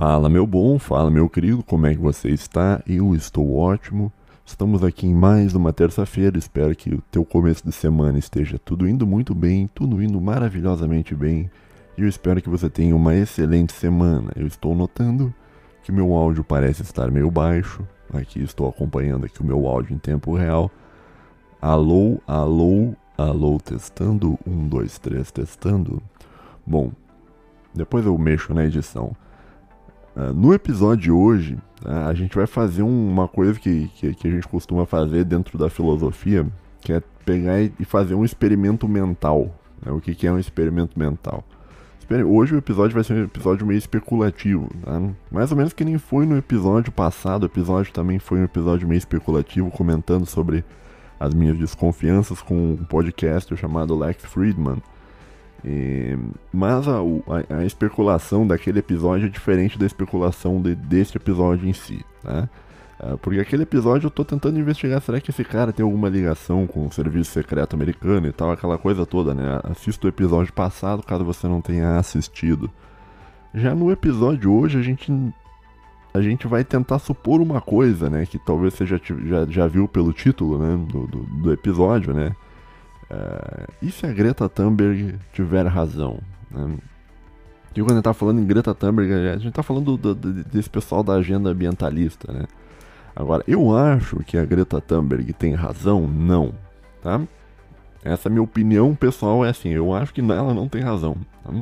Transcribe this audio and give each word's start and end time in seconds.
Fala, 0.00 0.28
meu 0.28 0.46
bom, 0.46 0.78
fala, 0.78 1.10
meu 1.10 1.28
querido, 1.28 1.60
como 1.64 1.88
é 1.88 1.92
que 1.92 2.00
você 2.00 2.28
está? 2.28 2.80
Eu 2.86 3.16
estou 3.16 3.56
ótimo. 3.56 4.12
Estamos 4.46 4.84
aqui 4.84 5.08
em 5.08 5.12
mais 5.12 5.56
uma 5.56 5.72
terça-feira. 5.72 6.38
Espero 6.38 6.72
que 6.76 6.94
o 6.94 7.02
teu 7.10 7.24
começo 7.24 7.64
de 7.64 7.72
semana 7.72 8.16
esteja 8.16 8.60
tudo 8.64 8.88
indo 8.88 9.04
muito 9.04 9.34
bem, 9.34 9.66
tudo 9.74 10.00
indo 10.00 10.20
maravilhosamente 10.20 11.16
bem. 11.16 11.50
E 11.96 12.02
eu 12.02 12.08
espero 12.08 12.40
que 12.40 12.48
você 12.48 12.70
tenha 12.70 12.94
uma 12.94 13.12
excelente 13.16 13.72
semana. 13.72 14.30
Eu 14.36 14.46
estou 14.46 14.72
notando 14.76 15.34
que 15.82 15.90
meu 15.90 16.14
áudio 16.14 16.44
parece 16.44 16.82
estar 16.82 17.10
meio 17.10 17.28
baixo. 17.28 17.82
Aqui 18.14 18.40
estou 18.40 18.68
acompanhando 18.68 19.26
aqui 19.26 19.42
o 19.42 19.44
meu 19.44 19.66
áudio 19.66 19.96
em 19.96 19.98
tempo 19.98 20.32
real. 20.32 20.70
Alô, 21.60 22.20
alô, 22.24 22.94
alô, 23.16 23.58
testando. 23.58 24.38
Um, 24.46 24.68
dois, 24.68 24.96
três, 25.00 25.32
testando. 25.32 26.00
Bom, 26.64 26.92
depois 27.74 28.06
eu 28.06 28.16
mexo 28.16 28.54
na 28.54 28.64
edição. 28.64 29.10
Ah, 30.20 30.32
no 30.34 30.52
episódio 30.52 31.04
de 31.04 31.10
hoje, 31.12 31.56
né, 31.84 32.04
a 32.06 32.12
gente 32.12 32.34
vai 32.34 32.44
fazer 32.44 32.82
uma 32.82 33.28
coisa 33.28 33.56
que, 33.60 33.86
que, 33.94 34.12
que, 34.16 34.26
a 34.26 34.30
gente 34.32 34.48
costuma 34.48 34.84
fazer 34.84 35.22
dentro 35.24 35.56
da 35.56 35.70
filosofia, 35.70 36.44
que 36.80 36.92
é 36.92 37.00
pegar 37.24 37.60
e 37.60 37.70
fazer 37.84 38.16
um 38.16 38.24
experimento 38.24 38.88
mental. 38.88 39.54
Né? 39.80 39.92
O 39.92 40.00
que, 40.00 40.16
que, 40.16 40.26
é 40.26 40.32
um 40.32 40.38
experimento 40.38 40.98
mental? 40.98 41.44
Hoje 42.26 42.56
o 42.56 42.58
episódio 42.58 42.94
vai 42.94 43.04
ser 43.04 43.12
um 43.12 43.24
episódio 43.24 43.64
meio 43.66 43.76
especulativo, 43.78 44.68
tá? 44.82 44.98
mais 45.30 45.52
ou 45.52 45.56
menos 45.56 45.72
que 45.74 45.84
nem 45.84 45.98
foi 45.98 46.26
no 46.26 46.36
episódio 46.36 46.90
passado. 46.90 47.44
O 47.44 47.46
episódio 47.46 47.92
também 47.92 48.18
foi 48.18 48.40
um 48.40 48.44
episódio 48.44 48.88
meio 48.88 48.98
especulativo, 48.98 49.70
comentando 49.70 50.26
sobre 50.26 50.64
as 51.20 51.32
minhas 51.32 51.56
desconfianças 51.56 52.40
com 52.42 52.72
um 52.72 52.76
podcast 52.78 53.54
chamado 53.56 53.94
Lex 53.96 54.24
Friedman. 54.24 54.78
É, 55.64 56.16
mas 56.52 56.86
a, 56.86 56.98
a, 56.98 57.58
a, 57.58 57.64
especulação 57.64 58.46
daquele 58.46 58.78
episódio 58.78 59.26
é 59.26 59.28
diferente 59.28 59.78
da 59.78 59.86
especulação 59.86 60.60
de, 60.62 60.74
deste 60.74 61.16
episódio 61.16 61.68
em 61.68 61.72
si, 61.72 62.04
tá? 62.22 62.48
Porque 63.22 63.38
aquele 63.38 63.62
episódio 63.62 64.08
eu 64.08 64.10
tô 64.10 64.24
tentando 64.24 64.58
investigar, 64.58 65.00
será 65.00 65.20
que 65.20 65.30
esse 65.30 65.44
cara 65.44 65.72
tem 65.72 65.84
alguma 65.84 66.08
ligação 66.08 66.66
com 66.66 66.84
o 66.84 66.92
serviço 66.92 67.30
secreto 67.30 67.76
americano 67.76 68.26
e 68.26 68.32
tal, 68.32 68.50
aquela 68.50 68.76
coisa 68.76 69.06
toda, 69.06 69.32
né? 69.32 69.60
Assista 69.62 70.06
o 70.06 70.10
episódio 70.10 70.52
passado 70.52 71.00
caso 71.04 71.24
você 71.24 71.46
não 71.46 71.60
tenha 71.60 71.96
assistido. 71.96 72.68
Já 73.54 73.72
no 73.72 73.92
episódio 73.92 74.52
hoje 74.52 74.80
a 74.80 74.82
gente 74.82 75.12
a 76.12 76.20
gente 76.20 76.48
vai 76.48 76.64
tentar 76.64 76.98
supor 76.98 77.40
uma 77.40 77.60
coisa, 77.60 78.10
né? 78.10 78.26
Que 78.26 78.36
talvez 78.36 78.74
você 78.74 78.84
já, 78.84 78.96
já, 78.98 79.46
já 79.48 79.66
viu 79.68 79.86
pelo 79.86 80.12
título 80.12 80.58
né? 80.58 80.76
do, 80.90 81.06
do, 81.06 81.18
do 81.20 81.52
episódio, 81.52 82.12
né? 82.12 82.34
É, 83.10 83.66
e 83.80 83.90
se 83.90 84.06
a 84.06 84.12
Greta 84.12 84.48
Thunberg 84.48 85.18
tiver 85.32 85.66
razão? 85.66 86.18
Né? 86.50 86.76
E 87.74 87.80
quando 87.80 87.92
a 87.92 87.94
gente 87.96 88.04
tá 88.04 88.12
falando 88.14 88.40
em 88.40 88.46
Greta 88.46 88.74
Thunberg, 88.74 89.12
a 89.30 89.38
gente 89.38 89.52
tá 89.52 89.62
falando 89.62 89.96
do, 89.96 90.14
do, 90.14 90.32
desse 90.44 90.68
pessoal 90.68 91.02
da 91.02 91.14
agenda 91.14 91.50
ambientalista, 91.50 92.30
né? 92.32 92.44
Agora, 93.14 93.42
eu 93.48 93.76
acho 93.76 94.16
que 94.20 94.36
a 94.36 94.44
Greta 94.44 94.80
Thunberg 94.80 95.32
tem 95.32 95.54
razão? 95.54 96.06
Não, 96.06 96.54
tá? 97.02 97.20
Essa 98.04 98.28
é 98.28 98.30
minha 98.30 98.42
opinião 98.42 98.94
pessoal 98.94 99.44
é 99.44 99.50
assim, 99.50 99.70
eu 99.70 99.92
acho 99.94 100.12
que 100.14 100.20
ela 100.20 100.54
não 100.54 100.68
tem 100.68 100.82
razão, 100.82 101.16
tá? 101.42 101.52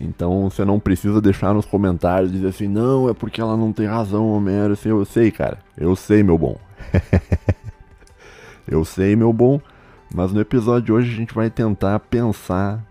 Então 0.00 0.50
você 0.50 0.64
não 0.64 0.80
precisa 0.80 1.20
deixar 1.20 1.54
nos 1.54 1.64
comentários 1.66 2.32
dizer 2.32 2.48
assim, 2.48 2.66
não, 2.68 3.08
é 3.08 3.14
porque 3.14 3.40
ela 3.40 3.56
não 3.56 3.72
tem 3.72 3.86
razão, 3.86 4.32
Homero. 4.32 4.72
Assim, 4.72 4.88
eu 4.88 5.04
sei, 5.04 5.30
cara. 5.30 5.58
Eu 5.76 5.94
sei, 5.94 6.24
meu 6.24 6.36
bom. 6.36 6.58
Eu 8.72 8.84
sei, 8.86 9.14
meu 9.14 9.32
bom, 9.34 9.60
mas 10.14 10.32
no 10.32 10.40
episódio 10.40 10.82
de 10.86 10.92
hoje 10.92 11.12
a 11.12 11.14
gente 11.14 11.34
vai 11.34 11.50
tentar 11.50 11.98
pensar 12.00 12.82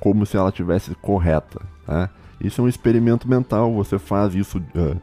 como 0.00 0.24
se 0.24 0.34
ela 0.36 0.50
tivesse 0.50 0.94
correta. 0.94 1.60
Tá? 1.84 2.08
Isso 2.40 2.60
é 2.60 2.64
um 2.64 2.68
experimento 2.68 3.28
mental, 3.28 3.74
você 3.74 3.98
faz 3.98 4.34
isso 4.34 4.56
uh, 4.58 4.98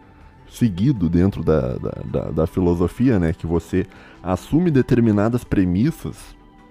seguido 0.50 1.08
dentro 1.08 1.44
da, 1.44 1.74
da, 1.74 1.92
da, 2.04 2.32
da, 2.32 2.48
filosofia, 2.48 3.20
né? 3.20 3.32
que 3.32 3.46
você 3.46 3.86
assume 4.24 4.72
determinadas 4.72 5.44
premissas 5.44 6.18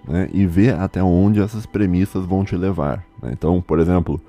né? 0.09 0.29
e 0.33 0.45
vê 0.45 0.71
até 0.73 1.01
onde 1.01 1.41
essas 1.41 1.65
premissas 1.65 2.25
vão 2.25 2.45
te 2.45 2.57
levar. 2.57 3.05
Né? 3.23 3.31
Então, 3.33 3.63
por 3.63 3.79
exemplo, 3.79 4.21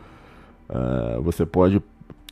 uh, 0.70 1.20
você 1.24 1.44
pode 1.44 1.82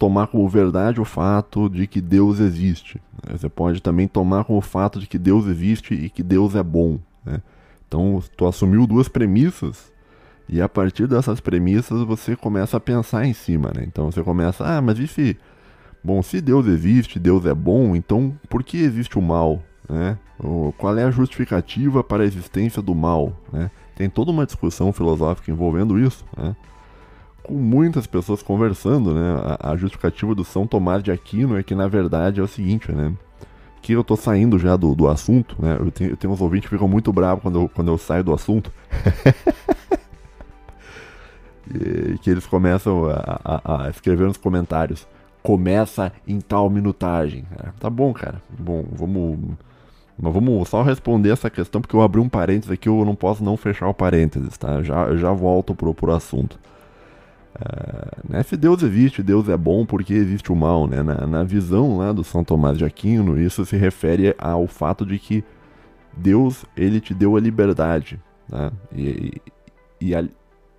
tomar 0.02 0.26
como 0.26 0.50
verdade 0.50 1.00
o 1.00 1.06
fato 1.06 1.70
de 1.70 1.86
que 1.86 2.02
Deus 2.02 2.40
existe. 2.40 3.00
Né? 3.24 3.38
Você 3.38 3.48
pode 3.48 3.84
também 3.84 4.08
tomar 4.08 4.44
como 4.46 4.60
fato 4.60 5.00
de 5.00 5.06
que 5.06 5.20
Deus 5.20 5.46
existe 5.46 5.94
e 5.94 6.10
que 6.10 6.24
Deus 6.24 6.56
é 6.56 6.64
bom. 6.64 6.98
Né? 7.24 7.40
Então, 7.88 8.20
tu 8.36 8.48
assumiu 8.48 8.88
duas 8.88 9.08
premissas 9.08 9.92
e 10.50 10.60
a 10.60 10.68
partir 10.68 11.06
dessas 11.06 11.40
premissas 11.40 12.02
você 12.02 12.36
começa 12.36 12.78
a 12.78 12.80
pensar 12.80 13.26
em 13.26 13.34
cima. 13.34 13.72
Né? 13.76 13.84
Então, 13.86 14.12
você 14.12 14.24
começa, 14.24 14.66
ah, 14.66 14.82
mas 14.82 14.98
e 14.98 15.06
se... 15.06 15.38
Bom, 16.04 16.24
se 16.24 16.42
Deus 16.42 16.66
existe, 16.66 17.20
Deus 17.20 17.46
é 17.46 17.54
bom, 17.54 17.96
então 17.96 18.34
por 18.50 18.64
que 18.64 18.78
existe 18.78 19.20
o 19.20 19.22
mal? 19.22 19.62
Né? 19.88 20.18
Qual 20.80 20.98
é 20.98 21.04
a 21.04 21.12
justificativa 21.12 22.04
para 22.04 22.24
a 22.24 22.26
existência 22.26 22.82
do 22.82 22.96
mal? 22.96 23.38
Né? 23.54 23.70
Tem 23.96 24.10
toda 24.10 24.32
uma 24.32 24.48
discussão 24.48 24.92
filosófica 24.92 25.52
envolvendo 25.52 26.00
isso. 26.00 26.26
Né? 26.36 26.56
com 27.52 27.58
muitas 27.58 28.08
pessoas 28.08 28.42
conversando, 28.42 29.14
né? 29.14 29.36
A, 29.60 29.72
a, 29.72 29.76
justificativa 29.76 30.34
do 30.34 30.46
São 30.46 30.66
Tomás 30.66 31.04
de 31.04 31.12
Aquino 31.12 31.58
é 31.58 31.62
que, 31.64 31.76
na 31.76 31.86
verdade, 31.86 32.40
é 32.40 32.44
o 32.44 32.48
seguinte, 32.48 32.90
né? 32.94 33.14
Que 33.82 33.92
eu 33.92 34.06
tô 34.06 34.16
saindo 34.16 34.58
já 34.58 34.78
do, 34.78 34.96
do 34.96 35.06
assunto, 35.10 35.58
né? 35.60 35.76
Eu 35.78 35.92
tenho, 35.92 36.10
eu 36.12 36.16
tenho 36.16 36.32
uns 36.34 36.40
ouvintes 36.40 36.70
que 36.70 36.76
ficam 36.78 36.88
muito 36.88 37.12
bravos 37.12 37.44
quando 37.44 37.60
eu, 37.60 37.68
quando 37.68 37.90
eu 37.92 37.98
saio 37.98 38.24
do 38.24 38.34
assunto. 38.34 38.72
e, 41.70 42.18
que 42.20 42.30
eles 42.30 42.48
começam 42.48 43.10
a, 43.10 43.42
a, 43.44 43.84
a, 43.84 43.90
escrever 43.90 44.28
nos 44.28 44.38
comentários. 44.38 45.06
Começa 45.44 46.14
em 46.26 46.40
tal 46.40 46.70
minutagem. 46.70 47.44
É, 47.60 47.68
tá 47.82 47.90
bom, 47.90 48.14
cara. 48.14 48.42
Bom, 48.58 48.86
vamos. 48.94 49.38
Mas 50.18 50.34
vamos 50.34 50.70
só 50.70 50.84
responder 50.84 51.32
essa 51.32 51.50
questão, 51.50 51.82
porque 51.82 51.96
eu 51.98 52.02
abri 52.02 52.22
um 52.22 52.30
parênteses 52.30 52.72
aqui, 52.72 52.88
eu 52.88 53.04
não 53.04 53.16
posso 53.16 53.44
não 53.44 53.58
fechar 53.58 53.88
o 53.90 53.94
parênteses, 53.94 54.56
tá? 54.58 54.82
Já, 54.84 55.16
já 55.18 55.34
volto 55.34 55.76
pro, 55.76 55.94
pro 55.94 56.14
assunto. 56.14 56.58
Ah, 57.54 58.12
né, 58.28 58.44
se 58.44 58.56
Deus 58.56 58.82
existe, 58.82 59.22
Deus 59.22 59.50
é 59.50 59.58
bom 59.58 59.86
porque 59.86 60.14
existe 60.14 60.52
o 60.52 60.56
mal, 60.56 60.88
né? 60.88 61.04
Na, 61.04 61.28
na 61.28 61.44
visão 61.44 61.98
lá 61.98 62.12
do 62.12 62.24
São 62.24 62.44
Tomás 62.44 62.78
de 62.78 62.86
Aquino, 62.86 63.40
isso 63.40 63.66
se 63.66 63.76
refere 63.76 64.34
ao 64.38 64.68
fato 64.68 65.06
de 65.06 65.20
que 65.20 65.44
Deus, 66.16 66.66
ele 66.76 67.00
te 67.00 67.14
deu 67.14 67.36
a 67.36 67.40
liberdade, 67.40 68.20
né? 68.50 68.72
E, 68.96 69.42
e, 70.00 70.16
a, 70.16 70.24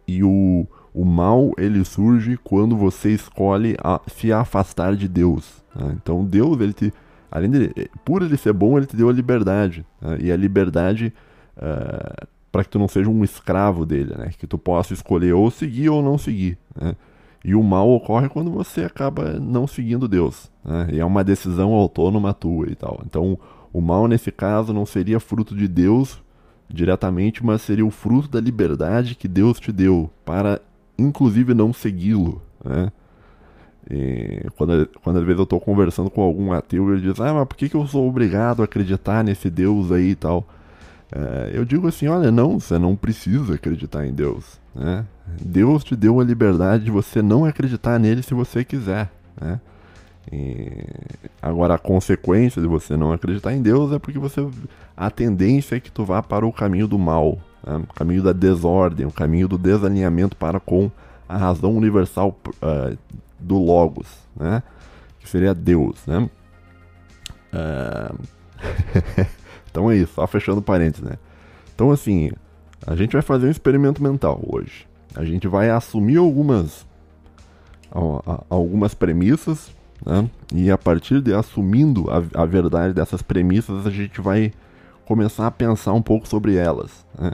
e 0.09 0.23
o, 0.25 0.67
o 0.95 1.05
mal, 1.05 1.53
ele 1.59 1.85
surge 1.85 2.39
quando 2.43 2.77
você 2.77 3.11
escolhe 3.11 3.77
a, 3.83 4.01
se 4.07 4.33
afastar 4.33 4.95
de 4.97 5.09
Deus. 5.09 5.63
Né? 5.75 5.95
Então 5.97 6.25
Deus, 6.25 6.59
ele 6.61 6.73
te, 6.73 6.93
além 7.31 7.51
de, 7.51 7.71
por 8.05 8.23
ele 8.23 8.37
ser 8.37 8.53
bom, 8.53 8.77
ele 8.79 8.87
te 8.87 8.97
deu 8.97 9.09
a 9.09 9.13
liberdade. 9.13 9.85
Né? 10.01 10.19
E 10.23 10.33
a 10.33 10.37
liberdade... 10.37 11.13
Uh, 11.57 12.27
para 12.53 12.63
que 12.63 12.69
tu 12.71 12.79
não 12.79 12.87
seja 12.87 13.09
um 13.09 13.25
escravo 13.25 13.87
dele, 13.87 14.15
né? 14.15 14.31
Que 14.39 14.47
tu 14.47 14.59
possa 14.59 14.93
escolher 14.93 15.33
ou 15.33 15.51
seguir 15.51 15.89
ou 15.89 16.03
não 16.03 16.19
seguir, 16.19 16.59
né? 16.79 16.95
E 17.45 17.57
o 17.57 17.63
mal 17.63 17.89
ocorre 17.91 18.29
quando 18.29 18.53
você 18.53 18.85
acaba 18.85 19.33
não 19.33 19.67
seguindo 19.67 20.07
Deus, 20.07 20.51
né? 20.63 20.87
E 20.93 21.01
é 21.01 21.05
uma 21.05 21.25
decisão 21.25 21.73
autônoma 21.73 22.35
tua 22.35 22.69
e 22.71 22.75
tal. 22.77 23.01
Então, 23.07 23.39
o 23.73 23.81
mal 23.81 24.07
nesse 24.07 24.31
caso 24.31 24.73
não 24.75 24.85
seria 24.85 25.19
fruto 25.19 25.57
de 25.57 25.67
Deus 25.67 26.23
diretamente, 26.69 27.45
mas 27.45 27.63
seria 27.63 27.85
o 27.87 27.91
fruto 27.91 28.29
da 28.29 28.41
liberdade 28.41 29.15
que 29.15 29.27
Deus 29.27 29.59
te 29.59 29.73
deu 29.73 30.11
para, 30.25 30.61
inclusive, 30.99 31.55
não 31.55 31.73
segui-lo, 31.73 32.41
né? 32.63 32.93
E 33.91 34.47
quando, 34.57 34.89
quando 35.03 35.17
às 35.19 35.25
vezes 35.25 35.39
eu 35.39 35.45
estou 35.45 35.59
conversando 35.59 36.09
com 36.11 36.23
algum 36.23 36.53
ateu, 36.53 36.93
ele 36.93 37.01
diz: 37.11 37.19
Ah, 37.21 37.33
mas 37.35 37.49
por 37.49 37.57
que, 37.57 37.69
que 37.69 37.75
eu 37.75 37.85
sou 37.87 38.07
obrigado 38.09 38.61
a 38.61 38.67
acreditar 38.67 39.25
nesse 39.25 39.51
Deus 39.51 39.91
aí 39.91 40.11
e 40.11 40.15
tal? 40.15 40.47
É, 41.15 41.51
eu 41.53 41.63
digo 41.65 41.87
assim, 41.87 42.09
olha, 42.09 42.31
não, 42.33 42.59
você 42.59 42.79
não 42.79 42.97
precisa 42.97 43.57
acreditar 43.57 44.07
em 44.07 44.15
Deus, 44.15 44.59
né? 44.75 45.05
Deus 45.43 45.85
te 45.85 45.95
deu 45.95 46.19
a 46.21 46.25
liberdade 46.25 46.85
de 46.85 46.91
você 46.91 47.21
não 47.21 47.45
acreditar 47.45 47.99
nele 47.99 48.23
se 48.23 48.33
você 48.33 48.65
quiser, 48.65 49.11
né? 49.39 49.61
E 50.33 50.83
agora 51.43 51.75
a 51.75 51.79
consequência 51.79 52.63
de 52.63 52.69
você 52.69 52.97
não 52.97 53.13
acreditar 53.13 53.53
em 53.53 53.61
Deus 53.61 53.93
é 53.93 53.99
porque 53.99 54.19
você 54.19 54.47
a 54.97 55.11
tendência 55.11 55.77
é 55.77 55.81
que 55.81 55.91
tu 55.91 56.05
vá 56.05 56.23
para 56.23 56.47
o 56.47 56.53
caminho 56.53 56.87
do 56.89 56.99
mal, 56.99 57.39
né? 57.67 57.77
o 57.77 57.93
caminho 57.95 58.23
da 58.23 58.33
desordem, 58.33 59.05
o 59.05 59.11
caminho 59.13 59.49
do 59.49 59.59
desalinhamento 59.59 60.35
para 60.37 60.59
com 60.61 60.91
a 61.29 61.37
razão 61.37 61.77
universal 61.77 62.39
uh, 62.63 62.97
do 63.39 63.59
logos, 63.59 64.09
né? 64.35 64.63
Que 65.21 65.29
seria 65.29 65.53
Deus, 65.55 65.99
né? 66.07 66.31
Uh... 67.53 68.23
Então 69.73 69.91
é 69.91 69.97
isso, 69.97 70.13
só 70.15 70.27
fechando 70.27 70.61
parênteses, 70.63 71.03
né? 71.03 71.19
Então 71.75 71.91
assim, 71.91 72.31
a 72.87 72.95
gente 72.95 73.13
vai 73.15 73.23
fazer 73.23 73.49
um 73.49 73.51
experimento 73.51 74.01
mental 74.03 74.39
hoje. 74.47 74.87
A 75.17 75.25
gente 75.25 75.49
vai 75.49 75.71
assumir 75.71 76.19
algumas 76.19 76.87
algumas 78.49 78.95
premissas, 78.95 79.71
né? 80.05 80.29
E 80.55 80.71
a 80.71 80.79
partir 80.79 81.21
de 81.23 81.35
assumindo 81.35 82.07
a, 82.11 82.43
a 82.43 82.47
verdade 82.47 82.93
dessas 82.95 83.23
premissas, 83.23 83.87
a 83.87 83.91
gente 83.91 84.21
vai 84.21 84.53
começar 85.07 85.47
a 85.47 85.51
pensar 85.51 85.93
um 85.95 86.01
pouco 86.03 86.27
sobre 86.29 86.55
elas, 86.57 87.05
né? 87.19 87.33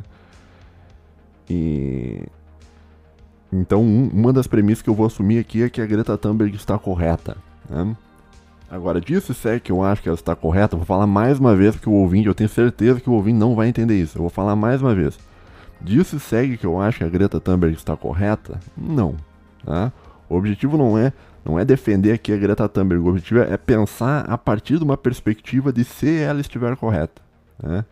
E 1.51 2.23
então, 3.51 3.81
um, 3.81 4.11
uma 4.13 4.31
das 4.31 4.47
premissas 4.47 4.83
que 4.83 4.91
eu 4.91 4.95
vou 4.95 5.07
assumir 5.07 5.39
aqui 5.39 5.63
é 5.63 5.71
que 5.71 5.81
a 5.81 5.87
Greta 5.87 6.19
Thunberg 6.19 6.55
está 6.55 6.79
correta. 6.79 7.35
Né? 7.71 7.97
Agora, 8.71 9.01
disso 9.01 9.33
se 9.33 9.49
é 9.49 9.59
que 9.59 9.73
eu 9.73 9.83
acho 9.83 10.03
que 10.03 10.09
ela 10.09 10.15
está 10.15 10.37
correta, 10.37 10.75
eu 10.75 10.79
vou 10.79 10.87
falar 10.87 11.07
mais 11.07 11.39
uma 11.39 11.57
vez, 11.57 11.75
porque 11.75 11.89
o 11.89 11.93
ouvinte, 11.95 12.27
eu 12.29 12.35
tenho 12.35 12.51
certeza 12.51 13.01
que 13.01 13.09
o 13.09 13.15
ouvinte 13.15 13.39
não 13.39 13.55
vai 13.55 13.67
entender 13.69 13.99
isso. 13.99 14.19
Eu 14.19 14.23
vou 14.23 14.31
falar 14.31 14.55
mais 14.55 14.83
uma 14.83 14.95
vez. 14.95 15.19
Disso 15.81 16.21
segue 16.21 16.55
é 16.55 16.57
que 16.57 16.67
eu 16.67 16.79
acho 16.79 16.99
que 16.99 17.05
a 17.05 17.09
Greta 17.09 17.41
Thunberg 17.41 17.75
está 17.75 17.97
correta? 17.97 18.61
Não. 18.77 19.17
Tá? 19.65 19.91
O 20.29 20.37
objetivo 20.37 20.77
não 20.77 20.99
é 20.99 21.13
não 21.45 21.59
é 21.59 21.65
defender 21.65 22.13
aqui 22.13 22.31
a 22.31 22.37
Greta 22.37 22.69
Thunberg, 22.69 23.03
o 23.03 23.07
objetivo 23.09 23.41
é 23.41 23.57
pensar 23.57 24.21
a 24.31 24.37
partir 24.37 24.77
de 24.77 24.85
uma 24.85 24.99
perspectiva 24.99 25.73
de 25.73 25.83
se 25.83 26.19
ela 26.19 26.43
estiver 26.43 26.77
correta. 26.77 27.23
Né? 27.63 27.87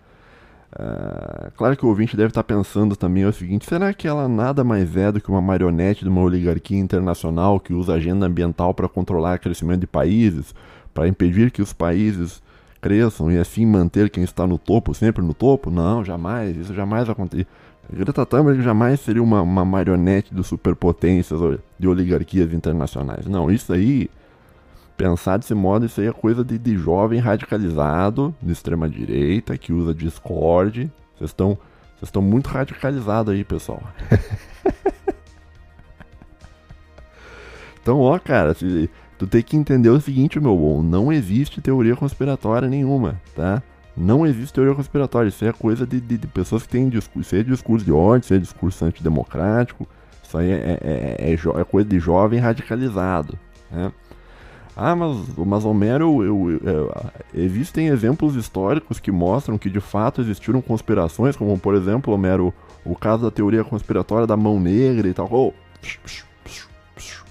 Ah, 0.79 1.51
claro 1.57 1.75
que 1.75 1.87
o 1.87 1.89
ouvinte 1.89 2.17
deve 2.17 2.29
estar 2.29 2.43
tá 2.43 2.47
pensando 2.55 2.95
também 2.97 3.23
é 3.23 3.27
o 3.29 3.33
seguinte: 3.33 3.65
será 3.67 3.95
que 3.95 4.07
ela 4.07 4.29
nada 4.29 4.63
mais 4.63 4.95
é 4.95 5.11
do 5.11 5.21
que 5.21 5.31
uma 5.31 5.41
marionete 5.41 6.05
de 6.05 6.11
uma 6.11 6.21
oligarquia 6.21 6.79
internacional 6.79 7.59
que 7.59 7.73
usa 7.73 7.95
agenda 7.95 8.27
ambiental 8.27 8.75
para 8.75 8.87
controlar 8.87 9.37
o 9.37 9.41
crescimento 9.41 9.81
de 9.81 9.87
países, 9.87 10.55
para 10.93 11.09
impedir 11.09 11.51
que 11.51 11.63
os 11.63 11.73
países 11.73 12.43
cresçam 12.79 13.33
e 13.33 13.39
assim 13.39 13.65
manter 13.65 14.11
quem 14.11 14.23
está 14.23 14.47
no 14.47 14.59
topo 14.59 14.93
sempre 14.93 15.23
no 15.25 15.33
topo? 15.33 15.71
Não, 15.71 16.05
jamais, 16.05 16.55
isso 16.55 16.75
jamais 16.75 17.09
acontece. 17.09 17.47
Greta 17.91 18.27
Thunberg 18.27 18.61
jamais 18.63 19.01
seria 19.01 19.23
uma, 19.23 19.41
uma 19.41 19.65
marionete 19.65 20.35
de 20.35 20.45
superpotências 20.45 21.41
de 21.79 21.89
oligarquias 21.89 22.53
internacionais. 22.53 23.27
Não, 23.27 23.51
isso 23.51 23.73
aí 23.73 24.11
pensar 24.97 25.37
desse 25.39 25.53
modo, 25.55 25.85
isso 25.87 26.01
aí 26.01 26.09
é 26.09 26.13
coisa 26.13 26.43
de, 26.45 26.59
de 26.59 26.77
jovem 26.77 27.21
radicalizado 27.21 28.35
de 28.41 28.51
extrema 28.53 28.89
direita 28.89 29.57
que 29.57 29.73
usa 29.73 29.95
Discord. 29.95 30.91
Vocês 31.17 31.31
estão 31.31 31.57
vocês 31.97 32.09
estão 32.09 32.21
muito 32.21 32.49
radicalizados 32.49 33.33
aí, 33.33 33.43
pessoal. 33.43 33.81
então, 37.81 37.99
ó, 38.01 38.19
cara, 38.19 38.53
se, 38.53 38.91
tu 39.19 39.27
tem 39.27 39.43
que 39.43 39.57
entender 39.57 39.89
o 39.89 39.99
seguinte, 39.99 40.39
meu 40.39 40.55
bom, 40.57 40.83
não 40.83 41.11
existe 41.11 41.59
teoria 41.63 41.97
conspiratória 41.97 42.69
nenhuma, 42.69 43.19
tá? 43.35 43.63
Não 43.97 44.27
existe 44.27 44.53
teoria 44.53 44.75
conspiratória, 44.75 45.29
isso 45.31 45.43
é 45.47 45.55
coisa 45.55 45.87
de, 45.87 45.99
de, 45.99 46.19
de 46.19 46.27
pessoas 46.27 46.65
que 46.65 46.69
têm 46.69 46.87
discurso, 46.91 47.21
isso 47.21 47.37
é 47.37 47.43
discurso 47.43 47.83
de 47.83 47.93
ódio, 47.93 48.25
isso 48.27 48.35
é 48.35 48.39
discurso 48.39 48.85
antidemocrático, 48.85 49.89
isso 50.23 50.37
aí 50.37 50.51
é, 50.51 50.53
é, 50.83 51.17
é, 51.17 51.17
é, 51.33 51.35
é 51.35 51.65
coisa 51.65 51.89
de 51.89 51.99
jovem 51.99 52.39
radicalizado, 52.39 53.39
né? 53.71 53.91
Ah, 54.79 54.95
mas, 54.95 55.17
mas 55.39 55.65
Homero, 55.65 56.23
eu, 56.23 56.51
eu, 56.51 56.61
eu, 56.63 56.91
é, 56.95 57.25
existem 57.41 57.87
exemplos 57.89 58.37
históricos 58.37 59.01
que 59.01 59.11
mostram 59.11 59.57
que 59.57 59.71
de 59.71 59.81
fato 59.81 60.21
existiram 60.21 60.61
conspirações, 60.61 61.35
como 61.35 61.59
por 61.59 61.75
exemplo, 61.75 62.13
Homero, 62.13 62.53
o 62.85 62.95
caso 62.95 63.23
da 63.23 63.31
teoria 63.31 63.65
conspiratória 63.65 64.27
da 64.27 64.37
mão 64.37 64.61
negra 64.61 65.09
e 65.09 65.15
tal. 65.15 65.29
Oh, 65.33 65.53
psh, 65.81 65.99
psh, 66.05 66.27
psh, 66.45 66.69
psh. 66.95 67.25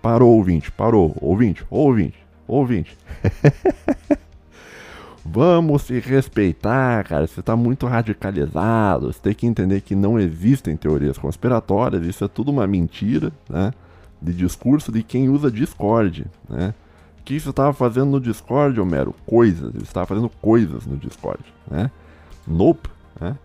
Parou, 0.00 0.34
ouvinte, 0.36 0.72
parou, 0.72 1.14
ouvinte, 1.20 1.62
ouvinte, 1.68 2.16
ouvinte. 2.48 2.96
Vamos 5.22 5.82
se 5.82 5.98
respeitar, 6.00 7.04
cara. 7.04 7.26
Você 7.26 7.40
está 7.40 7.54
muito 7.54 7.86
radicalizado. 7.86 9.12
Você 9.12 9.18
tem 9.20 9.34
que 9.34 9.46
entender 9.46 9.82
que 9.82 9.94
não 9.94 10.18
existem 10.18 10.74
teorias 10.76 11.18
conspiratórias. 11.18 12.06
Isso 12.06 12.24
é 12.24 12.28
tudo 12.28 12.50
uma 12.52 12.66
mentira, 12.66 13.32
né? 13.50 13.72
De 14.22 14.32
discurso 14.32 14.90
de 14.90 15.02
quem 15.02 15.28
usa 15.28 15.50
Discord, 15.50 16.24
né? 16.48 16.72
que 17.26 17.40
você 17.40 17.50
estava 17.50 17.72
fazendo 17.72 18.06
no 18.12 18.20
Discord, 18.20 18.78
Homero? 18.80 19.12
Coisas. 19.26 19.72
Você 19.72 19.82
estava 19.82 20.06
fazendo 20.06 20.28
coisas 20.40 20.86
no 20.86 20.96
Discord, 20.96 21.40
né? 21.68 21.90
Nope, 22.46 22.88
né? 23.20 23.36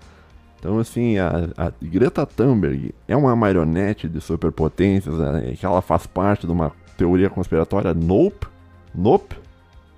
Então, 0.60 0.78
assim, 0.78 1.18
a, 1.18 1.50
a, 1.58 1.72
Greta 1.82 2.24
Thunberg 2.24 2.94
é 3.08 3.18
uma 3.18 3.36
marionete 3.36 4.08
de 4.08 4.22
superpotências, 4.22 5.16
né? 5.18 5.50
É 5.50 5.56
que 5.56 5.66
ela 5.66 5.82
faz 5.82 6.06
parte 6.06 6.46
de 6.46 6.54
uma 6.54 6.72
teoria 6.96 7.28
conspiratória 7.28 7.92
nope, 7.96 8.46
nope, 8.94 9.36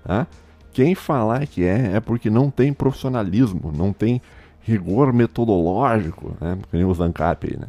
tá? 0.05 0.25
Quem 0.71 0.95
falar 0.95 1.45
que 1.45 1.65
é, 1.65 1.97
é 1.97 1.99
porque 1.99 2.29
não 2.29 2.49
tem 2.49 2.71
profissionalismo, 2.71 3.73
não 3.75 3.91
tem 3.91 4.21
rigor 4.61 5.11
metodológico, 5.11 6.37
né? 6.39 6.57
Que 6.71 6.77
nem 6.77 6.85
o 6.85 6.93
Zancap 6.93 7.45
aí, 7.45 7.57
né? 7.59 7.67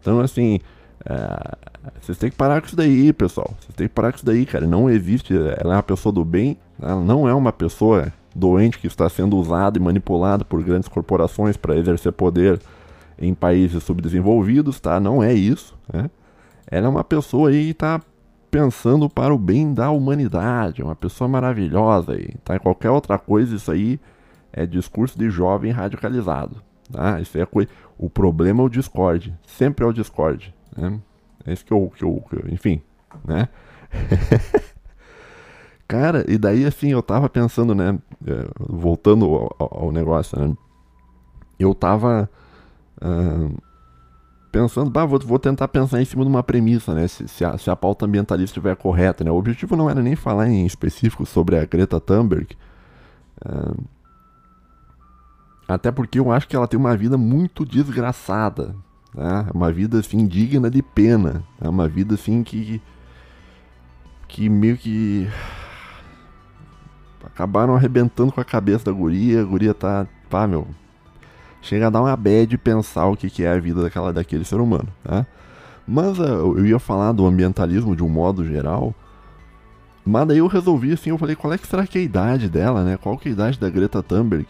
Então, 0.00 0.18
assim, 0.18 0.58
é 1.06 1.73
vocês 2.00 2.16
têm 2.16 2.30
que 2.30 2.36
parar 2.36 2.60
com 2.60 2.66
isso 2.66 2.76
daí, 2.76 3.12
pessoal. 3.12 3.50
Vocês 3.60 3.74
têm 3.74 3.88
que 3.88 3.94
parar 3.94 4.12
com 4.12 4.16
isso 4.16 4.26
daí, 4.26 4.46
cara. 4.46 4.66
Não 4.66 4.88
existe. 4.88 5.34
Ela 5.36 5.74
é 5.74 5.76
uma 5.76 5.82
pessoa 5.82 6.12
do 6.12 6.24
bem. 6.24 6.58
Ela 6.80 7.00
não 7.00 7.28
é 7.28 7.34
uma 7.34 7.52
pessoa 7.52 8.12
doente 8.34 8.78
que 8.78 8.86
está 8.86 9.08
sendo 9.08 9.36
usada 9.36 9.78
e 9.78 9.82
manipulada 9.82 10.44
por 10.44 10.62
grandes 10.62 10.88
corporações 10.88 11.56
para 11.56 11.76
exercer 11.76 12.12
poder 12.12 12.60
em 13.18 13.32
países 13.34 13.82
subdesenvolvidos, 13.82 14.80
tá? 14.80 14.98
Não 14.98 15.22
é 15.22 15.32
isso, 15.32 15.76
né? 15.92 16.10
Ela 16.68 16.86
é 16.86 16.88
uma 16.88 17.04
pessoa 17.04 17.50
aí 17.50 17.64
que 17.66 17.70
está 17.72 18.00
pensando 18.50 19.08
para 19.08 19.34
o 19.34 19.38
bem 19.38 19.72
da 19.74 19.90
humanidade, 19.90 20.82
uma 20.82 20.96
pessoa 20.96 21.28
maravilhosa 21.28 22.12
aí, 22.12 22.34
tá? 22.44 22.58
Qualquer 22.58 22.90
outra 22.90 23.18
coisa, 23.18 23.54
isso 23.54 23.70
aí 23.70 24.00
é 24.52 24.66
discurso 24.66 25.16
de 25.16 25.30
jovem 25.30 25.70
radicalizado, 25.70 26.56
tá? 26.90 27.20
Isso 27.20 27.38
é 27.38 27.46
coisa... 27.46 27.70
O 27.96 28.10
problema 28.10 28.62
é 28.62 28.66
o 28.66 28.68
Discord, 28.68 29.32
sempre 29.46 29.84
é 29.84 29.88
o 29.88 29.92
Discord, 29.92 30.52
né? 30.76 30.98
É 31.46 31.52
isso 31.52 31.64
que 31.64 31.72
eu. 31.72 31.88
Que 31.94 32.02
eu, 32.04 32.20
que 32.30 32.36
enfim, 32.52 32.82
né? 33.24 33.48
Cara, 35.86 36.24
e 36.28 36.38
daí 36.38 36.64
assim, 36.64 36.90
eu 36.92 37.02
tava 37.02 37.28
pensando, 37.28 37.74
né? 37.74 37.98
É, 38.26 38.48
voltando 38.58 39.26
ao, 39.26 39.54
ao 39.84 39.92
negócio, 39.92 40.38
né? 40.40 40.56
Eu 41.58 41.74
tava. 41.74 42.26
Uh, 43.02 43.54
pensando, 44.50 44.88
bah, 44.88 45.04
vou, 45.04 45.18
vou, 45.20 45.38
tentar 45.38 45.68
pensar 45.68 46.00
em 46.00 46.04
cima 46.04 46.22
de 46.24 46.28
uma 46.30 46.42
premissa, 46.42 46.94
né? 46.94 47.06
Se, 47.08 47.26
se, 47.28 47.44
a, 47.44 47.58
se, 47.58 47.68
a, 47.70 47.74
pauta 47.76 48.06
ambientalista 48.06 48.52
estiver 48.58 48.76
correta, 48.76 49.22
né? 49.24 49.30
O 49.30 49.34
objetivo 49.36 49.74
não 49.76 49.90
era 49.90 50.00
nem 50.00 50.14
falar 50.16 50.48
em 50.48 50.64
específico 50.64 51.26
sobre 51.26 51.56
a 51.58 51.64
Greta 51.66 51.98
Thunberg. 52.00 52.56
Uh, 53.44 53.76
até 55.68 55.90
porque 55.90 56.18
eu 56.20 56.30
acho 56.32 56.46
que 56.48 56.54
ela 56.56 56.68
tem 56.68 56.78
uma 56.78 56.94
vida 56.96 57.18
muito 57.18 57.64
desgraçada, 57.64 58.74
Tá? 59.14 59.46
Uma 59.54 59.72
vida 59.72 60.00
assim 60.00 60.26
digna 60.26 60.70
de 60.70 60.82
pena. 60.82 61.42
Tá? 61.58 61.70
Uma 61.70 61.88
vida 61.88 62.14
assim 62.14 62.42
que. 62.42 62.80
que 64.26 64.48
meio 64.48 64.76
que. 64.76 65.28
acabaram 67.24 67.74
arrebentando 67.76 68.32
com 68.32 68.40
a 68.40 68.44
cabeça 68.44 68.84
da 68.86 68.92
guria. 68.92 69.40
A 69.40 69.44
guria 69.44 69.72
tá. 69.72 70.06
pá, 70.28 70.46
meu. 70.46 70.66
Chega 71.62 71.86
a 71.86 71.90
dar 71.90 72.02
uma 72.02 72.14
bad 72.16 72.58
pensar 72.58 73.06
o 73.06 73.16
que, 73.16 73.30
que 73.30 73.42
é 73.42 73.50
a 73.52 73.58
vida 73.58 73.82
daquela, 73.82 74.12
daquele 74.12 74.44
ser 74.44 74.60
humano. 74.60 74.88
Tá? 75.02 75.24
Mas 75.86 76.18
eh, 76.18 76.22
eu 76.24 76.66
ia 76.66 76.78
falar 76.78 77.12
do 77.12 77.26
ambientalismo 77.26 77.96
de 77.96 78.02
um 78.02 78.08
modo 78.08 78.44
geral. 78.44 78.94
Mas 80.04 80.28
daí 80.28 80.38
eu 80.38 80.46
resolvi 80.46 80.92
assim, 80.92 81.08
eu 81.08 81.16
falei, 81.16 81.34
qual 81.34 81.54
é 81.54 81.56
que 81.56 81.66
será 81.66 81.86
que 81.86 81.96
é 81.96 82.00
a 82.02 82.04
idade 82.04 82.50
dela, 82.50 82.84
né? 82.84 82.98
Qual 82.98 83.16
que 83.16 83.28
é 83.28 83.30
a 83.30 83.32
idade 83.32 83.58
da 83.58 83.70
Greta 83.70 84.02
Thunberg? 84.02 84.46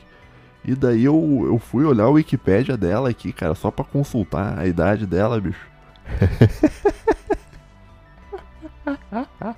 E 0.64 0.75
daí 0.75 1.04
eu, 1.04 1.42
eu 1.47 1.59
fui 1.59 1.85
olhar 1.85 2.04
a 2.04 2.09
Wikipédia 2.11 2.75
dela 2.76 3.09
aqui, 3.11 3.33
cara, 3.33 3.54
só 3.54 3.71
pra 3.71 3.85
consultar 3.85 4.59
a 4.59 4.66
idade 4.66 5.06
dela, 5.06 5.38
bicho. 5.40 5.68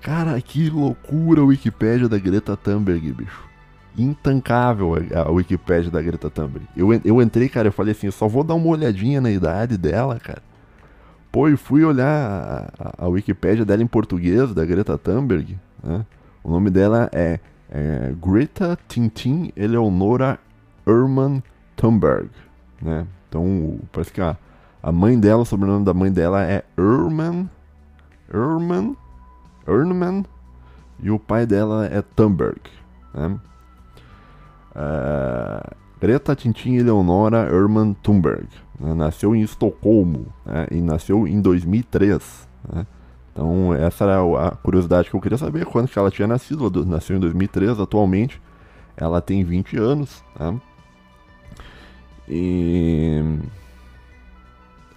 cara, 0.00 0.40
que 0.40 0.70
loucura 0.70 1.42
a 1.42 1.44
Wikipédia 1.44 2.08
da 2.08 2.18
Greta 2.18 2.56
Thunberg, 2.56 3.12
bicho. 3.12 3.50
Intancável 3.96 4.94
a 5.14 5.30
Wikipédia 5.30 5.90
da 5.90 6.00
Greta 6.00 6.30
Thunberg. 6.30 6.66
Eu, 6.74 6.88
eu 7.04 7.20
entrei, 7.20 7.48
cara, 7.50 7.68
eu 7.68 7.72
falei 7.72 7.92
assim, 7.92 8.06
eu 8.06 8.12
só 8.12 8.26
vou 8.26 8.42
dar 8.42 8.54
uma 8.54 8.68
olhadinha 8.68 9.20
na 9.20 9.30
idade 9.30 9.76
dela, 9.76 10.18
cara. 10.18 10.40
Pô, 11.30 11.46
e 11.46 11.58
fui 11.58 11.84
olhar 11.84 12.08
a, 12.08 12.72
a, 13.02 13.04
a 13.04 13.08
Wikipédia 13.08 13.66
dela 13.66 13.82
em 13.82 13.86
português, 13.86 14.54
da 14.54 14.64
Greta 14.64 14.96
Thunberg, 14.96 15.58
né? 15.84 16.06
O 16.42 16.50
nome 16.50 16.70
dela 16.70 17.10
é 17.12 17.38
é, 17.72 18.12
Greta 18.20 18.76
Tintin 18.88 19.52
Eleonora 19.56 20.38
Herman 20.86 21.40
Thunberg, 21.76 22.28
né? 22.82 23.06
Então, 23.28 23.78
parece 23.92 24.12
que 24.12 24.20
a, 24.20 24.36
a 24.82 24.90
mãe 24.90 25.18
dela, 25.18 25.42
o 25.42 25.46
sobrenome 25.46 25.84
da 25.84 25.94
mãe 25.94 26.10
dela 26.10 26.42
é 26.42 26.64
Herman, 26.76 27.48
Herman, 28.28 28.96
Herman, 29.68 30.24
e 30.98 31.12
o 31.12 31.18
pai 31.18 31.46
dela 31.46 31.86
é 31.86 32.02
Thunberg, 32.02 32.60
né? 33.14 33.38
É, 34.74 35.70
Greta 36.00 36.34
Tintin 36.34 36.74
Eleonora 36.74 37.44
Herman 37.54 37.94
Thunberg, 38.02 38.48
né? 38.80 38.94
nasceu 38.94 39.34
em 39.36 39.42
Estocolmo 39.42 40.26
né? 40.44 40.66
e 40.72 40.80
nasceu 40.80 41.24
em 41.28 41.40
2003, 41.40 42.48
né? 42.72 42.86
Então, 43.32 43.72
essa 43.74 44.04
era 44.04 44.48
a 44.48 44.50
curiosidade 44.56 45.08
que 45.08 45.14
eu 45.16 45.20
queria 45.20 45.38
saber, 45.38 45.64
quando 45.64 45.88
que 45.88 45.98
ela 45.98 46.10
tinha 46.10 46.26
nascido. 46.26 46.64
Ela 46.74 46.84
nasceu 46.86 47.16
em 47.16 47.20
2003, 47.20 47.78
atualmente 47.78 48.40
ela 48.96 49.20
tem 49.20 49.44
20 49.44 49.76
anos, 49.78 50.22
tá? 50.36 50.54
E... 52.28 53.22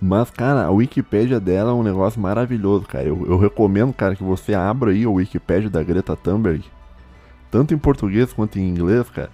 Mas, 0.02 0.30
cara, 0.32 0.66
a 0.66 0.72
Wikipédia 0.72 1.40
dela 1.40 1.70
é 1.72 1.74
um 1.74 1.84
negócio 1.84 2.20
maravilhoso, 2.20 2.86
cara. 2.86 3.06
Eu, 3.06 3.26
eu 3.26 3.38
recomendo, 3.38 3.94
cara, 3.94 4.16
que 4.16 4.24
você 4.24 4.54
abra 4.54 4.92
aí 4.92 5.06
a 5.06 5.10
Wikipédia 5.10 5.70
da 5.70 5.82
Greta 5.82 6.16
Thunberg, 6.16 6.66
tanto 7.50 7.74
em 7.74 7.78
português 7.78 8.34
quanto 8.34 8.60
em 8.60 8.68
inglês, 8.68 9.10
cara. 9.10 9.32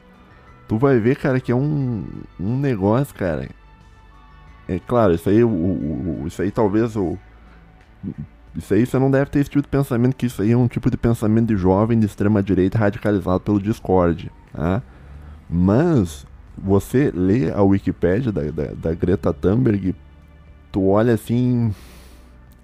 Tu 0.68 0.78
vai 0.78 1.00
ver, 1.00 1.16
cara, 1.16 1.40
que 1.40 1.52
é 1.52 1.56
um, 1.56 2.04
um 2.40 2.58
negócio, 2.60 3.16
cara. 3.16 3.50
É 4.68 4.78
claro, 4.80 5.14
isso 5.16 5.28
aí, 5.30 5.44
o, 5.44 5.50
o 5.50 6.24
isso 6.28 6.42
aí 6.44 6.52
talvez 6.52 6.96
o 6.96 7.18
isso 8.56 8.74
aí 8.74 8.86
você 8.86 8.98
não 8.98 9.12
deve 9.12 9.30
ter 9.30 9.40
esse 9.40 9.50
tipo 9.50 9.62
de 9.62 9.68
pensamento, 9.68 10.16
que 10.16 10.26
isso 10.28 10.42
aí 10.42 10.52
é 10.52 10.58
um 10.58 10.68
tipo 10.70 10.90
de 10.90 10.96
pensamento 10.98 11.48
de 11.48 11.56
jovem 11.58 12.00
de 12.00 12.06
extrema 12.06 12.42
direita 12.42 12.78
radicalizado 12.78 13.40
pelo 13.42 13.60
Discord. 13.62 14.32
Tá? 14.52 14.82
Mas 15.50 16.26
você 16.58 17.12
lê 17.12 17.52
a 17.52 17.62
Wikipédia 17.62 18.32
da, 18.32 18.42
da, 18.52 18.68
da 18.74 18.94
Greta 18.94 19.32
Thunberg, 19.34 19.94
tu 20.72 20.86
olha 20.88 21.14
assim. 21.14 21.74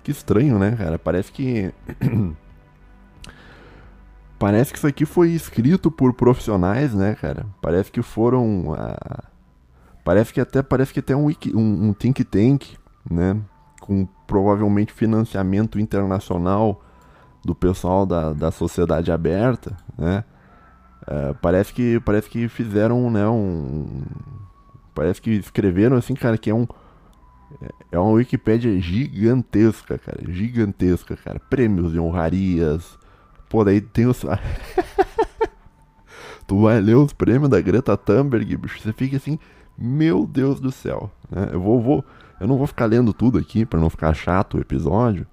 Que 0.04 0.12
estranho, 0.12 0.58
né, 0.60 0.74
cara? 0.76 1.00
Parece 1.00 1.30
que. 1.32 1.74
Parece 4.38 4.72
que 4.74 4.78
isso 4.80 4.86
aqui 4.86 5.04
foi 5.06 5.30
escrito 5.32 5.90
por 5.90 6.12
profissionais, 6.14 6.94
né, 6.94 7.16
cara? 7.16 7.44
Parece 7.62 7.90
que 7.92 8.02
foram. 8.04 8.76
Ah, 8.78 9.24
parece 10.04 10.32
que 10.34 10.40
até 10.42 10.62
parece 10.62 10.94
que 10.94 11.00
até 11.00 11.16
um, 11.16 11.24
wiki, 11.26 11.56
um, 11.56 11.88
um 11.88 11.94
think 11.94 12.22
tank, 12.26 12.66
né? 13.10 13.36
Com 13.82 14.06
provavelmente 14.26 14.92
financiamento 14.92 15.80
internacional 15.80 16.84
do 17.44 17.54
pessoal 17.54 18.06
da, 18.06 18.34
da 18.34 18.52
sociedade 18.52 19.12
aberta, 19.12 19.76
né? 19.98 20.24
É, 21.08 21.34
parece 21.40 21.72
que 21.72 22.00
parece 22.00 22.28
que 22.30 22.48
fizeram, 22.48 23.12
né, 23.12 23.28
um 23.28 24.02
parece 24.96 25.22
que 25.22 25.30
escreveram 25.32 25.96
assim, 25.98 26.16
cara, 26.16 26.36
que 26.38 26.50
é 26.50 26.56
um 26.56 26.66
é 27.92 28.00
uma 28.00 28.12
Wikipédia 28.14 28.76
gigantesca, 28.80 30.00
cara, 30.00 30.18
gigantesca, 30.28 31.16
cara. 31.16 31.40
Prêmios 31.40 31.94
e 31.94 32.00
honrarias. 32.00 32.98
Pô, 33.48 33.64
daí 33.64 33.80
tem 33.82 34.08
os 34.08 34.24
Tu 36.48 36.62
vai 36.62 36.82
ler 36.82 36.96
os 36.96 37.14
prêmios 37.14 37.50
da 37.50 37.62
Greta 37.62 37.96
Thunberg, 37.96 38.58
bicho, 38.58 38.80
você 38.82 38.92
fica 38.92 39.18
assim, 39.18 39.38
meu 39.78 40.26
Deus 40.26 40.60
do 40.60 40.72
céu, 40.72 41.12
né? 41.30 41.50
Eu 41.52 41.62
vou 41.62 41.80
vou 41.82 42.06
eu 42.40 42.48
não 42.48 42.58
vou 42.58 42.68
ficar 42.68 42.86
lendo 42.86 43.14
tudo 43.14 43.38
aqui 43.38 43.66
para 43.66 43.80
não 43.80 43.90
ficar 43.90 44.14
chato 44.14 44.56
o 44.58 44.62
episódio, 44.62 45.26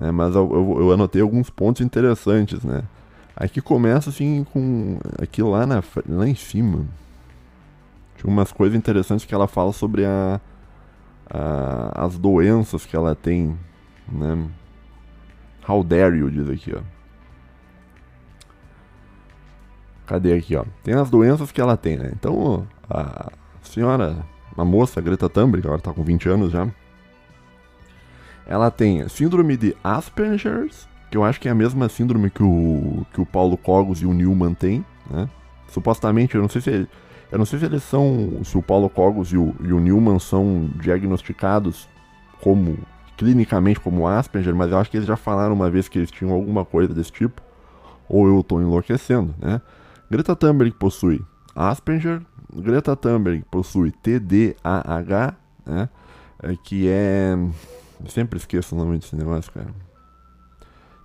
né? 0.00 0.10
mas 0.10 0.34
eu, 0.34 0.48
eu, 0.52 0.80
eu, 0.80 0.92
anotei 0.92 1.20
alguns 1.20 1.50
pontos 1.50 1.82
interessantes, 1.82 2.64
né? 2.64 2.82
Aqui 3.36 3.60
começa 3.60 4.10
assim 4.10 4.44
com. 4.52 4.98
Aqui 5.20 5.42
lá, 5.42 5.64
na, 5.64 5.82
lá 6.08 6.26
em 6.26 6.34
cima. 6.34 6.84
Tinha 8.16 8.28
umas 8.32 8.50
coisas 8.50 8.76
interessantes 8.76 9.24
que 9.24 9.32
ela 9.34 9.46
fala 9.46 9.72
sobre 9.72 10.04
a, 10.04 10.40
a, 11.30 12.04
as 12.06 12.18
doenças 12.18 12.84
que 12.84 12.96
ela 12.96 13.14
tem, 13.14 13.56
né? 14.10 14.48
How 15.68 15.84
dare 15.84 16.16
you, 16.18 16.28
diz 16.30 16.48
aqui, 16.48 16.74
ó. 16.74 16.80
Cadê 20.06 20.32
aqui, 20.32 20.56
ó? 20.56 20.64
Tem 20.82 20.94
as 20.94 21.10
doenças 21.10 21.52
que 21.52 21.60
ela 21.60 21.76
tem, 21.76 21.96
né? 21.96 22.10
Então, 22.12 22.66
a 22.90 23.30
senhora 23.62 24.26
uma 24.58 24.64
moça, 24.64 25.00
Greta 25.00 25.28
Thunberg, 25.28 25.64
agora 25.66 25.80
tá 25.80 25.92
com 25.92 26.02
20 26.02 26.28
anos 26.28 26.50
já. 26.52 26.66
Ela 28.44 28.70
tem 28.72 29.08
síndrome 29.08 29.56
de 29.56 29.76
Asperger, 29.84 30.68
que 31.10 31.16
eu 31.16 31.22
acho 31.24 31.40
que 31.40 31.48
é 31.48 31.52
a 31.52 31.54
mesma 31.54 31.88
síndrome 31.88 32.28
que 32.28 32.42
o, 32.42 33.06
que 33.12 33.20
o 33.20 33.26
Paulo 33.26 33.56
Cogos 33.56 34.02
e 34.02 34.06
o 34.06 34.12
Newman 34.12 34.54
têm, 34.54 34.84
né? 35.08 35.28
Supostamente, 35.68 36.34
eu 36.34 36.42
não 36.42 36.48
sei 36.48 36.60
se 36.60 36.88
eu 37.30 37.38
não 37.38 37.44
sei 37.44 37.58
se 37.58 37.66
eles 37.66 37.82
são, 37.82 38.40
se 38.42 38.56
o 38.56 38.62
Paulo 38.62 38.88
Cogos 38.88 39.32
e 39.32 39.36
o, 39.36 39.54
e 39.60 39.70
o 39.72 39.78
Newman 39.78 40.18
são 40.18 40.68
diagnosticados 40.80 41.86
como 42.42 42.78
clinicamente 43.18 43.78
como 43.78 44.08
Asperger, 44.08 44.54
mas 44.54 44.72
eu 44.72 44.78
acho 44.78 44.90
que 44.90 44.96
eles 44.96 45.06
já 45.06 45.16
falaram 45.16 45.52
uma 45.54 45.70
vez 45.70 45.88
que 45.88 45.98
eles 45.98 46.10
tinham 46.10 46.32
alguma 46.32 46.64
coisa 46.64 46.94
desse 46.94 47.12
tipo, 47.12 47.42
ou 48.08 48.26
eu 48.26 48.40
estou 48.40 48.60
enlouquecendo, 48.60 49.34
né? 49.38 49.60
Greta 50.10 50.34
Thunberg 50.34 50.72
possui 50.74 51.20
Asperger, 51.54 52.22
Greta 52.54 52.96
Thunberg 52.96 53.44
possui 53.50 53.92
TDAH, 53.92 55.34
né? 55.66 55.88
É, 56.42 56.56
que 56.56 56.88
é. 56.88 57.34
Sempre 58.06 58.38
esqueço 58.38 58.74
o 58.74 58.78
nome 58.78 58.98
desse 58.98 59.14
negócio, 59.14 59.52
cara. 59.52 59.68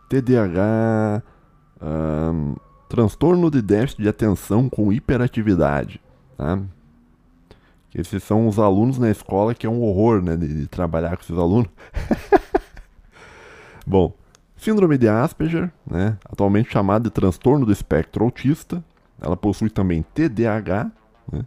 TDAH. 0.10 1.22
Um, 1.82 2.56
transtorno 2.88 3.52
de 3.52 3.62
déficit 3.62 4.02
de 4.04 4.08
atenção 4.08 4.70
com 4.70 4.94
hiperatividade. 4.94 6.00
Tá? 6.38 6.60
Esses 7.94 8.24
são 8.24 8.48
os 8.48 8.58
alunos 8.58 8.98
na 9.00 9.10
escola 9.10 9.54
que 9.56 9.66
é 9.66 9.70
um 9.70 9.82
horror 9.82 10.22
né, 10.22 10.38
de, 10.38 10.62
de 10.62 10.68
trabalhar 10.68 11.18
com 11.18 11.24
esses 11.24 11.38
alunos. 11.38 11.70
Bom, 13.86 14.14
síndrome 14.56 14.98
de 14.98 15.10
Asperger, 15.10 15.72
né, 15.86 16.18
atualmente 16.24 16.72
chamada 16.72 17.06
de 17.10 17.10
transtorno 17.10 17.66
do 17.66 17.72
espectro 17.72 18.24
autista. 18.24 18.82
Ela 19.20 19.36
possui 19.36 19.70
também 19.70 20.04
TDAH, 20.14 20.90
né? 21.34 21.42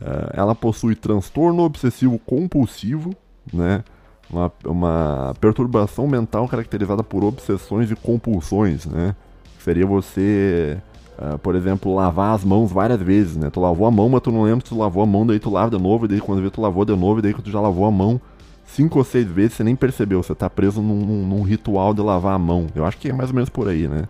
Ah, 0.00 0.32
ela 0.34 0.54
possui 0.54 0.94
transtorno 0.94 1.62
obsessivo 1.62 2.18
compulsivo, 2.18 3.10
né? 3.52 3.84
Uma, 4.30 4.52
uma, 4.64 5.34
perturbação 5.40 6.06
mental 6.06 6.46
caracterizada 6.46 7.02
por 7.02 7.24
obsessões 7.24 7.90
e 7.90 7.96
compulsões, 7.96 8.86
né? 8.86 9.14
Seria 9.58 9.84
você, 9.84 10.78
uh, 11.18 11.36
por 11.38 11.56
exemplo, 11.56 11.92
lavar 11.94 12.34
as 12.34 12.44
mãos 12.44 12.70
várias 12.70 13.00
vezes, 13.02 13.36
né? 13.36 13.50
Tu 13.50 13.60
lavou 13.60 13.86
a 13.86 13.90
mão, 13.90 14.08
mas 14.08 14.20
tu 14.22 14.30
não 14.30 14.42
lembra 14.44 14.60
se 14.60 14.72
tu 14.72 14.78
lavou 14.78 15.02
a 15.02 15.06
mão, 15.06 15.26
daí 15.26 15.40
tu 15.40 15.50
lava 15.50 15.76
de 15.76 15.82
novo, 15.82 16.04
e 16.04 16.08
daí 16.08 16.20
quando 16.20 16.40
vê 16.42 16.48
tu 16.48 16.60
lavou 16.60 16.84
de 16.84 16.94
novo, 16.96 17.18
e 17.18 17.22
daí 17.22 17.34
tu 17.34 17.50
já 17.50 17.60
lavou 17.60 17.84
a 17.84 17.90
mão 17.90 18.20
cinco 18.64 19.00
ou 19.00 19.04
seis 19.04 19.26
vezes, 19.26 19.54
você 19.54 19.64
nem 19.64 19.74
percebeu, 19.74 20.22
você 20.22 20.32
tá 20.32 20.48
preso 20.48 20.80
num, 20.80 21.04
num, 21.04 21.26
num 21.26 21.42
ritual 21.42 21.92
de 21.92 22.00
lavar 22.00 22.36
a 22.36 22.38
mão. 22.38 22.68
Eu 22.72 22.84
acho 22.86 22.98
que 22.98 23.10
é 23.10 23.12
mais 23.12 23.30
ou 23.30 23.34
menos 23.34 23.50
por 23.50 23.66
aí, 23.68 23.88
né? 23.88 24.04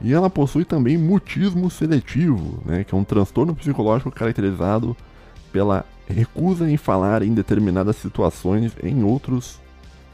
E 0.00 0.12
ela 0.12 0.28
possui 0.28 0.64
também 0.64 0.98
mutismo 0.98 1.70
seletivo, 1.70 2.60
né, 2.64 2.84
que 2.84 2.94
é 2.94 2.98
um 2.98 3.04
transtorno 3.04 3.54
psicológico 3.54 4.10
caracterizado 4.10 4.96
pela 5.52 5.84
recusa 6.08 6.70
em 6.70 6.76
falar 6.76 7.22
em 7.22 7.32
determinadas 7.32 7.96
situações 7.96 8.72
em 8.82 9.02
outros 9.02 9.58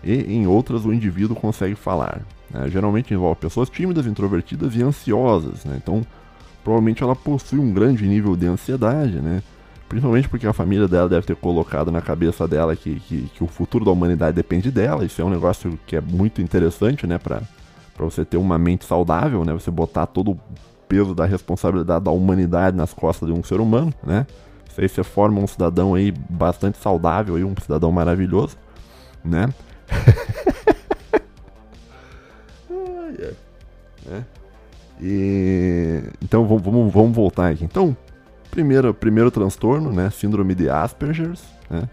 e 0.05 0.15
em 0.15 0.47
outras 0.47 0.85
o 0.85 0.93
indivíduo 0.93 1.35
consegue 1.35 1.75
falar. 1.75 2.21
Né? 2.51 2.69
Geralmente 2.69 3.13
envolve 3.13 3.41
pessoas 3.41 3.69
tímidas, 3.69 4.07
introvertidas 4.07 4.75
e 4.77 4.83
ansiosas. 4.83 5.65
Né? 5.65 5.79
Então, 5.83 6.05
provavelmente 6.63 7.03
ela 7.03 7.17
possui 7.17 7.59
um 7.59 7.73
grande 7.73 8.07
nível 8.07 8.37
de 8.37 8.47
ansiedade, 8.47 9.21
né? 9.21 9.43
principalmente 9.89 10.29
porque 10.29 10.47
a 10.47 10.53
família 10.55 10.87
dela 10.89 11.09
deve 11.09 11.27
ter 11.27 11.37
colocado 11.37 11.91
na 11.91 12.01
cabeça 12.01 12.47
dela 12.47 12.77
que, 12.77 12.99
que, 13.01 13.23
que 13.35 13.43
o 13.45 13.47
futuro 13.47 13.85
da 13.85 13.91
humanidade 13.91 14.35
depende 14.37 14.71
dela. 14.71 15.05
Isso 15.05 15.21
é 15.21 15.25
um 15.25 15.31
negócio 15.31 15.79
que 15.87 15.97
é 15.97 16.01
muito 16.01 16.41
interessante 16.41 17.07
né? 17.07 17.19
para 17.19 17.43
para 18.01 18.09
você 18.11 18.25
ter 18.25 18.39
uma 18.39 18.57
mente 18.59 18.87
saudável, 18.87 19.45
né? 19.45 19.53
Você 19.53 19.71
botar 19.71 20.07
todo 20.07 20.31
o 20.31 20.41
peso 20.89 21.15
da 21.15 21.27
responsabilidade 21.27 22.03
da 22.07 22.11
humanidade 22.11 22.75
nas 22.75 22.95
costas 22.95 23.29
de 23.29 23.35
um 23.35 23.43
ser 23.43 23.61
humano, 23.61 23.93
né? 24.03 24.27
Isso 24.71 24.81
aí 24.81 24.89
você 24.89 25.05
forma 25.05 25.39
um 25.39 25.47
cidadão 25.47 25.95
aí 25.95 26.11
bastante 26.31 26.79
saudável 26.79 27.39
e 27.39 27.45
um 27.45 27.53
cidadão 27.61 27.93
maravilhoso, 27.93 28.57
né? 29.25 29.53
É. 34.11 34.23
E 35.01 36.03
então 36.23 36.45
vamos, 36.45 36.93
vamos 36.93 37.15
voltar 37.15 37.51
aqui. 37.51 37.65
Então, 37.65 37.97
primeiro, 38.51 38.93
primeiro 38.95 39.31
transtorno, 39.31 39.93
né? 39.93 40.11
Síndrome 40.11 40.53
de 40.55 40.69
Asperger's, 40.71 41.45
né? 41.71 41.89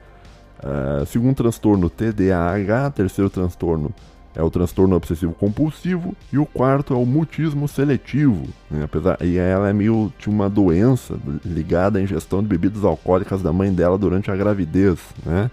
Uh, 0.63 1.05
segundo 1.05 1.35
transtorno, 1.35 1.89
TDAH. 1.91 2.89
Terceiro 2.91 3.29
transtorno, 3.29 3.91
é 4.37 4.43
o 4.43 4.51
transtorno 4.51 4.95
obsessivo 4.95 5.33
compulsivo 5.33 6.15
e 6.31 6.37
o 6.37 6.45
quarto 6.45 6.93
é 6.93 6.95
o 6.97 7.03
mutismo 7.07 7.67
seletivo. 7.67 8.47
Né? 8.69 8.83
Apesar, 8.83 9.17
e 9.23 9.35
ela 9.35 9.67
é 9.67 9.73
meio 9.73 10.13
de 10.19 10.29
uma 10.29 10.47
doença 10.47 11.17
ligada 11.43 11.97
à 11.97 12.01
ingestão 12.03 12.43
de 12.43 12.47
bebidas 12.47 12.83
alcoólicas 12.85 13.41
da 13.41 13.51
mãe 13.51 13.73
dela 13.73 13.97
durante 13.97 14.29
a 14.29 14.35
gravidez, 14.35 14.99
né? 15.25 15.49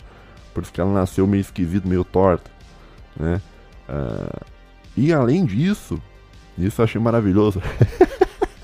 Por 0.53 0.63
isso 0.63 0.71
que 0.73 0.83
ela 0.83 0.93
nasceu 0.93 1.27
meio 1.27 1.41
esquisito, 1.41 1.89
meio 1.89 2.05
torta, 2.05 2.51
né? 3.19 3.41
Uh, 3.89 4.45
e 4.95 5.15
além 5.15 5.47
disso, 5.47 5.99
isso 6.59 6.83
eu 6.83 6.85
achei 6.85 7.01
maravilhoso. 7.01 7.63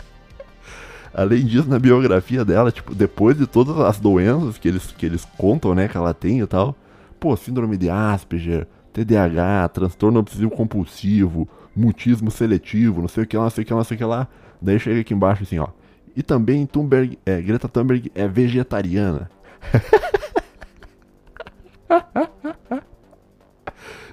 além 1.15 1.47
disso, 1.47 1.67
na 1.69 1.79
biografia 1.79 2.45
dela, 2.45 2.71
tipo, 2.71 2.95
depois 2.95 3.39
de 3.39 3.47
todas 3.47 3.81
as 3.81 3.99
doenças 3.99 4.59
que 4.59 4.69
eles, 4.69 4.87
que 4.93 5.07
eles 5.07 5.25
contam, 5.39 5.75
né, 5.75 5.89
que 5.89 5.97
ela 5.97 6.13
tem 6.13 6.41
e 6.43 6.47
tal, 6.47 6.77
pô, 7.19 7.35
síndrome 7.37 7.77
de 7.79 7.89
Asperger, 7.89 8.67
TDAH, 8.93 9.69
transtorno 9.69 10.19
obsessivo 10.21 10.51
compulsivo, 10.51 11.49
mutismo 11.75 12.31
seletivo, 12.31 13.01
não 13.01 13.09
sei 13.09 13.25
o 13.25 13.27
que 13.27 13.35
lá, 13.37 13.45
não 13.45 13.51
sei 13.51 13.65
o 13.65 13.67
que 13.67 13.73
lá, 13.73 13.77
não 13.79 13.85
sei 13.85 13.95
o 13.95 13.99
que 13.99 14.05
lá. 14.05 14.29
Daí 14.61 14.79
chega 14.79 15.01
aqui 15.01 15.15
embaixo 15.15 15.43
assim, 15.43 15.59
ó. 15.59 15.69
E 16.15 16.23
também 16.23 16.67
Thunberg, 16.67 17.19
é, 17.25 17.41
Greta 17.41 17.67
Thunberg 17.69 18.11
é 18.15 18.27
vegetariana. 18.29 19.31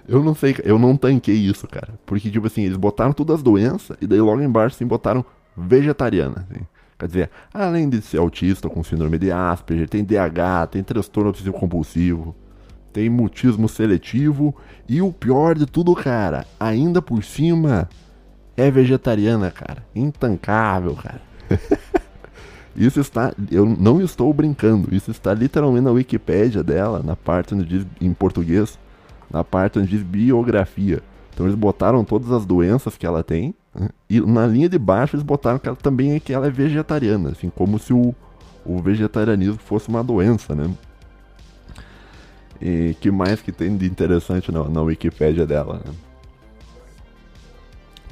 eu 0.08 0.24
não 0.24 0.36
sei, 0.36 0.56
eu 0.64 0.78
não 0.78 0.96
tanquei 0.96 1.34
isso, 1.36 1.68
cara. 1.68 1.90
Porque, 2.06 2.30
tipo 2.30 2.46
assim, 2.48 2.62
eles 2.64 2.78
botaram 2.78 3.12
todas 3.14 3.38
as 3.38 3.44
doenças 3.44 3.98
e 4.00 4.06
daí 4.06 4.22
logo 4.22 4.42
embaixo, 4.42 4.76
assim, 4.76 4.86
botaram 4.86 5.26
vegetariana. 5.56 6.46
Assim. 6.50 6.62
Quer 7.00 7.08
dizer, 7.08 7.30
além 7.54 7.90
de 7.90 8.00
ser 8.02 8.20
autista 8.20 8.70
com 8.70 8.84
síndrome 8.84 9.18
de 9.18 9.32
Asperger, 9.32 9.90
tem 9.90 10.04
DH, 10.04 10.68
tem 10.72 10.84
transtorno 10.84 11.30
obsessivo 11.32 11.58
compulsivo 11.58 12.36
tem 12.98 13.12
mutismo 13.12 13.70
seletivo 13.70 14.56
e 14.90 15.04
o 15.04 15.14
pior 15.14 15.54
de 15.56 15.68
tudo, 15.68 15.94
cara, 15.94 16.48
ainda 16.60 17.00
por 17.00 17.24
cima 17.24 17.88
é 18.56 18.72
vegetariana, 18.72 19.52
cara. 19.52 19.86
Intancável, 19.94 20.96
cara. 20.96 21.22
isso 22.76 23.00
está, 23.00 23.34
eu 23.52 23.68
não 23.68 24.02
estou 24.02 24.34
brincando, 24.34 24.88
isso 24.96 25.12
está 25.12 25.32
literalmente 25.32 25.84
na 25.86 25.92
Wikipédia 25.92 26.64
dela, 26.64 27.04
na 27.04 27.16
parte 27.16 27.54
onde 27.54 27.66
diz 27.66 27.86
em 28.02 28.12
português, 28.16 28.80
na 29.30 29.44
parte 29.44 29.78
onde 29.78 29.90
diz 29.90 30.02
biografia. 30.02 31.00
Então 31.32 31.46
eles 31.46 31.56
botaram 31.56 32.04
todas 32.04 32.32
as 32.32 32.48
doenças 32.48 32.98
que 32.98 33.06
ela 33.06 33.22
tem 33.24 33.54
e 34.10 34.20
na 34.22 34.48
linha 34.48 34.68
de 34.68 34.80
baixo 34.80 35.16
eles 35.16 35.24
botaram 35.24 35.60
que 35.60 35.68
ela 35.68 35.78
também 35.78 36.14
é 36.16 36.20
que 36.20 36.34
ela 36.34 36.48
é 36.48 36.50
vegetariana, 36.50 37.30
assim 37.30 37.52
como 37.52 37.78
se 37.78 37.94
o, 37.94 38.16
o 38.66 38.80
vegetarianismo 38.82 39.58
fosse 39.60 39.88
uma 39.88 40.04
doença, 40.04 40.56
né? 40.56 40.68
E 42.62 42.96
que 43.00 43.12
mais 43.12 43.42
que 43.42 43.52
tem 43.52 43.78
de 43.78 43.86
interessante 43.86 44.52
na, 44.52 44.64
na 44.64 44.82
Wikipédia 44.82 45.46
dela? 45.46 45.82
Né? 45.86 45.94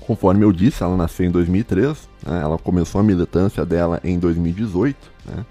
Conforme 0.02 0.46
eu 0.46 0.52
disse, 0.52 0.84
ela 0.84 0.96
nasceu 0.96 1.26
em 1.26 1.32
2003, 1.32 2.08
né? 2.26 2.42
ela 2.44 2.58
começou 2.58 3.02
a 3.02 3.04
militância 3.04 3.66
dela 3.66 4.00
em 4.04 4.20
2018, 4.20 4.96
né? 5.26 5.46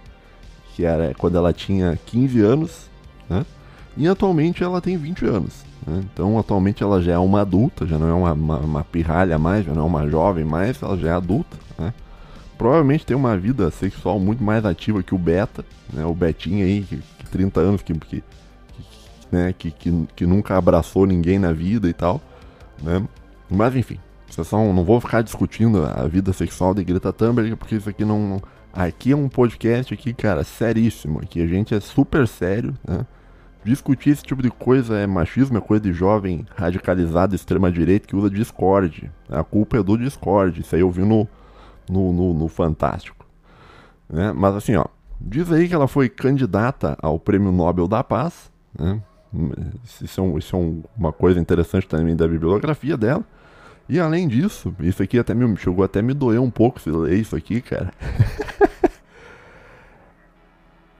que 0.75 0.85
era 0.85 1.13
quando 1.19 1.37
ela 1.37 1.53
tinha 1.53 1.99
15 2.07 2.41
anos, 2.41 2.89
né? 3.29 3.45
e 3.97 4.07
atualmente 4.07 4.63
ela 4.63 4.81
tem 4.81 4.97
20 4.97 5.25
anos. 5.27 5.65
Né? 5.85 6.03
Então, 6.13 6.39
atualmente 6.39 6.85
ela 6.85 7.03
já 7.03 7.13
é 7.15 7.19
uma 7.19 7.41
adulta, 7.41 7.85
já 7.85 7.99
não 7.99 8.07
é 8.09 8.13
uma, 8.13 8.33
uma, 8.33 8.59
uma, 8.59 8.85
pirralha 8.85 9.37
mais, 9.39 9.67
já 9.67 9.73
não 9.73 9.83
é 9.83 9.87
uma 9.87 10.09
jovem 10.09 10.45
mais, 10.45 10.81
ela 10.81 10.97
já 10.97 11.09
é 11.09 11.13
adulta. 11.13 11.57
Né? 11.77 11.93
Provavelmente 12.57 13.05
tem 13.05 13.17
uma 13.17 13.37
vida 13.37 13.69
sexual 13.73 14.21
muito 14.21 14.43
mais 14.43 14.65
ativa 14.65 15.03
que 15.03 15.17
o 15.17 15.19
Beta, 15.19 15.65
né? 15.93 16.07
o 16.07 16.15
Betinho 16.15 16.65
aí, 16.65 16.83
que, 16.83 16.99
que 16.99 17.27
30 17.31 17.61
anos, 17.61 17.83
que, 17.83 17.93
que 17.93 18.23
né? 19.35 19.53
Que, 19.53 19.71
que, 19.73 20.07
que 20.15 20.25
nunca 20.27 20.57
abraçou 20.57 21.05
ninguém 21.07 21.39
na 21.39 21.53
vida 21.53 21.89
e 21.89 21.93
tal, 21.93 22.21
né? 22.81 23.03
Mas 23.51 23.75
enfim, 23.75 23.99
vocês 24.31 24.47
são, 24.47 24.73
não 24.73 24.85
vou 24.85 25.01
ficar 25.01 25.23
discutindo 25.23 25.85
a 25.85 26.07
vida 26.07 26.33
sexual 26.33 26.73
de 26.73 26.85
Greta 26.85 27.13
Thunberg, 27.13 27.55
porque 27.57 27.75
isso 27.75 27.89
aqui 27.89 28.05
não... 28.05 28.41
Aqui 28.73 29.13
é 29.13 29.17
um 29.17 29.29
podcast 29.29 29.95
aqui, 29.95 30.13
cara, 30.13 30.43
seríssimo, 30.43 31.21
aqui 31.21 31.41
a 31.41 31.47
gente 31.47 31.73
é 31.75 31.79
super 31.81 32.27
sério, 32.27 32.75
né? 32.87 33.07
Discutir 33.65 34.11
esse 34.11 34.23
tipo 34.23 34.43
de 34.43 34.51
coisa 34.51 34.97
é 34.99 35.07
machismo, 35.07 35.57
é 35.57 35.61
coisa 35.61 35.83
de 35.85 35.93
jovem 35.93 36.45
radicalizado, 36.57 37.35
extrema-direita, 37.35 38.07
que 38.07 38.15
usa 38.17 38.29
Discord. 38.29 39.11
A 39.31 39.43
culpa 39.43 39.79
é 39.79 39.83
do 39.83 39.97
Discord. 39.97 40.61
Isso 40.61 40.75
aí 40.75 40.83
eu 40.83 40.91
vi 40.91 41.01
no, 41.01 41.27
no, 41.89 42.13
no, 42.13 42.35
no 42.35 42.47
Fantástico. 42.49 43.25
Né? 44.11 44.35
Mas 44.37 44.55
assim, 44.55 44.77
ó. 44.77 44.85
Diz 45.19 45.51
aí 45.51 45.67
que 45.67 45.75
ela 45.75 45.89
foi 45.89 46.11
candidata 46.11 46.95
ao 47.01 47.19
Prêmio 47.19 47.51
Nobel 47.51 47.89
da 47.89 48.05
Paz. 48.05 48.51
Né? 48.79 49.01
Isso 50.03 50.21
é, 50.21 50.25
um, 50.25 50.39
isso 50.39 50.57
é 50.57 50.81
uma 50.97 51.13
coisa 51.13 51.41
interessante 51.41 51.89
também 51.89 52.15
da 52.15 52.27
bibliografia 52.27 52.97
dela. 52.97 53.25
E 53.89 53.99
além 53.99 54.29
disso, 54.29 54.73
isso 54.81 55.03
aqui 55.03 55.19
até 55.19 55.35
me 55.35 55.55
chegou 55.57 55.85
até 55.85 56.01
me 56.01 56.15
doer 56.15 56.41
um 56.41 56.51
pouco 56.51 56.81
se 56.81 56.89
ler 56.91 57.19
isso 57.19 57.35
aqui, 57.37 57.61
cara. 57.61 57.93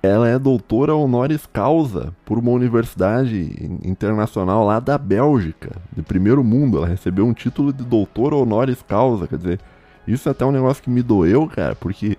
Ela 0.03 0.29
é 0.29 0.39
doutora 0.39 0.95
honoris 0.95 1.47
causa 1.51 2.13
por 2.27 2.39
uma 2.39 2.51
universidade 2.51 3.55
internacional 3.83 4.63
lá 4.67 4.79
da 4.79 4.99
Bélgica, 4.99 5.77
de 5.97 6.03
primeiro 6.03 6.45
mundo. 6.45 6.77
Ela 6.77 6.89
recebeu 6.89 7.25
um 7.25 7.33
título 7.33 7.73
de 7.73 7.83
doutora 7.85 8.35
honoris 8.35 8.83
causa, 8.83 9.27
quer 9.27 9.39
dizer, 9.39 9.61
isso 10.07 10.29
é 10.29 10.33
até 10.33 10.45
um 10.45 10.51
negócio 10.53 10.83
que 10.83 10.91
me 10.91 11.03
doeu, 11.03 11.47
cara, 11.49 11.75
porque 11.75 12.19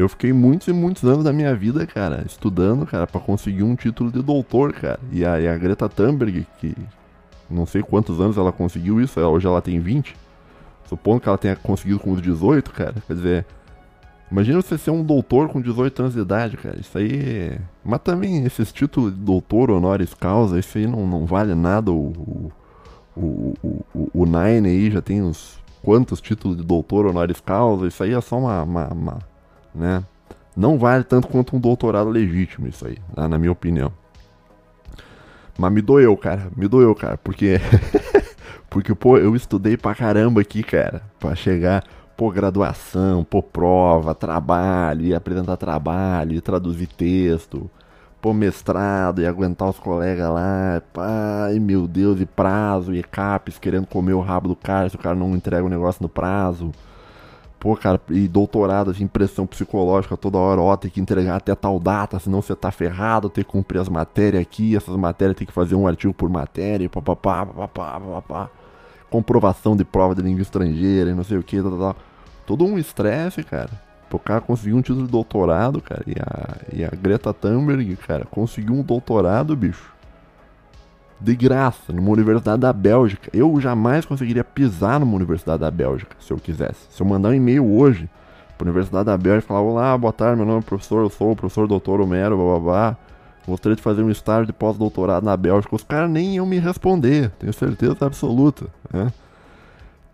eu 0.00 0.08
fiquei 0.08 0.32
muitos 0.32 0.68
e 0.68 0.72
muitos 0.72 1.02
anos 1.04 1.24
da 1.24 1.32
minha 1.32 1.52
vida, 1.56 1.84
cara, 1.84 2.22
estudando, 2.24 2.86
cara, 2.86 3.04
para 3.04 3.20
conseguir 3.20 3.64
um 3.64 3.74
título 3.74 4.12
de 4.12 4.22
doutor, 4.22 4.72
cara. 4.72 5.00
E 5.10 5.24
a, 5.26 5.40
e 5.40 5.48
a 5.48 5.58
Greta 5.58 5.88
Thunberg, 5.88 6.46
que 6.60 6.72
não 7.50 7.66
sei 7.66 7.82
quantos 7.82 8.20
anos 8.20 8.38
ela 8.38 8.52
conseguiu 8.52 9.00
isso, 9.00 9.18
hoje 9.20 9.48
ela 9.48 9.60
tem 9.60 9.80
20. 9.80 10.14
Supondo 10.88 11.20
que 11.20 11.28
ela 11.28 11.36
tenha 11.36 11.56
conseguido 11.56 11.98
com 11.98 12.12
os 12.12 12.22
18, 12.22 12.70
cara. 12.70 12.94
Quer 13.08 13.14
dizer, 13.14 13.46
imagina 14.30 14.62
você 14.62 14.78
ser 14.78 14.92
um 14.92 15.02
doutor 15.02 15.48
com 15.48 15.60
18 15.60 16.00
anos 16.00 16.14
de 16.14 16.20
idade, 16.20 16.56
cara. 16.56 16.78
Isso 16.78 16.96
aí. 16.96 17.10
É, 17.16 17.58
mas 17.84 17.98
também 18.00 18.44
esses 18.46 18.70
títulos 18.70 19.12
de 19.12 19.18
doutor, 19.18 19.68
honoris 19.68 20.14
causa, 20.14 20.60
isso 20.60 20.78
aí 20.78 20.86
não, 20.86 21.08
não 21.08 21.26
vale 21.26 21.56
nada. 21.56 21.90
O, 21.90 22.52
o, 23.16 23.20
o, 23.20 23.54
o, 23.92 24.10
o 24.14 24.24
Nine 24.24 24.68
aí 24.68 24.90
já 24.92 25.02
tem 25.02 25.20
uns 25.20 25.58
quantos 25.82 26.20
títulos 26.20 26.56
de 26.56 26.62
doutor, 26.62 27.04
honoris 27.04 27.40
causa. 27.40 27.88
Isso 27.88 28.00
aí 28.04 28.12
é 28.14 28.20
só 28.20 28.38
uma, 28.38 28.62
uma, 28.62 28.86
uma 28.92 29.18
né? 29.74 30.04
Não 30.56 30.76
vale 30.78 31.04
tanto 31.04 31.28
quanto 31.28 31.56
um 31.56 31.60
doutorado 31.60 32.10
legítimo 32.10 32.66
isso 32.66 32.86
aí, 32.86 32.96
né? 33.16 33.28
na 33.28 33.38
minha 33.38 33.52
opinião. 33.52 33.92
Mas 35.56 35.72
me 35.72 35.80
doeu, 35.82 36.16
cara, 36.16 36.48
me 36.56 36.68
doeu, 36.68 36.94
cara, 36.94 37.16
porque 37.18 37.60
porque 38.70 38.94
pô, 38.94 39.18
eu 39.18 39.34
estudei 39.36 39.76
pra 39.76 39.94
caramba 39.94 40.40
aqui, 40.40 40.62
cara, 40.62 41.02
para 41.18 41.34
chegar 41.34 41.84
pô, 42.16 42.30
graduação, 42.32 43.22
pô, 43.24 43.40
prova, 43.42 44.12
trabalho, 44.14 45.16
apresentar 45.16 45.56
trabalho, 45.56 46.40
traduzir 46.42 46.88
texto, 46.88 47.70
pô, 48.20 48.32
mestrado 48.34 49.20
e 49.22 49.26
aguentar 49.26 49.68
os 49.68 49.78
colegas 49.78 50.28
lá, 50.28 50.82
pai, 50.92 51.58
meu 51.60 51.86
Deus, 51.86 52.20
e 52.20 52.26
prazo, 52.26 52.92
e 52.94 53.02
capes 53.04 53.56
querendo 53.58 53.86
comer 53.86 54.14
o 54.14 54.20
rabo 54.20 54.48
do 54.48 54.56
cara 54.56 54.88
se 54.88 54.96
o 54.96 54.98
cara 54.98 55.14
não 55.14 55.34
entrega 55.36 55.62
o 55.64 55.68
negócio 55.68 56.02
no 56.02 56.08
prazo. 56.08 56.72
Pô, 57.60 57.74
cara, 57.76 58.00
e 58.10 58.28
doutorado 58.28 58.92
de 58.92 59.02
impressão 59.02 59.42
assim, 59.44 59.48
psicológica 59.50 60.16
toda 60.16 60.38
hora, 60.38 60.60
ó, 60.60 60.76
tem 60.76 60.88
que 60.88 61.00
entregar 61.00 61.36
até 61.36 61.54
tal 61.56 61.80
data, 61.80 62.18
senão 62.20 62.40
você 62.40 62.54
tá 62.54 62.70
ferrado, 62.70 63.28
tem 63.28 63.42
que 63.42 63.50
cumprir 63.50 63.80
as 63.80 63.88
matérias 63.88 64.40
aqui, 64.42 64.76
essas 64.76 64.94
matérias 64.94 65.36
tem 65.36 65.46
que 65.46 65.52
fazer 65.52 65.74
um 65.74 65.84
artigo 65.86 66.14
por 66.14 66.28
matéria, 66.30 66.88
papapá, 66.88 67.44
papapá, 67.46 67.98
papapá. 67.98 68.50
Comprovação 69.10 69.74
de 69.74 69.84
prova 69.84 70.14
de 70.14 70.22
língua 70.22 70.42
estrangeira, 70.42 71.12
não 71.14 71.24
sei 71.24 71.38
o 71.38 71.42
que, 71.42 71.60
tal, 71.60 71.72
tá, 71.72 71.76
tal, 71.76 71.78
tá, 71.78 71.94
tal. 71.94 71.94
Tá. 71.94 72.00
Todo 72.46 72.64
um 72.64 72.78
estresse, 72.78 73.42
cara. 73.42 73.70
O 74.10 74.18
cara 74.18 74.40
conseguiu 74.40 74.76
um 74.76 74.80
título 74.80 75.04
de 75.04 75.12
doutorado, 75.12 75.82
cara, 75.82 76.04
e 76.06 76.12
a, 76.18 76.56
e 76.72 76.84
a 76.84 76.88
Greta 76.90 77.32
Thunberg, 77.34 77.96
cara, 77.96 78.24
conseguiu 78.24 78.72
um 78.74 78.82
doutorado, 78.82 79.54
bicho 79.56 79.92
de 81.20 81.34
graça 81.34 81.92
numa 81.92 82.10
universidade 82.10 82.60
da 82.60 82.72
Bélgica. 82.72 83.30
Eu 83.34 83.60
jamais 83.60 84.04
conseguiria 84.06 84.44
pisar 84.44 85.00
numa 85.00 85.14
universidade 85.16 85.60
da 85.60 85.70
Bélgica 85.70 86.16
se 86.20 86.32
eu 86.32 86.36
quisesse. 86.36 86.86
Se 86.90 87.02
eu 87.02 87.06
mandar 87.06 87.30
um 87.30 87.34
e-mail 87.34 87.64
hoje 87.74 88.08
para 88.56 88.64
a 88.66 88.70
Universidade 88.70 89.04
da 89.06 89.16
Bélgica 89.16 89.46
e 89.46 89.48
falar: 89.48 89.60
Olá, 89.60 89.98
boa 89.98 90.12
tarde, 90.12 90.36
meu 90.36 90.46
nome 90.46 90.60
é 90.60 90.62
professor, 90.62 91.02
eu 91.02 91.10
sou 91.10 91.32
o 91.32 91.36
professor 91.36 91.66
doutor 91.66 92.00
Homero, 92.00 92.36
blá 92.36 92.46
blá 92.46 92.60
blá. 92.60 92.96
Gostaria 93.46 93.76
de 93.76 93.82
fazer 93.82 94.02
um 94.02 94.10
estágio 94.10 94.46
de 94.46 94.52
pós-doutorado 94.52 95.24
na 95.24 95.34
Bélgica. 95.36 95.74
Os 95.74 95.82
caras 95.82 96.10
nem 96.10 96.34
iam 96.36 96.44
me 96.46 96.58
responder, 96.58 97.30
tenho 97.38 97.52
certeza 97.52 97.96
absoluta. 98.00 98.66
Né? 98.92 99.10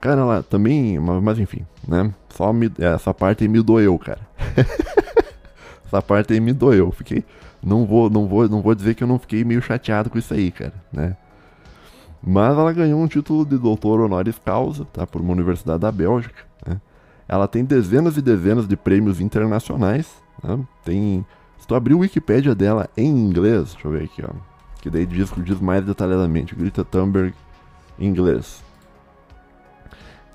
Cara, 0.00 0.24
lá 0.24 0.42
também, 0.42 0.98
mas, 1.00 1.38
enfim, 1.38 1.66
né? 1.88 2.12
Só 2.28 2.52
me, 2.52 2.70
essa 2.78 3.12
parte 3.12 3.44
aí 3.44 3.48
me 3.48 3.62
doeu, 3.62 3.98
cara. 3.98 4.20
essa 5.86 6.00
parte 6.02 6.34
aí 6.34 6.40
me 6.40 6.52
doeu. 6.52 6.92
Fiquei, 6.92 7.24
não 7.64 7.86
vou, 7.86 8.10
não 8.10 8.28
vou, 8.28 8.46
não 8.46 8.60
vou 8.60 8.74
dizer 8.74 8.94
que 8.94 9.02
eu 9.02 9.08
não 9.08 9.18
fiquei 9.18 9.42
meio 9.42 9.62
chateado 9.62 10.10
com 10.10 10.18
isso 10.18 10.34
aí, 10.34 10.50
cara, 10.52 10.74
né? 10.92 11.16
Mas 12.22 12.50
ela 12.58 12.70
ganhou 12.72 13.00
um 13.00 13.06
título 13.06 13.44
de 13.44 13.56
doutor 13.56 14.00
honoris 14.00 14.38
causa, 14.38 14.84
tá? 14.84 15.06
Por 15.06 15.20
uma 15.22 15.32
universidade 15.32 15.80
da 15.80 15.90
Bélgica. 15.92 16.44
Né? 16.66 16.78
Ela 17.28 17.46
tem 17.48 17.64
dezenas 17.64 18.16
e 18.18 18.22
dezenas 18.22 18.66
de 18.68 18.76
prêmios 18.76 19.20
internacionais. 19.20 20.10
Né? 20.42 20.58
Tem. 20.84 21.24
Se 21.58 21.66
tu 21.66 21.74
abrir 21.74 21.92
o 21.94 21.98
Wikipedia 22.00 22.54
dela 22.54 22.88
em 22.96 23.08
inglês, 23.08 23.72
deixa 23.72 23.88
eu 23.88 23.92
ver 23.92 24.04
aqui, 24.04 24.22
ó. 24.26 24.30
Que 24.82 24.88
daí 24.90 25.04
diz, 25.06 25.30
diz 25.38 25.58
mais 25.60 25.84
detalhadamente. 25.84 26.54
Greta 26.54 26.82
Thunberg 26.84 27.34
em 27.98 28.06
inglês. 28.08 28.62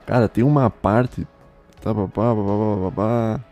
Cara, 0.07 0.27
tem 0.27 0.43
uma 0.43 0.69
parte. 0.71 1.27
Tá, 1.81 1.93
pá, 1.93 2.01
pá, 2.07 2.35
pá, 2.35 2.35
pá, 2.35 2.35
pá, 2.35 2.83
pá, 2.83 2.91
pá. 3.39 3.48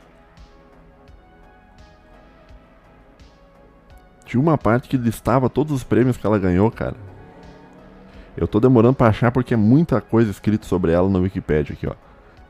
Tinha 4.27 4.41
uma 4.41 4.57
parte 4.57 4.89
que 4.89 4.97
listava 4.97 5.49
todos 5.49 5.71
os 5.73 5.83
prêmios 5.85 6.17
que 6.17 6.27
ela 6.27 6.37
ganhou, 6.37 6.69
cara. 6.69 6.97
Eu 8.35 8.45
tô 8.47 8.59
demorando 8.59 8.93
pra 8.93 9.07
achar 9.07 9.31
porque 9.31 9.53
é 9.53 9.57
muita 9.57 10.01
coisa 10.01 10.29
escrita 10.29 10.67
sobre 10.67 10.91
ela 10.91 11.07
na 11.09 11.19
Wikipedia 11.19 11.73
aqui, 11.73 11.87
ó. 11.87 11.93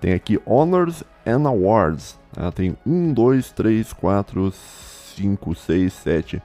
Tem 0.02 0.14
aqui 0.14 0.40
Honors 0.46 1.04
and 1.26 1.48
Awards. 1.48 2.18
Ela 2.36 2.52
tem 2.52 2.76
1, 2.86 3.14
2, 3.14 3.52
3, 3.52 3.94
4, 3.94 4.52
5, 4.52 5.56
6, 5.56 5.94
7, 5.94 6.42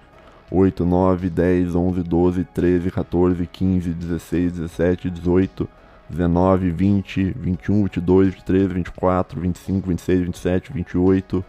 8, 0.51 0.85
9, 0.85 1.31
10, 1.31 1.75
11, 1.77 2.03
12, 2.03 2.45
13, 2.45 2.90
14, 2.90 3.47
15, 3.47 3.90
16, 3.92 4.53
17, 4.53 5.11
18, 5.11 5.68
19, 6.11 6.71
20, 6.71 7.25
21, 7.40 7.83
22, 7.85 8.29
23, 8.35 8.73
24, 8.73 9.40
25, 9.40 9.88
26, 9.88 10.21
27, 10.27 10.73
28, 10.75 11.45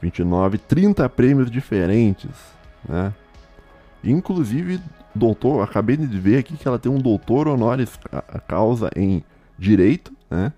29, 0.00 0.56
30 0.58 1.08
prêmios 1.10 1.50
diferentes, 1.50 2.30
né? 2.88 3.12
Inclusive, 4.04 4.80
doutor, 5.14 5.62
acabei 5.62 5.96
de 5.96 6.06
ver 6.18 6.38
aqui 6.38 6.56
que 6.56 6.66
ela 6.68 6.78
tem 6.78 6.90
um 6.90 6.98
doutor 6.98 7.48
honoris 7.48 7.98
causa 8.46 8.90
em 8.94 9.22
direito, 9.58 10.12
né? 10.30 10.52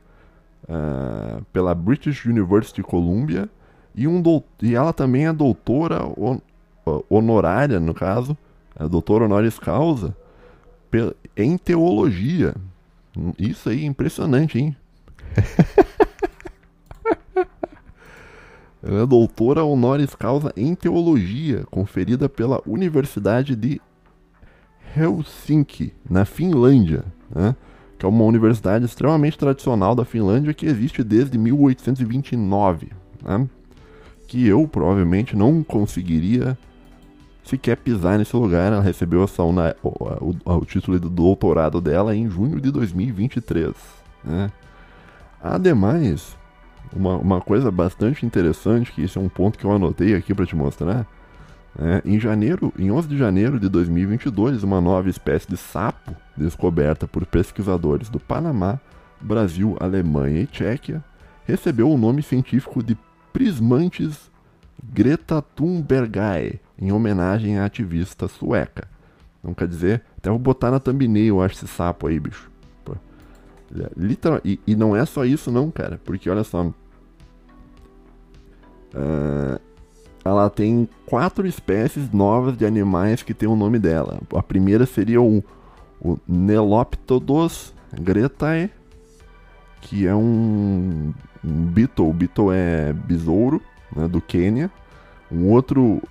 Uh, 0.68 1.42
pela 1.50 1.74
British 1.74 2.26
University 2.26 2.82
Columbia 2.82 3.48
e, 3.94 4.06
um 4.06 4.22
e 4.60 4.74
ela 4.74 4.92
também 4.92 5.26
é 5.26 5.32
doutora 5.32 6.00
eh, 6.06 7.04
honorária, 7.08 7.80
no 7.80 7.94
caso, 7.94 8.36
é 8.78 8.86
doutora 8.86 9.24
honoris 9.24 9.58
causa 9.58 10.14
em 11.34 11.56
teologia. 11.56 12.54
Hum, 13.16 13.32
isso 13.38 13.70
aí 13.70 13.82
é 13.82 13.86
impressionante, 13.86 14.58
hein? 14.58 14.76
Ela 18.82 19.02
é 19.02 19.06
doutora 19.06 19.64
honoris 19.64 20.14
causa 20.14 20.52
em 20.56 20.74
teologia, 20.74 21.64
conferida 21.70 22.28
pela 22.28 22.62
Universidade 22.64 23.56
de 23.56 23.80
Helsinki, 24.96 25.92
na 26.08 26.24
Finlândia, 26.24 27.04
né? 27.34 27.56
que 27.98 28.06
é 28.06 28.08
uma 28.08 28.24
universidade 28.24 28.84
extremamente 28.84 29.36
tradicional 29.36 29.94
da 29.96 30.04
Finlândia 30.04 30.54
que 30.54 30.64
existe 30.64 31.02
desde 31.02 31.36
1829, 31.36 32.92
né? 33.24 33.48
que 34.28 34.46
eu 34.46 34.66
provavelmente 34.68 35.34
não 35.36 35.64
conseguiria 35.64 36.56
sequer 37.42 37.78
pisar 37.78 38.16
nesse 38.16 38.36
lugar. 38.36 38.72
Ela 38.72 38.80
recebeu 38.82 39.24
essa, 39.24 39.42
o, 39.42 39.52
o, 39.82 40.34
o 40.44 40.64
título 40.64 41.00
do 41.00 41.10
doutorado 41.10 41.80
dela 41.80 42.14
em 42.14 42.30
junho 42.30 42.60
de 42.60 42.70
2023. 42.70 43.74
Né? 44.24 44.52
Ademais, 45.42 46.37
uma, 46.94 47.16
uma 47.16 47.40
coisa 47.40 47.70
bastante 47.70 48.24
interessante, 48.24 48.92
que 48.92 49.02
esse 49.02 49.18
é 49.18 49.20
um 49.20 49.28
ponto 49.28 49.58
que 49.58 49.64
eu 49.64 49.72
anotei 49.72 50.14
aqui 50.14 50.34
para 50.34 50.46
te 50.46 50.56
mostrar. 50.56 51.06
Né? 51.78 52.00
em 52.04 52.18
janeiro, 52.18 52.72
em 52.76 52.90
11 52.90 53.06
de 53.06 53.16
janeiro 53.16 53.60
de 53.60 53.68
2022, 53.68 54.64
uma 54.64 54.80
nova 54.80 55.08
espécie 55.08 55.46
de 55.48 55.56
sapo 55.56 56.16
descoberta 56.36 57.06
por 57.06 57.24
pesquisadores 57.24 58.08
do 58.08 58.18
Panamá, 58.18 58.80
Brasil, 59.20 59.76
Alemanha 59.78 60.40
e 60.40 60.46
Tchequia 60.46 61.04
recebeu 61.46 61.88
o 61.90 61.98
nome 61.98 62.22
científico 62.22 62.82
de 62.82 62.96
Prismantes 63.32 64.30
Greta 64.82 65.40
Thunbergae, 65.54 66.58
em 66.78 66.90
homenagem 66.90 67.58
à 67.58 67.66
ativista 67.66 68.26
sueca. 68.28 68.88
Não 69.44 69.54
quer 69.54 69.68
dizer, 69.68 70.02
até 70.16 70.30
vou 70.30 70.38
botar 70.38 70.70
na 70.72 70.80
thumbnail, 70.80 71.36
eu 71.36 71.42
acho 71.42 71.54
esse 71.56 71.68
sapo 71.68 72.06
aí, 72.08 72.18
bicho. 72.18 72.47
Literal, 73.96 74.40
e, 74.44 74.60
e, 74.66 74.74
não 74.74 74.96
é 74.96 75.04
só 75.04 75.24
isso, 75.24 75.50
não, 75.52 75.70
cara. 75.70 76.00
Porque 76.04 76.28
olha 76.30 76.42
só. 76.44 76.62
Uh, 76.66 76.74
ela 80.24 80.48
tem 80.50 80.88
quatro 81.06 81.46
espécies 81.46 82.10
novas 82.10 82.56
de 82.56 82.64
animais 82.64 83.22
que 83.22 83.34
tem 83.34 83.46
o 83.48 83.54
nome 83.56 83.78
dela. 83.78 84.18
A 84.34 84.42
primeira 84.42 84.86
seria 84.86 85.20
o, 85.20 85.44
o 86.00 86.18
Neloptodos 86.26 87.74
gretae, 88.00 88.70
que 89.82 90.06
é 90.06 90.14
um, 90.14 91.12
um 91.44 91.64
beetle. 91.66 92.10
Beetle 92.12 92.50
é 92.52 92.92
besouro, 92.94 93.60
né, 93.94 94.08
do 94.08 94.20
Quênia. 94.22 94.70
Um 95.30 95.48
outro, 95.50 96.02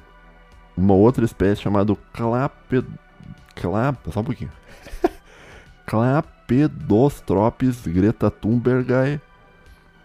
uma 0.78 0.94
outra 0.94 1.26
espécie 1.26 1.64
chamada 1.64 1.96
clap, 2.14 2.54
clap, 3.56 4.12
só 4.12 4.20
um 4.20 4.24
pouquinho. 4.24 4.52
clap 5.88 6.37
tropes 7.26 7.82
Greta 7.88 8.32
Thunberg, 8.32 9.20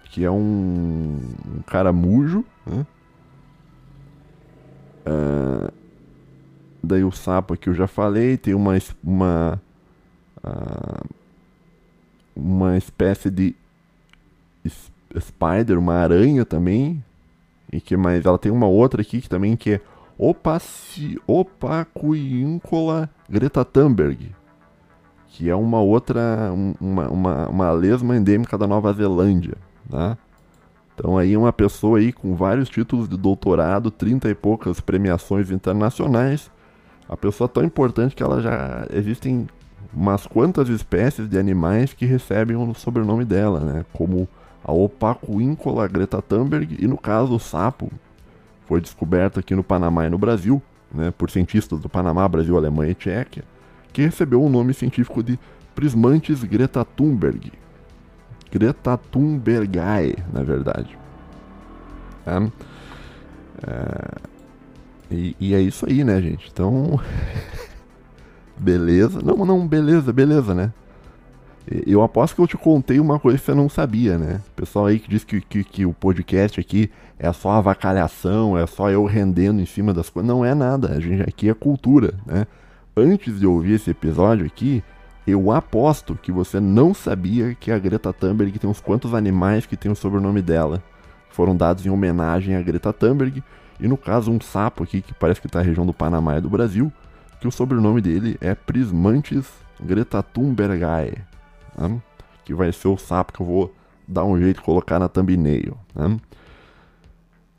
que 0.05 0.25
é 0.25 0.31
um, 0.31 1.21
um 1.55 1.63
caramujo. 1.67 2.45
né? 2.67 2.85
Uh, 5.07 5.73
daí 6.83 7.05
o 7.05 7.13
sapo 7.13 7.57
que 7.57 7.69
eu 7.69 7.75
já 7.75 7.87
falei, 7.87 8.37
tem 8.37 8.55
uma 8.55 8.73
uma 9.03 9.61
uh, 10.45 11.05
uma 12.35 12.77
espécie 12.77 13.31
de 13.31 13.55
spider, 15.19 15.79
uma 15.79 15.95
aranha 15.95 16.45
também, 16.45 17.05
e 17.73 17.81
que 17.81 17.97
mais 17.97 18.25
ela 18.25 18.39
tem 18.39 18.51
uma 18.51 18.67
outra 18.67 19.03
aqui 19.03 19.21
que 19.21 19.29
também 19.29 19.57
que 19.57 19.73
é 19.73 19.81
opa 20.19 20.59
Cuíncola 21.93 23.11
Greta 23.29 23.65
Thunberg 23.65 24.31
que 25.33 25.49
é 25.49 25.57
uma 25.57 25.81
outra, 25.81 26.21
uma, 26.79 27.09
uma, 27.09 27.49
uma 27.49 27.71
lesma 27.73 28.15
endêmica 28.17 28.57
da 28.59 28.67
Nova 28.67 28.93
Zelândia, 28.93 29.57
né? 29.91 30.17
Então 30.95 31.17
aí 31.17 31.35
uma 31.37 31.53
pessoa 31.53 31.99
aí 31.99 32.13
com 32.13 32.37
vários 32.37 32.69
títulos 32.69 33.09
de 33.09 33.17
doutorado, 33.17 33.91
30 33.91 34.29
e 34.29 34.35
poucas 34.35 34.79
premiações 34.79 35.51
internacionais, 35.51 36.51
a 37.09 37.17
pessoa 37.17 37.49
tão 37.49 37.65
importante 37.65 38.15
que 38.15 38.23
ela 38.23 38.43
já 38.43 38.87
existem 38.93 39.47
umas 39.93 40.27
quantas 40.27 40.69
espécies 40.69 41.27
de 41.29 41.39
animais 41.39 41.95
que 41.95 42.05
recebem 42.05 42.55
o 42.57 42.75
sobrenome 42.75 43.25
dela, 43.25 43.61
né? 43.61 43.87
Como 43.93 44.29
a 44.63 44.75
íncola 45.41 45.89
Greta 45.89 46.21
Thunberg 46.21 46.77
e 46.79 46.87
no 46.87 46.99
caso 46.99 47.35
o 47.35 47.39
sapo 47.41 47.91
foi 48.67 48.81
descoberto 48.83 49.41
aqui 49.41 49.55
no 49.55 49.65
Panamá 49.65 50.07
e 50.07 50.11
no 50.11 50.19
Brasil, 50.19 50.61
né? 50.95 51.11
Por 51.17 51.31
cientistas 51.31 51.81
do 51.81 51.89
Panamá, 51.89 52.29
Brasil, 52.29 52.55
Alemanha 52.57 52.91
e 52.91 52.95
Tchequia 52.95 53.45
que 53.93 54.03
recebeu 54.03 54.43
o 54.43 54.49
nome 54.49 54.73
científico 54.73 55.23
de 55.23 55.39
Prismantes 55.75 56.43
Greta 56.43 56.85
Thunberg. 56.85 57.53
Greta 58.51 58.97
Thunbergae, 58.97 60.17
na 60.33 60.43
verdade. 60.43 60.99
É, 62.27 62.51
é 63.69 64.21
e, 65.11 65.37
e, 65.39 65.55
é 65.55 65.61
isso 65.61 65.85
aí, 65.87 66.03
né, 66.05 66.21
gente? 66.23 66.49
Então. 66.53 66.99
beleza. 68.57 69.21
Não, 69.23 69.39
não, 69.45 69.67
beleza, 69.69 70.11
beleza, 70.13 70.55
né? 70.55 70.73
Eu 71.87 72.03
aposto 72.03 72.35
que 72.35 72.41
eu 72.43 72.47
te 72.47 72.57
contei 72.57 72.99
uma 72.99 73.19
coisa 73.21 73.39
que 73.39 73.45
você 73.45 73.55
não 73.55 73.69
sabia, 73.69 74.19
né? 74.19 74.41
pessoal 74.57 74.87
aí 74.87 74.99
que 74.99 75.09
diz 75.09 75.23
que, 75.23 75.41
que, 75.41 75.63
que 75.63 75.87
o 75.87 75.93
podcast 75.93 76.59
aqui 76.59 76.91
é 77.17 77.33
só 77.33 77.51
avacalhação, 77.53 78.59
é 78.59 78.67
só 78.67 78.91
eu 78.91 79.05
rendendo 79.05 79.61
em 79.61 79.67
cima 79.67 79.95
das 79.95 80.11
coisas. 80.11 80.27
Não 80.29 80.45
é 80.45 80.55
nada. 80.55 80.93
A 80.95 81.01
gente 81.01 81.23
aqui 81.23 81.49
é 81.49 81.55
cultura, 81.55 82.15
né? 82.27 82.47
antes 82.97 83.41
de 83.41 83.47
ouvir 83.47 83.75
esse 83.77 83.91
episódio 83.91 84.45
aqui, 84.47 84.85
eu 85.27 85.51
aposto 85.53 86.15
que 86.17 86.33
você 86.33 86.59
não 86.61 86.93
sabia 86.93 87.55
que 87.55 87.71
a 87.71 87.79
Greta 87.79 88.13
Thunberg 88.13 88.59
tem 88.59 88.69
uns 88.69 88.81
quantos 88.81 89.15
animais 89.15 89.65
que 89.67 89.77
tem 89.77 89.91
o 89.91 89.95
sobrenome 89.97 90.43
dela. 90.43 90.83
Foram 91.31 91.57
dados 91.57 91.87
em 91.87 91.91
homenagem 91.91 92.55
à 92.57 92.63
Greta 92.63 92.93
Thunberg, 92.93 93.43
e 93.81 93.89
no 93.89 93.97
caso 93.97 94.31
um 94.31 94.41
sapo 94.41 94.85
aqui 94.85 95.01
que 95.01 95.15
parece 95.15 95.41
que 95.41 95.47
está 95.47 95.61
na 95.61 95.65
região 95.65 95.87
do 95.87 95.95
Panamá 95.95 96.37
e 96.37 96.41
do 96.41 96.51
Brasil, 96.51 96.93
que 97.41 97.49
o 97.49 97.53
sobrenome 97.53 98.01
dele 98.01 98.37
é 98.41 98.55
Prismantis 98.55 99.51
Greta 99.81 100.23
Thunbergae, 100.23 101.19
né? 101.77 102.01
que 102.45 102.53
vai 102.55 102.73
ser 102.73 102.89
o 102.89 102.97
sapo 102.99 103.33
que 103.33 103.41
eu 103.41 103.47
vou 103.47 103.75
dar 104.07 104.25
um 104.25 104.39
jeito 104.39 104.59
de 104.59 104.63
colocar 104.63 104.99
na 104.99 105.09
thumbnail. 105.09 105.77
Né? 105.95 106.17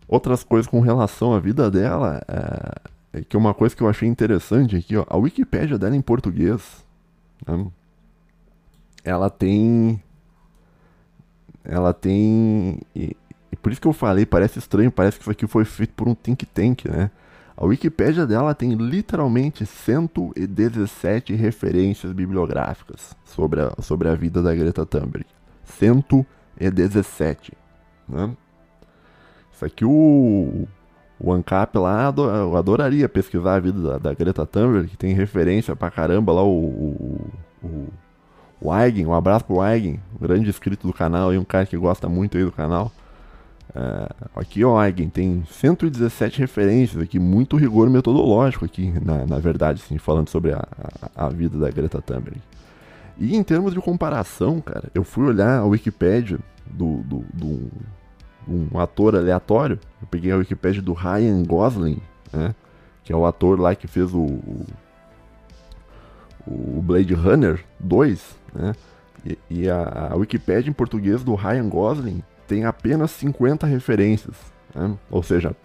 Outras 0.07 0.43
coisas 0.43 0.67
com 0.67 0.79
relação 0.81 1.33
à 1.33 1.39
vida 1.39 1.71
dela, 1.71 2.21
é... 2.27 2.91
É 3.13 3.21
que 3.21 3.37
uma 3.37 3.53
coisa 3.53 3.75
que 3.75 3.83
eu 3.83 3.87
achei 3.87 4.09
interessante 4.09 4.75
aqui, 4.75 4.97
ó, 4.97 5.05
a 5.07 5.15
Wikipédia 5.15 5.77
dela 5.77 5.93
é 5.93 5.97
em 5.97 6.01
português, 6.01 6.83
né, 7.47 7.67
ela 9.03 9.29
tem. 9.29 10.01
Ela 11.63 11.93
tem. 11.93 12.79
E, 12.95 13.15
e, 13.51 13.55
por 13.55 13.71
isso 13.71 13.79
que 13.79 13.87
eu 13.87 13.93
falei, 13.93 14.25
parece 14.25 14.57
estranho, 14.57 14.91
parece 14.91 15.17
que 15.17 15.23
isso 15.23 15.31
aqui 15.31 15.45
foi 15.45 15.63
feito 15.63 15.93
por 15.93 16.07
um 16.09 16.15
think 16.15 16.45
tank, 16.47 16.85
né? 16.89 17.11
A 17.55 17.63
Wikipédia 17.65 18.25
dela 18.25 18.55
tem 18.55 18.73
literalmente 18.73 19.63
117 19.63 21.35
referências 21.35 22.11
bibliográficas 22.11 23.15
sobre 23.23 23.61
a, 23.61 23.71
sobre 23.81 24.09
a 24.09 24.15
vida 24.15 24.41
da 24.41 24.55
Greta 24.55 24.85
Thunberg. 24.85 25.25
117. 25.65 27.53
Né? 28.09 28.35
Isso 29.53 29.63
aqui 29.63 29.85
o, 29.85 30.67
o 31.23 31.31
ANCAP 31.31 31.77
lá, 31.77 32.13
eu 32.17 32.57
adoraria 32.57 33.07
pesquisar 33.07 33.55
a 33.55 33.59
vida 33.59 33.79
da, 33.81 33.97
da 33.97 34.13
Greta 34.13 34.45
Thunberg, 34.45 34.89
que 34.89 34.97
tem 34.97 35.13
referência 35.15 35.73
pra 35.73 35.89
caramba 35.89 36.33
lá, 36.33 36.43
o, 36.43 36.49
o, 36.49 37.21
o, 37.65 37.89
o 38.61 38.75
Eigen, 38.77 39.05
um 39.07 39.13
abraço 39.13 39.45
pro 39.45 39.63
Eigen, 39.65 40.01
um 40.13 40.19
grande 40.27 40.49
inscrito 40.49 40.85
do 40.85 40.91
canal 40.93 41.33
e 41.33 41.37
um 41.37 41.45
cara 41.45 41.65
que 41.65 41.77
gosta 41.77 42.09
muito 42.09 42.37
aí 42.37 42.43
do 42.43 42.51
canal. 42.51 42.91
É, 43.73 44.09
aqui, 44.35 44.65
ó, 44.65 44.83
Eigen, 44.83 45.07
tem 45.07 45.45
117 45.49 46.39
referências 46.39 47.01
aqui, 47.01 47.17
muito 47.17 47.55
rigor 47.55 47.89
metodológico 47.89 48.65
aqui, 48.65 48.93
na, 49.03 49.25
na 49.25 49.39
verdade, 49.39 49.81
assim, 49.83 49.97
falando 49.97 50.27
sobre 50.27 50.51
a, 50.51 50.61
a, 51.17 51.27
a 51.27 51.29
vida 51.29 51.57
da 51.57 51.71
Greta 51.71 52.01
Thunberg. 52.01 52.41
E 53.17 53.37
em 53.37 53.43
termos 53.43 53.73
de 53.73 53.79
comparação, 53.79 54.59
cara, 54.59 54.89
eu 54.93 55.05
fui 55.05 55.25
olhar 55.25 55.59
a 55.59 55.63
Wikipédia 55.65 56.37
do, 56.65 56.97
do, 57.03 57.23
do 57.33 57.71
um 58.47 58.77
ator 58.79 59.15
aleatório. 59.15 59.79
Eu 60.01 60.07
peguei 60.07 60.31
a 60.31 60.37
Wikipedia 60.37 60.81
do 60.81 60.93
Ryan 60.93 61.43
Gosling, 61.43 61.99
né? 62.31 62.53
Que 63.03 63.11
é 63.11 63.15
o 63.15 63.25
ator 63.25 63.59
lá 63.59 63.75
que 63.75 63.87
fez 63.87 64.13
o, 64.13 64.39
o 66.47 66.81
Blade 66.81 67.13
Runner 67.13 67.63
2, 67.79 68.37
né? 68.55 68.73
E, 69.25 69.37
e 69.49 69.69
a, 69.69 70.09
a, 70.11 70.15
Wikipedia 70.15 70.69
em 70.69 70.73
português 70.73 71.23
do 71.23 71.33
Ryan 71.35 71.69
Gosling 71.69 72.23
tem 72.47 72.65
apenas 72.65 73.11
50 73.11 73.65
referências. 73.65 74.35
Né? 74.75 74.95
Ou 75.09 75.23
seja, 75.23 75.55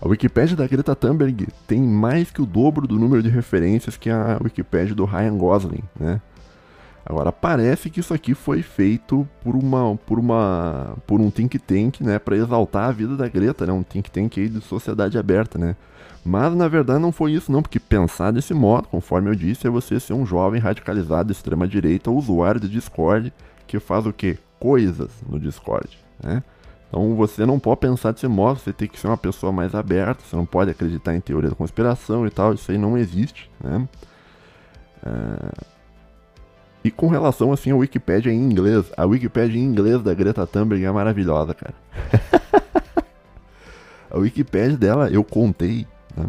a 0.00 0.08
Wikipedia 0.08 0.56
da 0.56 0.66
Greta 0.66 0.94
Thunberg 0.96 1.46
tem 1.68 1.80
mais 1.80 2.30
que 2.32 2.42
o 2.42 2.46
dobro 2.46 2.86
do 2.88 2.96
número 2.98 3.22
de 3.22 3.28
referências 3.28 3.96
que 3.96 4.10
a 4.10 4.38
Wikipedia 4.42 4.92
do 4.94 5.04
Ryan 5.04 5.36
Gosling, 5.38 5.82
né? 5.98 6.20
Agora 7.08 7.30
parece 7.30 7.88
que 7.88 8.00
isso 8.00 8.12
aqui 8.12 8.34
foi 8.34 8.62
feito 8.62 9.26
por 9.40 9.54
uma 9.54 9.96
por 10.04 10.18
uma 10.18 10.96
por 11.06 11.20
um 11.20 11.30
think 11.30 11.56
tank, 11.56 12.00
né, 12.00 12.18
para 12.18 12.36
exaltar 12.36 12.88
a 12.88 12.92
vida 12.92 13.16
da 13.16 13.28
Greta, 13.28 13.64
né, 13.64 13.72
um 13.72 13.84
think 13.84 14.10
tank 14.10 14.36
aí 14.38 14.48
de 14.48 14.60
sociedade 14.60 15.16
aberta, 15.16 15.56
né? 15.56 15.76
Mas 16.24 16.52
na 16.56 16.66
verdade 16.66 16.98
não 16.98 17.12
foi 17.12 17.30
isso 17.30 17.52
não, 17.52 17.62
porque 17.62 17.78
pensar 17.78 18.32
desse 18.32 18.52
modo, 18.52 18.88
conforme 18.88 19.30
eu 19.30 19.36
disse, 19.36 19.68
é 19.68 19.70
você 19.70 20.00
ser 20.00 20.14
um 20.14 20.26
jovem 20.26 20.60
radicalizado 20.60 21.26
de 21.28 21.32
extrema 21.32 21.68
direita, 21.68 22.10
usuário 22.10 22.60
de 22.60 22.68
Discord, 22.68 23.32
que 23.68 23.78
faz 23.78 24.04
o 24.04 24.12
quê? 24.12 24.36
Coisas 24.58 25.10
no 25.28 25.38
Discord, 25.38 25.88
né? 26.20 26.42
Então 26.88 27.14
você 27.14 27.46
não 27.46 27.60
pode 27.60 27.78
pensar 27.82 28.10
desse 28.10 28.26
modo, 28.26 28.58
você 28.58 28.72
tem 28.72 28.88
que 28.88 28.98
ser 28.98 29.06
uma 29.06 29.16
pessoa 29.16 29.52
mais 29.52 29.76
aberta, 29.76 30.24
você 30.26 30.34
não 30.34 30.46
pode 30.46 30.72
acreditar 30.72 31.14
em 31.14 31.20
teoria 31.20 31.50
da 31.50 31.56
conspiração 31.56 32.26
e 32.26 32.30
tal, 32.30 32.52
isso 32.52 32.68
aí 32.72 32.78
não 32.78 32.98
existe, 32.98 33.48
né? 33.62 33.86
É... 35.06 35.75
E 36.86 36.90
com 36.92 37.08
relação 37.08 37.52
assim 37.52 37.72
à 37.72 37.74
Wikipedia 37.74 38.30
em 38.32 38.40
inglês, 38.40 38.86
a 38.96 39.04
Wikipedia 39.04 39.60
em 39.60 39.64
inglês 39.64 40.00
da 40.04 40.14
Greta 40.14 40.46
Thunberg 40.46 40.84
é 40.84 40.92
maravilhosa, 40.92 41.52
cara. 41.52 41.74
a 44.08 44.16
Wikipedia 44.18 44.76
dela 44.78 45.08
eu 45.10 45.24
contei. 45.24 45.84
Né? 46.16 46.28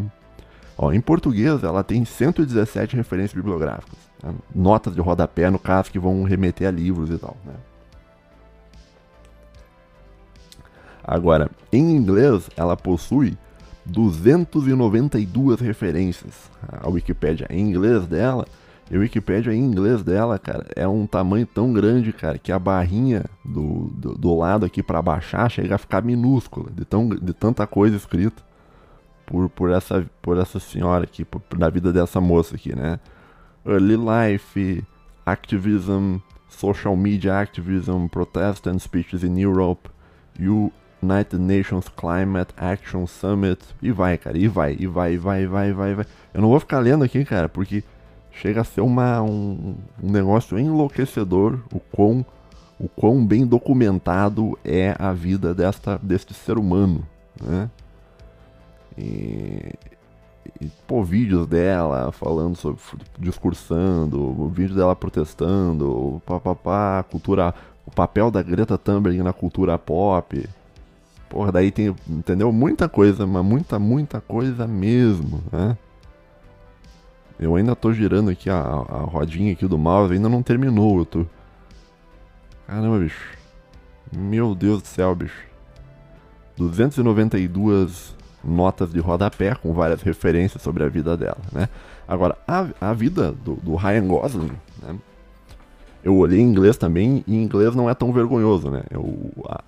Ó, 0.76 0.90
em 0.90 1.00
português 1.00 1.62
ela 1.62 1.84
tem 1.84 2.04
117 2.04 2.96
referências 2.96 3.34
bibliográficas, 3.36 3.96
né? 4.20 4.34
notas 4.52 4.96
de 4.96 5.00
rodapé 5.00 5.48
no 5.48 5.60
caso 5.60 5.92
que 5.92 5.98
vão 6.00 6.24
remeter 6.24 6.66
a 6.66 6.72
livros 6.72 7.08
e 7.10 7.18
tal. 7.18 7.36
Né? 7.46 7.54
Agora, 11.04 11.48
em 11.72 11.92
inglês 11.94 12.50
ela 12.56 12.76
possui 12.76 13.38
292 13.86 15.60
referências. 15.60 16.50
A 16.80 16.88
Wikipedia 16.88 17.46
em 17.48 17.60
inglês 17.60 18.08
dela 18.08 18.44
e 18.90 18.96
o 18.96 19.00
Wikipedia 19.00 19.52
em 19.52 19.62
inglês 19.62 20.02
dela, 20.02 20.38
cara, 20.38 20.64
é 20.74 20.88
um 20.88 21.06
tamanho 21.06 21.46
tão 21.46 21.72
grande, 21.72 22.12
cara, 22.12 22.38
que 22.38 22.50
a 22.50 22.58
barrinha 22.58 23.24
do, 23.44 23.90
do, 23.94 24.14
do 24.16 24.36
lado 24.36 24.64
aqui 24.64 24.82
para 24.82 25.02
baixar 25.02 25.48
chega 25.50 25.74
a 25.74 25.78
ficar 25.78 26.02
minúscula, 26.02 26.70
de, 26.70 26.84
tão, 26.86 27.06
de 27.08 27.34
tanta 27.34 27.66
coisa 27.66 27.96
escrita 27.96 28.42
por, 29.26 29.48
por, 29.50 29.70
essa, 29.70 30.06
por 30.22 30.38
essa 30.38 30.58
senhora 30.58 31.04
aqui, 31.04 31.22
por, 31.22 31.40
da 31.58 31.68
vida 31.68 31.92
dessa 31.92 32.18
moça 32.18 32.56
aqui, 32.56 32.74
né? 32.74 32.98
Early 33.66 33.96
life, 33.96 34.82
activism, 35.26 36.16
social 36.48 36.96
media 36.96 37.38
activism, 37.40 38.06
protestant 38.06 38.78
speeches 38.78 39.22
in 39.22 39.38
Europe, 39.38 39.86
United 41.02 41.38
Nations 41.38 41.90
Climate 41.90 42.54
Action 42.56 43.06
Summit, 43.06 43.58
e 43.82 43.92
vai, 43.92 44.16
cara, 44.16 44.38
e 44.38 44.48
vai, 44.48 44.74
e 44.80 44.86
vai, 44.86 45.12
e 45.12 45.16
vai, 45.18 45.42
e 45.42 45.46
vai, 45.46 45.68
e 45.68 45.72
vai, 45.74 45.90
e 45.90 45.94
vai. 45.96 46.06
Eu 46.32 46.40
não 46.40 46.48
vou 46.48 46.58
ficar 46.58 46.78
lendo 46.78 47.04
aqui, 47.04 47.22
cara, 47.26 47.50
porque 47.50 47.84
chega 48.40 48.60
a 48.60 48.64
ser 48.64 48.80
uma, 48.80 49.20
um, 49.22 49.74
um 50.02 50.10
negócio 50.10 50.58
enlouquecedor 50.58 51.58
o 51.72 51.80
quão, 51.80 52.24
o 52.78 52.88
quão 52.88 53.24
bem 53.24 53.46
documentado 53.46 54.58
é 54.64 54.94
a 54.98 55.12
vida 55.12 55.54
desta, 55.54 55.98
deste 56.02 56.34
ser 56.34 56.56
humano, 56.56 57.02
né? 57.42 57.68
E, 58.96 59.72
e, 60.60 60.66
pô, 60.88 61.04
vídeos 61.04 61.46
dela 61.46 62.10
falando 62.12 62.56
sobre, 62.56 62.80
discursando, 63.18 64.48
vídeo 64.48 64.74
dela 64.74 64.94
protestando, 64.96 66.20
papapá, 66.26 67.04
cultura, 67.10 67.54
o 67.86 67.90
papel 67.92 68.30
da 68.30 68.42
Greta 68.42 68.76
Thunberg 68.78 69.18
na 69.22 69.32
cultura 69.32 69.78
pop. 69.78 70.48
Porra, 71.28 71.52
daí 71.52 71.70
tem, 71.70 71.94
entendeu? 72.08 72.50
Muita 72.52 72.88
coisa, 72.88 73.24
mas 73.26 73.44
muita, 73.44 73.78
muita 73.78 74.20
coisa 74.20 74.66
mesmo, 74.66 75.42
né? 75.52 75.76
Eu 77.38 77.54
ainda 77.54 77.76
tô 77.76 77.92
girando 77.92 78.30
aqui 78.30 78.50
a, 78.50 78.58
a 78.60 79.02
rodinha 79.06 79.52
aqui 79.52 79.66
do 79.66 79.78
mouse, 79.78 80.12
ainda 80.12 80.28
não 80.28 80.42
terminou, 80.42 80.98
eu 80.98 81.04
tô... 81.04 81.26
Caramba, 82.66 82.98
bicho. 82.98 83.38
Meu 84.12 84.54
Deus 84.56 84.82
do 84.82 84.88
céu, 84.88 85.14
bicho. 85.14 85.40
292 86.56 88.14
notas 88.42 88.92
de 88.92 88.98
rodapé 88.98 89.54
com 89.54 89.72
várias 89.72 90.02
referências 90.02 90.60
sobre 90.62 90.82
a 90.82 90.88
vida 90.88 91.16
dela, 91.16 91.38
né? 91.52 91.68
Agora, 92.08 92.36
a, 92.46 92.66
a 92.80 92.92
vida 92.92 93.30
do, 93.30 93.54
do 93.54 93.74
Ryan 93.76 94.06
Gosling, 94.08 94.50
né? 94.82 94.96
Eu 96.02 96.16
olhei 96.16 96.40
em 96.40 96.48
inglês 96.48 96.76
também 96.76 97.22
e 97.26 97.36
em 97.36 97.42
inglês 97.44 97.74
não 97.74 97.88
é 97.88 97.94
tão 97.94 98.12
vergonhoso, 98.12 98.70
né? 98.70 98.82
Eu, 98.90 99.30
a, 99.46 99.60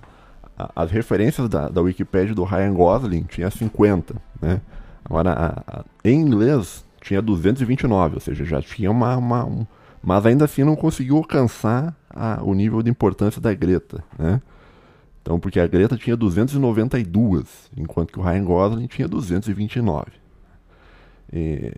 a, 0.59 0.73
as 0.83 0.91
referências 0.91 1.49
da, 1.49 1.69
da 1.69 1.81
Wikipedia 1.81 2.35
do 2.35 2.43
Ryan 2.45 2.73
Gosling 2.75 3.23
tinha 3.25 3.51
50, 3.51 4.15
né? 4.41 4.61
Agora, 5.05 5.63
a, 5.67 5.85
em 6.05 6.15
inglês 6.21 6.85
tinha 7.01 7.21
229, 7.23 8.15
ou 8.17 8.21
seja, 8.21 8.45
já 8.45 8.61
tinha 8.63 8.91
uma. 8.91 9.17
uma 9.17 9.45
um, 9.45 9.67
mas 10.03 10.25
ainda 10.27 10.45
assim 10.45 10.65
não 10.65 10.77
conseguiu 10.77 11.17
alcançar 11.17 11.95
a, 12.09 12.41
o 12.43 12.55
nível 12.55 12.83
de 12.83 12.91
importância 12.91 13.41
da 13.41 13.53
Greta, 13.55 14.03
né? 14.19 14.41
Então, 15.23 15.39
porque 15.39 15.61
a 15.61 15.67
Greta 15.67 15.97
tinha 15.97 16.17
292, 16.17 17.71
enquanto 17.77 18.13
que 18.13 18.19
o 18.19 18.23
Ryan 18.23 18.45
Gosling 18.45 18.87
tinha 18.87 19.07
229. 19.07 20.05
E, 21.33 21.73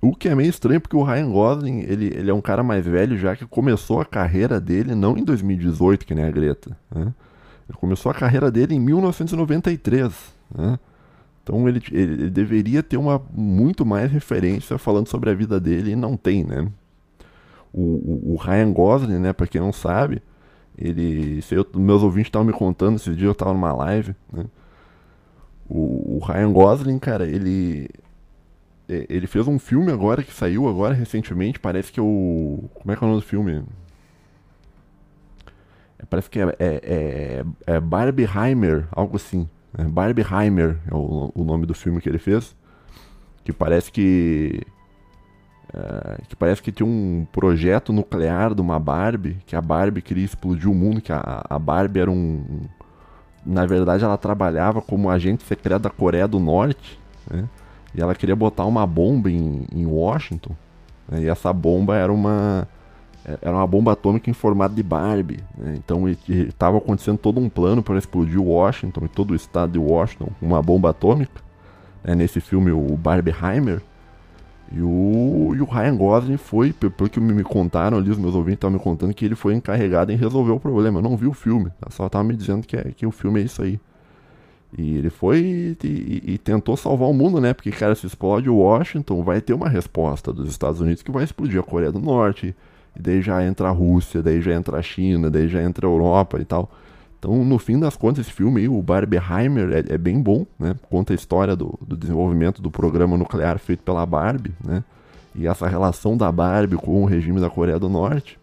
o 0.00 0.14
que 0.14 0.28
é 0.28 0.34
meio 0.34 0.48
estranho, 0.48 0.80
porque 0.80 0.96
o 0.96 1.02
Ryan 1.02 1.30
Gosling, 1.30 1.80
ele, 1.80 2.06
ele 2.06 2.30
é 2.30 2.34
um 2.34 2.40
cara 2.40 2.62
mais 2.62 2.84
velho 2.86 3.16
já, 3.16 3.34
que 3.36 3.44
começou 3.46 4.00
a 4.00 4.04
carreira 4.04 4.60
dele 4.60 4.94
não 4.94 5.16
em 5.16 5.24
2018, 5.24 6.06
que 6.06 6.14
nem 6.14 6.24
a 6.24 6.30
Greta, 6.30 6.76
né? 6.94 7.12
Ele 7.68 7.78
começou 7.78 8.10
a 8.10 8.14
carreira 8.14 8.50
dele 8.50 8.74
em 8.74 8.80
1993, 8.80 10.12
né? 10.54 10.78
Então 11.42 11.68
ele, 11.68 11.82
ele, 11.90 11.98
ele, 12.14 12.30
deveria 12.30 12.82
ter 12.82 12.96
uma 12.96 13.20
muito 13.32 13.84
mais 13.84 14.10
referência 14.10 14.78
falando 14.78 15.08
sobre 15.08 15.30
a 15.30 15.34
vida 15.34 15.58
dele 15.58 15.92
e 15.92 15.96
não 15.96 16.16
tem, 16.16 16.44
né? 16.44 16.70
O, 17.72 17.80
o, 17.80 18.32
o 18.32 18.36
Ryan 18.36 18.72
Gosling, 18.72 19.18
né, 19.18 19.32
pra 19.32 19.46
quem 19.46 19.60
não 19.60 19.72
sabe, 19.72 20.22
ele. 20.78 21.42
Eu, 21.50 21.66
meus 21.74 22.02
ouvintes 22.02 22.28
estavam 22.28 22.46
me 22.46 22.52
contando 22.52 22.96
esse 22.96 23.14
dia, 23.14 23.26
eu 23.26 23.34
tava 23.34 23.52
numa 23.52 23.72
live, 23.72 24.14
né? 24.32 24.44
O, 25.68 26.16
o 26.18 26.18
Ryan 26.24 26.52
Gosling, 26.52 26.98
cara, 26.98 27.26
ele. 27.26 27.88
Ele 28.88 29.26
fez 29.26 29.46
um 29.48 29.58
filme 29.58 29.90
agora 29.90 30.22
que 30.22 30.32
saiu 30.34 30.68
agora 30.68 30.92
recentemente, 30.92 31.58
parece 31.58 31.90
que 31.90 31.98
é 31.98 32.02
o. 32.02 32.64
Como 32.74 32.92
é 32.92 32.96
que 32.96 33.02
é 33.02 33.06
o 33.06 33.08
nome 33.10 33.20
do 33.22 33.26
filme? 33.26 33.64
É, 35.98 36.04
parece 36.08 36.28
que 36.28 36.38
é, 36.38 36.42
é, 36.58 37.44
é, 37.68 37.72
é 37.74 38.84
algo 38.92 39.16
assim. 39.16 39.48
É 39.76 39.84
Barbieheimer 39.84 40.78
é 40.90 40.94
o, 40.94 41.30
o 41.34 41.44
nome 41.44 41.64
do 41.64 41.74
filme 41.74 42.00
que 42.00 42.08
ele 42.08 42.18
fez. 42.18 42.54
Que 43.44 43.52
parece 43.52 43.90
que. 43.90 44.60
É, 45.74 46.18
que 46.28 46.36
parece 46.36 46.62
que 46.62 46.70
tem 46.70 46.86
um 46.86 47.26
projeto 47.32 47.92
nuclear 47.92 48.54
de 48.54 48.60
uma 48.60 48.78
Barbie, 48.78 49.38
que 49.46 49.56
a 49.56 49.60
Barbie 49.60 50.02
queria 50.02 50.24
explodir 50.24 50.68
o 50.70 50.74
mundo, 50.74 51.00
que 51.00 51.10
a, 51.12 51.44
a 51.48 51.58
Barbie 51.58 52.00
era 52.00 52.10
um. 52.10 52.62
Na 53.44 53.66
verdade, 53.66 54.04
ela 54.04 54.18
trabalhava 54.18 54.80
como 54.82 55.10
agente 55.10 55.42
secreto 55.42 55.82
da 55.82 55.90
Coreia 55.90 56.28
do 56.28 56.38
Norte, 56.38 56.98
né? 57.28 57.48
E 57.94 58.00
ela 58.00 58.14
queria 58.14 58.36
botar 58.36 58.64
uma 58.64 58.86
bomba 58.86 59.30
em, 59.30 59.66
em 59.72 59.84
Washington. 59.86 60.54
Né? 61.08 61.22
E 61.22 61.28
essa 61.28 61.52
bomba 61.52 61.96
era 61.96 62.12
uma 62.12 62.68
é, 63.24 63.38
era 63.40 63.56
uma 63.56 63.66
bomba 63.66 63.92
atômica 63.92 64.28
em 64.28 64.32
formato 64.32 64.74
de 64.74 64.82
Barbie. 64.82 65.40
Né? 65.56 65.74
Então 65.76 66.08
estava 66.08 66.78
acontecendo 66.78 67.18
todo 67.18 67.38
um 67.38 67.48
plano 67.48 67.82
para 67.82 67.98
explodir 67.98 68.40
Washington 68.40 69.02
e 69.04 69.08
todo 69.08 69.30
o 69.32 69.34
estado 69.34 69.72
de 69.72 69.78
Washington 69.78 70.28
com 70.40 70.46
uma 70.46 70.62
bomba 70.62 70.90
atômica. 70.90 71.40
Né? 72.02 72.14
Nesse 72.14 72.40
filme, 72.40 72.70
o 72.72 72.96
Barbieheimer. 72.96 73.80
E 74.74 74.80
o, 74.80 75.52
e 75.54 75.60
o 75.60 75.64
Ryan 75.66 75.94
Gosling 75.96 76.36
foi, 76.38 76.72
pelo 76.72 77.10
que 77.10 77.20
me, 77.20 77.42
contaram 77.44 77.98
ali, 77.98 78.08
os 78.10 78.16
meus 78.16 78.34
ouvintes 78.34 78.54
estavam 78.56 78.74
me 78.78 78.82
contando 78.82 79.12
que 79.12 79.22
ele 79.22 79.34
foi 79.34 79.52
encarregado 79.54 80.10
em 80.12 80.16
resolver 80.16 80.52
o 80.52 80.58
problema. 80.58 80.98
Eu 80.98 81.02
não 81.02 81.14
vi 81.16 81.26
o 81.26 81.34
filme, 81.34 81.66
tá? 81.78 81.90
só 81.90 82.06
estava 82.06 82.24
me 82.24 82.34
dizendo 82.34 82.66
que, 82.66 82.74
é, 82.76 82.84
que 82.96 83.04
o 83.04 83.10
filme 83.10 83.38
é 83.42 83.44
isso 83.44 83.60
aí. 83.62 83.78
E 84.78 84.96
ele 84.96 85.10
foi 85.10 85.76
e, 85.84 85.86
e, 85.86 86.22
e, 86.32 86.38
tentou 86.38 86.74
salvar 86.78 87.06
o 87.06 87.12
mundo, 87.12 87.38
né? 87.38 87.52
Porque, 87.52 87.70
cara, 87.70 87.94
se 87.94 88.06
explode 88.06 88.48
Washington, 88.48 89.22
vai 89.22 89.42
ter 89.42 89.52
uma 89.52 89.68
resposta 89.68 90.32
dos 90.32 90.48
Estados 90.48 90.80
Unidos 90.80 91.02
que 91.02 91.10
vai 91.10 91.24
explodir 91.24 91.60
a 91.60 91.62
Coreia 91.62 91.92
do 91.92 92.00
Norte, 92.00 92.56
e 92.94 93.00
daí 93.00 93.22
já 93.22 93.42
entra 93.44 93.68
a 93.68 93.70
Rússia, 93.70 94.22
daí 94.22 94.40
já 94.40 94.52
entra 94.54 94.78
a 94.78 94.82
China, 94.82 95.30
daí 95.30 95.48
já 95.48 95.62
entra 95.62 95.86
a 95.86 95.90
Europa 95.90 96.38
e 96.40 96.44
tal. 96.44 96.70
Então, 97.18 97.44
no 97.44 97.58
fim 97.58 97.78
das 97.78 97.96
contas, 97.96 98.26
esse 98.26 98.34
filme 98.34 98.60
aí, 98.62 98.68
o 98.68 98.82
Barbieheimer, 98.82 99.72
é, 99.72 99.94
é, 99.94 99.98
bem 99.98 100.20
bom, 100.20 100.44
né? 100.58 100.74
Conta 100.90 101.12
a 101.12 101.14
história 101.16 101.54
do, 101.54 101.78
do, 101.80 101.96
desenvolvimento 101.96 102.60
do 102.60 102.70
programa 102.70 103.16
nuclear 103.16 103.58
feito 103.58 103.82
pela 103.82 104.04
Barbie, 104.04 104.52
né? 104.64 104.82
E 105.34 105.46
essa 105.46 105.66
relação 105.68 106.16
da 106.16 106.30
Barbie 106.32 106.76
com 106.76 107.02
o 107.02 107.06
regime 107.06 107.40
da 107.40 107.48
Coreia 107.48 107.78
do 107.78 107.88
Norte. 107.88 108.38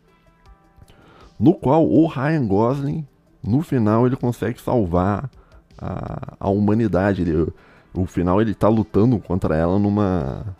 No 1.39 1.53
qual 1.53 1.85
o 1.85 2.07
Ryan 2.07 2.47
Gosling, 2.47 3.05
no 3.43 3.61
final, 3.61 4.07
ele 4.07 4.15
consegue 4.15 4.59
salvar 4.61 5.29
a, 5.77 6.33
a 6.39 6.49
humanidade. 6.49 7.21
Ele, 7.21 7.47
no 7.93 8.05
final, 8.05 8.41
ele 8.41 8.51
está 8.51 8.67
lutando 8.69 9.19
contra 9.19 9.55
ela 9.57 9.77
numa, 9.77 10.55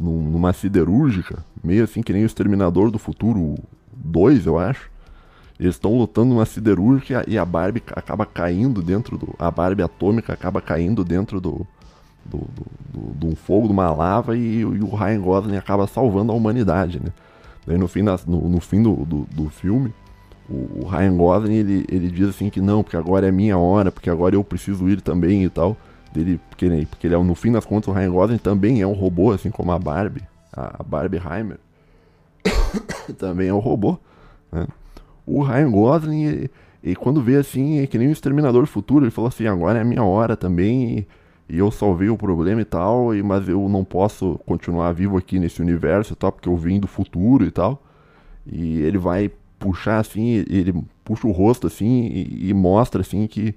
num, 0.00 0.22
numa 0.30 0.52
siderúrgica, 0.54 1.44
meio 1.62 1.84
assim 1.84 2.00
que 2.02 2.12
nem 2.12 2.22
o 2.22 2.26
Exterminador 2.26 2.90
do 2.90 2.98
Futuro 2.98 3.56
2, 3.94 4.46
eu 4.46 4.58
acho. 4.58 4.90
Eles 5.58 5.74
estão 5.74 5.96
lutando 5.98 6.30
numa 6.32 6.46
siderúrgica 6.46 7.22
e 7.28 7.36
a 7.36 7.44
Barbie 7.44 7.82
acaba 7.94 8.24
caindo 8.24 8.80
dentro 8.80 9.18
do. 9.18 9.34
A 9.38 9.50
Barbie 9.50 9.82
atômica 9.82 10.32
acaba 10.32 10.62
caindo 10.62 11.04
dentro 11.04 11.38
do. 11.38 11.66
Do, 12.22 12.36
do, 12.38 12.98
do, 13.00 13.18
de 13.18 13.26
um 13.26 13.34
fogo, 13.34 13.66
de 13.66 13.72
uma 13.72 13.90
lava, 13.90 14.36
e, 14.36 14.58
e, 14.58 14.64
o 14.64 14.94
Ryan 14.94 15.20
Gosling 15.20 15.56
acaba 15.56 15.86
salvando 15.86 16.30
a 16.30 16.34
humanidade, 16.34 17.00
né? 17.00 17.10
Daí 17.66 17.78
no 17.78 17.88
fim, 17.88 18.04
das, 18.04 18.26
no, 18.26 18.46
no, 18.46 18.60
fim 18.60 18.82
do, 18.82 18.94
do, 19.06 19.26
do 19.32 19.48
filme, 19.48 19.92
o, 20.48 20.80
o, 20.80 20.86
Ryan 20.86 21.16
Gosling 21.16 21.54
ele, 21.54 21.86
ele 21.88 22.08
diz 22.10 22.28
assim 22.28 22.50
que 22.50 22.60
não, 22.60 22.82
porque 22.82 22.96
agora 22.96 23.26
é 23.26 23.32
minha 23.32 23.56
hora, 23.56 23.90
porque 23.90 24.10
agora 24.10 24.36
eu 24.36 24.44
preciso 24.44 24.88
ir 24.88 25.00
também 25.00 25.44
e 25.44 25.48
tal 25.50 25.76
dele, 26.12 26.40
porque, 26.48 26.64
ele, 26.66 26.86
porque 26.86 27.06
ele 27.06 27.14
é, 27.14 27.18
no 27.22 27.34
fim 27.34 27.52
das 27.52 27.64
contas, 27.64 27.88
o 27.88 27.92
Ryan 27.92 28.10
Gosling 28.10 28.38
também 28.38 28.80
é 28.80 28.86
um 28.86 28.92
robô, 28.92 29.32
assim 29.32 29.50
como 29.50 29.70
a 29.72 29.78
Barbie, 29.78 30.22
a 30.52 30.82
Barbie 30.82 31.20
Heimer 31.24 31.58
também 33.16 33.48
é 33.48 33.54
um 33.54 33.58
robô, 33.58 33.98
né? 34.50 34.66
O 35.26 35.42
Ryan 35.42 35.70
Gosling, 35.70 36.24
ele, 36.24 36.50
e 36.82 36.96
quando 36.96 37.22
vê 37.22 37.36
assim, 37.36 37.78
é 37.80 37.86
que 37.86 37.96
nem 37.98 38.08
o 38.08 38.12
Exterminador 38.12 38.66
Futuro, 38.66 39.04
ele 39.04 39.10
falou 39.12 39.28
assim, 39.28 39.46
agora 39.46 39.78
é 39.78 39.82
a 39.82 39.84
minha 39.84 40.02
hora 40.02 40.36
também, 40.36 40.98
e, 40.98 41.08
e 41.54 41.58
eu 41.58 41.70
salvei 41.70 42.08
o 42.08 42.16
problema 42.16 42.60
e 42.60 42.64
tal, 42.64 43.14
e, 43.14 43.22
mas 43.22 43.48
eu 43.48 43.68
não 43.68 43.84
posso 43.84 44.40
continuar 44.44 44.92
vivo 44.92 45.16
aqui 45.16 45.38
nesse 45.38 45.62
universo 45.62 46.14
e 46.14 46.16
tal, 46.16 46.32
porque 46.32 46.48
eu 46.48 46.56
vim 46.56 46.80
do 46.80 46.88
futuro 46.88 47.44
e 47.44 47.50
tal. 47.50 47.80
E 48.46 48.80
ele 48.80 48.98
vai 48.98 49.30
puxar 49.58 49.98
assim, 49.98 50.30
ele 50.48 50.74
puxa 51.04 51.26
o 51.26 51.30
rosto 51.32 51.66
assim 51.66 52.06
e, 52.06 52.48
e 52.48 52.54
mostra 52.54 53.02
assim 53.02 53.26
que 53.28 53.54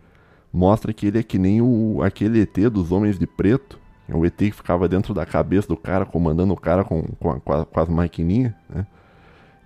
mostra 0.54 0.94
que 0.94 1.08
ele 1.08 1.18
é 1.20 1.24
que 1.24 1.40
nem 1.40 1.62
o, 1.62 2.04
aquele 2.04 2.42
ET 2.42 2.58
dos 2.72 2.92
Homens 2.92 3.18
de 3.18 3.26
Preto, 3.26 3.80
é 4.08 4.16
o 4.16 4.24
ET 4.26 4.38
que 4.38 4.52
ficava 4.52 4.88
dentro 4.88 5.14
da 5.14 5.26
cabeça 5.26 5.68
do 5.68 5.76
cara, 5.76 6.06
comandando 6.06 6.54
o 6.54 6.58
cara 6.58 6.84
com, 6.84 7.02
com, 7.20 7.32
a, 7.32 7.40
com, 7.66 7.80
as 7.80 7.90
maquininhas, 7.90 8.54
né? 8.70 8.86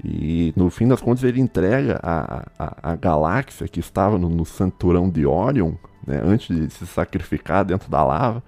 E 0.04 0.54
no 0.56 0.70
fim 0.70 0.88
das 0.88 1.02
contas 1.02 1.24
ele 1.24 1.42
entrega 1.42 2.00
a, 2.04 2.44
a, 2.58 2.92
a 2.92 2.96
galáxia 2.96 3.68
que 3.68 3.80
estava 3.80 4.16
no, 4.18 4.30
no 4.30 5.12
de 5.12 5.26
Orion, 5.26 5.72
né? 6.06 6.22
antes 6.24 6.56
de 6.56 6.70
se 6.70 6.86
sacrificar 6.86 7.66
dentro 7.66 7.90
da 7.90 8.04
lava, 8.06 8.44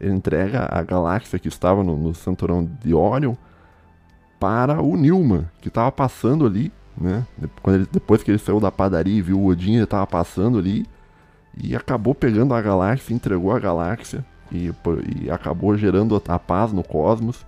ele 0.00 0.12
entrega 0.12 0.66
a 0.68 0.82
galáxia 0.82 1.38
que 1.38 1.46
estava 1.46 1.84
no, 1.84 1.96
no 1.96 2.12
de 2.84 2.94
Orion 2.94 3.34
para 4.40 4.82
o 4.82 4.96
Newman, 4.96 5.46
que 5.60 5.68
estava 5.68 5.90
passando 5.92 6.44
ali, 6.44 6.72
né? 7.00 7.24
Quando 7.62 7.76
ele, 7.76 7.86
depois 7.90 8.22
que 8.24 8.32
ele 8.32 8.38
saiu 8.38 8.58
da 8.58 8.72
padaria 8.72 9.14
e 9.18 9.22
viu 9.22 9.38
o 9.38 9.46
Odin, 9.46 9.74
ele 9.76 9.84
estava 9.84 10.06
passando 10.06 10.58
ali 10.58 10.84
e 11.56 11.74
acabou 11.76 12.14
pegando 12.14 12.54
a 12.54 12.60
galáxia, 12.60 13.14
entregou 13.14 13.54
a 13.54 13.58
galáxia 13.58 14.24
e, 14.50 14.68
e 15.16 15.30
acabou 15.30 15.76
gerando 15.76 16.20
a 16.28 16.38
paz 16.38 16.72
no 16.72 16.82
cosmos 16.82 17.46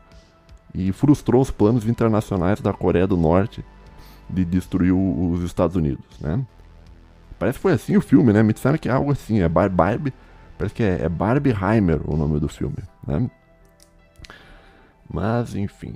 e 0.75 0.93
frustrou 0.93 1.43
os 1.43 1.51
planos 1.51 1.87
internacionais 1.87 2.61
da 2.61 2.73
Coreia 2.73 3.07
do 3.07 3.17
Norte 3.17 3.65
de 4.29 4.45
destruir 4.45 4.93
os 4.95 5.43
Estados 5.43 5.75
Unidos, 5.75 6.05
né? 6.21 6.45
Parece 7.39 7.59
que 7.59 7.63
foi 7.63 7.73
assim 7.73 7.97
o 7.97 8.01
filme, 8.01 8.33
né? 8.33 8.43
Me 8.43 8.53
disseram 8.53 8.79
que 8.79 8.89
é 8.89 8.93
algo 8.93 9.11
assim, 9.11 9.41
é 9.41 9.49
Barb, 9.49 9.75
Barbie, 9.75 10.13
parece 10.57 10.75
que 10.75 10.83
é, 10.83 11.03
é 11.03 11.09
Barbieheimer 11.09 12.01
o 12.05 12.17
nome 12.17 12.39
do 12.39 12.49
filme, 12.49 12.77
né? 13.07 13.29
Mas, 15.13 15.57
enfim, 15.57 15.95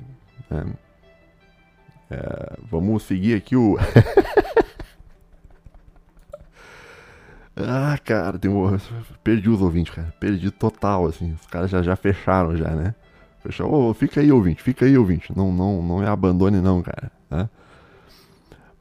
né? 0.50 0.64
É, 2.10 2.56
vamos 2.70 3.04
seguir 3.04 3.34
aqui 3.36 3.54
o... 3.56 3.76
Ah, 7.56 7.96
cara, 8.02 8.38
tem 8.38 8.50
um... 8.50 8.76
perdi 9.22 9.48
os 9.48 9.60
ouvintes, 9.62 9.94
cara. 9.94 10.12
Perdi 10.18 10.50
total, 10.50 11.06
assim. 11.06 11.32
Os 11.34 11.46
caras 11.46 11.70
já, 11.70 11.82
já 11.82 11.94
fecharam 11.94 12.56
já, 12.56 12.70
né? 12.70 12.94
Fechou. 13.42 13.72
Oh, 13.72 13.94
fica 13.94 14.20
aí, 14.20 14.32
ouvinte, 14.32 14.62
fica 14.62 14.84
aí, 14.86 14.98
ouvinte. 14.98 15.32
Não, 15.36 15.52
não, 15.52 15.80
não 15.82 15.98
me 16.00 16.06
abandone, 16.06 16.60
não, 16.60 16.82
cara. 16.82 17.10
Tá? 17.28 17.48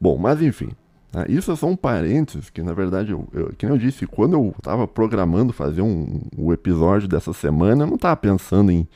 Bom, 0.01 0.17
mas 0.17 0.41
enfim. 0.41 0.69
Tá? 1.11 1.25
Isso 1.29 1.51
é 1.51 1.55
só 1.55 1.67
um 1.67 1.75
parênteses 1.75 2.49
que, 2.49 2.63
na 2.63 2.73
verdade, 2.73 3.11
eu, 3.11 3.27
eu, 3.33 3.53
que 3.55 3.65
eu 3.65 3.77
disse, 3.77 4.07
quando 4.07 4.33
eu 4.33 4.55
tava 4.63 4.87
programando 4.87 5.53
fazer 5.53 5.81
um, 5.83 6.21
o 6.35 6.47
um 6.49 6.53
episódio 6.53 7.07
dessa 7.07 7.31
semana, 7.31 7.83
eu 7.83 7.87
não 7.87 7.97
tava 7.97 8.15
pensando 8.15 8.71
em, 8.71 8.87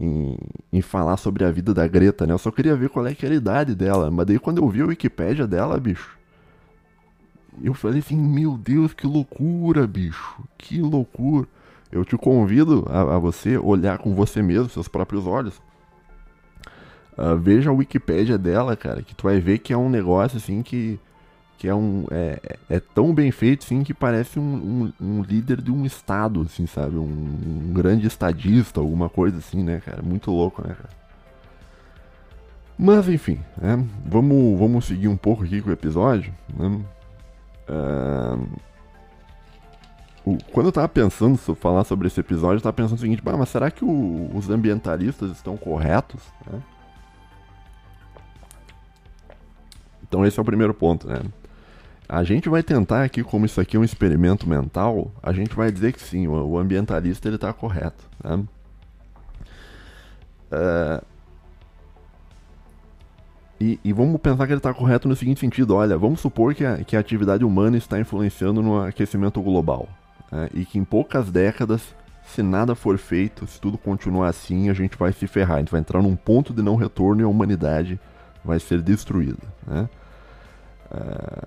em, 0.00 0.38
em, 0.72 0.80
falar 0.80 1.18
sobre 1.18 1.44
a 1.44 1.50
vida 1.50 1.74
da 1.74 1.86
Greta, 1.86 2.26
né? 2.26 2.32
Eu 2.32 2.38
só 2.38 2.50
queria 2.50 2.74
ver 2.74 2.88
qual 2.88 3.06
é 3.06 3.14
que 3.14 3.26
a 3.26 3.28
idade 3.28 3.74
dela. 3.74 4.10
Mas 4.10 4.26
daí 4.26 4.38
quando 4.38 4.62
eu 4.62 4.68
vi 4.68 4.80
a 4.80 4.86
Wikipédia 4.86 5.46
dela, 5.46 5.78
bicho 5.78 6.16
eu 7.62 7.74
falei 7.74 8.00
assim, 8.00 8.16
meu 8.16 8.56
Deus, 8.56 8.92
que 8.94 9.06
loucura, 9.06 9.86
bicho, 9.86 10.34
que 10.58 10.80
loucura. 10.80 11.46
Eu 11.92 12.04
te 12.04 12.16
convido 12.16 12.84
a, 12.90 13.00
a 13.00 13.18
você 13.18 13.56
olhar 13.56 13.98
com 13.98 14.14
você 14.14 14.42
mesmo, 14.42 14.68
seus 14.68 14.88
próprios 14.88 15.26
olhos. 15.26 15.62
Uh, 17.16 17.36
veja 17.38 17.70
a 17.70 17.72
Wikipédia 17.72 18.36
dela, 18.36 18.76
cara, 18.76 19.02
que 19.02 19.14
tu 19.14 19.24
vai 19.24 19.38
ver 19.38 19.58
que 19.58 19.72
é 19.72 19.76
um 19.76 19.88
negócio 19.90 20.36
assim 20.38 20.62
que 20.62 20.98
que 21.56 21.68
é 21.68 21.74
um 21.74 22.04
é, 22.10 22.40
é, 22.42 22.58
é 22.76 22.80
tão 22.80 23.14
bem 23.14 23.30
feito 23.30 23.62
assim 23.64 23.84
que 23.84 23.94
parece 23.94 24.40
um, 24.40 24.92
um, 25.00 25.06
um, 25.18 25.22
líder 25.22 25.62
de 25.62 25.70
um 25.70 25.86
estado 25.86 26.42
assim 26.42 26.66
sabe 26.66 26.96
um, 26.96 27.02
um, 27.04 27.72
grande 27.72 28.08
estadista 28.08 28.80
alguma 28.80 29.08
coisa 29.08 29.38
assim 29.38 29.62
né 29.62 29.80
cara 29.82 30.02
muito 30.02 30.32
louco 30.32 30.66
né 30.66 30.74
cara 30.74 30.90
mas 32.76 33.08
enfim 33.08 33.38
né? 33.56 33.82
vamos 34.04 34.58
vamos 34.58 34.84
seguir 34.84 35.06
um 35.06 35.16
pouco 35.16 35.44
aqui 35.44 35.62
com 35.62 35.70
o 35.70 35.72
episódio 35.72 36.34
né? 36.58 36.84
Uh, 37.68 38.46
quando 40.52 40.66
eu 40.66 40.72
tava 40.72 40.88
pensando 40.88 41.36
sobre 41.36 41.60
falar 41.60 41.84
sobre 41.84 42.06
esse 42.06 42.18
episódio, 42.18 42.56
eu 42.58 42.62
tava 42.62 42.72
pensando 42.72 42.98
o 42.98 43.00
seguinte, 43.00 43.22
mas 43.24 43.48
será 43.48 43.70
que 43.70 43.84
o, 43.84 44.30
os 44.34 44.48
ambientalistas 44.48 45.30
estão 45.32 45.56
corretos? 45.56 46.22
Né? 46.50 46.60
Então 50.02 50.24
esse 50.24 50.38
é 50.38 50.42
o 50.42 50.44
primeiro 50.44 50.72
ponto, 50.72 51.06
né? 51.08 51.20
A 52.06 52.22
gente 52.22 52.48
vai 52.50 52.62
tentar 52.62 53.02
aqui, 53.02 53.24
como 53.24 53.46
isso 53.46 53.60
aqui 53.60 53.76
é 53.78 53.80
um 53.80 53.84
experimento 53.84 54.46
mental, 54.48 55.10
a 55.22 55.32
gente 55.32 55.54
vai 55.54 55.72
dizer 55.72 55.92
que 55.92 56.00
sim, 56.00 56.26
o, 56.26 56.32
o 56.34 56.58
ambientalista 56.58 57.28
ele 57.28 57.38
tá 57.38 57.52
correto, 57.52 58.04
né? 58.22 58.44
Uh, 60.52 61.04
e, 63.64 63.80
e, 63.82 63.92
vamos 63.94 64.20
pensar 64.20 64.46
que 64.46 64.52
ele 64.52 64.58
está 64.58 64.74
correto 64.74 65.08
no 65.08 65.16
seguinte 65.16 65.40
sentido: 65.40 65.74
olha, 65.74 65.96
vamos 65.96 66.20
supor 66.20 66.54
que 66.54 66.66
a, 66.66 66.84
que 66.84 66.94
a 66.94 67.00
atividade 67.00 67.42
humana 67.46 67.78
está 67.78 67.98
influenciando 67.98 68.60
no 68.60 68.82
aquecimento 68.84 69.40
global 69.40 69.88
né? 70.30 70.50
e 70.52 70.66
que 70.66 70.78
em 70.78 70.84
poucas 70.84 71.30
décadas, 71.30 71.94
se 72.26 72.42
nada 72.42 72.74
for 72.74 72.98
feito, 72.98 73.46
se 73.46 73.58
tudo 73.58 73.78
continuar 73.78 74.28
assim, 74.28 74.68
a 74.68 74.74
gente 74.74 74.98
vai 74.98 75.14
se 75.14 75.26
ferrar, 75.26 75.56
a 75.56 75.58
gente 75.60 75.72
vai 75.72 75.80
entrar 75.80 76.02
num 76.02 76.14
ponto 76.14 76.52
de 76.52 76.60
não 76.60 76.76
retorno 76.76 77.22
e 77.22 77.24
a 77.24 77.28
humanidade 77.28 77.98
vai 78.44 78.60
ser 78.60 78.82
destruída. 78.82 79.38
Né? 79.66 79.88
Uh, 80.92 81.46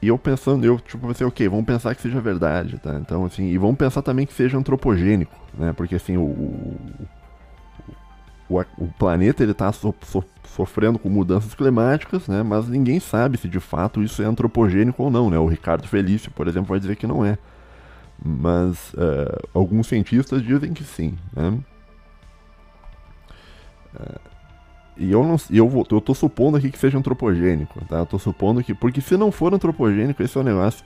e 0.00 0.06
eu 0.06 0.16
pensando, 0.16 0.64
eu 0.64 0.78
tipo 0.78 1.08
pensei, 1.08 1.26
ok, 1.26 1.48
vamos 1.48 1.64
pensar 1.66 1.92
que 1.92 2.02
seja 2.02 2.20
verdade, 2.20 2.78
tá? 2.78 2.94
Então 3.00 3.24
assim, 3.24 3.48
e 3.50 3.58
vamos 3.58 3.76
pensar 3.76 4.00
também 4.00 4.24
que 4.24 4.32
seja 4.32 4.56
antropogênico, 4.56 5.34
né? 5.58 5.72
Porque 5.72 5.96
assim, 5.96 6.16
o, 6.16 6.22
o 6.22 6.76
o, 8.50 8.58
o 8.76 8.88
planeta 8.98 9.44
está 9.44 9.72
so, 9.72 9.94
so, 10.02 10.24
sofrendo 10.56 10.98
com 10.98 11.08
mudanças 11.08 11.54
climáticas, 11.54 12.26
né? 12.26 12.42
mas 12.42 12.68
ninguém 12.68 12.98
sabe 12.98 13.38
se 13.38 13.48
de 13.48 13.60
fato 13.60 14.02
isso 14.02 14.20
é 14.20 14.24
antropogênico 14.26 15.04
ou 15.04 15.10
não. 15.10 15.30
Né? 15.30 15.38
O 15.38 15.46
Ricardo 15.46 15.86
Felício, 15.86 16.30
por 16.32 16.48
exemplo, 16.48 16.68
vai 16.68 16.80
dizer 16.80 16.96
que 16.96 17.06
não 17.06 17.24
é. 17.24 17.38
Mas 18.22 18.92
uh, 18.94 19.48
alguns 19.54 19.86
cientistas 19.86 20.42
dizem 20.42 20.72
que 20.74 20.82
sim. 20.82 21.16
Né? 21.34 21.58
Uh, 23.94 24.20
e 24.96 25.12
eu 25.12 25.22
não 25.24 25.36
eu 25.50 25.68
vou, 25.68 25.86
eu 25.90 26.00
tô 26.00 26.12
supondo 26.12 26.58
aqui 26.58 26.70
que 26.70 26.78
seja 26.78 26.98
antropogênico, 26.98 27.82
tá? 27.86 27.98
Eu 28.00 28.06
tô 28.06 28.18
supondo 28.18 28.62
que 28.62 28.74
porque 28.74 29.00
se 29.00 29.16
não 29.16 29.32
for 29.32 29.54
antropogênico, 29.54 30.22
esse 30.22 30.36
é 30.36 30.40
o 30.40 30.44
negócio. 30.44 30.84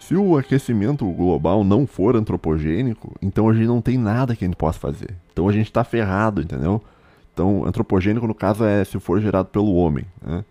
Se 0.00 0.16
o 0.16 0.36
aquecimento 0.36 1.08
global 1.12 1.62
não 1.62 1.86
for 1.86 2.16
antropogênico, 2.16 3.14
então 3.22 3.48
a 3.48 3.54
gente 3.54 3.68
não 3.68 3.80
tem 3.80 3.96
nada 3.96 4.34
que 4.34 4.44
a 4.44 4.48
gente 4.48 4.56
possa 4.56 4.78
fazer. 4.80 5.14
Então 5.32 5.48
a 5.48 5.52
gente 5.52 5.70
tá 5.70 5.84
ferrado, 5.84 6.42
entendeu? 6.42 6.82
Então, 7.34 7.64
antropogênico, 7.66 8.28
no 8.28 8.34
caso, 8.34 8.64
é 8.64 8.84
se 8.84 8.98
for 9.00 9.20
gerado 9.20 9.48
pelo 9.48 9.74
homem. 9.74 10.06
Né? 10.24 10.44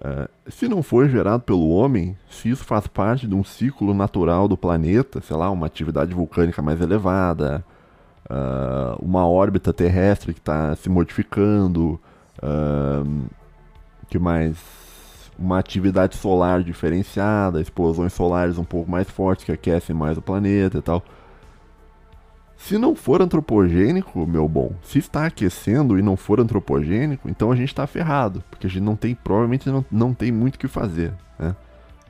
Uh, 0.00 0.30
se 0.50 0.68
não 0.68 0.80
for 0.80 1.08
gerado 1.08 1.42
pelo 1.42 1.68
homem, 1.70 2.16
se 2.30 2.48
isso 2.50 2.64
faz 2.64 2.86
parte 2.86 3.26
de 3.26 3.34
um 3.34 3.42
ciclo 3.42 3.92
natural 3.92 4.46
do 4.46 4.56
planeta, 4.56 5.20
sei 5.20 5.36
lá, 5.36 5.50
uma 5.50 5.66
atividade 5.66 6.14
vulcânica 6.14 6.62
mais 6.62 6.80
elevada, 6.80 7.64
uh, 8.30 9.04
uma 9.04 9.26
órbita 9.26 9.72
terrestre 9.72 10.32
que 10.32 10.38
está 10.38 10.76
se 10.76 10.88
modificando, 10.88 12.00
uh, 12.40 13.24
que 14.08 14.18
mais? 14.18 14.56
Uma 15.36 15.58
atividade 15.58 16.16
solar 16.16 16.62
diferenciada, 16.62 17.60
explosões 17.60 18.12
solares 18.12 18.56
um 18.56 18.62
pouco 18.62 18.88
mais 18.88 19.10
fortes 19.10 19.44
que 19.44 19.50
aquecem 19.50 19.96
mais 19.96 20.16
o 20.16 20.22
planeta 20.22 20.78
e 20.78 20.82
tal. 20.82 21.02
Se 22.64 22.78
não 22.78 22.94
for 22.94 23.20
antropogênico, 23.20 24.26
meu 24.26 24.48
bom, 24.48 24.72
se 24.82 24.98
está 24.98 25.26
aquecendo 25.26 25.98
e 25.98 26.02
não 26.02 26.16
for 26.16 26.40
antropogênico, 26.40 27.28
então 27.28 27.52
a 27.52 27.54
gente 27.54 27.68
está 27.68 27.86
ferrado, 27.86 28.42
porque 28.50 28.66
a 28.66 28.70
gente 28.70 28.82
não 28.82 28.96
tem, 28.96 29.14
provavelmente 29.14 29.68
não, 29.68 29.84
não 29.92 30.14
tem 30.14 30.32
muito 30.32 30.54
o 30.54 30.58
que 30.58 30.66
fazer, 30.66 31.12
né? 31.38 31.54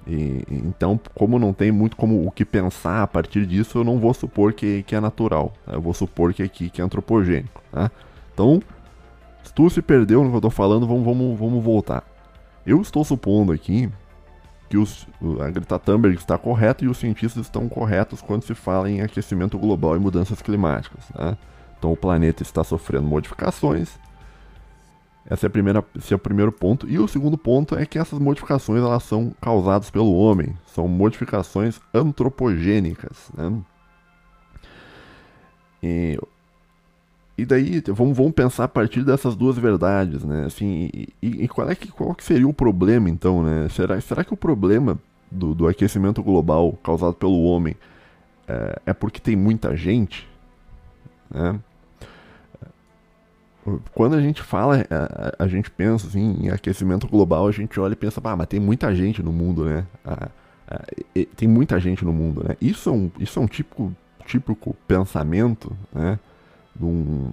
E, 0.06 0.44
então, 0.48 0.98
como 1.12 1.40
não 1.40 1.52
tem 1.52 1.72
muito 1.72 1.96
como 1.96 2.24
o 2.24 2.30
que 2.30 2.44
pensar 2.44 3.02
a 3.02 3.06
partir 3.08 3.46
disso, 3.46 3.79
eu 3.79 3.85
não 3.85 3.98
vou 3.98 4.14
supor 4.14 4.52
que, 4.52 4.85
que 4.85 4.94
é 4.94 5.00
natural. 5.00 5.52
Né? 5.66 5.74
Eu 5.74 5.81
vou 5.83 5.92
supor 5.92 6.33
que 6.33 6.44
aqui 6.44 6.70
que 6.70 6.81
é 6.81 6.85
antropogênico. 6.85 7.60
Tá? 7.72 7.90
Então, 8.33 8.62
se 9.42 9.52
tu 9.52 9.68
se 9.68 9.83
perdeu 9.83 10.22
no 10.22 10.29
que 10.29 10.35
eu 10.37 10.38
estou 10.38 10.50
falando, 10.52 10.87
vamos, 10.87 11.02
vamos, 11.04 11.37
vamos 11.37 11.64
voltar. 11.64 12.04
Eu 12.64 12.81
estou 12.81 13.04
supondo 13.04 13.50
aqui 13.50 13.90
que 14.69 14.77
os, 14.77 15.06
a 15.40 15.50
Greta 15.50 15.79
Thunberg 15.79 16.17
está 16.17 16.38
correta 16.38 16.85
e 16.85 16.88
os 16.88 16.98
cientistas 16.98 17.46
estão 17.46 17.69
corretos 17.69 18.21
quando 18.23 18.44
se 18.44 18.54
fala 18.54 18.90
em 18.90 19.00
aquecimento 19.02 19.58
global 19.58 19.96
e 19.96 19.98
mudanças 20.00 20.40
climáticas. 20.40 21.04
Né? 21.17 21.37
Então 21.79 21.92
o 21.92 21.96
planeta 21.96 22.42
está 22.42 22.65
sofrendo 22.65 23.06
modificações. 23.06 23.90
Essa 25.27 25.46
é 25.46 25.48
a 25.48 25.50
primeira, 25.50 25.83
esse 25.96 26.12
é 26.12 26.17
o 26.17 26.19
primeiro 26.19 26.52
ponto. 26.52 26.88
E 26.88 26.98
o 26.98 27.08
segundo 27.08 27.38
ponto 27.38 27.77
é 27.77 27.87
que 27.87 27.98
essas 27.98 28.19
modificações 28.19 28.83
elas 28.83 29.02
são 29.04 29.33
causadas 29.40 29.90
pelo 29.90 30.15
homem. 30.15 30.54
São 30.67 30.87
modificações 30.87 31.81
antropogênicas. 31.94 33.17
Né? 33.37 33.60
E 35.83 36.19
e 37.37 37.44
daí 37.44 37.82
vamos, 37.88 38.16
vamos 38.16 38.32
pensar 38.32 38.64
a 38.64 38.68
partir 38.68 39.02
dessas 39.04 39.35
duas 39.35 39.58
verdades, 39.58 40.22
né? 40.24 40.44
Assim, 40.46 40.88
e, 40.94 41.08
e, 41.20 41.48
qual 41.48 41.68
é 41.68 41.74
que 41.74 41.88
qual 41.90 42.14
que 42.14 42.22
seria 42.22 42.46
o 42.46 42.52
problema 42.54 43.10
então, 43.10 43.42
né? 43.42 43.68
Será, 43.70 44.00
será 44.00 44.24
que 44.24 44.32
o 44.32 44.37
problema 44.37 44.98
do, 45.30 45.52
do 45.54 45.66
aquecimento 45.66 46.22
global 46.22 46.78
causado 46.82 47.14
pelo 47.14 47.42
homem 47.42 47.74
é, 48.46 48.78
é 48.87 48.92
porque 48.92 49.18
tem 49.20 49.35
muita 49.35 49.76
gente, 49.76 50.28
né? 51.32 51.58
Quando 53.94 54.14
a 54.14 54.20
gente 54.20 54.42
fala, 54.42 54.80
eh, 54.80 54.87
a, 54.90 55.44
a, 55.44 55.48
gente 55.48 55.70
pensa 55.70 56.06
assim, 56.06 56.37
em 56.38 56.50
aquecimento 56.50 57.08
global, 57.08 57.48
a 57.48 57.50
gente 57.50 57.80
olha 57.80 57.94
e 57.94 57.96
pensa, 57.96 58.20
ah, 58.22 58.37
mas 58.37 58.46
tem 58.46 58.60
muita 58.60 58.94
gente 58.94 59.22
no 59.22 59.32
mundo, 59.32 59.64
né? 59.64 59.87
tem 61.35 61.48
muita 61.48 61.80
gente 61.80 62.04
no 62.04 62.12
mundo, 62.12 62.44
né? 62.46 62.58
Isso 62.60 62.90
é 62.90 62.92
um, 62.92 63.10
isso 63.18 63.38
é 63.38 63.42
um 63.42 63.46
típico, 63.46 63.90
típico 64.26 64.76
pensamento, 64.87 65.74
né? 65.90 66.18
de 66.75 66.85
um 66.85 67.33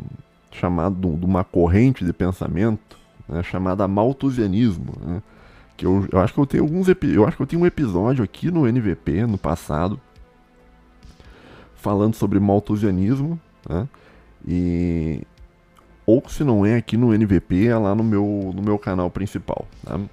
chamado 0.52 1.16
de 1.18 1.26
uma 1.26 1.44
corrente 1.44 2.06
de 2.06 2.14
pensamento 2.14 2.98
né, 3.28 3.42
chamada 3.42 3.88
malthusianismo, 3.88 4.92
né, 5.00 5.22
que 5.78 5.86
eu, 5.86 6.06
eu, 6.12 6.20
acho 6.20 6.34
que 6.34 6.40
eu 6.40 6.46
tenho 6.46 6.64
alguns 6.64 6.88
eu 6.90 7.26
acho 7.28 7.38
que 7.38 7.44
eu 7.44 7.48
tenho 7.48 7.62
um 7.64 7.66
episódio 7.66 8.24
aqui 8.24 8.52
no 8.52 8.68
NVP 8.68 9.26
no 9.26 9.38
passado 9.38 10.00
falando 11.76 12.14
sobre 12.14 12.40
malthusianismo, 12.40 13.40
né, 13.68 13.88
e 14.46 15.24
ou 16.06 16.22
se 16.28 16.44
não 16.44 16.66
é 16.66 16.76
aqui 16.76 16.98
no 16.98 17.14
NVP 17.14 17.68
é 17.68 17.78
lá 17.78 17.96
no 17.96 18.04
meu 18.04 18.52
no 18.56 18.62
meu 18.62 18.78
canal 18.78 19.10
principal. 19.10 19.66
Né. 19.88 20.06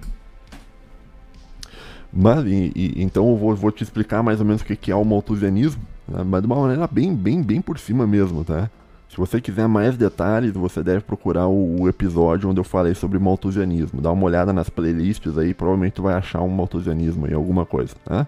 Mas, 2.11 2.43
e, 2.47 2.71
e, 2.75 3.03
então 3.03 3.27
eu 3.29 3.37
vou, 3.37 3.55
vou, 3.55 3.71
te 3.71 3.83
explicar 3.83 4.23
mais 4.23 4.39
ou 4.39 4.45
menos 4.45 4.63
o 4.63 4.65
que, 4.65 4.75
que 4.75 4.89
é 4.89 4.95
o 4.95 5.03
malthusianismo, 5.03 5.81
né, 6.07 6.23
mas 6.25 6.41
de 6.41 6.47
uma 6.47 6.55
maneira 6.61 6.87
bem, 6.87 7.13
bem, 7.13 7.43
bem 7.43 7.61
por 7.61 7.77
cima 7.77 8.07
mesmo, 8.07 8.43
tá? 8.45 8.69
Se 9.09 9.17
você 9.17 9.41
quiser 9.41 9.67
mais 9.67 9.97
detalhes, 9.97 10.51
você 10.53 10.83
deve 10.83 11.01
procurar 11.01 11.47
o, 11.47 11.81
o 11.81 11.89
episódio 11.89 12.47
onde 12.47 12.59
eu 12.59 12.63
falei 12.63 12.93
sobre 12.93 13.17
maltusianismo. 13.17 13.99
Dá 14.01 14.11
uma 14.11 14.23
olhada 14.23 14.53
nas 14.53 14.69
playlists 14.69 15.35
aí, 15.37 15.51
provavelmente 15.53 15.93
tu 15.93 16.03
vai 16.03 16.13
achar 16.13 16.41
um 16.43 16.47
maltusianismo 16.49 17.25
em 17.27 17.33
alguma 17.33 17.65
coisa, 17.65 17.95
né? 18.07 18.27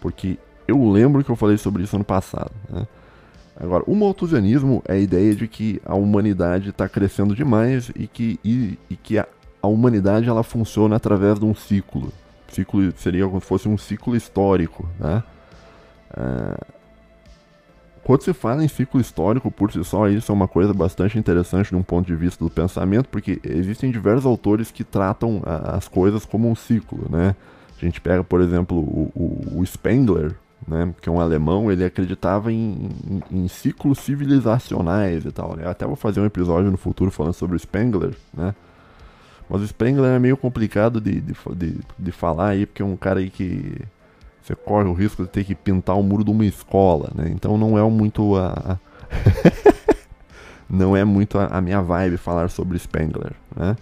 Porque 0.00 0.38
eu 0.68 0.88
lembro 0.90 1.24
que 1.24 1.30
eu 1.30 1.34
falei 1.34 1.58
sobre 1.58 1.82
isso 1.82 1.96
ano 1.96 2.04
passado, 2.04 2.52
né? 2.70 2.86
Agora, 3.60 3.82
o 3.86 3.94
maltusianismo 3.94 4.80
é 4.88 4.94
a 4.94 4.98
ideia 4.98 5.34
de 5.34 5.46
que 5.46 5.80
a 5.84 5.94
humanidade 5.94 6.70
está 6.70 6.88
crescendo 6.88 7.34
demais 7.34 7.90
e 7.94 8.06
que, 8.06 8.38
e, 8.44 8.78
e 8.88 8.96
que 8.96 9.18
a, 9.18 9.26
a, 9.60 9.66
humanidade 9.66 10.28
ela 10.28 10.42
funciona 10.42 10.96
através 10.96 11.38
de 11.38 11.44
um 11.44 11.54
ciclo. 11.54 12.12
Ciclo 12.48 12.92
seria 12.96 13.26
como 13.26 13.40
se 13.40 13.46
fosse 13.46 13.68
um 13.68 13.76
ciclo 13.76 14.14
histórico, 14.16 14.88
né? 15.00 15.22
Uh, 16.16 16.81
quando 18.04 18.22
se 18.22 18.32
fala 18.32 18.64
em 18.64 18.68
ciclo 18.68 19.00
histórico 19.00 19.50
por 19.50 19.70
si 19.70 19.82
só, 19.84 20.08
isso 20.08 20.32
é 20.32 20.34
uma 20.34 20.48
coisa 20.48 20.74
bastante 20.74 21.16
interessante 21.18 21.70
de 21.70 21.76
um 21.76 21.84
ponto 21.84 22.06
de 22.06 22.16
vista 22.16 22.44
do 22.44 22.50
pensamento, 22.50 23.08
porque 23.08 23.40
existem 23.44 23.92
diversos 23.92 24.26
autores 24.26 24.72
que 24.72 24.82
tratam 24.82 25.40
a, 25.46 25.76
as 25.76 25.86
coisas 25.86 26.24
como 26.26 26.50
um 26.50 26.54
ciclo, 26.56 27.06
né? 27.08 27.36
A 27.80 27.84
gente 27.84 28.00
pega, 28.00 28.24
por 28.24 28.40
exemplo, 28.40 28.76
o, 28.78 29.12
o, 29.14 29.60
o 29.60 29.66
Spengler, 29.66 30.34
né, 30.66 30.92
que 31.00 31.08
é 31.08 31.12
um 31.12 31.20
alemão, 31.20 31.70
ele 31.70 31.84
acreditava 31.84 32.52
em, 32.52 32.88
em, 33.32 33.42
em, 33.44 33.48
ciclos 33.48 33.98
civilizacionais 34.00 35.24
e 35.24 35.32
tal. 35.32 35.56
Né? 35.56 35.64
Eu 35.64 35.70
até 35.70 35.84
vou 35.86 35.96
fazer 35.96 36.20
um 36.20 36.24
episódio 36.24 36.70
no 36.70 36.76
futuro 36.76 37.10
falando 37.10 37.32
sobre 37.34 37.56
o 37.56 37.58
Spengler, 37.58 38.14
né? 38.34 38.52
Mas 39.48 39.60
o 39.62 39.66
Spengler 39.66 40.12
é 40.12 40.18
meio 40.18 40.36
complicado 40.36 41.00
de, 41.00 41.20
de, 41.20 41.34
de, 41.56 41.78
de 41.98 42.12
falar 42.12 42.48
aí, 42.50 42.66
porque 42.66 42.82
é 42.82 42.84
um 42.84 42.96
cara 42.96 43.18
aí 43.20 43.28
que 43.30 43.76
você 44.42 44.54
corre 44.56 44.88
o 44.88 44.92
risco 44.92 45.22
de 45.22 45.28
ter 45.28 45.44
que 45.44 45.54
pintar 45.54 45.96
o 45.98 46.02
muro 46.02 46.24
de 46.24 46.30
uma 46.30 46.44
escola, 46.44 47.10
né? 47.14 47.30
Então 47.32 47.56
não 47.56 47.78
é 47.78 47.82
muito 47.88 48.34
a. 48.36 48.78
não 50.68 50.96
é 50.96 51.04
muito 51.04 51.38
a, 51.38 51.60
minha 51.60 51.80
vibe 51.80 52.16
falar 52.16 52.48
sobre 52.50 52.78
Spengler, 52.78 53.32
né? 53.54 53.76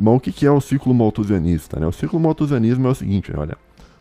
Uh, 0.00 0.08
o 0.10 0.18
que, 0.18 0.32
que 0.32 0.46
é 0.46 0.50
o 0.50 0.58
ciclo 0.60 0.94
maltusianista? 0.94 1.78
Né? 1.78 1.86
O 1.86 1.92
ciclo 1.92 2.18
maltusianismo 2.18 2.86
é 2.88 2.90
o 2.92 2.94
seguinte, 2.94 3.30
olha, 3.36 3.58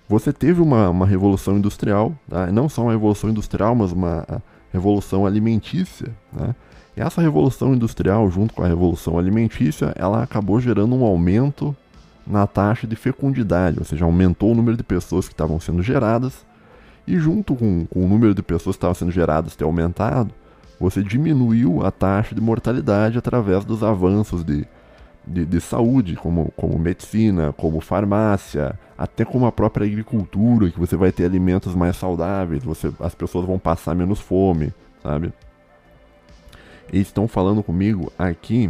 você 0.07 0.32
teve 0.32 0.61
uma, 0.61 0.89
uma 0.89 1.05
revolução 1.05 1.57
industrial, 1.57 2.13
tá? 2.30 2.47
não 2.47 2.70
só 2.70 2.84
uma 2.84 2.91
revolução 2.93 3.30
industrial, 3.30 3.76
mas 3.76 3.91
uma 3.91 4.26
revolução 4.72 5.26
alimentícia, 5.26 6.13
né? 6.32 6.55
E 6.95 7.01
essa 7.01 7.22
revolução 7.22 7.74
industrial, 7.74 8.30
junto 8.32 8.53
com 8.53 8.63
a 8.63 8.67
revolução 8.67 9.17
alimentícia, 9.20 9.93
ela 9.97 10.24
acabou 10.24 10.59
gerando 10.61 10.95
um 10.95 11.03
aumento 11.03 11.76
na 12.30 12.45
taxa 12.45 12.86
de 12.86 12.95
fecundidade, 12.95 13.80
ou 13.80 13.84
seja, 13.86 14.05
aumentou 14.05 14.51
o 14.51 14.55
número 14.55 14.77
de 14.77 14.84
pessoas 14.84 15.27
que 15.27 15.34
estavam 15.34 15.59
sendo 15.59 15.82
geradas, 15.82 16.45
e 17.07 17.17
junto 17.17 17.55
com, 17.55 17.88
com 17.88 18.05
o 18.05 18.07
número 18.07 18.36
de 18.36 18.43
pessoas 18.43 18.75
que 18.75 18.77
estavam 18.77 18.93
sendo 18.93 19.09
geradas 19.11 19.55
ter 19.55 19.63
aumentado, 19.63 20.32
você 20.80 21.03
diminuiu 21.03 21.84
a 21.84 21.89
taxa 21.89 22.36
de 22.36 22.39
mortalidade 22.39 23.17
através 23.17 23.65
dos 23.65 23.82
avanços 23.84 24.45
de, 24.45 24.65
de, 25.25 25.43
de, 25.43 25.59
saúde, 25.59 26.15
como, 26.15 26.53
como 26.55 26.77
medicina, 26.77 27.51
como 27.57 27.82
farmácia, 27.82 28.77
até 28.95 29.25
como 29.25 29.47
a 29.47 29.51
própria 29.51 29.88
agricultura, 29.88 30.69
que 30.69 30.80
você 30.80 30.95
vai 30.95 31.11
ter 31.11 31.25
alimentos 31.25 31.73
mais 31.73 31.97
saudáveis, 31.97 32.63
você, 32.63 32.91
as 32.99 33.15
pessoas 33.15 33.45
vão 33.45 33.57
passar 33.57 33.95
menos 33.95 34.19
fome, 34.19 34.71
sabe? 35.01 35.34
Eles 36.93 37.07
estão 37.07 37.27
falando 37.27 37.63
comigo 37.63 38.13
aqui 38.19 38.69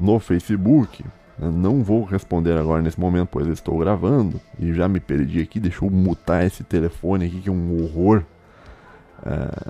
no 0.00 0.18
Facebook 0.18 1.04
não 1.38 1.82
vou 1.82 2.04
responder 2.04 2.58
agora 2.58 2.82
nesse 2.82 2.98
momento, 3.00 3.28
pois 3.30 3.46
eu 3.46 3.52
estou 3.52 3.78
gravando 3.78 4.40
e 4.58 4.72
já 4.72 4.88
me 4.88 5.00
perdi 5.00 5.40
aqui. 5.40 5.58
Deixa 5.58 5.84
eu 5.84 5.90
mutar 5.90 6.44
esse 6.44 6.62
telefone 6.62 7.26
aqui, 7.26 7.40
que 7.40 7.48
é 7.48 7.52
um 7.52 7.82
horror. 7.82 8.22
É, 9.24 9.68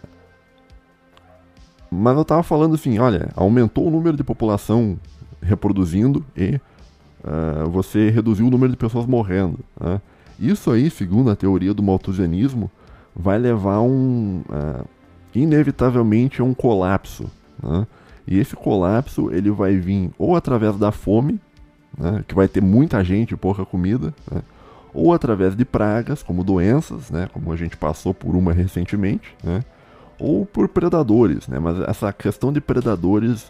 mas 1.91 2.15
eu 2.17 2.23
estava 2.23 2.43
falando 2.43 2.75
assim: 2.75 2.99
olha, 2.99 3.29
aumentou 3.37 3.87
o 3.87 3.91
número 3.91 4.17
de 4.17 4.25
população 4.25 4.99
reproduzindo 5.41 6.25
e 6.37 6.61
uh, 7.25 7.69
você 7.71 8.11
reduziu 8.11 8.47
o 8.47 8.51
número 8.51 8.73
de 8.73 8.77
pessoas 8.77 9.07
morrendo. 9.07 9.59
Né? 9.81 10.01
Isso 10.39 10.71
aí, 10.71 10.91
segundo 10.91 11.31
a 11.31 11.37
teoria 11.37 11.73
do 11.73 11.83
malthusianismo, 11.83 12.71
vai 13.15 13.39
levar 13.39 13.81
um. 13.81 14.43
Uh, 14.49 14.85
inevitavelmente 15.35 16.43
a 16.43 16.45
um 16.45 16.53
colapso. 16.53 17.25
Né? 17.63 17.87
E 18.27 18.39
esse 18.39 18.55
colapso 18.55 19.31
ele 19.33 19.51
vai 19.51 19.77
vir 19.77 20.11
ou 20.19 20.37
através 20.37 20.77
da 20.77 20.93
fome, 20.93 21.41
né, 21.99 22.25
que 22.27 22.35
vai 22.35 22.49
ter 22.49 22.61
muita 22.63 23.03
gente 23.05 23.33
e 23.33 23.37
pouca 23.37 23.65
comida, 23.65 24.15
né, 24.31 24.43
ou 24.95 25.13
através 25.13 25.57
de 25.57 25.65
pragas, 25.65 26.23
como 26.23 26.45
doenças, 26.45 27.11
né, 27.11 27.29
como 27.33 27.53
a 27.53 27.57
gente 27.57 27.77
passou 27.77 28.13
por 28.15 28.35
uma 28.35 28.53
recentemente, 28.53 29.35
né, 29.43 29.63
ou 30.19 30.47
por 30.47 30.69
predadores, 30.69 31.49
né, 31.49 31.59
mas 31.59 31.81
essa 31.81 32.13
questão 32.13 32.53
de 32.53 32.61
predadores 32.61 33.45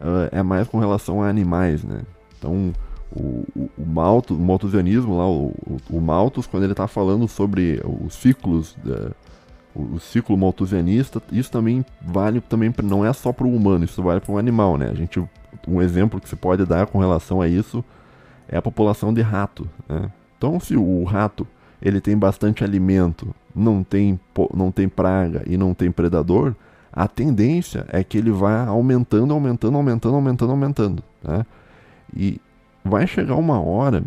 uh, 0.00 0.28
é 0.32 0.42
mais 0.42 0.66
com 0.68 0.78
relação 0.78 1.22
a 1.22 1.28
animais. 1.28 1.84
Né, 1.84 2.02
então, 2.38 2.72
o, 3.10 3.44
o, 3.54 3.70
o, 3.78 3.86
Malthus, 3.86 4.36
o 4.36 4.40
malthusianismo 4.42 5.16
lá, 5.16 5.26
o, 5.28 5.54
o, 5.90 6.00
Malthus, 6.00 6.46
quando 6.46 6.64
ele 6.64 6.72
está 6.72 6.86
falando 6.86 7.26
sobre 7.26 7.80
os 8.04 8.14
ciclos, 8.14 8.76
eh, 8.86 9.10
o, 9.74 9.94
o, 9.94 9.98
ciclo 9.98 10.36
malthusianista, 10.36 11.22
isso 11.32 11.50
também 11.50 11.82
vale 12.02 12.40
também, 12.42 12.70
não 12.82 13.04
é 13.06 13.12
só 13.14 13.32
para 13.32 13.46
o 13.46 13.54
humano, 13.56 13.84
isso 13.86 14.02
vale 14.02 14.20
para 14.20 14.30
o 14.30 14.36
animal, 14.36 14.76
né? 14.76 14.90
A 14.90 14.94
gente 14.94 15.18
um 15.66 15.80
exemplo 15.80 16.20
que 16.20 16.28
se 16.28 16.36
pode 16.36 16.64
dar 16.64 16.86
com 16.86 16.98
relação 16.98 17.40
a 17.40 17.48
isso 17.48 17.84
é 18.48 18.56
a 18.56 18.62
população 18.62 19.12
de 19.12 19.22
rato. 19.22 19.68
Né? 19.88 20.10
Então, 20.36 20.60
se 20.60 20.76
o 20.76 21.04
rato 21.04 21.46
ele 21.80 22.00
tem 22.00 22.16
bastante 22.16 22.62
alimento, 22.64 23.34
não 23.54 23.82
tem, 23.82 24.18
não 24.54 24.70
tem 24.70 24.88
praga 24.88 25.42
e 25.46 25.56
não 25.56 25.74
tem 25.74 25.90
predador, 25.90 26.54
a 26.92 27.06
tendência 27.06 27.86
é 27.90 28.02
que 28.02 28.18
ele 28.18 28.30
vá 28.30 28.64
aumentando, 28.66 29.32
aumentando, 29.34 29.76
aumentando, 29.76 30.14
aumentando, 30.14 30.50
aumentando. 30.50 31.02
Né? 31.22 31.46
E 32.14 32.40
vai 32.84 33.06
chegar 33.06 33.34
uma 33.36 33.60
hora 33.60 34.02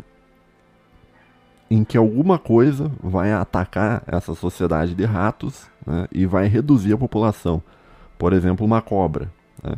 em 1.70 1.84
que 1.86 1.98
alguma 1.98 2.38
coisa 2.38 2.92
vai 3.02 3.32
atacar 3.32 4.04
essa 4.08 4.34
sociedade 4.36 4.94
de 4.96 5.06
ratos 5.06 5.68
né? 5.86 6.06
e 6.12 6.26
vai 6.26 6.48
reduzir 6.48 6.94
a 6.94 6.98
população. 6.98 7.62
Por 8.18 8.34
exemplo, 8.34 8.66
uma 8.66 8.82
cobra. 8.82 9.32
Né? 9.64 9.74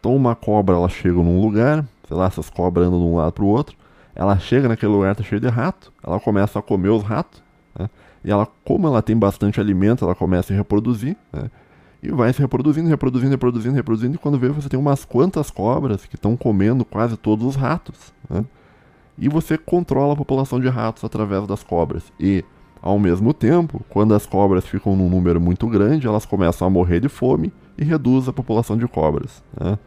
Então 0.00 0.14
uma 0.14 0.34
cobra 0.34 0.76
ela 0.76 0.88
chega 0.88 1.14
num 1.16 1.40
lugar, 1.40 1.84
sei 2.06 2.16
lá, 2.16 2.26
essas 2.26 2.48
cobras 2.48 2.86
andam 2.86 3.00
de 3.00 3.04
um 3.06 3.16
lado 3.16 3.32
para 3.32 3.44
o 3.44 3.48
outro. 3.48 3.76
Ela 4.14 4.38
chega 4.38 4.68
naquele 4.68 4.92
lugar, 4.92 5.14
tá 5.14 5.22
cheio 5.22 5.40
de 5.40 5.48
rato, 5.48 5.92
ela 6.02 6.18
começa 6.20 6.58
a 6.58 6.62
comer 6.62 6.88
os 6.88 7.02
ratos, 7.02 7.42
né? 7.78 7.88
e 8.24 8.30
ela, 8.30 8.48
como 8.64 8.86
ela 8.86 9.00
tem 9.00 9.16
bastante 9.16 9.60
alimento, 9.60 10.04
ela 10.04 10.14
começa 10.14 10.52
a 10.52 10.56
reproduzir, 10.56 11.16
né? 11.32 11.48
e 12.02 12.10
vai 12.10 12.32
se 12.32 12.40
reproduzindo, 12.40 12.88
reproduzindo, 12.88 13.30
reproduzindo, 13.30 13.74
reproduzindo, 13.76 14.14
e 14.16 14.18
quando 14.18 14.36
vê 14.36 14.48
você 14.48 14.68
tem 14.68 14.78
umas 14.78 15.04
quantas 15.04 15.52
cobras 15.52 16.04
que 16.04 16.16
estão 16.16 16.36
comendo 16.36 16.84
quase 16.84 17.16
todos 17.16 17.46
os 17.46 17.54
ratos, 17.54 18.12
né? 18.28 18.44
e 19.16 19.28
você 19.28 19.56
controla 19.56 20.14
a 20.14 20.16
população 20.16 20.58
de 20.58 20.68
ratos 20.68 21.04
através 21.04 21.46
das 21.46 21.62
cobras. 21.62 22.02
E, 22.18 22.44
ao 22.82 22.98
mesmo 22.98 23.32
tempo, 23.32 23.82
quando 23.88 24.14
as 24.14 24.26
cobras 24.26 24.64
ficam 24.66 24.96
num 24.96 25.08
número 25.08 25.40
muito 25.40 25.66
grande, 25.68 26.08
elas 26.08 26.24
começam 26.26 26.66
a 26.66 26.70
morrer 26.70 26.98
de 26.98 27.08
fome 27.08 27.52
e 27.76 27.84
reduz 27.84 28.28
a 28.28 28.32
população 28.32 28.76
de 28.76 28.86
cobras. 28.88 29.42
Né? 29.60 29.78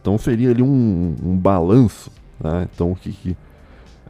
Então 0.00 0.16
seria 0.16 0.50
ali 0.50 0.62
um, 0.62 1.14
um 1.22 1.36
balanço, 1.36 2.10
né? 2.42 2.66
Então 2.74 2.90
o 2.92 2.96
que, 2.96 3.12
que 3.12 3.30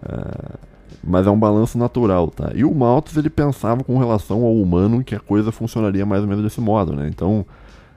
uh, 0.03 0.59
mas 1.03 1.26
é 1.26 1.30
um 1.30 1.38
balanço 1.38 1.76
natural, 1.78 2.28
tá? 2.28 2.51
E 2.55 2.64
o 2.64 2.74
Malthus 2.74 3.16
ele 3.16 3.30
pensava 3.30 3.82
com 3.82 3.97
relação 3.99 4.43
ao 4.45 4.55
humano 4.55 5.03
que 5.03 5.14
a 5.14 5.20
coisa 5.20 5.51
funcionaria 5.51 6.05
mais 6.07 6.22
ou 6.22 6.28
menos 6.28 6.45
desse 6.45 6.61
modo, 6.61 6.93
né? 6.95 7.09
Então 7.09 7.41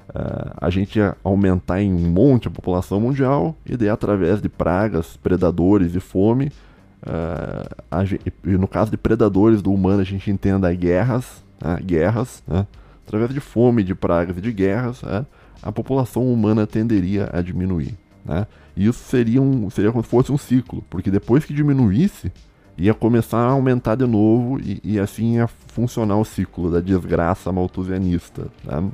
uh, 0.09 0.53
a 0.59 0.69
gente 0.69 0.97
ia 0.97 1.15
aumentar 1.23 1.81
em 1.81 1.93
um 1.93 2.09
monte 2.09 2.47
a 2.47 2.51
população 2.51 2.99
mundial 2.99 3.55
e 3.65 3.77
daí 3.77 3.89
através 3.89 4.41
de 4.41 4.49
pragas, 4.49 5.15
predadores 5.17 5.93
e 5.95 5.99
fome, 5.99 6.47
uh, 7.05 7.69
é, 8.01 8.05
gente, 8.05 8.33
e 8.43 8.51
no 8.51 8.67
caso 8.67 8.89
de 8.89 8.97
predadores 8.97 9.61
do 9.61 9.71
humano 9.71 9.99
a 10.01 10.05
gente 10.05 10.31
entenda 10.31 10.73
guerras, 10.73 11.43
né? 11.63 11.77
guerras, 11.83 12.41
né? 12.47 12.65
através 13.05 13.31
de 13.33 13.39
fome, 13.41 13.83
de 13.83 13.93
pragas 13.93 14.35
e 14.37 14.41
de 14.41 14.51
guerras, 14.51 15.03
né? 15.03 15.25
a 15.63 15.71
população 15.71 16.31
humana 16.31 16.67
tenderia 16.67 17.27
a 17.31 17.41
diminuir. 17.41 17.95
Né? 18.25 18.45
E 18.75 18.85
isso 18.87 18.99
seria, 19.05 19.41
um, 19.41 19.69
seria 19.69 19.91
como 19.93 20.03
se 20.03 20.09
fosse 20.09 20.29
um 20.31 20.37
ciclo, 20.37 20.83
porque 20.89 21.09
depois 21.09 21.45
que 21.45 21.53
diminuísse, 21.53 22.31
ia 22.77 22.93
começar 22.93 23.37
a 23.37 23.51
aumentar 23.51 23.95
de 23.95 24.05
novo 24.05 24.59
e, 24.59 24.81
e 24.83 24.99
assim 24.99 25.35
ia 25.35 25.47
funcionar 25.47 26.17
o 26.17 26.25
ciclo 26.25 26.69
da 26.69 26.81
desgraça 26.81 27.49
malthusianista. 27.51 28.47
Né? 28.63 28.91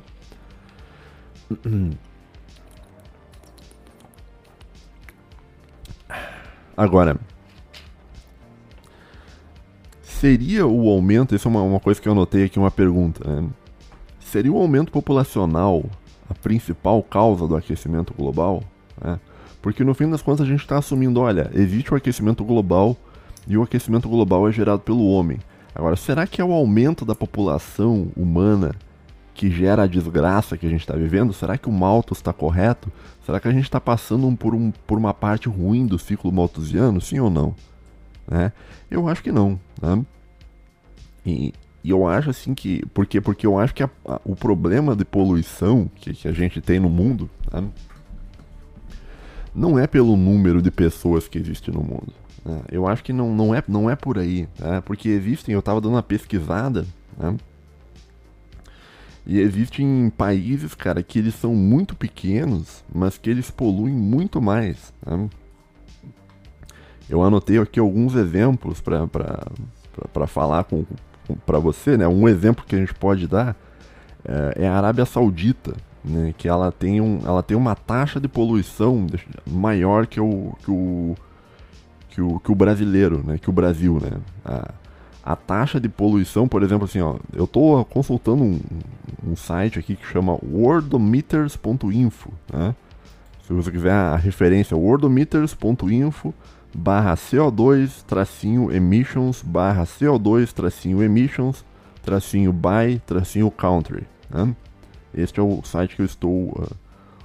Agora, 6.76 7.18
seria 10.02 10.64
o 10.66 10.88
aumento, 10.88 11.34
isso 11.34 11.48
é 11.48 11.50
uma, 11.50 11.60
uma 11.62 11.80
coisa 11.80 12.00
que 12.00 12.06
eu 12.08 12.12
anotei 12.12 12.44
aqui, 12.44 12.58
uma 12.60 12.70
pergunta, 12.70 13.24
né? 13.40 13.48
seria 14.20 14.52
o 14.52 14.56
aumento 14.56 14.90
populacional 14.92 15.84
a 16.30 16.34
principal 16.34 17.02
causa 17.02 17.46
do 17.48 17.56
aquecimento 17.56 18.14
global, 18.14 18.62
né? 19.02 19.18
porque 19.60 19.82
no 19.82 19.92
fim 19.94 20.08
das 20.08 20.22
contas 20.22 20.46
a 20.46 20.48
gente 20.48 20.60
está 20.60 20.78
assumindo, 20.78 21.20
olha, 21.20 21.50
existe 21.52 21.92
o 21.92 21.96
aquecimento 21.96 22.44
global 22.44 22.96
e 23.48 23.58
o 23.58 23.62
aquecimento 23.64 24.08
global 24.08 24.48
é 24.48 24.52
gerado 24.52 24.80
pelo 24.80 25.08
homem. 25.10 25.38
Agora, 25.74 25.96
será 25.96 26.26
que 26.28 26.40
é 26.40 26.44
o 26.44 26.52
aumento 26.52 27.04
da 27.04 27.16
população 27.16 28.12
humana 28.16 28.72
que 29.34 29.50
gera 29.50 29.82
a 29.84 29.88
desgraça 29.88 30.56
que 30.56 30.66
a 30.66 30.70
gente 30.70 30.80
está 30.82 30.94
vivendo? 30.94 31.32
Será 31.32 31.58
que 31.58 31.68
o 31.68 31.72
Malthus 31.72 32.18
está 32.18 32.32
correto? 32.32 32.92
Será 33.26 33.40
que 33.40 33.48
a 33.48 33.52
gente 33.52 33.64
está 33.64 33.80
passando 33.80 34.34
por, 34.36 34.54
um, 34.54 34.70
por 34.86 34.98
uma 34.98 35.12
parte 35.12 35.48
ruim 35.48 35.84
do 35.84 35.98
ciclo 35.98 36.30
malthusiano? 36.30 37.00
Sim 37.00 37.18
ou 37.18 37.30
não? 37.30 37.54
Né? 38.28 38.52
Eu 38.90 39.08
acho 39.08 39.22
que 39.22 39.32
não. 39.32 39.58
Né? 39.82 40.04
E, 41.26 41.52
e 41.82 41.90
eu 41.90 42.06
acho 42.06 42.30
assim 42.30 42.54
que. 42.54 42.84
Por 42.92 43.06
quê? 43.06 43.20
Porque 43.20 43.46
eu 43.46 43.58
acho 43.58 43.74
que 43.74 43.82
a, 43.82 43.90
a, 44.06 44.20
o 44.24 44.36
problema 44.36 44.94
de 44.94 45.04
poluição 45.04 45.90
que, 45.96 46.12
que, 46.12 46.28
a 46.28 46.32
gente 46.32 46.60
tem 46.60 46.78
no 46.78 46.90
mundo 46.90 47.28
né, 47.52 47.66
não 49.54 49.78
é 49.78 49.86
pelo 49.86 50.16
número 50.16 50.60
de 50.60 50.70
pessoas 50.70 51.26
que 51.26 51.38
existe 51.38 51.70
no 51.70 51.82
mundo. 51.82 52.12
Né? 52.44 52.60
Eu 52.70 52.86
acho 52.86 53.02
que 53.02 53.12
não, 53.12 53.34
não, 53.34 53.54
é, 53.54 53.62
não 53.66 53.88
é 53.88 53.96
por 53.96 54.18
aí. 54.18 54.46
Né, 54.58 54.82
porque 54.84 55.08
existem, 55.08 55.54
eu 55.54 55.60
estava 55.60 55.80
dando 55.80 55.94
uma 55.94 56.02
pesquisada. 56.02 56.86
Né, 57.16 57.34
e 59.26 59.38
existem 59.38 60.10
países, 60.16 60.74
cara, 60.74 61.02
que 61.02 61.18
eles 61.18 61.34
são 61.34 61.54
muito 61.54 61.94
pequenos, 61.94 62.82
mas 62.92 63.16
que 63.16 63.30
eles 63.30 63.50
poluem 63.50 63.92
muito 63.94 64.40
mais. 64.40 64.92
Eu 67.08 67.22
anotei 67.22 67.58
aqui 67.58 67.78
alguns 67.78 68.14
exemplos 68.14 68.80
para 68.80 70.26
falar 70.26 70.64
com, 70.64 70.84
para 71.44 71.58
você, 71.58 71.96
né? 71.96 72.06
Um 72.06 72.28
exemplo 72.28 72.64
que 72.66 72.74
a 72.74 72.78
gente 72.78 72.94
pode 72.94 73.26
dar 73.26 73.56
é, 74.24 74.64
é 74.64 74.68
a 74.68 74.76
Arábia 74.76 75.04
Saudita, 75.04 75.74
né? 76.04 76.34
Que 76.36 76.48
ela 76.48 76.72
tem, 76.72 77.00
um, 77.00 77.20
ela 77.24 77.42
tem 77.42 77.56
uma 77.56 77.74
taxa 77.74 78.20
de 78.20 78.28
poluição 78.28 79.06
maior 79.46 80.06
que 80.06 80.20
o, 80.20 80.54
que 80.62 80.70
o, 80.70 81.14
que 82.10 82.20
o, 82.20 82.40
que 82.40 82.52
o 82.52 82.54
brasileiro, 82.54 83.22
né? 83.24 83.38
Que 83.38 83.50
o 83.50 83.52
Brasil, 83.52 84.00
né? 84.00 84.18
A, 84.44 84.70
a 85.22 85.36
taxa 85.36 85.78
de 85.78 85.88
poluição, 85.88 86.48
por 86.48 86.62
exemplo, 86.62 86.86
assim, 86.86 87.00
ó, 87.02 87.16
eu 87.34 87.44
estou 87.44 87.84
consultando 87.84 88.42
um, 88.42 88.58
um, 89.24 89.36
site 89.36 89.78
aqui 89.78 89.94
que 89.94 90.06
chama 90.06 90.32
worldometers.info, 90.42 92.32
né? 92.52 92.74
Se 93.46 93.52
você 93.52 93.70
quiser 93.70 93.92
a 93.92 94.16
referência, 94.16 94.76
worldometers.info 94.76 96.32
barra 96.74 97.14
CO2 97.14 98.02
tracinho 98.06 98.70
emissions 98.72 99.42
barra 99.42 99.82
CO2 99.84 100.52
tracinho 100.52 101.02
emissions 101.02 101.64
tracinho 102.02 102.52
by 102.52 102.98
tracinho 103.06 103.50
country. 103.50 104.04
Né? 104.30 104.54
Este 105.14 105.40
é 105.40 105.42
o 105.42 105.60
site 105.64 105.96
que 105.96 106.02
eu 106.02 106.06
estou 106.06 106.30
uh, 106.32 106.72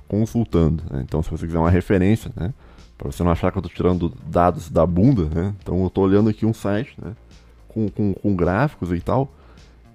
consultando. 0.08 0.84
Né? 0.90 1.02
Então, 1.04 1.22
se 1.24 1.30
você 1.30 1.46
quiser 1.46 1.60
uma 1.60 1.70
referência, 1.70 2.32
né? 2.36 2.54
para 2.98 3.12
você 3.12 3.24
não 3.24 3.32
achar 3.32 3.52
que 3.52 3.58
eu 3.58 3.62
estou 3.62 3.74
tirando 3.76 4.14
dados 4.28 4.70
da 4.70 4.86
bunda, 4.86 5.24
né? 5.26 5.54
então 5.62 5.80
eu 5.80 5.88
estou 5.88 6.04
olhando 6.04 6.30
aqui 6.30 6.46
um 6.46 6.54
site 6.54 6.94
né? 7.02 7.14
com, 7.68 7.88
com, 7.90 8.14
com 8.14 8.36
gráficos 8.36 8.92
e 8.92 9.00
tal, 9.00 9.32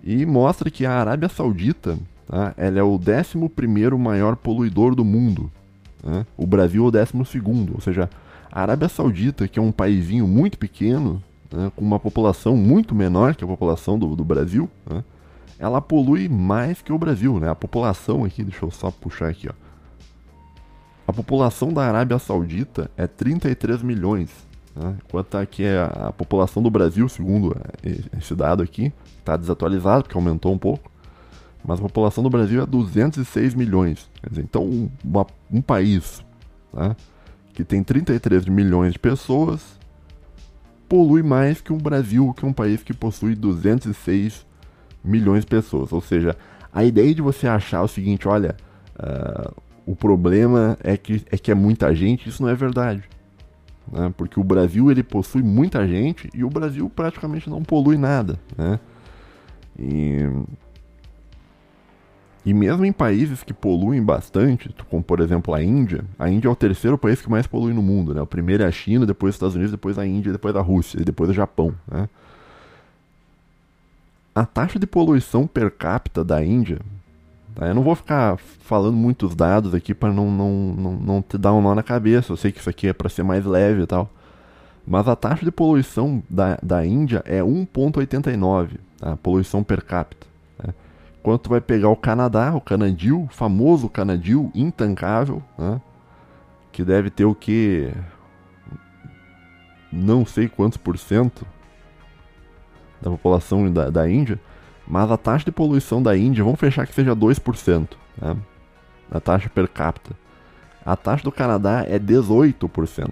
e 0.03 0.24
mostra 0.24 0.70
que 0.70 0.86
a 0.86 0.92
Arábia 0.98 1.28
Saudita 1.28 1.98
tá? 2.26 2.55
ela 2.57 2.78
é 2.78 2.82
o 2.82 2.92
11 2.94 3.96
maior 3.98 4.36
poluidor 4.36 4.94
do 4.94 5.05
mundo. 5.05 5.51
Né? 6.03 6.24
O 6.38 6.46
Brasil 6.46 6.82
é 6.84 6.88
o 6.88 6.90
12, 6.90 7.11
ou 7.74 7.80
seja, 7.82 8.09
a 8.53 8.62
Arábia 8.62 8.88
Saudita, 8.88 9.46
que 9.46 9.59
é 9.61 9.62
um 9.62 9.70
paizinho 9.70 10.26
muito 10.26 10.59
pequeno, 10.59 11.22
né, 11.53 11.70
com 11.74 11.84
uma 11.84 12.01
população 12.01 12.57
muito 12.57 12.94
menor 12.94 13.34
que 13.36 13.44
a 13.44 13.46
população 13.46 13.96
do, 13.98 14.16
do 14.16 14.24
Brasil, 14.24 14.68
né, 14.88 15.05
ela 15.59 15.80
polui 15.80 16.28
mais 16.28 16.80
que 16.82 16.90
o 16.92 16.98
Brasil, 16.98 17.38
né? 17.38 17.51
A 17.51 17.55
população 17.55 18.24
aqui, 18.24 18.42
deixa 18.42 18.64
eu 18.64 18.70
só 18.70 18.90
puxar 18.90 19.28
aqui, 19.28 19.46
ó. 19.48 19.53
A 21.07 21.12
população 21.12 21.70
da 21.72 21.82
Arábia 21.86 22.18
Saudita 22.18 22.90
é 22.96 23.07
33 23.07 23.82
milhões, 23.82 24.30
né? 24.76 24.96
enquanto 25.05 25.34
aqui 25.36 25.62
é 25.64 25.80
a 25.80 26.12
população 26.12 26.62
do 26.62 26.70
Brasil, 26.70 27.09
segundo 27.11 27.55
é, 27.82 28.16
esse 28.16 28.34
dado 28.34 28.62
aqui, 28.62 28.92
está 29.18 29.36
desatualizado 29.36 30.05
porque 30.05 30.16
aumentou 30.16 30.53
um 30.53 30.59
pouco, 30.59 30.88
mas 31.64 31.78
a 31.80 31.82
população 31.82 32.22
do 32.24 32.30
Brasil 32.30 32.62
é 32.62 32.66
206 32.66 33.53
milhões. 33.55 34.09
Quer 34.22 34.30
dizer, 34.30 34.42
então, 34.42 34.62
um, 34.64 34.88
uma, 35.05 35.26
um 35.53 35.61
país 35.61 36.24
né, 36.72 36.94
que 37.61 37.65
tem 37.65 37.83
33 37.83 38.47
milhões 38.47 38.93
de 38.95 38.99
pessoas, 38.99 39.61
polui 40.89 41.23
mais 41.23 41.61
que 41.61 41.73
o 41.73 41.77
Brasil, 41.77 42.33
que 42.37 42.45
é 42.45 42.49
um 42.49 42.53
país 42.53 42.83
que 42.83 42.93
possui 42.95 43.35
206 43.35 44.47
milhões 45.05 45.41
de 45.45 45.47
pessoas. 45.47 45.93
Ou 45.93 46.01
seja, 46.01 46.37
a 46.73 46.85
ideia 46.85 47.15
de 47.15 47.23
você 47.23 47.47
achar 47.47 47.83
o 47.83 47.89
seguinte, 47.89 48.27
olha, 48.27 48.57
uh, 48.99 49.53
o 49.87 49.95
problema 49.95 50.77
é 50.83 50.97
que, 50.97 51.23
é 51.31 51.39
que 51.39 51.51
é 51.51 51.55
muita 51.55 51.95
gente, 51.95 52.29
isso 52.29 52.43
não 52.43 52.49
é 52.49 52.55
verdade. 52.55 53.03
Né? 53.93 54.13
Porque 54.17 54.41
o 54.41 54.45
Brasil 54.45 54.91
ele 54.91 55.03
possui 55.03 55.43
muita 55.43 55.87
gente 55.87 56.29
e 56.35 56.43
o 56.45 56.51
Brasil 56.51 56.89
praticamente 56.91 57.49
não 57.51 57.63
polui 57.63 57.97
nada. 57.99 58.39
Né? 58.57 58.81
E 59.79 60.21
e 62.45 62.55
mesmo 62.55 62.84
em 62.86 62.93
países 62.93 63.43
que 63.43 63.53
poluem 63.53 64.03
bastante, 64.03 64.74
como 64.91 65.03
por 65.03 65.20
exemplo 65.20 65.53
a 65.55 65.62
Índia, 65.62 66.03
a 66.18 66.30
Índia 66.30 66.49
é 66.49 66.51
o 66.51 66.57
terceiro 66.57 66.97
país 66.97 67.20
que 67.20 67.30
mais 67.30 67.47
polui 67.47 67.74
no 67.74 67.82
mundo, 67.82 68.14
né? 68.14 68.22
O 68.22 68.26
primeiro 68.26 68.62
é 68.62 68.66
a 68.66 68.70
China, 68.70 69.05
depois 69.05 69.30
os 69.30 69.34
Estados 69.36 69.55
Unidos, 69.57 69.70
depois 69.70 69.99
a 69.99 70.07
Índia, 70.07 70.32
depois 70.32 70.57
a 70.57 70.61
Rússia 70.61 71.01
e 71.01 71.05
depois 71.05 71.28
o 71.30 71.34
Japão, 71.34 71.74
né? 71.86 72.09
A 74.34 74.47
taxa 74.47 74.78
de 74.78 74.86
poluição 74.86 75.47
per 75.47 75.70
capita 75.72 76.24
da 76.24 76.43
Índia, 76.43 76.78
tá? 77.55 77.66
eu 77.66 77.74
não 77.74 77.82
vou 77.82 77.95
ficar 77.95 78.38
falando 78.38 78.97
muitos 78.97 79.34
dados 79.34 79.74
aqui 79.74 79.93
para 79.93 80.12
não, 80.12 80.30
não, 80.30 80.51
não, 80.74 80.93
não 80.95 81.22
te 81.22 81.36
dar 81.36 81.53
um 81.53 81.61
nó 81.61 81.74
na 81.74 81.82
cabeça, 81.82 82.32
eu 82.32 82.36
sei 82.36 82.53
que 82.53 82.61
isso 82.61 82.70
aqui 82.70 82.86
é 82.86 82.93
para 82.93 83.09
ser 83.11 83.24
mais 83.24 83.45
leve 83.45 83.82
e 83.82 83.86
tal, 83.86 84.09
mas 84.86 85.07
a 85.09 85.16
taxa 85.16 85.45
de 85.45 85.51
poluição 85.51 86.22
da, 86.30 86.57
da 86.62 86.86
Índia 86.86 87.22
é 87.26 87.41
1,89, 87.41 88.76
tá? 88.99 89.16
poluição 89.16 89.62
per 89.62 89.84
capita. 89.84 90.30
Quanto 91.23 91.51
vai 91.51 91.61
pegar 91.61 91.89
o 91.89 91.97
Canadá, 91.97 92.55
o 92.55 92.61
Canadil, 92.61 93.29
famoso 93.31 93.89
Canadil, 93.91 94.51
intancável, 94.55 95.43
né? 95.59 95.81
que 96.73 96.83
deve 96.83 97.11
ter 97.11 97.27
o 97.27 97.35
que? 97.35 97.93
Não 99.93 100.25
sei 100.25 100.49
quantos 100.49 100.79
por 100.79 100.97
cento 100.97 101.45
da 103.03 103.11
população 103.11 103.71
da, 103.71 103.91
da 103.91 104.09
Índia, 104.11 104.41
mas 104.89 105.11
a 105.11 105.16
taxa 105.18 105.45
de 105.45 105.53
poluição 105.53 106.03
da 106.03 106.16
Índia, 106.16 106.43
vamos 106.43 106.59
fechar 106.61 106.87
que 106.87 106.95
seja 106.95 107.14
2%, 107.14 107.87
né? 108.21 108.37
a 109.11 109.21
taxa 109.21 109.49
per 109.51 109.68
capita. 109.68 110.14
A 110.87 110.97
taxa 110.97 111.23
do 111.23 111.31
Canadá 111.33 111.85
é 111.87 111.99
18%. 111.99 113.11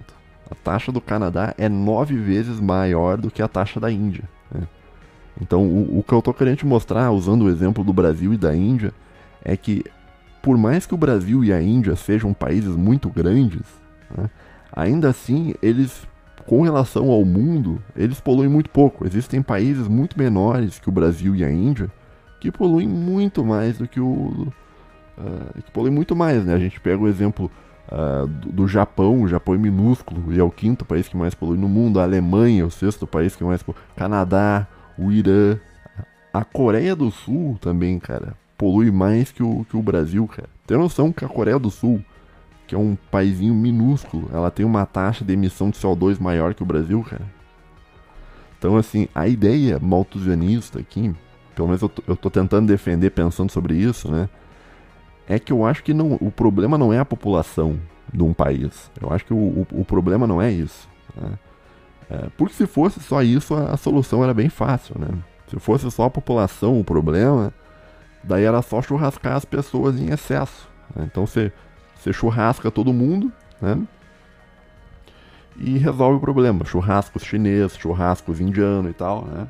A 0.49 0.55
taxa 0.55 0.91
do 0.91 0.99
Canadá 0.99 1.53
é 1.59 1.69
9 1.69 2.15
vezes 2.17 2.59
maior 2.59 3.17
do 3.17 3.29
que 3.29 3.43
a 3.43 3.47
taxa 3.47 3.79
da 3.79 3.91
Índia. 3.91 4.23
Né? 4.51 4.67
Então, 5.41 5.63
o, 5.63 5.99
o 5.99 6.03
que 6.03 6.13
eu 6.13 6.19
estou 6.19 6.33
querendo 6.33 6.57
te 6.57 6.65
mostrar, 6.65 7.11
usando 7.11 7.43
o 7.45 7.49
exemplo 7.49 7.83
do 7.83 7.93
Brasil 7.93 8.33
e 8.33 8.37
da 8.37 8.55
Índia, 8.55 8.93
é 9.43 9.55
que 9.55 9.83
por 10.41 10.57
mais 10.57 10.85
que 10.85 10.93
o 10.93 10.97
Brasil 10.97 11.43
e 11.43 11.53
a 11.53 11.61
Índia 11.61 11.95
sejam 11.95 12.33
países 12.33 12.75
muito 12.75 13.09
grandes, 13.09 13.63
né, 14.15 14.29
ainda 14.71 15.09
assim 15.09 15.53
eles, 15.61 16.07
com 16.45 16.61
relação 16.61 17.09
ao 17.09 17.23
mundo, 17.25 17.81
eles 17.95 18.19
poluem 18.19 18.49
muito 18.49 18.69
pouco. 18.69 19.05
Existem 19.05 19.41
países 19.41 19.87
muito 19.87 20.17
menores 20.17 20.79
que 20.79 20.89
o 20.89 20.91
Brasil 20.91 21.35
e 21.35 21.43
a 21.43 21.51
Índia 21.51 21.89
que 22.39 22.51
poluem 22.51 22.87
muito 22.87 23.43
mais 23.43 23.77
do 23.77 23.87
que 23.87 23.99
o 23.99 24.05
uh, 24.07 24.53
que 25.63 25.71
poluem 25.71 25.93
muito 25.93 26.15
mais, 26.15 26.45
né? 26.45 26.53
A 26.53 26.59
gente 26.59 26.79
pega 26.79 27.01
o 27.03 27.07
exemplo 27.09 27.51
uh, 27.91 28.25
do, 28.27 28.51
do, 28.53 28.67
Japão, 28.67 29.21
o 29.21 29.27
Japão 29.27 29.55
é 29.55 29.57
minúsculo 29.57 30.31
e 30.33 30.39
é 30.39 30.43
o 30.43 30.49
quinto 30.49 30.85
país 30.85 31.05
que 31.09 31.17
mais 31.17 31.33
polui 31.35 31.57
no 31.57 31.67
mundo, 31.67 31.99
a 31.99 32.03
Alemanha 32.03 32.61
é 32.61 32.65
o 32.65 32.71
sexto 32.71 33.05
país 33.05 33.35
que 33.35 33.43
mais 33.43 33.61
polui, 33.61 33.79
Canadá, 33.93 34.65
o 34.99 35.11
Irã, 35.11 35.57
a 36.33 36.43
Coreia 36.43 36.95
do 36.95 37.09
Sul 37.09 37.57
também, 37.61 37.97
cara, 37.99 38.35
polui 38.57 38.91
mais 38.91 39.31
que 39.31 39.41
o, 39.41 39.65
que 39.65 39.77
o 39.77 39.81
Brasil, 39.81 40.27
cara. 40.27 40.49
Tem 40.67 40.77
noção 40.77 41.11
que 41.13 41.23
a 41.25 41.29
Coreia 41.29 41.57
do 41.57 41.71
Sul, 41.71 42.03
que 42.67 42.75
é 42.75 42.77
um 42.77 42.95
paizinho 43.09 43.55
minúsculo, 43.55 44.29
ela 44.33 44.51
tem 44.51 44.65
uma 44.65 44.85
taxa 44.85 45.23
de 45.25 45.33
emissão 45.33 45.69
de 45.69 45.77
CO2 45.79 46.19
maior 46.19 46.53
que 46.53 46.61
o 46.61 46.65
Brasil, 46.65 47.01
cara. 47.09 47.25
Então, 48.57 48.75
assim, 48.75 49.07
a 49.15 49.25
ideia 49.27 49.79
malthusianista 49.79 50.79
aqui, 50.79 51.15
pelo 51.55 51.67
menos 51.69 51.81
eu 51.81 51.89
tô, 51.89 52.03
eu 52.05 52.15
tô 52.17 52.29
tentando 52.29 52.67
defender 52.67 53.09
pensando 53.11 53.49
sobre 53.49 53.75
isso, 53.75 54.11
né? 54.11 54.27
É 55.27 55.39
que 55.39 55.53
eu 55.53 55.65
acho 55.65 55.81
que 55.83 55.93
não, 55.93 56.17
o 56.19 56.29
problema 56.29 56.77
não 56.77 56.91
é 56.91 56.99
a 56.99 57.05
população 57.05 57.79
de 58.13 58.21
um 58.21 58.33
país. 58.33 58.91
Eu 59.01 59.11
acho 59.13 59.23
que 59.23 59.33
o, 59.33 59.37
o, 59.37 59.67
o 59.71 59.85
problema 59.85 60.27
não 60.27 60.41
é 60.41 60.51
isso. 60.51 60.89
Né? 61.15 61.33
É, 62.09 62.27
porque 62.35 62.55
se 62.55 62.65
fosse 62.65 62.99
só 62.99 63.21
isso, 63.21 63.53
a, 63.53 63.71
a 63.71 63.77
solução 63.77 64.23
era 64.23 64.33
bem 64.33 64.49
fácil, 64.49 64.95
né? 64.99 65.07
Se 65.47 65.59
fosse 65.59 65.89
só 65.91 66.05
a 66.05 66.09
população 66.09 66.79
o 66.79 66.83
problema, 66.83 67.53
daí 68.23 68.43
era 68.43 68.61
só 68.63 68.81
churrascar 68.81 69.35
as 69.35 69.45
pessoas 69.45 69.99
em 69.99 70.09
excesso. 70.11 70.67
Né? 70.95 71.07
Então 71.09 71.25
você, 71.27 71.51
churrasca 72.11 72.71
todo 72.71 72.91
mundo, 72.91 73.31
né? 73.61 73.77
E 75.55 75.77
resolve 75.77 76.17
o 76.17 76.21
problema. 76.21 76.65
Churrascos 76.65 77.21
chineses, 77.23 77.77
churrascos 77.77 78.39
indianos 78.39 78.89
e 78.89 78.93
tal, 78.93 79.25
né? 79.25 79.47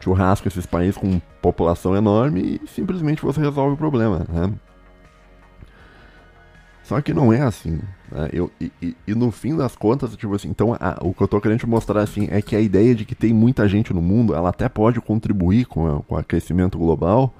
Churrasco 0.00 0.48
esses 0.48 0.66
países 0.66 0.96
com 1.00 1.20
população 1.40 1.94
enorme 1.96 2.60
e 2.62 2.66
simplesmente 2.68 3.22
você 3.22 3.40
resolve 3.40 3.74
o 3.74 3.76
problema, 3.76 4.26
né? 4.28 4.52
Só 6.82 7.00
que 7.00 7.14
não 7.14 7.32
é 7.32 7.42
assim. 7.42 7.80
Né? 8.12 8.28
Eu, 8.32 8.50
e, 8.60 8.70
e, 8.80 8.94
e, 9.08 9.14
no 9.14 9.30
fim 9.30 9.56
das 9.56 9.74
contas, 9.74 10.14
tipo 10.14 10.34
assim, 10.34 10.48
então 10.50 10.76
a, 10.78 10.98
o 11.00 11.14
que 11.14 11.22
eu 11.22 11.28
tô 11.28 11.40
querendo 11.40 11.60
te 11.60 11.66
mostrar 11.66 12.02
assim 12.02 12.28
é 12.30 12.42
que 12.42 12.54
a 12.54 12.60
ideia 12.60 12.94
de 12.94 13.04
que 13.04 13.14
tem 13.14 13.32
muita 13.32 13.66
gente 13.66 13.92
no 13.94 14.02
mundo, 14.02 14.34
ela 14.34 14.50
até 14.50 14.68
pode 14.68 15.00
contribuir 15.00 15.64
com, 15.64 15.86
a, 15.88 16.02
com 16.02 16.14
o 16.14 16.18
aquecimento 16.18 16.78
global, 16.78 17.34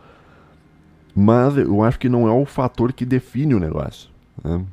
mas 1.15 1.57
eu 1.59 1.83
acho 1.85 1.99
que 1.99 2.09
não 2.09 2.27
é 2.27 2.33
o 2.33 2.47
fator 2.47 2.93
que 2.93 3.05
define 3.05 3.55
o 3.55 3.61
negócio. 3.61 4.09
Né? 4.43 4.65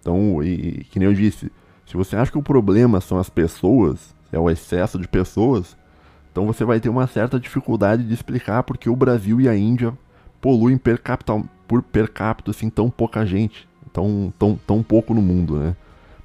Então, 0.00 0.42
e, 0.42 0.48
e, 0.80 0.84
que 0.84 0.98
nem 0.98 1.06
eu 1.06 1.14
disse, 1.14 1.50
se 1.86 1.96
você 1.96 2.16
acha 2.16 2.30
que 2.32 2.38
o 2.38 2.42
problema 2.42 3.00
são 3.00 3.16
as 3.18 3.30
pessoas, 3.30 4.12
é 4.32 4.38
o 4.40 4.50
excesso 4.50 4.98
de 4.98 5.06
pessoas, 5.06 5.76
então 6.32 6.46
você 6.46 6.64
vai 6.64 6.80
ter 6.80 6.88
uma 6.88 7.06
certa 7.06 7.38
dificuldade 7.38 8.02
de 8.02 8.12
explicar 8.12 8.64
porque 8.64 8.90
o 8.90 8.96
Brasil 8.96 9.40
e 9.40 9.48
a 9.48 9.54
Índia 9.56 9.96
poluem 10.40 10.76
per 10.76 11.00
capita, 11.00 11.40
por 11.68 11.80
per 11.82 12.10
capita 12.10 12.50
assim, 12.50 12.68
tão 12.70 12.90
pouca 12.90 13.24
gente 13.24 13.68
tão, 13.92 14.32
tão, 14.38 14.56
tão 14.56 14.82
pouco 14.82 15.12
no 15.14 15.22
mundo, 15.22 15.58
né? 15.58 15.76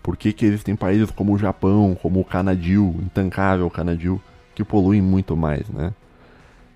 Por 0.01 0.15
que, 0.15 0.31
que 0.31 0.45
existem 0.45 0.75
países 0.75 1.11
como 1.11 1.33
o 1.33 1.37
Japão, 1.37 1.95
como 2.01 2.19
o 2.21 2.25
Canadil, 2.25 2.95
intancável 3.03 3.69
Canadil, 3.69 4.21
que 4.55 4.63
poluem 4.63 5.01
muito 5.01 5.35
mais, 5.35 5.67
né? 5.69 5.93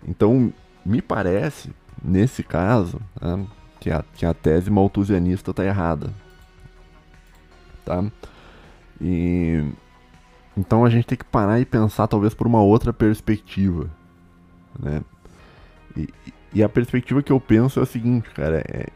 Então, 0.07 0.51
me 0.85 1.01
parece, 1.01 1.69
nesse 2.03 2.43
caso, 2.43 2.99
né, 3.21 3.45
que, 3.79 3.89
a, 3.89 4.03
que 4.15 4.25
a 4.25 4.33
tese 4.33 4.69
malthusianista 4.69 5.51
está 5.51 5.63
errada. 5.63 6.09
Tá? 7.85 8.03
E, 8.99 9.63
então 10.57 10.83
a 10.85 10.89
gente 10.89 11.05
tem 11.07 11.17
que 11.17 11.25
parar 11.25 11.59
e 11.59 11.65
pensar 11.65 12.07
talvez 12.07 12.33
por 12.33 12.45
uma 12.47 12.61
outra 12.61 12.91
perspectiva, 12.93 13.89
né? 14.77 15.01
E, 15.97 16.07
e 16.53 16.63
a 16.63 16.69
perspectiva 16.69 17.23
que 17.23 17.31
eu 17.31 17.39
penso 17.39 17.79
é 17.79 17.83
a 17.83 17.85
seguinte, 17.85 18.29
cara, 18.31 18.59
é, 18.67 18.87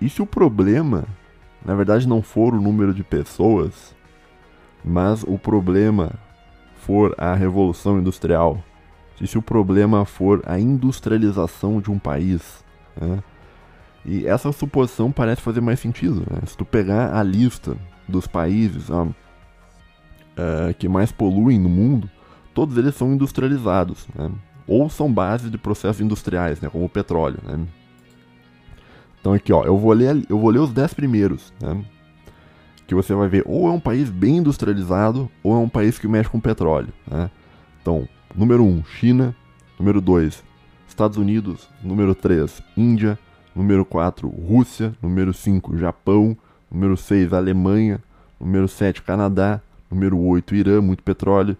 e 0.00 0.08
se 0.08 0.20
o 0.22 0.26
problema 0.26 1.04
na 1.64 1.74
verdade, 1.74 2.08
não 2.08 2.20
for 2.22 2.54
o 2.54 2.60
número 2.60 2.92
de 2.92 3.04
pessoas, 3.04 3.94
mas 4.84 5.22
o 5.22 5.38
problema 5.38 6.12
for 6.76 7.14
a 7.16 7.34
revolução 7.34 7.98
industrial, 7.98 8.58
e 9.20 9.26
se 9.26 9.38
o 9.38 9.42
problema 9.42 10.04
for 10.04 10.42
a 10.44 10.58
industrialização 10.58 11.80
de 11.80 11.90
um 11.92 11.98
país, 11.98 12.64
né? 13.00 13.20
E 14.04 14.26
essa 14.26 14.50
suposição 14.50 15.12
parece 15.12 15.40
fazer 15.40 15.60
mais 15.60 15.78
sentido. 15.78 16.22
Né? 16.28 16.40
Se 16.44 16.56
tu 16.56 16.64
pegar 16.64 17.14
a 17.14 17.22
lista 17.22 17.76
dos 18.08 18.26
países 18.26 18.88
é, 20.36 20.72
que 20.72 20.88
mais 20.88 21.12
poluem 21.12 21.56
no 21.56 21.68
mundo, 21.68 22.10
todos 22.52 22.76
eles 22.76 22.96
são 22.96 23.12
industrializados, 23.12 24.08
né? 24.12 24.28
ou 24.66 24.90
são 24.90 25.12
base 25.12 25.48
de 25.50 25.56
processos 25.56 26.00
industriais, 26.00 26.60
né? 26.60 26.68
como 26.68 26.84
o 26.84 26.88
petróleo. 26.88 27.38
Né? 27.44 27.64
Então 29.22 29.32
aqui, 29.32 29.52
ó, 29.52 29.62
eu 29.64 29.78
vou 29.78 29.92
ler, 29.92 30.26
eu 30.28 30.36
vou 30.36 30.50
ler 30.50 30.58
os 30.58 30.72
10 30.72 30.94
primeiros, 30.94 31.52
né? 31.60 31.82
Que 32.88 32.94
você 32.94 33.14
vai 33.14 33.28
ver, 33.28 33.44
ou 33.46 33.68
é 33.68 33.70
um 33.70 33.78
país 33.78 34.10
bem 34.10 34.38
industrializado, 34.38 35.30
ou 35.44 35.54
é 35.54 35.58
um 35.58 35.68
país 35.68 35.96
que 35.96 36.08
mexe 36.08 36.28
com 36.28 36.40
petróleo, 36.40 36.88
né? 37.08 37.30
Então, 37.80 38.08
número 38.34 38.64
1, 38.64 38.84
China. 38.84 39.34
Número 39.78 40.00
2, 40.00 40.44
Estados 40.88 41.16
Unidos. 41.16 41.68
Número 41.82 42.14
3, 42.16 42.62
Índia. 42.76 43.16
Número 43.54 43.84
4, 43.84 44.28
Rússia. 44.28 44.92
Número 45.00 45.32
5, 45.32 45.76
Japão. 45.78 46.36
Número 46.70 46.96
6, 46.96 47.32
Alemanha. 47.32 48.00
Número 48.40 48.66
7, 48.68 49.02
Canadá. 49.02 49.60
Número 49.90 50.18
8, 50.20 50.54
Irã, 50.56 50.80
muito 50.80 51.02
petróleo. 51.02 51.56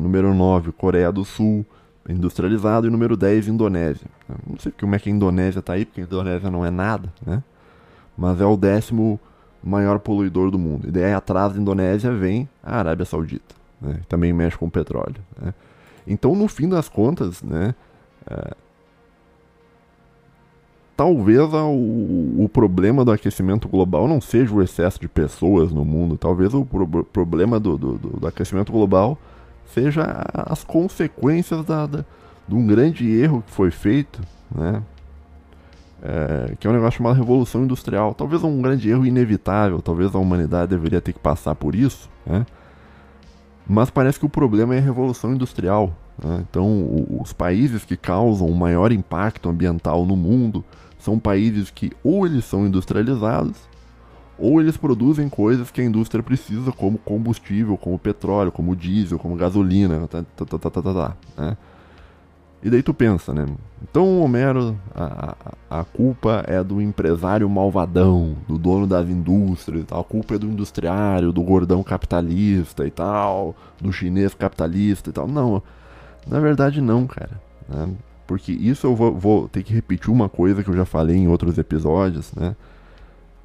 número 0.00 0.32
9, 0.34 0.70
Coreia 0.72 1.10
do 1.12 1.24
Sul 1.24 1.64
industrializado, 2.12 2.86
e 2.86 2.90
número 2.90 3.16
10, 3.16 3.48
Indonésia. 3.48 4.06
Não 4.46 4.58
sei 4.58 4.72
como 4.78 4.94
é 4.94 4.98
que 4.98 5.08
a 5.08 5.12
Indonésia 5.12 5.60
está 5.60 5.74
aí, 5.74 5.84
porque 5.84 6.00
a 6.00 6.04
Indonésia 6.04 6.50
não 6.50 6.64
é 6.64 6.70
nada, 6.70 7.12
né? 7.24 7.42
Mas 8.16 8.40
é 8.40 8.44
o 8.44 8.56
décimo 8.56 9.18
maior 9.62 9.98
poluidor 9.98 10.50
do 10.50 10.58
mundo. 10.58 10.88
E 10.88 10.90
daí 10.90 11.12
atrás 11.12 11.52
da 11.54 11.60
Indonésia 11.60 12.10
vem 12.12 12.48
a 12.62 12.78
Arábia 12.78 13.04
Saudita, 13.04 13.54
né? 13.80 14.00
também 14.08 14.32
mexe 14.32 14.56
com 14.56 14.68
petróleo. 14.68 15.16
Né? 15.40 15.54
Então, 16.06 16.34
no 16.34 16.48
fim 16.48 16.68
das 16.68 16.88
contas, 16.88 17.42
né? 17.42 17.74
É... 18.30 18.52
Talvez 20.96 21.40
o, 21.54 22.44
o 22.44 22.50
problema 22.52 23.06
do 23.06 23.10
aquecimento 23.12 23.66
global 23.70 24.06
não 24.06 24.20
seja 24.20 24.52
o 24.54 24.60
excesso 24.62 25.00
de 25.00 25.08
pessoas 25.08 25.72
no 25.72 25.82
mundo. 25.82 26.18
Talvez 26.18 26.52
o 26.52 26.62
pro 26.62 26.86
problema 27.04 27.58
do, 27.58 27.78
do, 27.78 27.92
do 27.96 28.26
aquecimento 28.26 28.70
global 28.70 29.16
seja 29.72 30.24
as 30.34 30.64
consequências 30.64 31.64
da, 31.64 31.86
da, 31.86 32.04
de 32.46 32.54
um 32.54 32.66
grande 32.66 33.08
erro 33.08 33.42
que 33.42 33.50
foi 33.52 33.70
feito, 33.70 34.20
né? 34.54 34.82
É, 36.02 36.54
que 36.58 36.66
é 36.66 36.70
um 36.70 36.72
negócio 36.72 36.96
chamado 36.96 37.14
Revolução 37.16 37.62
Industrial. 37.64 38.14
Talvez 38.14 38.42
é 38.42 38.46
um 38.46 38.62
grande 38.62 38.88
erro 38.90 39.04
inevitável, 39.04 39.82
talvez 39.82 40.14
a 40.14 40.18
humanidade 40.18 40.68
deveria 40.70 40.98
ter 41.00 41.12
que 41.12 41.18
passar 41.18 41.54
por 41.54 41.74
isso, 41.74 42.08
né? 42.26 42.44
Mas 43.68 43.88
parece 43.90 44.18
que 44.18 44.26
o 44.26 44.30
problema 44.30 44.74
é 44.74 44.78
a 44.78 44.82
Revolução 44.82 45.32
Industrial. 45.32 45.92
Né? 46.22 46.44
Então, 46.48 46.66
o, 46.66 47.20
os 47.22 47.32
países 47.32 47.84
que 47.84 47.96
causam 47.96 48.48
o 48.48 48.56
maior 48.56 48.90
impacto 48.90 49.48
ambiental 49.48 50.04
no 50.06 50.16
mundo 50.16 50.64
são 50.98 51.18
países 51.18 51.70
que 51.70 51.92
ou 52.02 52.26
eles 52.26 52.44
são 52.46 52.66
industrializados 52.66 53.58
ou 54.40 54.58
eles 54.60 54.76
produzem 54.76 55.28
coisas 55.28 55.70
que 55.70 55.80
a 55.80 55.84
indústria 55.84 56.22
precisa, 56.22 56.72
como 56.72 56.96
combustível, 56.96 57.76
como 57.76 57.98
petróleo, 57.98 58.50
como 58.50 58.74
diesel, 58.74 59.18
como 59.18 59.36
gasolina, 59.36 60.08
tá, 60.08 60.24
tá, 60.36 60.44
tá, 60.46 60.58
tá, 60.58 60.70
tá, 60.70 60.82
tá, 60.94 61.16
né? 61.36 61.56
E 62.62 62.68
daí 62.68 62.82
tu 62.82 62.92
pensa, 62.92 63.32
né? 63.32 63.46
Então, 63.82 64.20
Homero, 64.20 64.78
a, 64.94 65.34
a, 65.70 65.80
a 65.80 65.84
culpa 65.84 66.42
é 66.46 66.62
do 66.62 66.80
empresário 66.80 67.48
malvadão, 67.48 68.34
do 68.48 68.58
dono 68.58 68.86
das 68.86 69.08
indústrias 69.08 69.82
e 69.82 69.86
tal. 69.86 70.00
A 70.00 70.04
culpa 70.04 70.34
é 70.34 70.38
do 70.38 70.46
industriário, 70.46 71.32
do 71.32 71.42
gordão 71.42 71.82
capitalista 71.82 72.86
e 72.86 72.90
tal, 72.90 73.54
do 73.80 73.90
chinês 73.92 74.34
capitalista 74.34 75.08
e 75.08 75.12
tal. 75.12 75.26
Não, 75.26 75.62
na 76.26 76.38
verdade 76.38 76.82
não, 76.82 77.06
cara. 77.06 77.40
Né? 77.66 77.94
Porque 78.26 78.52
isso 78.52 78.86
eu 78.86 78.94
vou, 78.94 79.14
vou, 79.14 79.48
ter 79.48 79.62
que 79.62 79.72
repetir 79.72 80.10
uma 80.10 80.28
coisa 80.28 80.62
que 80.62 80.68
eu 80.68 80.76
já 80.76 80.84
falei 80.84 81.16
em 81.16 81.28
outros 81.28 81.56
episódios, 81.56 82.30
né? 82.34 82.54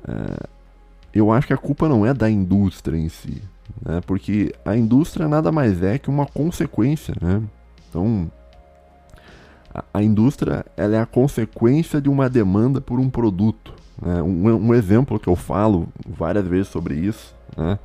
É, 0.08 0.55
eu 1.16 1.32
acho 1.32 1.48
que 1.48 1.54
a 1.54 1.58
culpa 1.58 1.88
não 1.88 2.06
é 2.06 2.14
da 2.14 2.30
indústria 2.30 2.98
em 2.98 3.08
si, 3.08 3.42
né? 3.84 4.02
Porque 4.06 4.54
a 4.66 4.76
indústria 4.76 5.30
nada 5.30 5.50
mais 5.50 5.82
é 5.82 5.98
que 5.98 6.10
uma 6.10 6.26
consequência, 6.26 7.16
né? 7.22 7.42
Então, 7.90 8.30
a, 9.74 9.84
a 9.94 10.04
indústria 10.04 10.66
ela 10.76 10.98
é 10.98 11.00
a 11.00 11.06
consequência 11.06 12.02
de 12.02 12.10
uma 12.10 12.30
demanda 12.30 12.82
por 12.82 13.00
um 13.00 13.10
produto. 13.10 13.74
Né? 14.02 14.22
Um, 14.22 14.68
um, 14.68 14.74
exemplo 14.74 15.18
que 15.18 15.30
eu 15.30 15.38
falo 15.38 15.88
várias 16.06 16.46
vezes 16.46 16.68
sobre 16.68 16.96
isso, 16.96 17.34
né? 17.58 17.80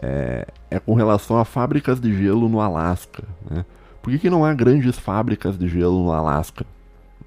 É, 0.00 0.46
é 0.70 0.78
com 0.78 0.94
relação 0.94 1.38
a 1.38 1.44
fábricas 1.46 1.98
de 1.98 2.14
gelo 2.16 2.48
no 2.50 2.60
Alasca. 2.60 3.24
Né? 3.50 3.64
Por 4.02 4.12
que, 4.12 4.18
que 4.18 4.30
não 4.30 4.44
há 4.44 4.52
grandes 4.54 4.96
fábricas 4.96 5.58
de 5.58 5.66
gelo 5.66 6.04
no 6.04 6.12
Alasca? 6.12 6.64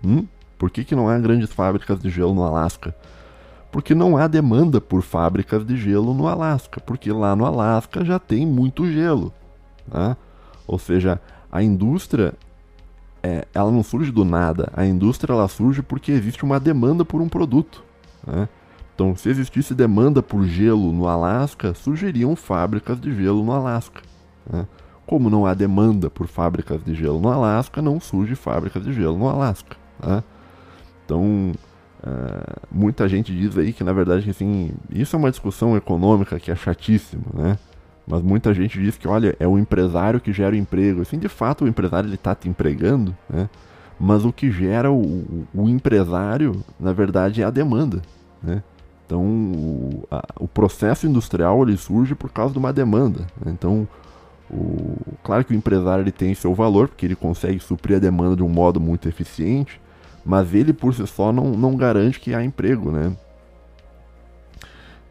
Hum? 0.05 0.25
Por 0.57 0.69
que, 0.69 0.83
que 0.85 0.95
não 0.95 1.09
há 1.09 1.17
grandes 1.19 1.51
fábricas 1.51 1.99
de 1.99 2.09
gelo 2.11 2.33
no 2.33 2.43
Alasca? 2.43 2.95
porque 3.71 3.95
não 3.95 4.17
há 4.17 4.27
demanda 4.27 4.81
por 4.81 5.01
fábricas 5.01 5.65
de 5.65 5.77
gelo 5.77 6.13
no 6.13 6.27
Alasca, 6.27 6.81
porque 6.81 7.11
lá 7.11 7.35
no 7.35 7.45
Alasca 7.45 8.03
já 8.03 8.19
tem 8.19 8.45
muito 8.45 8.85
gelo. 8.91 9.33
Né? 9.87 10.17
Ou 10.67 10.77
seja, 10.77 11.19
a 11.49 11.63
indústria 11.63 12.33
é, 13.23 13.47
ela 13.53 13.71
não 13.71 13.81
surge 13.81 14.11
do 14.11 14.25
nada, 14.25 14.69
a 14.75 14.85
indústria 14.85 15.31
ela 15.33 15.47
surge 15.47 15.81
porque 15.81 16.11
existe 16.11 16.43
uma 16.43 16.59
demanda 16.59 17.05
por 17.05 17.21
um 17.21 17.29
produto. 17.29 17.83
Né? 18.27 18.49
Então, 18.93 19.15
se 19.15 19.29
existisse 19.29 19.73
demanda 19.73 20.21
por 20.21 20.43
gelo 20.45 20.91
no 20.91 21.07
Alasca, 21.07 21.73
surgiriam 21.73 22.35
fábricas 22.35 22.99
de 22.99 23.15
gelo 23.15 23.43
no 23.43 23.53
Alasca. 23.53 24.01
Né? 24.51 24.67
Como 25.07 25.29
não 25.29 25.45
há 25.45 25.53
demanda 25.53 26.09
por 26.09 26.27
fábricas 26.27 26.83
de 26.83 26.93
gelo 26.93 27.19
no 27.21 27.31
Alasca, 27.31 27.81
não 27.81 28.01
surge 28.01 28.35
fábricas 28.35 28.83
de 28.83 28.91
gelo 28.91 29.17
no 29.17 29.29
Alasca. 29.29 29.77
Né? 30.05 30.21
Então, 31.05 31.53
ah, 32.03 32.57
muita 32.71 33.07
gente 33.07 33.31
diz 33.31 33.55
aí 33.55 33.71
que 33.71 33.83
na 33.83 33.93
verdade 33.93 34.27
assim, 34.27 34.71
isso 34.89 35.15
é 35.15 35.19
uma 35.19 35.29
discussão 35.29 35.77
econômica 35.77 36.39
que 36.39 36.49
é 36.51 36.55
chatíssima, 36.55 37.21
né? 37.33 37.59
Mas 38.07 38.23
muita 38.23 38.53
gente 38.53 38.79
diz 38.81 38.97
que, 38.97 39.07
olha, 39.07 39.35
é 39.39 39.47
o 39.47 39.59
empresário 39.59 40.19
que 40.19 40.33
gera 40.33 40.55
o 40.55 40.57
emprego. 40.57 41.01
Assim, 41.03 41.19
de 41.19 41.29
fato, 41.29 41.63
o 41.63 41.67
empresário 41.67 42.07
ele 42.07 42.15
está 42.15 42.33
te 42.33 42.49
empregando, 42.49 43.15
né? 43.29 43.47
Mas 43.99 44.25
o 44.25 44.33
que 44.33 44.51
gera 44.51 44.91
o, 44.91 45.45
o 45.53 45.69
empresário, 45.69 46.63
na 46.79 46.91
verdade, 46.91 47.43
é 47.43 47.45
a 47.45 47.51
demanda, 47.51 48.01
né? 48.41 48.63
Então, 49.05 49.21
o, 49.23 50.07
a, 50.09 50.23
o, 50.39 50.47
processo 50.47 51.05
industrial 51.05 51.61
ele 51.63 51.77
surge 51.77 52.15
por 52.15 52.31
causa 52.31 52.53
de 52.53 52.57
uma 52.59 52.73
demanda. 52.73 53.27
Né? 53.45 53.51
Então, 53.51 53.87
o, 54.49 54.95
claro 55.23 55.43
que 55.45 55.53
o 55.53 55.55
empresário 55.55 56.01
ele 56.01 56.13
tem 56.13 56.33
seu 56.33 56.55
valor, 56.55 56.87
porque 56.87 57.05
ele 57.05 57.15
consegue 57.15 57.59
suprir 57.59 57.97
a 57.97 57.99
demanda 57.99 58.37
de 58.37 58.43
um 58.43 58.47
modo 58.49 58.79
muito 58.79 59.07
eficiente, 59.09 59.79
mas 60.25 60.53
ele 60.53 60.73
por 60.73 60.93
si 60.93 61.05
só 61.07 61.31
não, 61.31 61.51
não 61.51 61.75
garante 61.75 62.19
que 62.19 62.33
há 62.33 62.43
emprego, 62.43 62.91
né? 62.91 63.15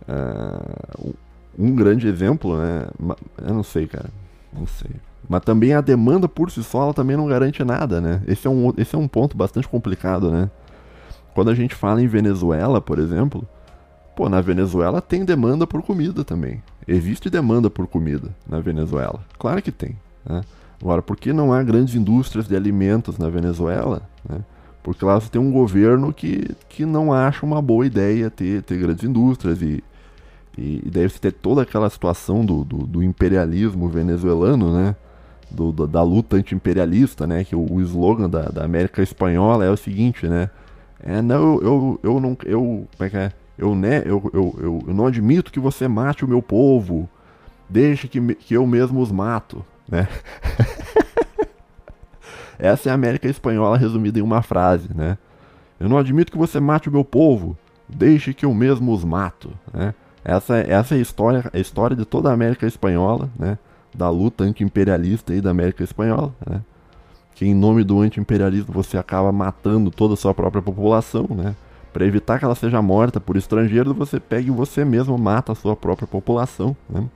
Uh, 0.09 1.15
um 1.59 1.75
grande 1.75 2.07
exemplo, 2.09 2.57
né? 2.59 2.87
Eu 3.39 3.55
não 3.55 3.63
sei, 3.63 3.87
cara, 3.87 4.09
não 4.53 4.67
sei. 4.67 4.91
Mas 5.29 5.43
também 5.43 5.75
a 5.75 5.81
demanda 5.81 6.29
por 6.29 6.51
si 6.51 6.63
só, 6.65 6.83
ela 6.85 6.95
também 6.95 7.17
não 7.17 7.27
garante 7.27 7.63
nada, 7.65 8.01
né? 8.01 8.23
Esse 8.27 8.47
é 8.47 8.51
um, 8.51 8.73
esse 8.77 8.95
é 8.95 8.99
um 8.99 9.07
ponto 9.09 9.37
bastante 9.37 9.69
complicado, 9.69 10.31
né? 10.31 10.51
Quando 11.35 11.51
a 11.51 11.55
gente 11.55 11.75
fala 11.75 12.01
em 12.03 12.07
Venezuela, 12.07 12.81
por 12.81 12.99
exemplo, 12.99 13.47
pô, 14.17 14.29
na 14.29 14.41
Venezuela 14.41 15.01
tem 15.01 15.25
demanda 15.25 15.67
por 15.67 15.83
comida 15.83 16.25
também. 16.25 16.63
Existe 16.89 17.31
demanda 17.31 17.71
por 17.71 17.87
comida 17.87 18.31
na 18.49 18.59
Venezuela. 18.59 19.21
Claro 19.39 19.63
que 19.63 19.71
tem, 19.71 19.97
né? 20.25 20.43
Agora, 20.81 21.03
por 21.03 21.17
que 21.17 21.31
não 21.33 21.53
há 21.53 21.63
grandes 21.63 21.95
indústrias 21.95 22.49
de 22.49 22.57
alimentos 22.57 23.19
na 23.19 23.29
Venezuela? 23.29 24.01
Né? 24.27 24.41
Porque 24.83 25.05
lá 25.05 25.21
você 25.21 25.29
tem 25.29 25.41
um 25.41 25.53
governo 25.53 26.13
que, 26.13 26.55
que 26.69 26.87
não 26.87 27.13
acha 27.13 27.45
uma 27.45 27.61
boa 27.61 27.87
ideia 27.87 28.31
ter, 28.31 28.63
ter 28.63 28.79
grandes 28.79 29.05
indústrias 29.05 29.61
e, 29.61 29.85
e, 30.57 30.83
e 30.87 30.91
ter 31.21 31.33
toda 31.33 31.63
aquela 31.63 31.89
situação 31.91 32.45
do, 32.45 32.65
do, 32.65 32.79
do 32.87 33.03
imperialismo 33.03 33.89
venezuelano, 33.89 34.73
né? 34.73 34.97
Do, 35.51 35.73
da, 35.73 35.85
da, 35.87 36.03
luta 36.03 36.37
anti-imperialista, 36.37 37.27
né? 37.27 37.45
Que 37.45 37.55
o, 37.55 37.73
o 37.75 37.81
slogan 37.83 38.31
da, 38.31 38.43
da, 38.47 38.65
América 38.65 39.03
Espanhola 39.03 39.65
é 39.65 39.71
o 39.71 39.77
seguinte, 39.77 40.27
né? 40.27 40.49
É, 41.03 41.21
não, 41.21 41.37
eu, 41.37 41.63
eu, 41.63 42.01
eu 42.15 42.21
não. 42.21 42.37
Eu, 42.47 42.87
como 42.97 43.07
é 43.07 43.11
que 43.11 43.17
é? 43.17 43.33
Eu, 43.59 43.75
né, 43.75 43.99
eu, 44.07 44.31
eu, 44.33 44.55
eu, 44.59 44.83
eu 44.89 44.95
não 44.95 45.07
admito 45.07 45.53
que 45.53 45.61
você 45.61 45.87
mate 45.87 46.25
o 46.25 46.29
meu 46.29 46.41
povo. 46.41 47.09
Deixe 47.69 48.09
que, 48.09 48.35
que 48.35 48.55
eu 48.55 48.67
mesmo 48.67 49.01
os 49.03 49.13
mato, 49.13 49.65
né? 49.89 50.09
Essa 52.61 52.91
é 52.91 52.93
a 52.93 52.95
América 52.95 53.27
espanhola 53.27 53.79
resumida 53.79 54.19
em 54.19 54.23
uma 54.23 54.43
frase, 54.43 54.89
né? 54.95 55.17
Eu 55.79 55.89
não 55.89 55.97
admito 55.97 56.31
que 56.31 56.37
você 56.37 56.61
mate 56.61 56.91
o 56.91 56.93
meu 56.93 57.03
povo, 57.05 57.57
deixe 57.89 58.35
que 58.35 58.45
eu 58.45 58.53
mesmo 58.53 58.93
os 58.93 59.03
mato, 59.03 59.51
né? 59.73 59.95
Essa, 60.23 60.59
essa 60.59 60.95
é 60.95 60.99
a 60.99 61.01
história, 61.01 61.51
a 61.51 61.59
história 61.59 61.97
de 61.97 62.05
toda 62.05 62.29
a 62.29 62.35
América 62.35 62.67
espanhola, 62.67 63.31
né? 63.39 63.57
Da 63.95 64.11
luta 64.11 64.45
anti-imperialista 64.45 65.33
aí 65.33 65.41
da 65.41 65.51
América 65.51 65.83
espanhola, 65.83 66.35
né? 66.47 66.61
Que 67.35 67.47
em 67.47 67.55
nome 67.55 67.83
do 67.83 67.99
anti-imperialismo 68.03 68.75
você 68.75 68.99
acaba 68.99 69.33
matando 69.33 69.91
toda 69.91 70.13
a 70.13 70.17
sua 70.19 70.35
própria 70.35 70.61
população, 70.61 71.27
né? 71.31 71.57
Para 71.95 72.05
evitar 72.05 72.39
que 72.39 72.45
ela 72.45 72.55
seja 72.55 72.83
morta 72.83 73.19
por 73.19 73.39
estrangeiros, 73.39 73.97
você 73.97 74.21
pega 74.21 74.47
e 74.49 74.51
você 74.51 74.85
mesmo 74.85 75.17
mata 75.17 75.53
a 75.53 75.55
sua 75.55 75.75
própria 75.75 76.07
população, 76.07 76.77
né? 76.89 77.09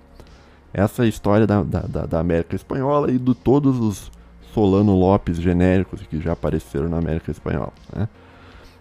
essa 0.77 1.05
é 1.05 1.07
a 1.07 1.09
história 1.09 1.47
da, 1.47 1.63
da, 1.63 2.05
da, 2.07 2.19
América 2.19 2.57
Espanhola 2.57 3.13
e 3.13 3.17
de 3.17 3.33
todos 3.37 3.79
os 3.79 4.11
Solano 4.55 4.97
Lopes 4.97 5.41
genéricos 5.41 6.01
que 6.07 6.21
já 6.21 6.33
apareceram 6.33 6.89
na 6.89 6.99
América 6.99 7.29
Espanhola. 7.33 7.73
Né? 7.93 8.09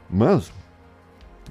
Mas, 0.08 0.54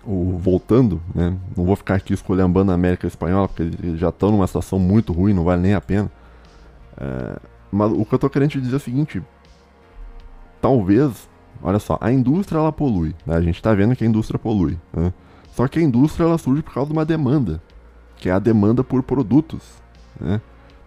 o, 0.06 0.38
voltando, 0.38 1.02
né, 1.12 1.36
não 1.56 1.64
vou 1.64 1.74
ficar 1.74 1.96
aqui 1.96 2.14
escolhendo 2.14 2.56
a 2.70 2.74
América 2.74 3.04
Espanhola, 3.08 3.48
porque 3.48 3.64
eles 3.64 3.98
já 3.98 4.10
estão 4.10 4.30
numa 4.30 4.46
situação 4.46 4.78
muito 4.78 5.12
ruim, 5.12 5.34
não 5.34 5.42
vale 5.42 5.60
nem 5.62 5.74
a 5.74 5.80
pena. 5.80 6.08
É, 6.96 7.36
mas 7.72 7.90
o 7.90 8.04
que 8.04 8.14
eu 8.14 8.16
estou 8.16 8.30
querendo 8.30 8.50
te 8.50 8.60
dizer 8.60 8.74
é 8.74 8.76
o 8.76 8.80
seguinte: 8.80 9.20
talvez, 10.60 11.28
olha 11.60 11.80
só, 11.80 11.98
a 12.00 12.12
indústria 12.12 12.58
ela 12.58 12.70
polui, 12.70 13.16
né, 13.26 13.34
a 13.34 13.40
gente 13.42 13.56
está 13.56 13.74
vendo 13.74 13.96
que 13.96 14.04
a 14.04 14.06
indústria 14.06 14.38
polui. 14.38 14.78
Né, 14.92 15.12
só 15.52 15.66
que 15.66 15.80
a 15.80 15.82
indústria 15.82 16.24
ela 16.26 16.38
surge 16.38 16.62
por 16.62 16.72
causa 16.74 16.86
de 16.88 16.92
uma 16.96 17.04
demanda, 17.04 17.60
que 18.18 18.28
é 18.28 18.32
a 18.32 18.38
demanda 18.38 18.84
por 18.84 19.02
produtos. 19.02 19.68
Né? 20.20 20.40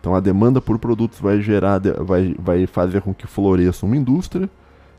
Então 0.06 0.14
a 0.14 0.20
demanda 0.20 0.62
por 0.62 0.78
produtos 0.78 1.20
vai 1.20 1.42
gerar, 1.42 1.80
vai, 2.04 2.36
vai 2.38 2.68
fazer 2.68 3.02
com 3.02 3.12
que 3.12 3.26
floresça 3.26 3.88
uma 3.88 3.98
indústria 3.98 4.48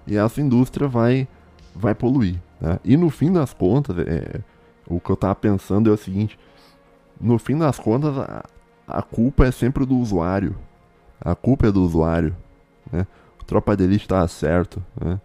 e 0.04 0.16
essa 0.16 0.40
indústria 0.40 0.88
vai, 0.88 1.28
vai 1.72 1.94
poluir. 1.94 2.34
Né? 2.60 2.76
E 2.84 2.96
no 2.96 3.08
fim 3.08 3.32
das 3.32 3.52
contas, 3.52 3.96
é, 4.00 4.40
o 4.84 4.98
que 4.98 5.08
eu 5.08 5.14
estava 5.14 5.36
pensando 5.36 5.88
é 5.88 5.92
o 5.92 5.96
seguinte: 5.96 6.36
no 7.20 7.38
fim 7.38 7.56
das 7.56 7.78
contas, 7.78 8.18
a, 8.18 8.44
a, 8.88 9.00
culpa 9.00 9.46
é 9.46 9.52
sempre 9.52 9.86
do 9.86 9.96
usuário. 9.96 10.56
A 11.20 11.36
culpa 11.36 11.68
é 11.68 11.70
do 11.70 11.84
usuário. 11.84 12.34
Né? 12.90 13.06
O 13.40 13.44
tropa 13.44 13.76
de 13.76 13.84
elite 13.84 14.06
está 14.06 14.26
certo. 14.26 14.82
Né? 15.00 15.20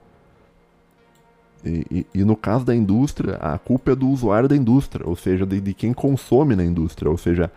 E, 1.65 1.85
e, 2.13 2.19
e, 2.19 2.23
no 2.23 2.35
caso 2.35 2.63
da 2.63 2.75
indústria, 2.75 3.33
a 3.37 3.57
culpa 3.57 3.93
é 3.93 3.95
do 3.95 4.07
usuário 4.09 4.47
da 4.47 4.55
indústria, 4.55 5.09
ou 5.09 5.15
seja, 5.15 5.43
de, 5.43 5.59
de 5.59 5.73
quem 5.73 5.91
consome 5.91 6.55
na 6.55 6.63
indústria, 6.63 7.09
ou 7.09 7.17
seja, 7.17 7.51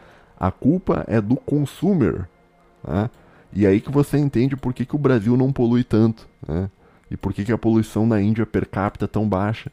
a 0.44 0.50
culpa 0.50 1.04
é 1.08 1.22
do 1.22 1.36
consumer. 1.36 2.28
Né? 2.86 3.08
E 3.50 3.66
aí 3.66 3.80
que 3.80 3.90
você 3.90 4.18
entende 4.18 4.54
por 4.54 4.74
que, 4.74 4.84
que 4.84 4.94
o 4.94 4.98
Brasil 4.98 5.38
não 5.38 5.50
polui 5.50 5.82
tanto. 5.82 6.28
Né? 6.46 6.68
E 7.10 7.16
por 7.16 7.32
que, 7.32 7.46
que 7.46 7.52
a 7.52 7.56
poluição 7.56 8.06
na 8.06 8.20
Índia 8.20 8.44
per 8.44 8.68
capita 8.68 9.06
é 9.06 9.08
tão 9.08 9.26
baixa. 9.26 9.72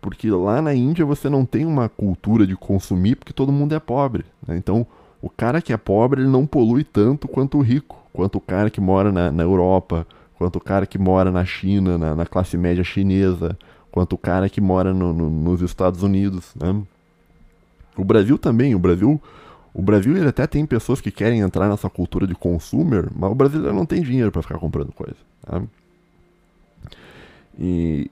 Porque 0.00 0.30
lá 0.30 0.62
na 0.62 0.72
Índia 0.72 1.04
você 1.04 1.28
não 1.28 1.44
tem 1.44 1.66
uma 1.66 1.88
cultura 1.88 2.46
de 2.46 2.54
consumir 2.54 3.16
porque 3.16 3.32
todo 3.32 3.50
mundo 3.50 3.74
é 3.74 3.80
pobre. 3.80 4.24
Né? 4.46 4.56
Então, 4.56 4.86
o 5.20 5.28
cara 5.28 5.60
que 5.60 5.72
é 5.72 5.76
pobre 5.76 6.20
ele 6.22 6.30
não 6.30 6.46
polui 6.46 6.84
tanto 6.84 7.26
quanto 7.26 7.58
o 7.58 7.60
rico, 7.60 8.00
quanto 8.12 8.38
o 8.38 8.40
cara 8.40 8.70
que 8.70 8.80
mora 8.80 9.10
na, 9.10 9.32
na 9.32 9.42
Europa, 9.42 10.06
quanto 10.38 10.56
o 10.58 10.60
cara 10.60 10.86
que 10.86 10.96
mora 10.96 11.32
na 11.32 11.44
China, 11.44 11.98
na, 11.98 12.14
na 12.14 12.24
classe 12.24 12.56
média 12.56 12.84
chinesa, 12.84 13.58
quanto 13.90 14.12
o 14.12 14.18
cara 14.18 14.48
que 14.48 14.60
mora 14.60 14.94
no, 14.94 15.12
no, 15.12 15.28
nos 15.28 15.60
Estados 15.60 16.04
Unidos. 16.04 16.54
Né? 16.54 16.80
O 17.96 18.04
Brasil 18.04 18.38
também, 18.38 18.76
o 18.76 18.78
Brasil 18.78 19.20
o 19.74 19.82
Brasil 19.82 20.16
ele 20.16 20.28
até 20.28 20.46
tem 20.46 20.64
pessoas 20.64 21.00
que 21.00 21.10
querem 21.10 21.40
entrar 21.40 21.68
nessa 21.68 21.90
cultura 21.90 22.28
de 22.28 22.34
consumer, 22.36 23.08
mas 23.14 23.30
o 23.32 23.34
brasileiro 23.34 23.74
não 23.74 23.84
tem 23.84 24.00
dinheiro 24.00 24.30
para 24.30 24.40
ficar 24.40 24.56
comprando 24.56 24.92
coisa. 24.92 25.16
Tá? 25.44 25.60
E, 27.58 28.08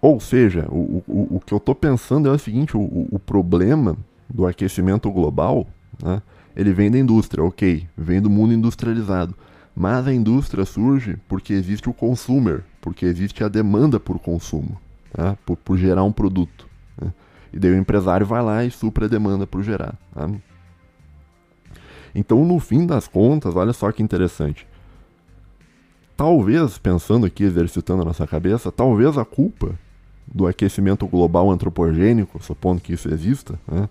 ou 0.00 0.18
seja, 0.18 0.66
o, 0.70 1.04
o, 1.06 1.36
o 1.36 1.40
que 1.44 1.52
eu 1.52 1.58
estou 1.58 1.74
pensando 1.74 2.28
é 2.30 2.32
o 2.32 2.38
seguinte: 2.38 2.74
o, 2.74 3.08
o 3.12 3.18
problema 3.18 3.94
do 4.28 4.46
aquecimento 4.46 5.10
global, 5.10 5.66
né, 6.02 6.22
ele 6.56 6.72
vem 6.72 6.90
da 6.90 6.98
indústria, 6.98 7.44
ok, 7.44 7.86
vem 7.94 8.22
do 8.22 8.30
mundo 8.30 8.54
industrializado. 8.54 9.34
Mas 9.78 10.06
a 10.06 10.14
indústria 10.14 10.64
surge 10.64 11.18
porque 11.28 11.52
existe 11.52 11.90
o 11.90 11.92
consumer, 11.92 12.62
porque 12.80 13.04
existe 13.04 13.44
a 13.44 13.48
demanda 13.48 14.00
por 14.00 14.18
consumo, 14.18 14.80
tá? 15.12 15.36
por, 15.44 15.58
por, 15.58 15.76
gerar 15.76 16.02
um 16.04 16.10
produto. 16.12 16.66
Né? 16.98 17.12
E 17.52 17.58
daí 17.58 17.72
o 17.72 17.76
empresário 17.76 18.24
vai 18.26 18.42
lá 18.42 18.64
e 18.64 18.70
supra 18.70 19.04
a 19.04 19.08
demanda 19.08 19.46
por 19.46 19.62
gerar. 19.62 19.94
Tá? 20.14 20.30
Então, 22.18 22.42
no 22.46 22.58
fim 22.58 22.86
das 22.86 23.06
contas, 23.06 23.54
olha 23.54 23.74
só 23.74 23.92
que 23.92 24.02
interessante. 24.02 24.66
Talvez, 26.16 26.78
pensando 26.78 27.26
aqui, 27.26 27.44
exercitando 27.44 28.00
a 28.00 28.04
nossa 28.06 28.26
cabeça, 28.26 28.72
talvez 28.72 29.18
a 29.18 29.24
culpa 29.24 29.78
do 30.26 30.46
aquecimento 30.46 31.06
global 31.06 31.50
antropogênico, 31.50 32.42
supondo 32.42 32.80
que 32.80 32.94
isso 32.94 33.12
exista, 33.12 33.60
né? 33.70 33.86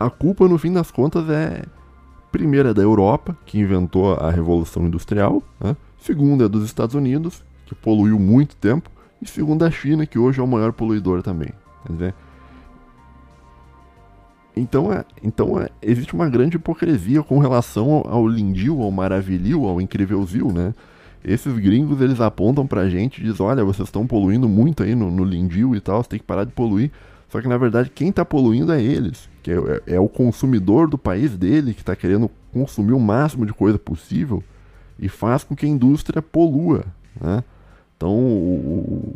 a 0.00 0.08
culpa, 0.08 0.48
no 0.48 0.56
fim 0.56 0.72
das 0.72 0.90
contas, 0.90 1.28
é. 1.28 1.62
Primeiro 2.32 2.70
é 2.70 2.74
da 2.74 2.80
Europa, 2.80 3.36
que 3.44 3.58
inventou 3.58 4.14
a 4.14 4.30
Revolução 4.30 4.86
Industrial. 4.86 5.42
Né? 5.60 5.76
Segunda 6.00 6.46
é 6.46 6.48
dos 6.48 6.64
Estados 6.64 6.94
Unidos, 6.94 7.44
que 7.66 7.74
poluiu 7.74 8.18
muito 8.18 8.56
tempo. 8.56 8.90
E 9.20 9.28
segunda 9.28 9.66
é 9.66 9.68
a 9.68 9.70
China, 9.70 10.06
que 10.06 10.18
hoje 10.18 10.40
é 10.40 10.42
o 10.42 10.46
maior 10.48 10.72
poluidor 10.72 11.22
também. 11.22 11.52
Quer 11.84 11.92
dizer, 11.92 12.14
então, 14.56 14.92
é, 14.92 15.04
então 15.22 15.60
é, 15.60 15.68
existe 15.82 16.14
uma 16.14 16.28
grande 16.28 16.56
hipocrisia 16.56 17.22
com 17.22 17.38
relação 17.38 17.90
ao, 18.06 18.12
ao 18.18 18.28
lindil, 18.28 18.82
ao 18.82 18.90
maravilhil, 18.90 19.66
ao 19.66 19.80
incrívelzil, 19.80 20.52
né? 20.52 20.72
Esses 21.24 21.54
gringos, 21.58 22.00
eles 22.00 22.20
apontam 22.20 22.66
pra 22.66 22.88
gente 22.88 23.18
e 23.20 23.24
dizem, 23.24 23.44
olha, 23.44 23.64
vocês 23.64 23.88
estão 23.88 24.06
poluindo 24.06 24.48
muito 24.48 24.82
aí 24.82 24.94
no, 24.94 25.10
no 25.10 25.24
lindil 25.24 25.74
e 25.74 25.80
tal, 25.80 26.02
você 26.02 26.10
tem 26.10 26.18
que 26.18 26.24
parar 26.24 26.44
de 26.44 26.52
poluir. 26.52 26.90
Só 27.30 27.40
que, 27.40 27.48
na 27.48 27.56
verdade, 27.56 27.90
quem 27.90 28.12
tá 28.12 28.24
poluindo 28.24 28.70
é 28.72 28.80
eles, 28.80 29.28
que 29.42 29.50
é, 29.50 29.54
é, 29.88 29.94
é 29.96 30.00
o 30.00 30.08
consumidor 30.08 30.86
do 30.88 30.98
país 30.98 31.36
dele, 31.36 31.74
que 31.74 31.82
tá 31.82 31.96
querendo 31.96 32.30
consumir 32.52 32.92
o 32.92 33.00
máximo 33.00 33.44
de 33.44 33.52
coisa 33.52 33.78
possível 33.78 34.44
e 35.00 35.08
faz 35.08 35.42
com 35.42 35.56
que 35.56 35.66
a 35.66 35.68
indústria 35.68 36.22
polua, 36.22 36.84
né? 37.20 37.42
Então, 37.96 38.12
o, 38.12 39.14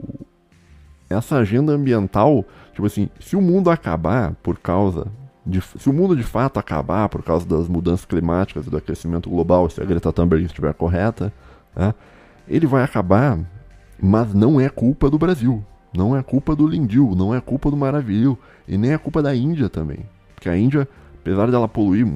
essa 1.09 1.36
agenda 1.36 1.72
ambiental, 1.72 2.45
tipo 2.72 2.86
assim, 2.86 3.09
se 3.20 3.36
o 3.36 3.41
mundo 3.41 3.70
acabar 3.70 4.32
por 4.43 4.59
causa 4.59 5.07
de, 5.49 5.62
se 5.62 5.88
o 5.88 5.92
mundo 5.92 6.14
de 6.14 6.22
fato 6.22 6.59
acabar 6.59 7.09
por 7.09 7.22
causa 7.22 7.46
das 7.49 7.66
mudanças 7.66 8.05
climáticas 8.05 8.66
e 8.66 8.70
do 8.70 8.76
aquecimento 8.76 9.30
global, 9.30 9.68
se 9.70 9.80
a 9.80 9.84
Greta 9.84 10.12
Thunberg 10.12 10.44
estiver 10.44 10.74
correta, 10.74 11.32
né, 11.74 11.94
ele 12.46 12.66
vai 12.66 12.82
acabar, 12.84 13.38
mas 13.99 14.34
não 14.34 14.61
é 14.61 14.68
culpa 14.68 15.09
do 15.09 15.18
Brasil, 15.18 15.64
não 15.96 16.14
é 16.14 16.22
culpa 16.22 16.55
do 16.55 16.66
Lindil, 16.68 17.14
não 17.16 17.34
é 17.34 17.40
culpa 17.40 17.70
do 17.70 17.76
Maravilho 17.78 18.38
e 18.66 18.76
nem 18.76 18.92
é 18.92 18.99
culpa 18.99 19.22
da 19.22 19.34
Índia 19.34 19.70
também, 19.70 20.01
porque 20.34 20.51
a 20.51 20.57
Índia, 20.57 20.86
apesar 21.22 21.51
dela 21.51 21.66
poluir 21.66 22.07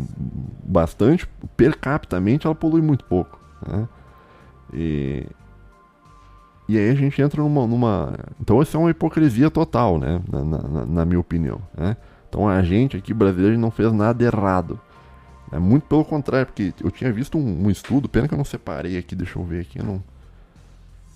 bastante, 0.62 1.26
per 1.56 1.78
capita, 1.78 2.20
ela 2.44 2.54
polui 2.54 2.82
muito 2.82 3.04
pouco. 3.06 3.38
Né? 3.66 3.88
E, 4.74 5.26
e 6.68 6.76
aí 6.78 6.90
a 6.90 6.94
gente 6.94 7.20
entra 7.20 7.40
numa, 7.42 7.66
numa. 7.66 8.14
Então, 8.40 8.60
isso 8.62 8.76
é 8.76 8.80
uma 8.80 8.90
hipocrisia 8.90 9.50
total, 9.50 9.98
né? 9.98 10.20
Na, 10.30 10.44
na, 10.44 10.86
na 10.86 11.04
minha 11.04 11.20
opinião. 11.20 11.60
Né? 11.76 11.96
Então 12.34 12.48
a 12.48 12.62
gente 12.62 12.96
aqui 12.96 13.12
brasileiro 13.12 13.58
não 13.58 13.70
fez 13.70 13.92
nada 13.92 14.24
errado. 14.24 14.80
É 15.52 15.58
muito 15.58 15.82
pelo 15.84 16.02
contrário, 16.02 16.46
porque 16.46 16.72
eu 16.82 16.90
tinha 16.90 17.12
visto 17.12 17.36
um, 17.36 17.66
um, 17.66 17.70
estudo, 17.70 18.08
pena 18.08 18.26
que 18.26 18.32
eu 18.32 18.38
não 18.38 18.44
separei 18.44 18.96
aqui, 18.96 19.14
deixa 19.14 19.38
eu 19.38 19.44
ver 19.44 19.60
aqui, 19.60 19.78
eu 19.78 19.84
não. 19.84 20.02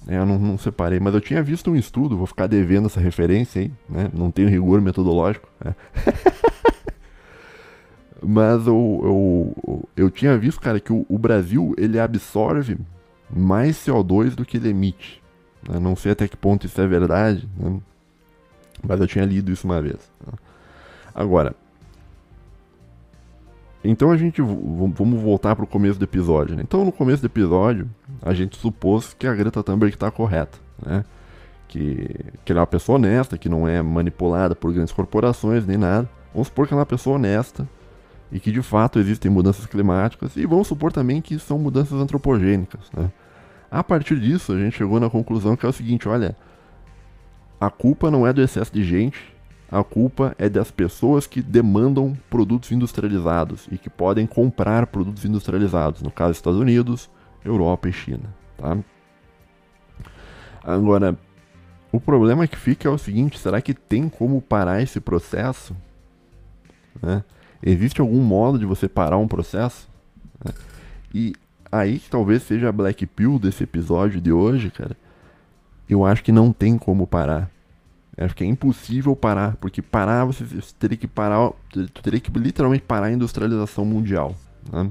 Né, 0.05 0.19
eu 0.19 0.27
não, 0.27 0.39
não, 0.39 0.59
separei, 0.59 1.01
mas 1.01 1.14
eu 1.14 1.21
tinha 1.23 1.43
visto 1.43 1.71
um 1.71 1.75
estudo, 1.75 2.19
vou 2.19 2.27
ficar 2.27 2.47
devendo 2.47 2.85
essa 2.85 3.01
referência 3.01 3.62
aí, 3.62 3.73
né? 3.89 4.11
Não 4.12 4.31
tenho 4.31 4.47
rigor 4.51 4.79
metodológico. 4.83 5.49
Né. 5.64 5.75
mas 8.23 8.67
eu, 8.67 9.01
eu, 9.57 9.89
eu 9.97 10.11
tinha 10.11 10.37
visto, 10.37 10.61
cara, 10.61 10.79
que 10.79 10.93
o, 10.93 11.07
o, 11.09 11.17
Brasil 11.19 11.75
ele 11.79 11.99
absorve 11.99 12.77
mais 13.35 13.77
CO2 13.79 14.35
do 14.35 14.45
que 14.45 14.59
ele 14.59 14.69
emite. 14.69 15.23
Né. 15.67 15.79
Não 15.81 15.97
sei 15.97 16.12
até 16.12 16.29
que 16.29 16.37
ponto 16.37 16.67
isso 16.67 16.79
é 16.79 16.87
verdade, 16.87 17.49
né? 17.57 17.81
mas 18.87 19.01
eu 19.01 19.07
tinha 19.07 19.25
lido 19.25 19.51
isso 19.51 19.67
uma 19.67 19.81
vez. 19.81 19.97
Né? 20.27 20.35
Agora, 21.17 21.57
então 23.83 24.11
a 24.11 24.19
gente 24.19 24.43
vamos 24.43 25.19
voltar 25.23 25.57
para 25.57 25.64
o 25.64 25.67
começo 25.67 25.99
do 25.99 26.05
episódio. 26.05 26.55
Né? 26.55 26.62
Então 26.62 26.85
no 26.85 26.93
começo 26.93 27.23
do 27.23 27.25
episódio 27.27 27.89
a 28.21 28.35
gente 28.35 28.57
supôs 28.59 29.14
que 29.14 29.27
a 29.27 29.35
Greta 29.35 29.62
Thunberg 29.62 29.95
está 29.95 30.11
correta, 30.11 30.59
né? 30.85 31.05
Que, 31.69 32.09
que 32.45 32.53
ela 32.53 32.61
é 32.61 32.61
uma 32.62 32.67
pessoa 32.67 32.97
honesta, 32.97 33.37
que 33.39 33.49
não 33.49 33.67
é 33.67 33.81
manipulada 33.83 34.55
por 34.55 34.73
grandes 34.75 34.93
corporações 34.93 35.67
nem 35.67 35.77
nada. 35.79 36.07
Vamos 36.35 36.49
supor 36.49 36.67
que 36.69 36.73
ela 36.75 36.81
é 36.81 36.83
uma 36.83 36.87
pessoa 36.87 37.17
honesta 37.17 37.67
e 38.31 38.39
que 38.39 38.53
de 38.53 38.61
fato 38.62 38.99
existem 38.99 39.31
mudanças 39.31 39.64
climáticas 39.67 40.37
e 40.37 40.45
vamos 40.47 40.69
supor 40.69 40.93
também 40.93 41.21
que 41.23 41.39
são 41.39 41.59
mudanças 41.59 41.99
antropogênicas, 41.99 42.83
né? 42.95 43.11
A 43.71 43.83
partir 43.83 44.21
disso 44.21 44.53
a 44.53 44.59
gente 44.59 44.77
chegou 44.77 45.01
na 45.01 45.09
conclusão 45.09 45.57
que 45.57 45.64
é 45.64 45.69
o 45.69 45.73
seguinte, 45.73 46.09
olha, 46.11 46.37
a 47.59 47.71
culpa 47.71 48.11
não 48.11 48.27
é 48.27 48.35
do 48.35 48.43
excesso 48.43 48.71
de 48.73 48.85
gente 48.85 49.35
a 49.71 49.83
culpa 49.83 50.35
é 50.39 50.49
das 50.49 50.71
pessoas 50.71 51.27
que 51.27 51.43
demandam 51.43 52.17
produtos 52.31 52.71
industrializados 52.71 53.67
e 53.71 53.77
que 53.77 53.91
podem 53.91 54.27
comprar 54.27 54.87
produtos 54.87 55.25
industrializados, 55.25 56.03
no 56.03 56.11
caso 56.11 56.33
Estados 56.33 56.59
Unidos, 56.61 57.11
Europa 57.45 57.89
e 57.89 57.93
China, 57.93 58.33
tá? 58.57 58.77
Agora, 60.62 61.17
o 61.93 62.01
problema 62.01 62.47
que 62.47 62.57
fica 62.57 62.89
é 62.89 62.91
o 62.91 62.99
seguinte: 62.99 63.39
será 63.39 63.61
que 63.61 63.73
tem 63.75 64.09
como 64.09 64.41
parar 64.43 64.83
esse 64.83 65.01
processo? 65.01 65.77
Né? 67.01 67.23
Existe 67.62 68.01
algum 68.01 68.21
modo 68.23 68.59
de 68.59 68.67
você 68.67 68.89
parar 68.89 69.17
um 69.17 69.29
processo? 69.29 69.89
Né? 70.45 70.53
E 71.14 71.33
aí 71.71 71.99
que 72.01 72.11
talvez 72.11 72.43
seja 72.43 72.69
a 72.69 72.73
black 72.73 73.05
pill 73.07 73.39
desse 73.39 73.62
episódio 73.64 74.21
de 74.21 74.33
hoje, 74.33 74.71
cara. 74.71 74.97
Eu 75.89 76.05
acho 76.05 76.23
que 76.25 76.33
não 76.33 76.53
tem 76.53 76.77
como 76.77 77.07
parar. 77.07 77.49
Acho 78.19 78.33
é, 78.33 78.35
que 78.35 78.45
é 78.45 78.47
impossível 78.47 79.14
parar, 79.14 79.57
porque 79.57 79.83
parar 79.83 80.25
você 80.25 80.43
teria 80.79 80.97
que 80.97 81.07
parar, 81.07 81.53
teria 82.03 82.19
que 82.19 82.31
literalmente 82.31 82.83
parar 82.85 83.09
a 83.09 83.12
industrialização 83.12 83.85
mundial. 83.85 84.35
Né? 84.73 84.91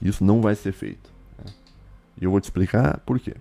Isso 0.00 0.24
não 0.24 0.40
vai 0.40 0.54
ser 0.54 0.72
feito. 0.72 1.12
Né? 1.38 1.52
E 2.18 2.24
eu 2.24 2.30
vou 2.30 2.40
te 2.40 2.44
explicar 2.44 3.00
por 3.00 3.20
quê. 3.20 3.34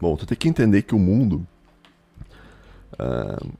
Bom, 0.00 0.16
tu 0.16 0.24
tem 0.26 0.38
que 0.38 0.48
entender 0.48 0.82
que 0.82 0.94
o 0.94 0.98
mundo, 0.98 1.44
uh, 2.94 3.52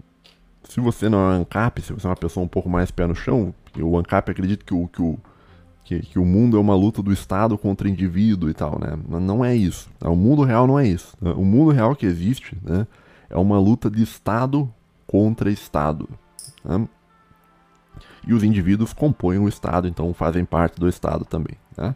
se 0.64 0.80
você 0.80 1.08
não 1.08 1.18
é 1.18 1.34
ANCAP, 1.34 1.82
se 1.82 1.92
você 1.92 2.06
é 2.06 2.10
uma 2.10 2.16
pessoa 2.16 2.44
um 2.44 2.48
pouco 2.48 2.70
mais 2.70 2.92
pé 2.92 3.08
no 3.08 3.14
chão, 3.14 3.52
o 3.78 3.98
ANCAP 3.98 4.30
acredito 4.30 4.64
que 4.64 4.72
o, 4.72 4.86
que 4.86 5.02
o 5.02 5.18
que, 5.84 6.00
que, 6.00 6.18
o 6.18 6.24
mundo 6.24 6.56
é 6.56 6.60
uma 6.60 6.74
luta 6.74 7.02
do 7.02 7.12
Estado 7.12 7.56
contra 7.56 7.86
o 7.86 7.90
indivíduo 7.90 8.48
e 8.48 8.54
tal, 8.54 8.78
né? 8.78 8.98
Mas 9.08 9.22
não 9.22 9.44
é 9.44 9.54
isso. 9.54 9.88
É, 10.00 10.08
o 10.08 10.16
mundo 10.16 10.42
real 10.42 10.66
não 10.66 10.78
é 10.78 10.86
isso. 10.86 11.16
É, 11.22 11.28
o 11.30 11.44
mundo 11.44 11.70
real 11.70 11.94
que 11.96 12.06
existe 12.06 12.56
né, 12.62 12.86
é 13.28 13.36
uma 13.36 13.58
luta 13.58 13.90
de 13.90 14.02
Estado 14.02 14.72
contra 15.06 15.50
Estado. 15.50 16.08
Né? 16.64 16.88
E 18.26 18.34
os 18.34 18.42
indivíduos 18.44 18.92
compõem 18.92 19.38
o 19.38 19.48
Estado, 19.48 19.88
então 19.88 20.12
fazem 20.12 20.44
parte 20.44 20.78
do 20.78 20.88
Estado 20.88 21.24
também. 21.24 21.56
Né? 21.76 21.94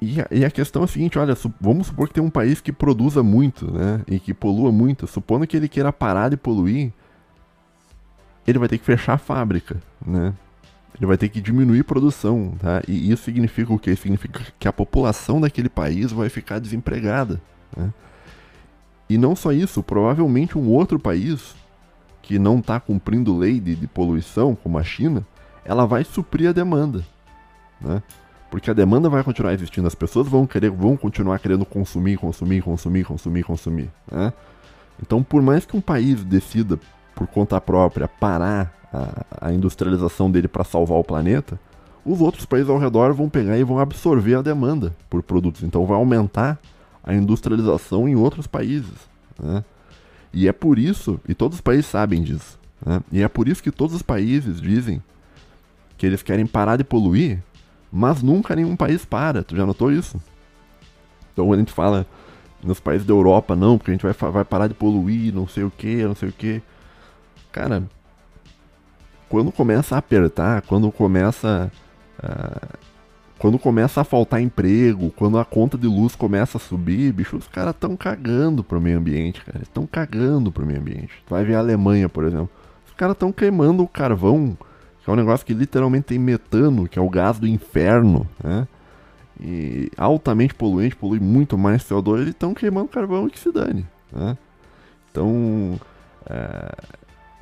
E 0.00 0.20
a, 0.20 0.28
e 0.30 0.44
a, 0.44 0.50
questão 0.50 0.82
é 0.82 0.84
a 0.84 0.88
seguinte, 0.88 1.18
olha, 1.18 1.34
su 1.34 1.52
vamos 1.60 1.86
supor 1.86 2.06
que 2.08 2.14
tem 2.14 2.22
um 2.22 2.28
país 2.28 2.60
que 2.60 2.70
produza 2.70 3.22
muito, 3.22 3.72
né? 3.72 4.02
E 4.06 4.20
que 4.20 4.34
polua 4.34 4.70
muito. 4.70 5.06
Supondo 5.06 5.46
que 5.46 5.56
ele 5.56 5.68
queira 5.70 5.90
parar 5.90 6.28
de 6.28 6.36
poluir, 6.36 6.92
ele 8.46 8.58
vai 8.58 8.68
ter 8.68 8.76
que 8.76 8.84
fechar 8.84 9.14
a 9.14 9.18
fábrica, 9.18 9.80
né? 10.06 10.34
ele 10.98 11.06
vai 11.06 11.16
ter 11.16 11.28
que 11.28 11.40
diminuir 11.40 11.84
produção, 11.84 12.52
tá? 12.58 12.82
E 12.88 13.10
isso 13.12 13.24
significa 13.24 13.72
o 13.72 13.78
quê? 13.78 13.94
Significa 13.94 14.42
que 14.58 14.66
a 14.66 14.72
população 14.72 15.40
daquele 15.40 15.68
país 15.68 16.10
vai 16.10 16.28
ficar 16.28 16.58
desempregada, 16.58 17.40
né? 17.76 17.92
E 19.08 19.16
não 19.16 19.36
só 19.36 19.52
isso, 19.52 19.82
provavelmente 19.82 20.58
um 20.58 20.68
outro 20.68 20.98
país 20.98 21.54
que 22.22 22.38
não 22.40 22.58
está 22.58 22.80
cumprindo 22.80 23.36
lei 23.36 23.60
de, 23.60 23.76
de, 23.76 23.86
poluição, 23.86 24.54
como 24.56 24.78
a 24.78 24.82
China, 24.82 25.24
ela 25.64 25.86
vai 25.86 26.02
suprir 26.02 26.48
a 26.48 26.52
demanda, 26.52 27.04
né? 27.80 28.02
Porque 28.50 28.70
a 28.70 28.74
demanda 28.74 29.08
vai 29.08 29.22
continuar 29.22 29.52
existindo, 29.52 29.86
as 29.86 29.94
pessoas 29.94 30.26
vão 30.28 30.46
querer, 30.46 30.70
vão 30.70 30.96
continuar 30.96 31.38
querendo 31.40 31.66
consumir, 31.66 32.16
consumir, 32.16 32.62
consumir, 32.62 33.04
consumir, 33.04 33.44
consumir, 33.44 33.90
né? 34.10 34.32
Então, 35.00 35.22
por 35.22 35.42
mais 35.42 35.66
que 35.66 35.76
um 35.76 35.80
país 35.80 36.24
decida 36.24 36.80
por 37.14 37.26
conta 37.26 37.60
própria 37.60 38.08
parar 38.08 38.74
a, 38.92 39.24
a 39.48 39.52
industrialização 39.52 40.30
dele 40.30 40.48
para 40.48 40.64
salvar 40.64 40.98
o 40.98 41.04
planeta, 41.04 41.58
os 42.04 42.20
outros 42.20 42.46
países 42.46 42.70
ao 42.70 42.78
redor 42.78 43.12
vão 43.12 43.28
pegar 43.28 43.58
e 43.58 43.64
vão 43.64 43.78
absorver 43.78 44.36
a 44.36 44.42
demanda 44.42 44.94
por 45.10 45.22
produtos. 45.22 45.62
Então 45.62 45.84
vai 45.84 45.96
aumentar 45.96 46.58
a 47.02 47.12
industrialização 47.14 48.08
em 48.08 48.14
outros 48.14 48.46
países. 48.46 48.92
Né? 49.40 49.64
E 50.32 50.46
é 50.48 50.52
por 50.52 50.78
isso, 50.78 51.20
e 51.28 51.34
todos 51.34 51.56
os 51.56 51.60
países 51.60 51.86
sabem 51.86 52.22
disso, 52.22 52.58
né? 52.84 53.00
e 53.10 53.22
é 53.22 53.28
por 53.28 53.48
isso 53.48 53.62
que 53.62 53.70
todos 53.70 53.94
os 53.94 54.02
países 54.02 54.60
dizem 54.60 55.02
que 55.96 56.04
eles 56.06 56.22
querem 56.22 56.46
parar 56.46 56.76
de 56.76 56.84
poluir, 56.84 57.40
mas 57.90 58.22
nunca 58.22 58.54
nenhum 58.54 58.76
país 58.76 59.04
para. 59.04 59.42
Tu 59.42 59.56
já 59.56 59.64
notou 59.64 59.90
isso? 59.90 60.20
Então 61.32 61.52
a 61.52 61.56
gente 61.56 61.72
fala 61.72 62.06
nos 62.62 62.78
países 62.80 63.06
da 63.06 63.12
Europa, 63.14 63.56
não, 63.56 63.78
porque 63.78 63.90
a 63.90 63.94
gente 63.94 64.02
vai, 64.06 64.30
vai 64.30 64.44
parar 64.44 64.68
de 64.68 64.74
poluir, 64.74 65.32
não 65.34 65.48
sei 65.48 65.64
o 65.64 65.70
que, 65.70 66.04
não 66.04 66.14
sei 66.14 66.28
o 66.28 66.32
que. 66.32 66.60
Cara, 67.50 67.82
quando 69.36 69.52
começa 69.52 69.94
a 69.94 69.98
apertar, 69.98 70.62
quando 70.62 70.90
começa. 70.90 71.70
Uh, 72.22 72.68
quando 73.38 73.58
começa 73.58 74.00
a 74.00 74.04
faltar 74.04 74.40
emprego, 74.40 75.10
quando 75.14 75.38
a 75.38 75.44
conta 75.44 75.76
de 75.76 75.86
luz 75.86 76.16
começa 76.16 76.56
a 76.56 76.60
subir, 76.60 77.12
bicho, 77.12 77.36
os 77.36 77.46
caras 77.46 77.74
estão 77.74 77.94
cagando 77.94 78.64
pro 78.64 78.80
meio 78.80 78.96
ambiente, 78.98 79.44
cara. 79.44 79.60
Estão 79.62 79.84
cagando 79.86 80.50
pro 80.50 80.64
meio 80.64 80.80
ambiente. 80.80 81.22
vai 81.28 81.44
ver 81.44 81.56
a 81.56 81.58
Alemanha, 81.58 82.08
por 82.08 82.24
exemplo. 82.24 82.48
Os 82.88 82.94
caras 82.94 83.12
estão 83.14 83.30
queimando 83.30 83.82
o 83.82 83.86
carvão, 83.88 84.56
que 85.04 85.10
é 85.10 85.12
um 85.12 85.16
negócio 85.16 85.44
que 85.44 85.52
literalmente 85.52 86.06
tem 86.06 86.18
metano, 86.18 86.88
que 86.88 86.98
é 86.98 87.02
o 87.02 87.10
gás 87.10 87.38
do 87.38 87.46
inferno, 87.46 88.26
né? 88.42 88.66
E 89.38 89.90
altamente 89.98 90.54
poluente, 90.54 90.96
polui 90.96 91.20
muito 91.20 91.58
mais 91.58 91.82
CO2, 91.86 92.16
eles 92.22 92.28
estão 92.28 92.54
queimando 92.54 92.88
carvão 92.88 93.26
e 93.28 93.30
que 93.30 93.38
se 93.38 93.52
dane, 93.52 93.86
né? 94.10 94.34
Então. 95.10 95.78
Uh, 96.24 96.96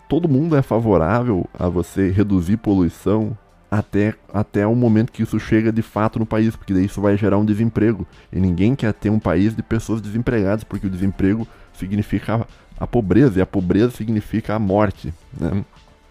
todo 0.09 0.29
mundo 0.29 0.57
é 0.57 0.63
favorável 0.63 1.47
a 1.59 1.69
você 1.69 2.11
reduzir 2.11 2.57
poluição 2.59 3.37
até, 3.71 4.15
até 4.33 4.67
o 4.67 4.75
momento 4.75 5.11
que 5.11 5.23
isso 5.23 5.39
chega 5.41 5.73
de 5.73 5.83
fato 5.83 6.19
no 6.19 6.27
país, 6.27 6.55
porque 6.55 6.73
daí 6.75 6.85
isso 6.85 7.01
vai 7.01 7.17
gerar 7.17 7.39
um 7.39 7.45
desemprego. 7.45 8.07
E 8.33 8.39
ninguém 8.39 8.75
quer 8.75 8.93
ter 8.93 9.11
um 9.11 9.19
país 9.19 9.55
de 9.55 9.63
pessoas 9.63 10.01
desempregadas, 10.01 10.63
porque 10.65 10.87
o 10.87 10.91
desemprego 10.91 11.47
significa 11.73 12.43
a, 12.79 12.85
a 12.85 12.87
pobreza, 12.87 13.39
e 13.39 13.43
a 13.43 13.47
pobreza 13.47 13.91
significa 13.91 14.55
a 14.55 14.59
morte, 14.59 15.13
né? 15.39 15.65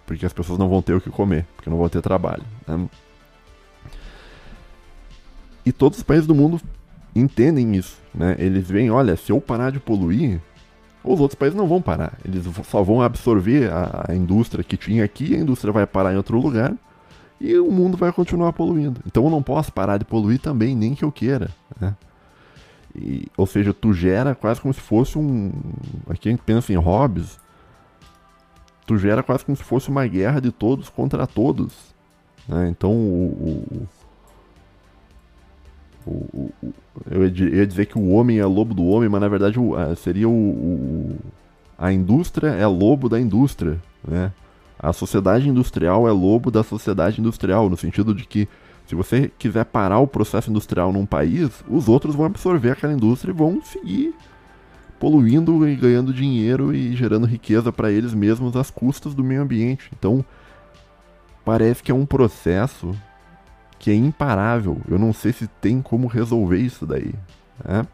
Porque 0.06 0.26
as 0.26 0.34
pessoas 0.34 0.60
não 0.60 0.68
vão 0.68 0.82
ter 0.82 0.94
o 0.94 1.00
que 1.00 1.10
comer, 1.10 1.46
porque 1.56 1.70
não 1.70 1.78
vão 1.78 1.88
ter 1.88 2.02
trabalho. 2.02 2.44
Né? 2.68 2.88
E 5.66 5.72
todos 5.72 6.00
os 6.00 6.04
países 6.04 6.28
do 6.28 6.36
mundo 6.36 6.60
entendem 7.16 7.76
isso, 7.78 7.98
né? 8.14 8.36
Eles 8.38 8.70
veem, 8.70 8.92
olha, 8.92 9.16
se 9.16 9.32
eu 9.32 9.40
parar 9.40 9.72
de 9.72 9.80
poluir, 9.80 10.42
os 11.04 11.20
outros 11.20 11.36
países 11.38 11.56
não 11.58 11.68
vão 11.68 11.82
parar. 11.82 12.14
Eles 12.24 12.46
só 12.68 12.82
vão 12.82 13.02
absorver 13.02 13.70
a, 13.72 14.06
a 14.10 14.16
indústria 14.16 14.64
que 14.64 14.78
tinha 14.78 15.04
aqui, 15.04 15.36
a 15.36 15.40
indústria 15.40 15.74
vai 15.74 15.86
parar 15.86 16.14
em 16.14 16.18
outro 16.18 16.40
lugar 16.40 16.74
e 17.42 17.58
o 17.60 17.70
mundo 17.70 17.98
vai 17.98 18.12
continuar 18.14 18.54
poluindo. 18.54 19.02
Então 19.06 19.26
eu 19.26 19.30
não 19.30 19.44
posso 19.44 19.72
parar 19.72 19.98
de 19.98 20.06
poluir 20.06 20.40
também, 20.40 20.74
nem 20.76 20.96
que 20.96 21.04
eu 21.04 21.12
queira. 21.12 21.50
Né? 21.80 21.94
E, 22.96 23.28
ou 23.36 23.46
seja, 23.46 23.74
tu 23.74 23.92
gera 23.94 24.34
quase 24.34 24.62
como 24.62 24.74
se 24.74 24.80
fosse 24.80 25.18
um. 25.18 25.52
Aqui 26.10 26.30
a 26.30 26.32
gente 26.32 26.44
pensa 26.44 26.72
em 26.72 26.78
hobbies. 26.78 27.38
Tu 28.86 28.98
gera 28.98 29.22
quase 29.24 29.44
como 29.44 29.58
se 29.58 29.64
fosse 29.64 29.90
uma 29.90 30.06
guerra 30.08 30.40
de 30.40 30.52
todos 30.52 30.88
contra 30.90 31.26
todos. 31.28 31.76
Né? 32.48 32.68
Então 32.70 32.92
o, 32.94 33.66
o 33.72 33.88
o, 36.06 36.26
o, 36.34 36.50
eu 37.10 37.24
ia 37.24 37.66
dizer 37.66 37.86
que 37.86 37.98
o 37.98 38.10
homem 38.10 38.40
é 38.40 38.46
lobo 38.46 38.74
do 38.74 38.86
homem, 38.86 39.08
mas 39.10 39.22
na 39.22 39.28
verdade 39.28 39.58
é, 39.90 39.96
seria 39.96 40.28
o, 40.28 41.16
a 41.78 41.92
indústria 41.92 42.50
é 42.50 42.66
lobo 42.68 43.08
da 43.10 43.20
indústria, 43.20 43.80
né? 44.06 44.32
A 44.78 44.92
sociedade 44.92 45.48
industrial 45.48 46.08
é 46.08 46.12
lobo 46.12 46.52
da 46.52 46.62
sociedade 46.62 47.22
industrial, 47.22 47.70
no 47.70 47.78
sentido 47.78 48.14
de 48.14 48.26
que 48.26 48.50
se 48.86 48.94
você 48.96 49.32
quiser 49.40 49.64
parar 49.64 50.00
o 50.00 50.08
processo 50.08 50.50
industrial 50.50 50.92
num 50.92 51.06
país, 51.06 51.64
os 51.70 51.88
outros 51.88 52.16
vão 52.16 52.26
absorver 52.26 52.72
aquela 52.72 52.92
indústria 52.92 53.32
e 53.32 53.36
vão 53.36 53.62
seguir 53.64 54.14
poluindo 55.00 55.68
e 55.68 55.76
ganhando 55.76 56.14
dinheiro 56.14 56.74
e 56.74 56.96
gerando 56.98 57.26
riqueza 57.26 57.72
para 57.72 57.92
eles 57.92 58.14
mesmos 58.14 58.58
às 58.58 58.70
custas 58.70 59.14
do 59.16 59.24
meio 59.24 59.42
ambiente. 59.42 59.90
Então, 59.98 60.24
parece 61.46 61.82
que 61.82 61.92
é 61.92 61.96
um 61.96 62.06
processo 62.06 62.94
que 63.84 63.92
é 63.92 63.96
imparável. 63.96 64.80
Eu 64.88 64.98
não 64.98 65.12
sei 65.12 65.34
se 65.34 65.46
tem 65.46 65.82
como 65.82 66.08
resolver 66.08 66.58
isso 66.58 66.86
daí. 66.88 67.14
Né? 67.66 67.86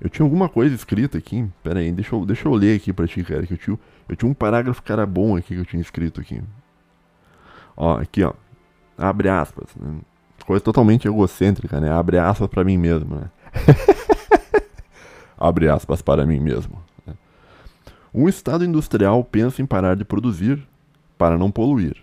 Eu 0.00 0.08
tinha 0.08 0.24
alguma 0.24 0.48
coisa 0.48 0.74
escrita 0.74 1.18
aqui. 1.18 1.46
Pera 1.62 1.80
aí, 1.80 1.92
deixa 1.92 2.14
eu, 2.16 2.24
deixa 2.24 2.48
eu 2.48 2.54
ler 2.54 2.74
aqui 2.74 2.90
pra 2.90 3.06
ti, 3.06 3.22
cara. 3.22 3.46
Que 3.46 3.52
eu, 3.52 3.58
tinha, 3.58 3.78
eu 4.08 4.16
tinha 4.16 4.26
um 4.26 4.32
parágrafo, 4.32 4.82
que 4.82 4.90
era 4.90 5.04
bom 5.04 5.36
aqui 5.36 5.54
que 5.54 5.60
eu 5.60 5.66
tinha 5.66 5.82
escrito 5.82 6.22
aqui. 6.22 6.42
Ó, 7.76 7.98
aqui, 7.98 8.24
ó. 8.24 8.32
Abre 8.96 9.28
aspas. 9.28 9.66
Né? 9.78 9.98
Coisa 10.46 10.64
totalmente 10.64 11.06
egocêntrica, 11.06 11.78
né? 11.78 11.92
Abre 11.92 12.16
aspas 12.18 12.48
pra 12.48 12.64
mim 12.64 12.78
mesmo, 12.78 13.16
né? 13.16 13.30
Abre 15.36 15.68
aspas 15.68 16.00
para 16.00 16.24
mim 16.24 16.40
mesmo. 16.40 16.82
Né? 17.06 17.12
Um 18.14 18.26
Estado 18.26 18.64
industrial 18.64 19.22
pensa 19.22 19.60
em 19.60 19.66
parar 19.66 19.94
de 19.96 20.02
produzir 20.04 20.66
para 21.18 21.36
não 21.36 21.50
poluir, 21.50 21.96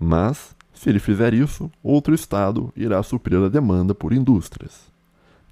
mas 0.00 0.56
se 0.80 0.88
ele 0.88 0.98
fizer 0.98 1.34
isso, 1.34 1.70
outro 1.82 2.14
Estado 2.14 2.72
irá 2.74 3.02
suprir 3.02 3.38
a 3.44 3.50
demanda 3.50 3.94
por 3.94 4.14
indústrias. 4.14 4.86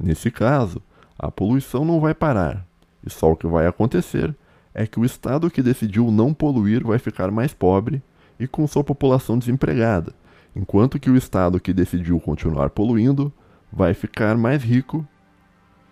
Nesse 0.01 0.31
caso, 0.31 0.81
a 1.19 1.31
poluição 1.31 1.85
não 1.85 2.01
vai 2.01 2.15
parar, 2.15 2.65
e 3.05 3.11
só 3.11 3.31
o 3.33 3.37
que 3.37 3.47
vai 3.47 3.67
acontecer 3.67 4.35
é 4.73 4.87
que 4.87 4.99
o 4.99 5.05
Estado 5.05 5.51
que 5.51 5.61
decidiu 5.63 6.11
não 6.11 6.33
poluir 6.33 6.83
vai 6.83 6.99
ficar 6.99 7.31
mais 7.31 7.53
pobre 7.53 8.03
e 8.41 8.47
com 8.49 8.67
sua 8.67 8.83
população 8.83 9.39
desempregada, 9.39 10.15
enquanto 10.57 10.99
que 10.99 11.11
o 11.11 11.17
Estado 11.17 11.61
que 11.61 11.75
decidiu 11.75 12.19
continuar 12.19 12.71
poluindo 12.71 13.31
vai 13.71 13.93
ficar 13.93 14.35
mais 14.35 14.63
rico 14.65 15.07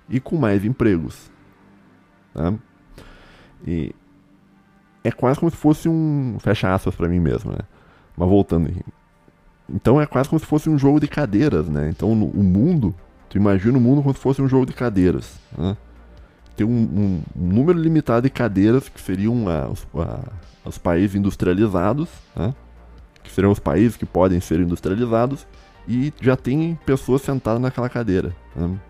e 0.09 0.19
com 0.19 0.37
mais 0.39 0.65
empregos. 0.65 1.31
Tá? 2.33 2.55
E 3.67 3.95
é 5.05 5.13
quase 5.13 5.39
como 5.39 5.51
se 5.51 5.59
fosse 5.59 5.91
um. 5.91 6.39
Fecha 6.41 6.73
aspas 6.75 6.95
para 6.97 7.07
mim 7.07 7.21
mesmo, 7.21 7.53
né? 7.53 7.59
Mas 8.17 8.29
voltando 8.31 8.71
aqui. 8.71 8.81
Então 9.69 10.01
é 10.01 10.07
quase 10.07 10.29
como 10.29 10.39
se 10.39 10.47
fosse 10.47 10.71
um 10.71 10.79
jogo 10.79 11.01
de 11.01 11.09
cadeiras, 11.09 11.69
né? 11.69 11.89
Então 11.91 12.11
o 12.13 12.43
mundo, 12.43 12.95
tu 13.29 13.37
imagina 13.37 13.77
o 13.77 13.81
mundo 13.81 14.01
como 14.03 14.15
se 14.15 14.21
fosse 14.21 14.41
um 14.41 14.49
jogo 14.49 14.65
de 14.67 14.73
cadeiras, 14.73 15.37
né? 15.57 15.77
Tem 16.57 16.67
um, 16.67 16.71
um, 16.71 17.23
um 17.39 17.47
número 17.49 17.79
limitado 17.79 18.23
de 18.23 18.31
cadeiras 18.31 18.89
que 18.89 19.01
seriam 19.01 19.47
a, 19.49 19.69
os, 19.69 19.87
a, 19.97 20.21
os 20.69 20.79
países 20.79 21.15
industrializados, 21.17 22.09
né? 22.35 22.55
que 23.23 23.31
serão 23.31 23.51
os 23.51 23.59
países 23.59 23.97
que 23.97 24.07
podem 24.07 24.41
ser 24.41 24.61
industrializados, 24.61 25.47
e 25.87 26.15
já 26.21 26.35
tem 26.35 26.79
pessoas 26.87 27.21
sentadas 27.21 27.61
naquela 27.61 27.91
cadeira. 27.91 28.35
Né? 28.55 28.81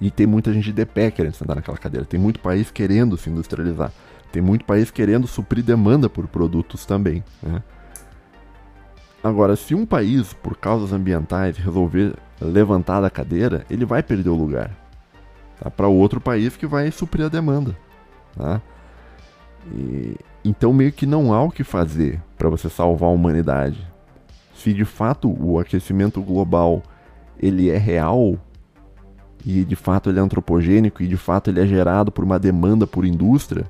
E 0.00 0.10
tem 0.12 0.28
muita 0.28 0.52
gente 0.52 0.70
de 0.70 0.86
pé 0.86 1.10
querendo 1.10 1.34
sentar 1.34 1.56
naquela 1.56 1.76
cadeira. 1.76 2.06
Tem 2.06 2.20
muito 2.20 2.38
país 2.38 2.70
querendo 2.70 3.16
se 3.16 3.28
industrializar. 3.30 3.90
Tem 4.30 4.40
muito 4.40 4.64
país 4.64 4.92
querendo 4.92 5.26
suprir 5.26 5.64
demanda 5.64 6.08
por 6.08 6.28
produtos 6.28 6.86
também. 6.86 7.24
Né? 7.42 7.62
Agora, 9.22 9.56
se 9.56 9.74
um 9.74 9.84
país, 9.84 10.32
por 10.32 10.56
causas 10.56 10.92
ambientais, 10.92 11.56
resolver 11.56 12.14
levantar 12.40 13.00
da 13.00 13.10
cadeira, 13.10 13.66
ele 13.68 13.84
vai 13.84 14.00
perder 14.00 14.28
o 14.30 14.36
lugar 14.36 14.70
tá? 15.60 15.68
para 15.70 15.88
outro 15.88 16.20
país 16.20 16.56
que 16.56 16.66
vai 16.66 16.90
suprir 16.92 17.26
a 17.26 17.28
demanda. 17.28 17.76
Tá? 18.36 18.60
E, 19.74 20.14
então, 20.44 20.72
meio 20.72 20.92
que 20.92 21.04
não 21.04 21.32
há 21.32 21.42
o 21.42 21.50
que 21.50 21.64
fazer 21.64 22.20
para 22.36 22.48
você 22.48 22.68
salvar 22.68 23.08
a 23.10 23.12
humanidade. 23.12 23.84
Se 24.54 24.72
de 24.72 24.84
fato 24.84 25.34
o 25.40 25.58
aquecimento 25.58 26.20
global 26.22 26.82
ele 27.38 27.70
é 27.70 27.76
real 27.78 28.36
e 29.46 29.64
de 29.64 29.76
fato 29.76 30.10
ele 30.10 30.18
é 30.18 30.22
antropogênico 30.22 31.00
e 31.02 31.06
de 31.08 31.16
fato 31.16 31.50
ele 31.50 31.60
é 31.60 31.66
gerado 31.66 32.10
por 32.12 32.24
uma 32.24 32.38
demanda 32.40 32.84
por 32.86 33.04
indústria, 33.04 33.66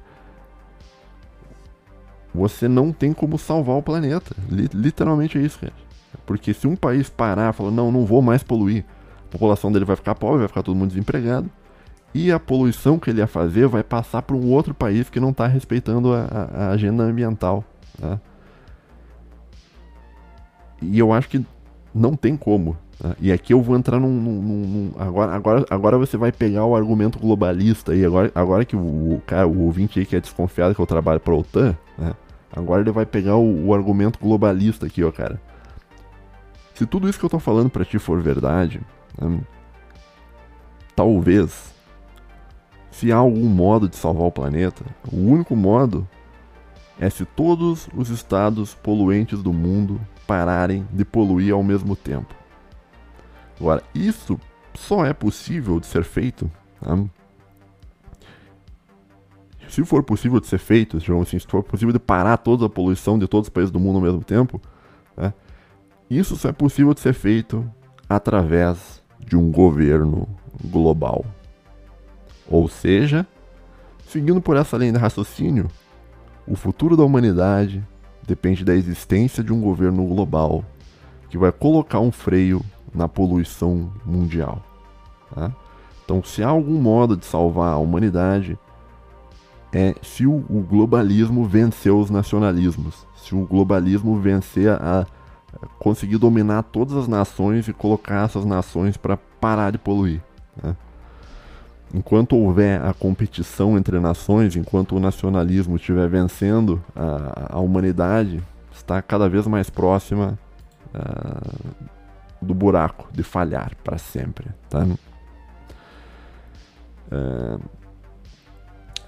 você 2.39 2.68
não 2.68 2.93
tem 2.93 3.12
como 3.12 3.36
salvar 3.36 3.76
o 3.76 3.82
planeta. 3.82 4.34
Literalmente 4.49 5.36
é 5.36 5.43
isso, 5.43 5.59
cara. 5.59 5.72
Porque 6.24 6.55
se 6.55 6.68
um 6.68 6.76
país 6.76 7.11
parar 7.11 7.51
e 7.53 7.53
falar, 7.53 7.72
não, 7.72 7.91
não 7.91 8.07
vou 8.07 8.22
mais 8.22 8.45
poluir, 8.45 8.84
a 9.24 9.32
população 9.32 9.72
dele 9.72 9.84
vai 9.84 9.97
ficar 9.97 10.14
pobre, 10.14 10.39
vai 10.39 10.49
ficar 10.49 10.62
todo 10.62 10.76
mundo 10.76 10.91
desempregado. 10.91 11.51
E 12.14 12.30
a 12.30 12.39
poluição 12.39 12.97
que 12.99 13.11
ele 13.11 13.18
ia 13.20 13.26
fazer 13.26 13.66
vai 13.66 13.82
passar 13.82 14.22
para 14.22 14.36
um 14.36 14.51
outro 14.53 14.72
país 14.72 15.11
que 15.11 15.18
não 15.18 15.30
está 15.30 15.47
respeitando 15.49 16.14
a, 16.14 16.24
a, 16.55 16.70
agenda 16.70 17.03
ambiental. 17.03 17.64
Né? 17.99 18.20
E 20.80 20.99
eu 20.99 21.12
acho 21.12 21.28
que 21.28 21.45
não 21.93 22.14
tem 22.14 22.36
como. 22.36 22.76
Né? 23.03 23.16
E 23.20 23.32
aqui 23.32 23.53
eu 23.53 23.61
vou 23.61 23.76
entrar 23.76 23.99
num. 23.99 24.09
num, 24.11 24.32
num 24.41 24.91
agora, 24.97 25.34
agora, 25.34 25.64
agora 25.68 25.99
você 25.99 26.16
vai 26.16 26.30
pegar 26.32 26.64
o 26.64 26.76
argumento 26.76 27.18
globalista. 27.18 27.95
E 27.95 28.05
agora, 28.05 28.30
agora 28.34 28.64
que 28.64 28.76
o, 28.76 29.14
o, 29.14 29.22
cara, 29.26 29.47
o 29.47 29.64
ouvinte 29.64 29.99
aí 29.99 30.07
que 30.07 30.14
é 30.16 30.20
desconfiado 30.20 30.74
que 30.74 30.80
eu 30.80 30.86
trabalho 30.86 31.18
para 31.20 31.34
a 31.34 31.39
OTAN. 31.39 31.76
Né? 31.99 32.12
Agora 32.55 32.81
ele 32.81 32.91
vai 32.93 33.05
pegar 33.07 33.37
o, 33.37 33.67
o 33.69 33.75
argumento 33.75 34.19
globalista 34.19 34.87
aqui, 34.87 35.05
ó, 35.05 35.11
cara. 35.13 35.41
Se 36.75 36.87
tudo 36.87 37.09
isso 37.09 37.19
que 37.19 37.25
eu 37.25 37.31
tô 37.31 37.39
falando 37.39 37.69
para 37.71 37.85
ti 37.85 37.99
for 37.99 38.21
verdade, 38.23 38.81
né, 39.21 39.41
talvez, 40.95 41.75
se 42.91 43.11
há 43.13 43.17
algum 43.17 43.47
modo 43.49 43.89
de 43.89 43.97
salvar 43.97 44.27
o 44.27 44.33
planeta, 44.33 44.85
o 45.13 45.17
único 45.17 45.55
modo 45.57 46.09
é 46.99 47.11
se 47.11 47.25
todos 47.25 47.89
os 47.95 48.11
estados 48.11 48.75
poluentes 48.75 49.43
do 49.43 49.53
mundo 49.53 50.01
pararem 50.27 50.87
de 50.93 51.05
poluir 51.05 51.53
ao 51.53 51.63
mesmo 51.63 51.95
tempo. 51.97 52.35
Agora, 53.59 53.83
isso 53.95 54.39
só 54.75 55.05
é 55.05 55.13
possível 55.13 55.81
de 55.81 55.87
ser 55.87 56.05
feito 56.05 56.51
né, 56.81 57.09
se 59.69 59.85
for 59.85 60.03
possível 60.03 60.41
de 60.41 60.47
ser 60.47 60.59
feito, 60.59 60.99
digamos 60.99 61.29
assim, 61.29 61.39
se 61.39 61.47
for 61.47 61.62
possível 61.62 61.93
de 61.93 61.99
parar 61.99 62.39
toda 62.39 62.66
a 62.66 62.71
poluição 62.71 63.19
de 63.19 63.29
todos 63.29 63.47
os 63.49 63.53
países 63.53 63.71
do 63.71 63.79
mundo 63.79 63.97
ao 63.97 64.03
mesmo 64.03 64.25
tempo, 64.25 64.61
né, 65.16 65.33
isso 66.11 66.37
só 66.37 66.49
é 66.49 66.53
possível 66.53 66.95
de 66.95 67.01
ser 67.01 67.12
feito 67.12 67.64
através 68.09 69.03
de 69.19 69.37
um 69.37 69.51
governo 69.53 70.27
global. 70.64 71.25
Ou 72.51 72.66
seja, 72.66 73.27
seguindo 74.07 74.41
por 74.41 74.57
essa 74.57 74.77
linha 74.77 74.93
de 74.93 74.99
raciocínio, 74.99 75.69
o 76.47 76.57
futuro 76.57 76.97
da 76.97 77.05
humanidade 77.05 77.85
depende 78.27 78.64
da 78.64 78.75
existência 78.75 79.45
de 79.45 79.53
um 79.53 79.61
governo 79.61 80.05
global 80.07 80.64
que 81.29 81.37
vai 81.37 81.53
colocar 81.53 82.01
um 82.01 82.11
freio 82.11 82.62
na 82.95 83.07
poluição 83.07 83.93
mundial. 84.07 84.62
Tá? 85.35 85.53
Então, 86.03 86.23
se 86.25 86.43
há 86.43 86.49
algum 86.49 86.81
modo 86.81 87.14
de 87.19 87.27
salvar 87.27 87.75
a 87.75 87.77
humanidade, 87.77 88.59
é 89.73 89.95
se 90.03 90.27
o, 90.27 90.37
o 90.49 90.61
globalismo 90.69 91.45
vencer 91.45 91.93
os 91.93 92.11
nacionalismos, 92.11 93.07
se 93.16 93.35
o 93.35 93.47
globalismo 93.47 94.19
vencer 94.21 94.71
a, 94.71 95.01
a 95.62 95.66
conseguir 95.79 96.19
dominar 96.19 96.62
todas 96.64 96.97
as 96.97 97.07
nações 97.09 97.69
e 97.69 97.73
colocar 97.73 98.25
essas 98.25 98.45
nações 98.45 98.97
para 98.97 99.16
parar 99.41 99.71
de 99.71 99.79
poluir. 99.79 100.21
Né? 100.62 100.75
enquanto 101.95 102.37
houver 102.37 102.83
a 102.85 102.93
competição 102.93 103.79
entre 103.79 103.99
nações, 103.99 104.55
enquanto 104.55 104.95
o 104.95 105.01
nacionalismo 105.01 105.77
estiver 105.77 106.07
vencendo, 106.07 106.85
a, 106.95 107.57
a 107.57 107.61
humanidade 107.61 108.43
está 108.71 109.01
cada 109.01 109.27
vez 109.27 109.47
mais 109.47 109.71
próxima 109.71 110.39
ah, 110.93 111.41
do 112.43 112.53
buraco, 112.53 113.09
de 113.11 113.23
falhar 113.23 113.71
para 113.83 113.97
sempre. 113.97 114.49
Tá? 114.69 114.87
É, 117.11 117.59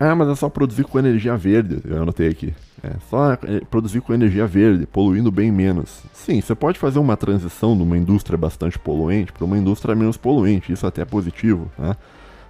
ah, 0.00 0.14
mas 0.16 0.30
é 0.30 0.34
só 0.34 0.48
produzir 0.48 0.84
com 0.84 0.98
energia 0.98 1.36
verde, 1.36 1.78
eu 1.84 2.00
anotei 2.02 2.28
aqui. 2.30 2.54
É 2.82 2.92
só 3.10 3.32
é, 3.34 3.60
produzir 3.70 4.00
com 4.00 4.14
energia 4.14 4.46
verde, 4.46 4.86
poluindo 4.86 5.30
bem 5.30 5.52
menos. 5.52 6.02
Sim, 6.14 6.40
você 6.40 6.54
pode 6.54 6.78
fazer 6.78 6.98
uma 6.98 7.18
transição 7.18 7.76
de 7.76 7.82
uma 7.82 7.98
indústria 7.98 8.38
bastante 8.38 8.78
poluente 8.78 9.30
para 9.30 9.44
uma 9.44 9.58
indústria 9.58 9.94
menos 9.94 10.16
poluente, 10.16 10.72
isso 10.72 10.86
até 10.86 11.02
é 11.02 11.04
positivo, 11.04 11.70
né? 11.78 11.94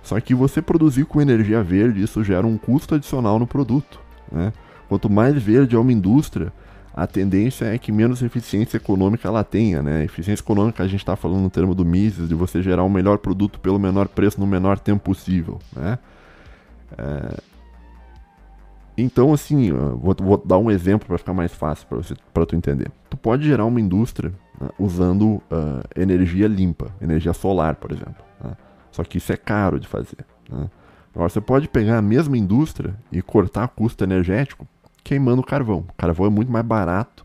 Só 0.01 0.19
que 0.21 0.33
você 0.33 0.63
produzir 0.63 1.07
com 1.07 1.21
energia 1.21 1.61
verde, 1.61 2.01
isso 2.01 2.23
gera 2.23 2.47
um 2.47 2.57
custo 2.57 2.95
adicional 2.95 3.37
no 3.37 3.49
produto, 3.49 3.99
né? 4.31 4.53
Quanto 4.89 5.11
mais 5.11 5.35
verde 5.43 5.75
é 5.75 5.79
uma 5.79 5.93
indústria, 5.93 6.53
a 6.95 7.05
tendência 7.05 7.65
é 7.65 7.79
que 7.79 7.91
menos 7.91 8.23
eficiência 8.23 8.77
econômica 8.77 9.27
ela 9.27 9.43
tenha, 9.43 9.83
né? 9.83 10.05
Eficiência 10.05 10.41
econômica 10.45 10.85
a 10.85 10.87
gente 10.87 11.01
está 11.01 11.17
falando 11.17 11.43
no 11.43 11.51
termo 11.51 11.75
do 11.75 11.85
Mises, 11.85 12.29
de 12.29 12.35
você 12.37 12.63
gerar 12.63 12.85
o 12.85 12.87
um 12.87 12.91
melhor 12.91 13.19
produto 13.19 13.59
pelo 13.59 13.79
menor 13.81 14.07
preço 14.07 14.39
no 14.39 14.47
menor 14.47 14.79
tempo 14.79 15.01
possível, 15.03 15.59
né? 15.75 15.99
É... 16.99 17.37
Então, 18.99 19.33
assim, 19.33 19.73
vou, 19.73 20.15
vou, 20.19 20.37
dar 20.37 20.59
um 20.59 20.71
exemplo 20.71 21.07
para 21.07 21.17
ficar 21.17 21.33
mais 21.33 21.55
fácil 21.55 21.87
para 21.87 21.97
você, 21.99 22.15
para 22.35 22.45
tu 22.45 22.55
entender. 22.57 22.91
Tu 23.09 23.17
pode 23.17 23.45
gerar 23.47 23.65
uma 23.65 23.81
indústria 23.81 24.31
né, 24.61 24.69
usando 24.79 25.25
uh, 25.37 25.43
energia 25.97 26.47
limpa, 26.47 26.91
energia 27.01 27.33
solar, 27.33 27.77
por 27.77 27.93
exemplo. 27.93 28.23
Né? 28.45 28.53
Só 28.93 29.03
que 29.03 29.17
isso 29.17 29.33
é 29.33 29.39
caro 29.39 29.81
de 29.81 29.89
fazer. 29.89 30.19
Né? 30.51 30.69
Agora, 31.15 31.31
você 31.31 31.41
pode 31.41 31.67
pegar 31.67 31.97
a 31.99 32.03
mesma 32.03 32.37
indústria 32.37 32.95
e 33.11 33.23
cortar 33.23 33.69
custo 33.69 34.05
energético 34.05 34.67
queimando 35.03 35.43
carvão. 35.43 35.87
Carvão 35.97 36.27
é 36.27 36.31
muito 36.31 36.53
mais 36.53 36.65
barato. 36.67 37.25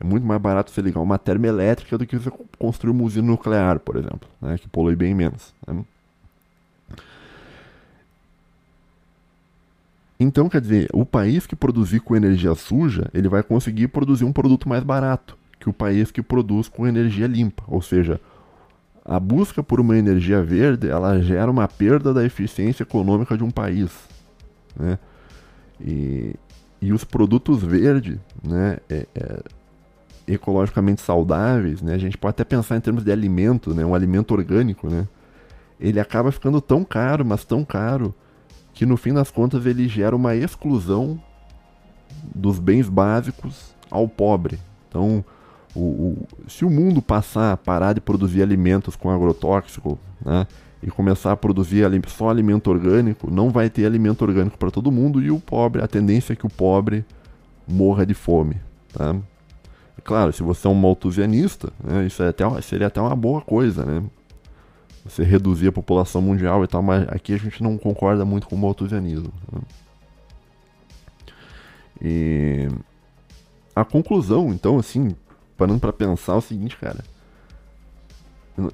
É 0.00 0.04
muito 0.04 0.24
mais 0.26 0.40
barato 0.40 0.70
você 0.70 0.80
ligar 0.80 1.00
uma 1.02 1.18
termoelétrica 1.18 1.98
do 1.98 2.06
que 2.06 2.16
você 2.18 2.32
construir 2.58 2.92
uma 2.92 3.02
usina 3.04 3.26
nuclear, 3.26 3.78
por 3.80 3.96
exemplo, 3.96 4.26
né, 4.40 4.56
que 4.56 4.66
polui 4.66 4.96
bem 4.96 5.14
menos. 5.14 5.52
Né. 5.68 5.84
Então, 10.22 10.50
quer 10.50 10.60
dizer, 10.60 10.86
o 10.92 11.06
país 11.06 11.46
que 11.46 11.56
produzir 11.56 12.00
com 12.00 12.14
energia 12.14 12.54
suja, 12.54 13.08
ele 13.14 13.26
vai 13.26 13.42
conseguir 13.42 13.88
produzir 13.88 14.26
um 14.26 14.32
produto 14.32 14.68
mais 14.68 14.84
barato 14.84 15.34
que 15.58 15.66
o 15.68 15.72
país 15.72 16.10
que 16.10 16.20
produz 16.22 16.68
com 16.68 16.86
energia 16.86 17.26
limpa, 17.26 17.62
ou 17.66 17.80
seja, 17.82 18.18
a 19.04 19.18
busca 19.20 19.62
por 19.62 19.78
uma 19.80 19.96
energia 19.96 20.42
verde 20.42 20.88
ela 20.88 21.20
gera 21.22 21.50
uma 21.50 21.66
perda 21.68 22.12
da 22.14 22.22
eficiência 22.24 22.82
econômica 22.82 23.36
de 23.36 23.42
um 23.44 23.50
país. 23.50 23.90
Né? 24.78 24.98
E, 25.80 26.34
e 26.82 26.92
os 26.94 27.02
produtos 27.04 27.62
verdes, 27.62 28.16
né, 28.46 28.76
é, 28.90 29.06
é, 29.14 29.40
ecologicamente 30.28 31.00
saudáveis, 31.02 31.80
né, 31.82 31.94
a 31.94 31.98
gente 31.98 32.16
pode 32.18 32.30
até 32.34 32.44
pensar 32.44 32.76
em 32.76 32.80
termos 32.80 33.04
de 33.04 33.12
alimento, 33.12 33.74
né, 33.74 33.84
um 33.86 33.94
alimento 33.94 34.32
orgânico, 34.32 34.86
né, 34.88 35.06
ele 35.80 35.98
acaba 36.00 36.30
ficando 36.32 36.60
tão 36.62 36.84
caro, 36.84 37.22
mas 37.24 37.42
tão 37.44 37.64
caro, 37.66 38.14
que 38.80 38.86
no 38.86 38.96
fim 38.96 39.12
das 39.12 39.30
contas 39.30 39.66
ele 39.66 39.86
gera 39.86 40.16
uma 40.16 40.34
exclusão 40.34 41.20
dos 42.34 42.58
bens 42.58 42.88
básicos 42.88 43.74
ao 43.90 44.08
pobre. 44.08 44.58
Então, 44.88 45.22
o, 45.74 45.78
o, 45.80 46.26
se 46.48 46.64
o 46.64 46.70
mundo 46.70 47.02
passar 47.02 47.52
a 47.52 47.56
parar 47.58 47.92
de 47.92 48.00
produzir 48.00 48.42
alimentos 48.42 48.96
com 48.96 49.10
agrotóxico, 49.10 49.98
né, 50.24 50.46
e 50.82 50.90
começar 50.90 51.30
a 51.32 51.36
produzir 51.36 51.84
só 52.08 52.30
alimento 52.30 52.68
orgânico, 52.70 53.30
não 53.30 53.50
vai 53.50 53.68
ter 53.68 53.84
alimento 53.84 54.22
orgânico 54.22 54.56
para 54.56 54.70
todo 54.70 54.90
mundo 54.90 55.22
e 55.22 55.30
o 55.30 55.38
pobre, 55.38 55.82
a 55.82 55.86
tendência 55.86 56.32
é 56.32 56.36
que 56.36 56.46
o 56.46 56.50
pobre 56.50 57.04
morra 57.68 58.06
de 58.06 58.14
fome, 58.14 58.56
tá? 58.94 59.14
Claro, 60.02 60.32
se 60.32 60.42
você 60.42 60.66
é 60.66 60.70
um 60.70 60.74
maltusianista, 60.74 61.70
né, 61.84 62.06
isso 62.06 62.22
é 62.22 62.28
até, 62.30 62.48
seria 62.62 62.86
até 62.86 62.98
uma 62.98 63.14
boa 63.14 63.42
coisa, 63.42 63.84
né? 63.84 64.02
você 65.04 65.22
reduzir 65.22 65.68
a 65.68 65.72
população 65.72 66.20
mundial 66.20 66.62
e 66.64 66.68
tal, 66.68 66.82
mas 66.82 67.08
aqui 67.08 67.32
a 67.34 67.38
gente 67.38 67.62
não 67.62 67.78
concorda 67.78 68.24
muito 68.24 68.46
com 68.48 68.56
o 68.56 68.58
malthusianismo. 68.58 69.32
Né? 69.52 69.60
E 72.02 72.68
a 73.74 73.84
conclusão, 73.84 74.52
então, 74.52 74.78
assim, 74.78 75.14
parando 75.56 75.78
para 75.80 75.92
pensar 75.92 76.34
é 76.34 76.36
o 76.36 76.40
seguinte, 76.40 76.76
cara. 76.76 77.02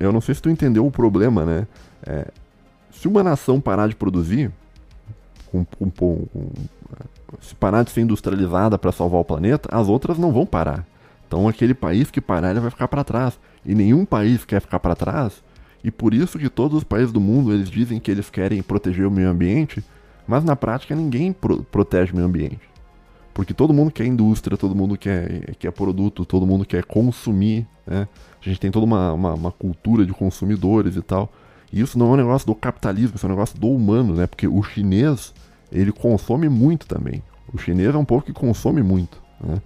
Eu 0.00 0.10
não 0.12 0.20
sei 0.20 0.34
se 0.34 0.42
tu 0.42 0.50
entendeu 0.50 0.84
o 0.84 0.90
problema, 0.90 1.44
né? 1.44 1.66
É, 2.04 2.28
se 2.90 3.06
uma 3.06 3.22
nação 3.22 3.60
parar 3.60 3.88
de 3.88 3.94
produzir, 3.94 4.50
com, 5.46 5.64
com, 5.64 5.90
com, 5.90 6.24
se 7.40 7.54
parar 7.54 7.84
de 7.84 7.90
ser 7.90 8.00
industrializada 8.00 8.76
para 8.78 8.90
salvar 8.90 9.20
o 9.20 9.24
planeta, 9.24 9.68
as 9.70 9.88
outras 9.88 10.18
não 10.18 10.32
vão 10.32 10.44
parar. 10.44 10.84
Então 11.26 11.48
aquele 11.48 11.74
país 11.74 12.10
que 12.10 12.20
parar, 12.20 12.50
ele 12.50 12.60
vai 12.60 12.70
ficar 12.70 12.88
para 12.88 13.04
trás. 13.04 13.38
E 13.64 13.74
nenhum 13.74 14.04
país 14.04 14.44
quer 14.44 14.60
ficar 14.60 14.80
para 14.80 14.96
trás 14.96 15.40
e 15.82 15.90
por 15.90 16.14
isso 16.14 16.38
que 16.38 16.48
todos 16.48 16.78
os 16.78 16.84
países 16.84 17.12
do 17.12 17.20
mundo 17.20 17.52
eles 17.52 17.68
dizem 17.70 18.00
que 18.00 18.10
eles 18.10 18.30
querem 18.30 18.62
proteger 18.62 19.06
o 19.06 19.10
meio 19.10 19.28
ambiente, 19.28 19.84
mas 20.26 20.44
na 20.44 20.56
prática 20.56 20.94
ninguém 20.94 21.32
pro 21.32 21.62
protege 21.64 22.12
o 22.12 22.16
meio 22.16 22.26
ambiente. 22.26 22.60
Porque 23.32 23.52
todo 23.52 23.74
mundo 23.74 23.90
quer 23.90 24.06
indústria, 24.06 24.56
todo 24.56 24.74
mundo 24.74 24.96
quer, 24.96 25.54
quer 25.56 25.70
produto, 25.70 26.24
todo 26.24 26.46
mundo 26.46 26.64
quer 26.64 26.82
consumir, 26.84 27.66
né? 27.86 28.08
A 28.44 28.48
gente 28.48 28.60
tem 28.60 28.70
toda 28.70 28.86
uma, 28.86 29.12
uma, 29.12 29.34
uma 29.34 29.52
cultura 29.52 30.06
de 30.06 30.12
consumidores 30.12 30.96
e 30.96 31.02
tal. 31.02 31.30
E 31.72 31.80
isso 31.80 31.98
não 31.98 32.10
é 32.10 32.10
um 32.10 32.16
negócio 32.16 32.46
do 32.46 32.54
capitalismo, 32.54 33.16
isso 33.16 33.26
é 33.26 33.28
um 33.28 33.32
negócio 33.32 33.58
do 33.58 33.68
humano, 33.68 34.14
né? 34.14 34.26
Porque 34.26 34.46
o 34.48 34.62
chinês, 34.62 35.34
ele 35.70 35.92
consome 35.92 36.48
muito 36.48 36.86
também. 36.86 37.22
O 37.52 37.58
chinês 37.58 37.94
é 37.94 37.98
um 37.98 38.04
povo 38.04 38.24
que 38.24 38.32
consome 38.32 38.82
muito, 38.82 39.20
né? 39.40 39.56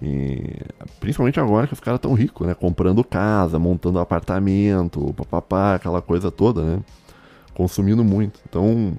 E, 0.00 0.56
principalmente 1.00 1.40
agora 1.40 1.66
que 1.66 1.72
os 1.72 1.80
caras 1.80 1.98
estão 1.98 2.14
ricos, 2.14 2.46
né? 2.46 2.54
Comprando 2.54 3.02
casa, 3.02 3.58
montando 3.58 3.98
apartamento, 3.98 5.12
papapá, 5.16 5.74
aquela 5.74 6.00
coisa 6.00 6.30
toda, 6.30 6.62
né? 6.62 6.80
Consumindo 7.54 8.04
muito. 8.04 8.38
Então, 8.48 8.96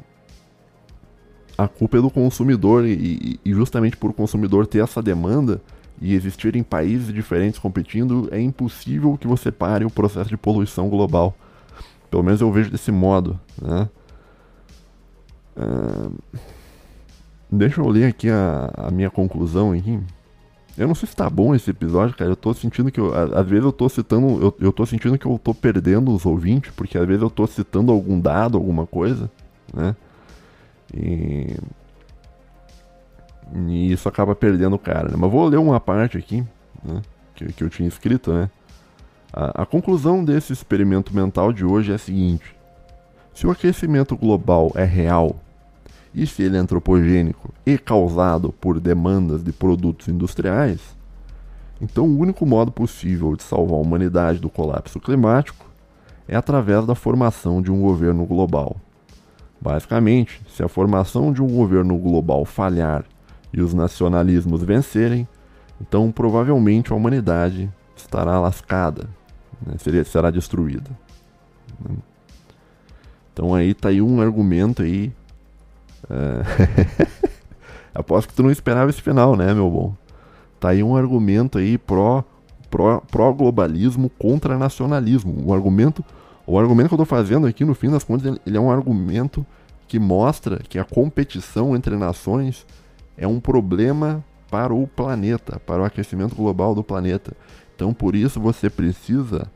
a 1.58 1.68
culpa 1.68 1.98
é 1.98 2.02
do 2.02 2.10
consumidor 2.10 2.86
e, 2.86 3.40
e, 3.44 3.54
justamente 3.54 3.96
por 3.98 4.10
o 4.12 4.14
consumidor 4.14 4.68
ter 4.68 4.80
essa 4.80 5.02
demanda 5.02 5.62
e 6.02 6.14
existirem 6.14 6.64
países 6.64 7.14
diferentes 7.14 7.60
competindo, 7.60 8.28
é 8.32 8.40
impossível 8.40 9.18
que 9.18 9.28
você 9.28 9.52
pare 9.52 9.86
o 9.86 9.90
processo 9.90 10.30
de 10.30 10.38
poluição 10.38 10.90
global. 10.90 11.34
Pelo 12.12 12.24
menos 12.24 12.42
eu 12.42 12.52
vejo 12.52 12.72
desse 12.72 12.92
modo, 12.92 13.40
né? 13.62 13.88
Uh, 15.58 16.12
deixa 17.52 17.82
eu 17.82 17.88
ler 17.90 18.06
aqui 18.06 18.30
a, 18.30 18.72
a 18.76 18.90
minha 18.92 19.10
conclusão 19.10 19.74
aqui. 19.74 20.00
Eu 20.80 20.88
não 20.88 20.96
sei 20.96 21.10
se 21.10 21.14
tá 21.16 21.30
bom 21.30 21.54
esse 21.54 21.70
episódio, 21.70 22.16
cara. 22.16 22.32
Eu 22.32 22.38
tô 22.38 22.54
sentindo 22.54 22.90
que. 22.90 23.02
Eu, 23.02 23.14
às 23.14 23.46
vezes 23.46 23.66
eu 23.66 23.72
tô 23.74 23.90
citando. 23.90 24.42
Eu, 24.42 24.56
eu 24.62 24.72
tô 24.72 24.86
sentindo 24.86 25.18
que 25.18 25.26
eu 25.26 25.38
tô 25.38 25.54
perdendo 25.54 26.10
os 26.16 26.26
ouvintes, 26.26 26.72
porque 26.74 26.98
às 26.98 27.06
vezes 27.06 27.22
eu 27.22 27.30
tô 27.30 27.46
citando 27.46 27.92
algum 27.92 28.18
dado, 28.20 28.58
alguma 28.58 28.88
coisa, 28.88 29.30
né? 29.74 29.94
E. 30.96 31.54
E 33.56 33.92
isso 33.92 34.08
acaba 34.08 34.34
perdendo 34.34 34.78
o 34.78 34.80
cara. 34.80 35.10
Né? 35.10 35.18
Mas 35.18 35.30
vou 35.30 35.46
ler 35.50 35.58
uma 35.58 35.82
parte 35.82 36.18
aqui, 36.18 36.46
né? 36.84 37.02
Que, 37.36 37.52
que 37.52 37.62
eu 37.64 37.70
tinha 37.70 37.90
escrito, 37.90 38.32
né? 38.32 38.50
A, 39.34 39.64
a 39.64 39.66
conclusão 39.66 40.24
desse 40.24 40.54
experimento 40.54 41.14
mental 41.14 41.52
de 41.52 41.66
hoje 41.66 41.92
é 41.92 41.96
a 41.96 41.98
seguinte: 41.98 42.56
se 43.34 43.46
o 43.46 43.52
aquecimento 43.52 44.16
global 44.16 44.72
é 44.76 44.86
real 44.86 45.36
e 46.14 46.26
se 46.26 46.44
ele 46.44 46.58
é 46.58 46.60
antropogênico 46.60 47.54
e 47.66 47.78
causado 47.78 48.52
por 48.54 48.80
demandas 48.80 49.44
de 49.44 49.52
produtos 49.52 50.08
industriais, 50.08 50.82
então 51.80 52.06
o 52.06 52.20
único 52.20 52.46
modo 52.46 52.72
possível 52.72 53.36
de 53.36 53.44
salvar 53.44 53.76
a 53.78 53.82
humanidade 53.82 54.40
do 54.40 54.50
colapso 54.50 55.00
climático 55.00 55.66
é 56.28 56.36
através 56.36 56.86
da 56.86 56.96
formação 56.96 57.62
de 57.62 57.72
um 57.72 57.80
governo 57.82 58.26
global. 58.26 58.76
Basicamente, 59.62 60.42
se 60.50 60.64
a 60.64 60.68
formação 60.68 61.32
de 61.32 61.42
um 61.42 61.48
governo 61.48 61.96
global 61.98 62.44
falhar 62.44 63.06
e 63.54 63.62
os 63.62 63.74
nacionalismos 63.74 64.64
vencerem, 64.64 65.28
então 65.82 66.12
provavelmente 66.12 66.92
a 66.92 66.96
humanidade 66.96 67.70
estará 67.96 68.40
lascada, 68.40 69.10
né? 69.66 69.76
Seria, 69.78 70.04
será 70.04 70.32
destruída. 70.32 70.90
Então 73.34 73.54
aí 73.54 73.74
tá 73.74 73.90
aí 73.90 74.02
um 74.02 74.22
argumento 74.22 74.82
aí 74.82 75.14
é. 76.10 76.86
Aposto 77.96 78.30
que 78.30 78.36
tu 78.36 78.44
não 78.44 78.52
esperava 78.52 78.90
esse 78.90 79.02
final, 79.02 79.36
né, 79.36 79.54
meu 79.54 79.70
bom? 79.70 79.94
Tá 80.60 80.70
aí 80.70 80.84
um 80.84 80.96
argumento 80.96 81.58
aí 81.58 81.78
pró, 81.78 82.24
pró, 82.70 83.00
pró 83.10 83.34
globalismo 83.34 84.10
contra 84.20 84.58
nacionalismo. 84.58 85.36
O 85.44 85.54
argumento, 85.54 86.06
o 86.46 86.60
argumento 86.60 86.90
que 86.90 86.94
eu 86.94 86.98
tô 87.00 87.06
fazendo 87.06 87.48
aqui 87.48 87.66
no 87.66 87.74
fim 87.74 87.90
das 87.90 88.04
contas, 88.04 88.38
ele 88.46 88.58
é 88.58 88.60
um 88.62 88.72
argumento 88.72 89.46
que 89.88 89.98
mostra 90.00 90.58
que 90.60 90.78
a 90.78 90.84
competição 90.86 91.76
entre 91.76 91.98
nações 91.98 92.66
é 93.18 93.28
um 93.28 93.40
problema 93.40 94.24
para 94.52 94.74
o 94.74 94.86
planeta, 94.88 95.60
para 95.66 95.82
o 95.82 95.86
aquecimento 95.86 96.36
global 96.36 96.76
do 96.76 96.84
planeta. 96.84 97.34
Então, 97.76 97.94
por 97.94 98.14
isso 98.16 98.40
você 98.40 98.70
precisa 98.70 99.48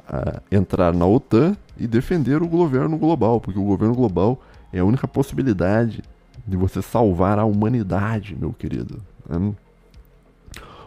uh, 0.00 0.40
entrar 0.50 0.94
na 0.94 1.06
OTAN 1.06 1.56
e 1.76 1.86
defender 1.86 2.40
o 2.42 2.46
governo 2.48 2.96
global, 2.96 3.40
porque 3.40 3.58
o 3.58 3.64
governo 3.64 3.94
global 3.94 4.40
é 4.74 4.80
a 4.80 4.84
única 4.84 5.06
possibilidade 5.06 6.02
de 6.44 6.56
você 6.56 6.82
salvar 6.82 7.38
a 7.38 7.44
humanidade, 7.44 8.34
meu 8.36 8.52
querido. 8.52 9.00
Né? 9.28 9.52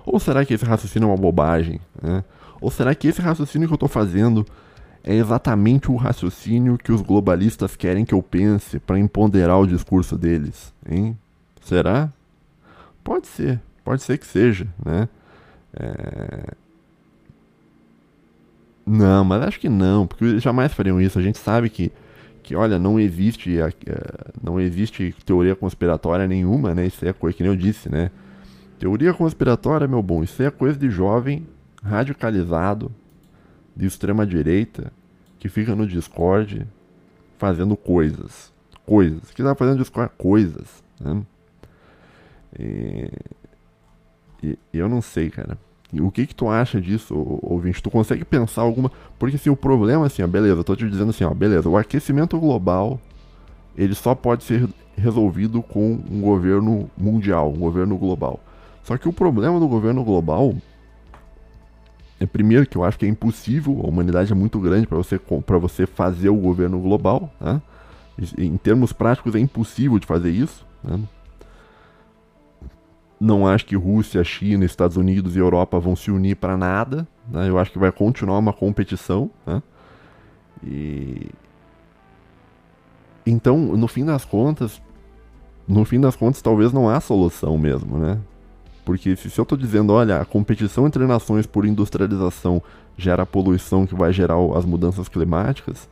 Ou 0.05 0.19
será 0.19 0.43
que 0.45 0.53
esse 0.53 0.65
raciocínio 0.65 1.07
é 1.07 1.11
uma 1.11 1.17
bobagem? 1.17 1.79
Né? 2.01 2.21
Ou 2.59 2.69
será 2.69 2.93
que 2.93 3.07
esse 3.07 3.21
raciocínio 3.21 3.65
que 3.65 3.71
eu 3.73 3.77
estou 3.77 3.87
fazendo 3.87 4.45
é 5.01 5.13
exatamente 5.15 5.89
o 5.89 5.95
raciocínio 5.95 6.77
que 6.77 6.91
os 6.91 7.01
globalistas 7.01 7.77
querem 7.77 8.03
que 8.03 8.13
eu 8.13 8.21
pense 8.21 8.77
para 8.77 8.99
empoderar 8.99 9.57
o 9.57 9.65
discurso 9.65 10.17
deles? 10.17 10.73
Hein? 10.85 11.17
Será? 11.63 12.11
Pode 13.05 13.27
ser, 13.27 13.61
pode 13.85 14.03
ser 14.03 14.17
que 14.17 14.27
seja, 14.27 14.67
né? 14.85 15.07
É... 15.73 16.43
Não, 18.85 19.23
mas 19.23 19.43
acho 19.43 19.59
que 19.61 19.69
não, 19.69 20.05
porque 20.07 20.25
eles 20.25 20.43
jamais 20.43 20.73
fariam 20.73 20.99
isso. 20.99 21.17
A 21.17 21.21
gente 21.21 21.37
sabe 21.37 21.69
que 21.69 21.89
que, 22.47 22.55
olha, 22.55 22.79
não 22.79 22.97
existe, 22.97 23.59
eh, 23.59 23.73
não 24.41 24.57
existe 24.57 25.13
teoria 25.25 25.53
conspiratória 25.53 26.25
nenhuma, 26.25 26.73
né? 26.73 26.85
Isso 26.85 27.05
é 27.05 27.11
coisa 27.11 27.35
que 27.35 27.43
nem 27.43 27.51
eu 27.51 27.57
disse, 27.57 27.91
né? 27.91 28.09
Teoria 28.79 29.13
conspiratória, 29.13 29.85
meu 29.85 30.01
bom, 30.01 30.23
isso 30.23 30.41
é 30.41 30.49
coisa 30.49 30.79
de 30.79 30.89
jovem 30.89 31.45
radicalizado 31.83 32.89
de 33.75 33.85
extrema 33.85 34.25
direita 34.25 34.93
que 35.37 35.49
fica 35.49 35.75
no 35.75 35.85
Discord 35.85 36.65
fazendo 37.37 37.75
coisas, 37.75 38.53
coisas. 38.85 39.29
Que 39.31 39.43
tá 39.43 39.53
fazendo 39.53 39.79
Discord 39.79 40.13
coisas, 40.17 40.81
né? 41.01 41.21
E, 42.57 43.09
e 44.41 44.55
eu 44.71 44.87
não 44.87 45.01
sei, 45.01 45.29
cara. 45.29 45.57
O 46.01 46.11
que 46.11 46.27
que 46.27 46.35
tu 46.35 46.49
acha 46.49 46.81
disso, 46.81 47.15
ouvinte? 47.41 47.81
Tu 47.81 47.89
consegue 47.89 48.25
pensar 48.25 48.61
alguma... 48.61 48.91
Porque, 49.17 49.37
assim, 49.37 49.49
o 49.49 49.55
problema, 49.55 50.05
assim, 50.05 50.21
ó, 50.21 50.27
beleza, 50.27 50.59
eu 50.59 50.63
tô 50.63 50.75
te 50.75 50.87
dizendo 50.89 51.11
assim, 51.11 51.23
ó, 51.23 51.33
beleza, 51.33 51.69
o 51.69 51.77
aquecimento 51.77 52.37
global, 52.37 52.99
ele 53.77 53.95
só 53.95 54.13
pode 54.13 54.43
ser 54.43 54.67
resolvido 54.97 55.61
com 55.61 55.93
um 56.11 56.19
governo 56.19 56.89
mundial, 56.97 57.49
um 57.51 57.57
governo 57.59 57.97
global. 57.97 58.37
Só 58.83 58.97
que 58.97 59.07
o 59.07 59.13
problema 59.13 59.59
do 59.61 59.67
governo 59.67 60.03
global 60.03 60.53
é 62.19 62.25
primeiro 62.25 62.65
que 62.67 62.77
eu 62.77 62.83
acho 62.83 62.97
que 62.99 63.05
é 63.05 63.09
impossível, 63.09 63.79
a 63.81 63.87
humanidade 63.87 64.31
é 64.31 64.35
muito 64.35 64.59
grande 64.59 64.87
para 64.87 64.97
você 64.97 65.19
para 65.19 65.57
você 65.59 65.85
fazer 65.85 66.29
o 66.29 66.35
governo 66.35 66.79
global, 66.81 67.31
né? 67.39 67.61
Em 68.37 68.57
termos 68.57 68.91
práticos 68.91 69.35
é 69.35 69.39
impossível 69.39 69.99
de 69.99 70.07
fazer 70.07 70.31
isso, 70.31 70.65
né? 70.83 70.99
Não 73.19 73.47
acho 73.47 73.65
que 73.65 73.75
Rússia, 73.75 74.23
China, 74.23 74.63
Estados 74.63 74.95
Unidos 74.95 75.35
e 75.35 75.39
Europa 75.39 75.79
vão 75.79 75.95
se 75.95 76.11
unir 76.11 76.35
para 76.35 76.55
nada. 76.55 77.07
Né? 77.29 77.49
Eu 77.49 77.57
acho 77.57 77.71
que 77.71 77.79
vai 77.79 77.91
continuar 77.91 78.37
uma 78.37 78.53
competição. 78.53 79.29
Né? 79.45 79.61
E... 80.63 81.29
Então, 83.25 83.57
no 83.57 83.87
fim 83.87 84.05
das 84.05 84.23
contas, 84.23 84.79
no 85.67 85.83
fim 85.83 85.99
das 85.99 86.15
contas, 86.15 86.41
talvez 86.41 86.71
não 86.71 86.87
há 86.89 87.01
solução 87.01 87.57
mesmo, 87.57 87.97
né? 87.97 88.19
Porque 88.85 89.17
se, 89.17 89.29
se 89.29 89.37
eu 89.37 89.43
estou 89.43 89.57
dizendo, 89.57 89.91
olha, 89.91 90.21
a 90.21 90.23
competição 90.23 90.87
entre 90.87 91.05
nações 91.05 91.45
por 91.45 91.65
industrialização 91.65 92.63
gera 92.97 93.23
a 93.23 93.25
poluição 93.25 93.85
que 93.85 93.93
vai 93.93 94.13
gerar 94.13 94.35
as 94.55 94.63
mudanças 94.63 95.09
climáticas, 95.09 95.89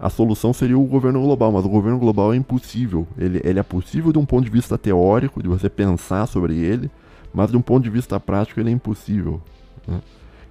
a 0.00 0.08
solução 0.08 0.52
seria 0.54 0.78
o 0.78 0.84
governo 0.86 1.20
global, 1.20 1.52
mas 1.52 1.64
o 1.64 1.68
governo 1.68 1.98
global 1.98 2.32
é 2.32 2.36
impossível. 2.36 3.06
Ele, 3.18 3.38
ele 3.44 3.58
é 3.58 3.62
possível 3.62 4.10
de 4.10 4.18
um 4.18 4.24
ponto 4.24 4.42
de 4.42 4.50
vista 4.50 4.78
teórico, 4.78 5.42
de 5.42 5.48
você 5.48 5.68
pensar 5.68 6.26
sobre 6.26 6.56
ele, 6.56 6.90
mas 7.34 7.50
de 7.50 7.56
um 7.58 7.60
ponto 7.60 7.84
de 7.84 7.90
vista 7.90 8.18
prático 8.18 8.58
ele 8.58 8.70
é 8.70 8.72
impossível. 8.72 9.42
Né? 9.86 10.00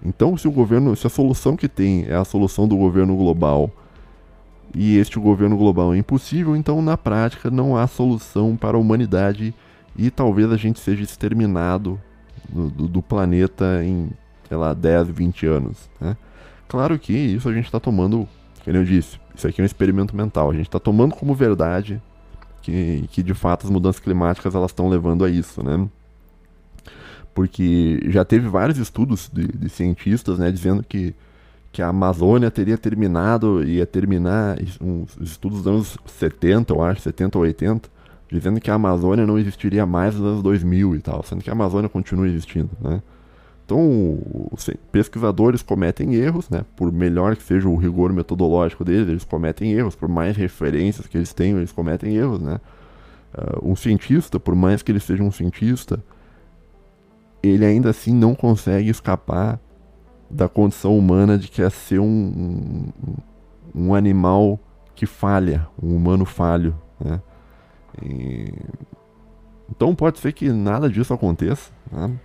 Então, 0.06 0.38
se 0.38 0.48
o 0.48 0.52
governo, 0.52 0.96
se 0.96 1.08
a 1.08 1.10
solução 1.10 1.58
que 1.58 1.68
tem 1.68 2.06
é 2.08 2.14
a 2.14 2.24
solução 2.24 2.68
do 2.68 2.78
governo 2.78 3.18
global 3.18 3.72
e 4.74 4.98
este 4.98 5.18
governo 5.18 5.58
global 5.58 5.96
é 5.96 5.98
impossível, 5.98 6.56
então 6.56 6.80
na 6.80 6.96
prática 6.96 7.50
não 7.50 7.76
há 7.76 7.88
solução 7.88 8.56
para 8.56 8.78
a 8.78 8.80
humanidade 8.80 9.52
e 9.98 10.12
talvez 10.12 10.52
a 10.52 10.58
gente 10.58 10.80
seja 10.80 11.02
exterminado 11.02 12.00
do, 12.48 12.70
do, 12.70 12.88
do 12.88 13.02
planeta 13.02 13.84
em, 13.84 14.12
sei 14.48 14.58
lá, 14.58 14.76
10, 14.76 15.08
20 15.08 15.46
anos. 15.48 15.90
Né? 16.00 16.16
Claro 16.68 17.00
que 17.00 17.14
isso 17.14 17.50
a 17.50 17.54
gente 17.54 17.66
está 17.66 17.80
tomando 17.80 18.30
como 18.74 18.78
eu 18.78 18.86
disse, 18.86 19.20
isso 19.36 19.48
aqui 19.48 19.62
é 19.62 19.64
um 19.64 19.66
experimento 19.66 20.16
mental. 20.16 20.50
A 20.52 20.54
gente 20.54 20.68
está 20.68 20.80
tomando 20.80 21.16
como 21.16 21.34
verdade 21.34 22.00
que, 22.62 23.06
que 23.12 23.24
de 23.24 23.34
fato 23.34 23.66
as 23.66 23.72
mudanças 23.72 24.00
climáticas 24.00 24.54
elas 24.54 24.70
estão 24.72 24.88
levando 24.88 25.26
a 25.26 25.30
isso, 25.30 25.64
né? 25.64 25.88
Porque 27.34 28.00
já 28.10 28.24
teve 28.24 28.48
vários 28.48 28.78
estudos 28.78 29.30
de, 29.34 29.48
de 29.48 29.70
cientistas, 29.70 30.38
né, 30.40 30.52
dizendo 30.52 30.84
que 30.84 31.14
que 31.72 31.84
a 31.84 31.90
Amazônia 31.90 32.50
teria 32.50 32.80
terminado, 32.80 33.64
ia 33.64 33.86
terminar 33.86 34.58
uns 34.82 35.16
estudos 35.22 35.60
dos 35.62 35.68
anos 35.68 35.98
70, 36.08 36.74
eu 36.74 36.82
acho, 36.84 37.02
70 37.02 37.38
ou 37.38 37.44
80, 37.44 37.88
dizendo 38.28 38.60
que 38.60 38.72
a 38.72 38.74
Amazônia 38.74 39.24
não 39.28 39.38
existiria 39.38 39.86
mais 39.86 40.16
nos 40.16 40.26
anos 40.26 40.42
2000 40.42 40.96
e 40.96 41.00
tal, 41.00 41.22
sendo 41.22 41.44
que 41.44 41.50
a 41.50 41.54
Amazônia 41.54 41.88
continua 41.88 42.28
existindo, 42.28 42.72
né? 42.82 43.00
Então, 43.70 44.18
pesquisadores 44.92 45.62
cometem 45.62 46.16
erros, 46.16 46.50
né? 46.50 46.66
Por 46.76 46.92
melhor 46.92 47.36
que 47.36 47.44
seja 47.44 47.70
o 47.70 47.76
rigor 47.76 48.12
metodológico 48.12 48.84
deles, 48.84 49.08
eles 49.08 49.24
cometem 49.24 49.72
erros. 49.74 49.96
Por 49.96 50.10
mais 50.10 50.36
referências 50.36 51.06
que 51.06 51.16
eles 51.16 51.34
tenham, 51.34 51.60
eles 51.60 51.72
cometem 51.72 52.16
erros, 52.18 52.40
né? 52.42 52.60
Uh, 53.62 53.70
um 53.72 53.76
cientista, 53.76 54.40
por 54.40 54.56
mais 54.56 54.82
que 54.82 54.92
ele 54.92 55.00
seja 55.00 55.22
um 55.24 55.30
cientista, 55.30 56.04
ele 57.44 57.64
ainda 57.64 57.92
assim 57.92 58.12
não 58.12 58.34
consegue 58.34 58.90
escapar 58.90 59.60
da 60.32 60.50
condição 60.50 60.98
humana 60.98 61.38
de 61.38 61.48
que 61.48 61.62
é 61.62 61.70
ser 61.70 62.00
um, 62.00 62.06
um, 62.08 62.88
um 63.76 63.94
animal 63.94 64.60
que 64.96 65.06
falha, 65.06 65.68
um 65.82 65.96
humano 65.96 66.26
falho, 66.26 66.76
né? 67.00 67.22
E... 68.04 68.52
Então 69.70 69.94
pode 69.94 70.18
ser 70.18 70.34
que 70.34 70.50
nada 70.50 70.90
disso 70.90 71.14
aconteça, 71.14 71.70
né? 71.92 72.18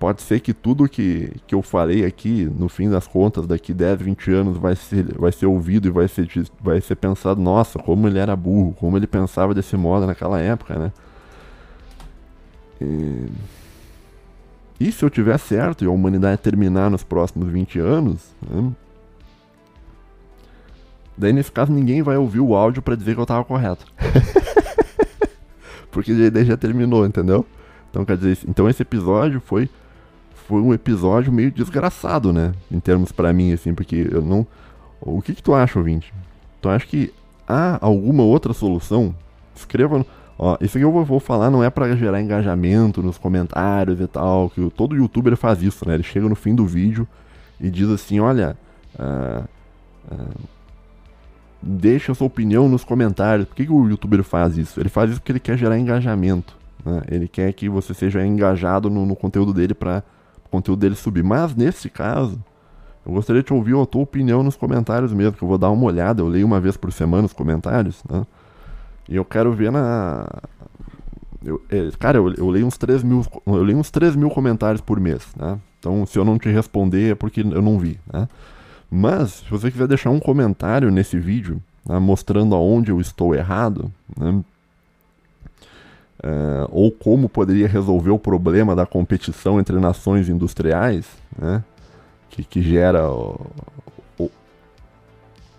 Pode 0.00 0.22
ser 0.22 0.40
que 0.40 0.54
tudo 0.54 0.88
que, 0.88 1.30
que 1.46 1.54
eu 1.54 1.60
falei 1.60 2.06
aqui, 2.06 2.50
no 2.58 2.70
fim 2.70 2.88
das 2.88 3.06
contas, 3.06 3.46
daqui 3.46 3.74
10, 3.74 4.00
20 4.00 4.32
anos, 4.32 4.56
vai 4.56 4.74
ser, 4.74 5.04
vai 5.18 5.30
ser 5.30 5.44
ouvido 5.44 5.88
e 5.88 5.90
vai 5.90 6.08
ser, 6.08 6.26
vai 6.58 6.80
ser 6.80 6.96
pensado, 6.96 7.38
nossa, 7.38 7.78
como 7.78 8.08
ele 8.08 8.18
era 8.18 8.34
burro, 8.34 8.72
como 8.80 8.96
ele 8.96 9.06
pensava 9.06 9.52
desse 9.52 9.76
modo 9.76 10.06
naquela 10.06 10.40
época, 10.40 10.78
né? 10.78 10.92
E, 12.80 13.26
e 14.88 14.90
se 14.90 15.04
eu 15.04 15.10
tiver 15.10 15.36
certo 15.36 15.84
e 15.84 15.86
a 15.86 15.90
humanidade 15.90 16.40
terminar 16.40 16.90
nos 16.90 17.04
próximos 17.04 17.50
20 17.50 17.78
anos, 17.80 18.24
né? 18.50 18.72
daí 21.14 21.34
nesse 21.34 21.52
caso 21.52 21.70
ninguém 21.70 22.00
vai 22.02 22.16
ouvir 22.16 22.40
o 22.40 22.56
áudio 22.56 22.80
para 22.80 22.96
dizer 22.96 23.14
que 23.16 23.20
eu 23.20 23.26
tava 23.26 23.44
correto. 23.44 23.84
Porque 25.92 26.30
daí 26.30 26.46
já 26.46 26.56
terminou, 26.56 27.04
entendeu? 27.04 27.44
Então 27.90 28.02
quer 28.02 28.16
dizer, 28.16 28.38
então 28.48 28.66
esse 28.66 28.80
episódio 28.80 29.42
foi 29.42 29.68
foi 30.50 30.60
um 30.60 30.74
episódio 30.74 31.32
meio 31.32 31.48
desgraçado, 31.52 32.32
né? 32.32 32.50
Em 32.72 32.80
termos 32.80 33.12
para 33.12 33.32
mim, 33.32 33.52
assim, 33.52 33.72
porque 33.72 34.08
eu 34.10 34.20
não. 34.20 34.44
O 35.00 35.22
que, 35.22 35.32
que 35.32 35.40
tu 35.42 35.54
acha, 35.54 35.78
ouvinte? 35.78 36.12
Tu 36.60 36.68
acha 36.68 36.84
que 36.84 37.14
há 37.46 37.78
alguma 37.80 38.24
outra 38.24 38.52
solução? 38.52 39.14
Escreva. 39.54 40.04
Ó, 40.36 40.56
isso 40.60 40.76
que 40.76 40.82
eu 40.82 41.04
vou 41.04 41.20
falar 41.20 41.52
não 41.52 41.62
é 41.62 41.70
para 41.70 41.94
gerar 41.94 42.20
engajamento 42.20 43.00
nos 43.00 43.16
comentários 43.16 44.00
e 44.00 44.08
tal, 44.08 44.50
que 44.50 44.68
todo 44.70 44.96
youtuber 44.96 45.36
faz 45.36 45.62
isso, 45.62 45.86
né? 45.86 45.94
Ele 45.94 46.02
chega 46.02 46.28
no 46.28 46.34
fim 46.34 46.52
do 46.52 46.66
vídeo 46.66 47.06
e 47.60 47.70
diz 47.70 47.88
assim: 47.88 48.18
olha, 48.18 48.56
uh, 48.98 49.44
uh, 50.12 50.40
deixa 51.62 52.10
a 52.10 52.14
sua 52.16 52.26
opinião 52.26 52.68
nos 52.68 52.82
comentários. 52.82 53.46
Por 53.46 53.54
que, 53.54 53.66
que, 53.66 53.72
o 53.72 53.88
youtuber 53.88 54.24
faz 54.24 54.58
isso? 54.58 54.80
Ele 54.80 54.88
faz 54.88 55.10
isso 55.12 55.20
porque 55.20 55.30
ele 55.30 55.38
quer 55.40 55.56
gerar 55.56 55.78
engajamento. 55.78 56.56
Né? 56.84 57.02
Ele 57.08 57.28
quer 57.28 57.52
que 57.52 57.68
você 57.68 57.94
seja 57.94 58.26
engajado 58.26 58.90
no, 58.90 59.06
no 59.06 59.14
conteúdo 59.14 59.54
dele 59.54 59.74
para 59.74 60.02
conteúdo 60.50 60.80
dele 60.80 60.94
subir. 60.96 61.22
Mas 61.22 61.54
nesse 61.54 61.88
caso, 61.88 62.38
eu 63.06 63.12
gostaria 63.12 63.42
de 63.42 63.52
ouvir 63.52 63.76
a 63.76 63.86
tua 63.86 64.02
opinião 64.02 64.42
nos 64.42 64.56
comentários 64.56 65.12
mesmo, 65.12 65.32
que 65.34 65.42
eu 65.42 65.48
vou 65.48 65.56
dar 65.56 65.70
uma 65.70 65.84
olhada, 65.84 66.20
eu 66.20 66.28
leio 66.28 66.46
uma 66.46 66.60
vez 66.60 66.76
por 66.76 66.92
semana 66.92 67.24
os 67.26 67.32
comentários, 67.32 68.02
né? 68.10 68.26
E 69.08 69.16
eu 69.16 69.24
quero 69.24 69.52
ver 69.52 69.72
na. 69.72 70.26
Eu, 71.42 71.60
é, 71.70 71.90
cara, 71.98 72.18
eu, 72.18 72.30
eu, 72.34 72.50
leio 72.50 72.66
uns 72.66 72.76
3 72.76 73.02
mil. 73.02 73.24
Eu 73.46 73.62
leio 73.62 73.78
uns 73.78 73.90
3 73.90 74.14
mil 74.14 74.30
comentários 74.30 74.80
por 74.80 75.00
mês, 75.00 75.26
né? 75.36 75.58
Então 75.78 76.04
se 76.04 76.18
eu 76.18 76.24
não 76.26 76.38
te 76.38 76.48
responder 76.50 77.12
é 77.12 77.14
porque 77.14 77.40
eu 77.40 77.62
não 77.62 77.78
vi, 77.78 77.98
né? 78.12 78.28
Mas, 78.92 79.30
se 79.34 79.50
você 79.50 79.70
quiser 79.70 79.86
deixar 79.86 80.10
um 80.10 80.18
comentário 80.18 80.90
nesse 80.90 81.16
vídeo, 81.18 81.62
né, 81.86 81.96
mostrando 82.00 82.56
aonde 82.56 82.90
eu 82.90 83.00
estou 83.00 83.32
errado, 83.36 83.88
né, 84.18 84.42
Uh, 86.22 86.68
ou 86.70 86.90
como 86.92 87.30
poderia 87.30 87.66
resolver 87.66 88.10
o 88.10 88.18
problema 88.18 88.76
da 88.76 88.84
competição 88.84 89.58
entre 89.58 89.80
nações 89.80 90.28
industriais, 90.28 91.06
né? 91.36 91.64
que, 92.28 92.44
que 92.44 92.60
gera. 92.60 93.08
Ou, 93.08 93.40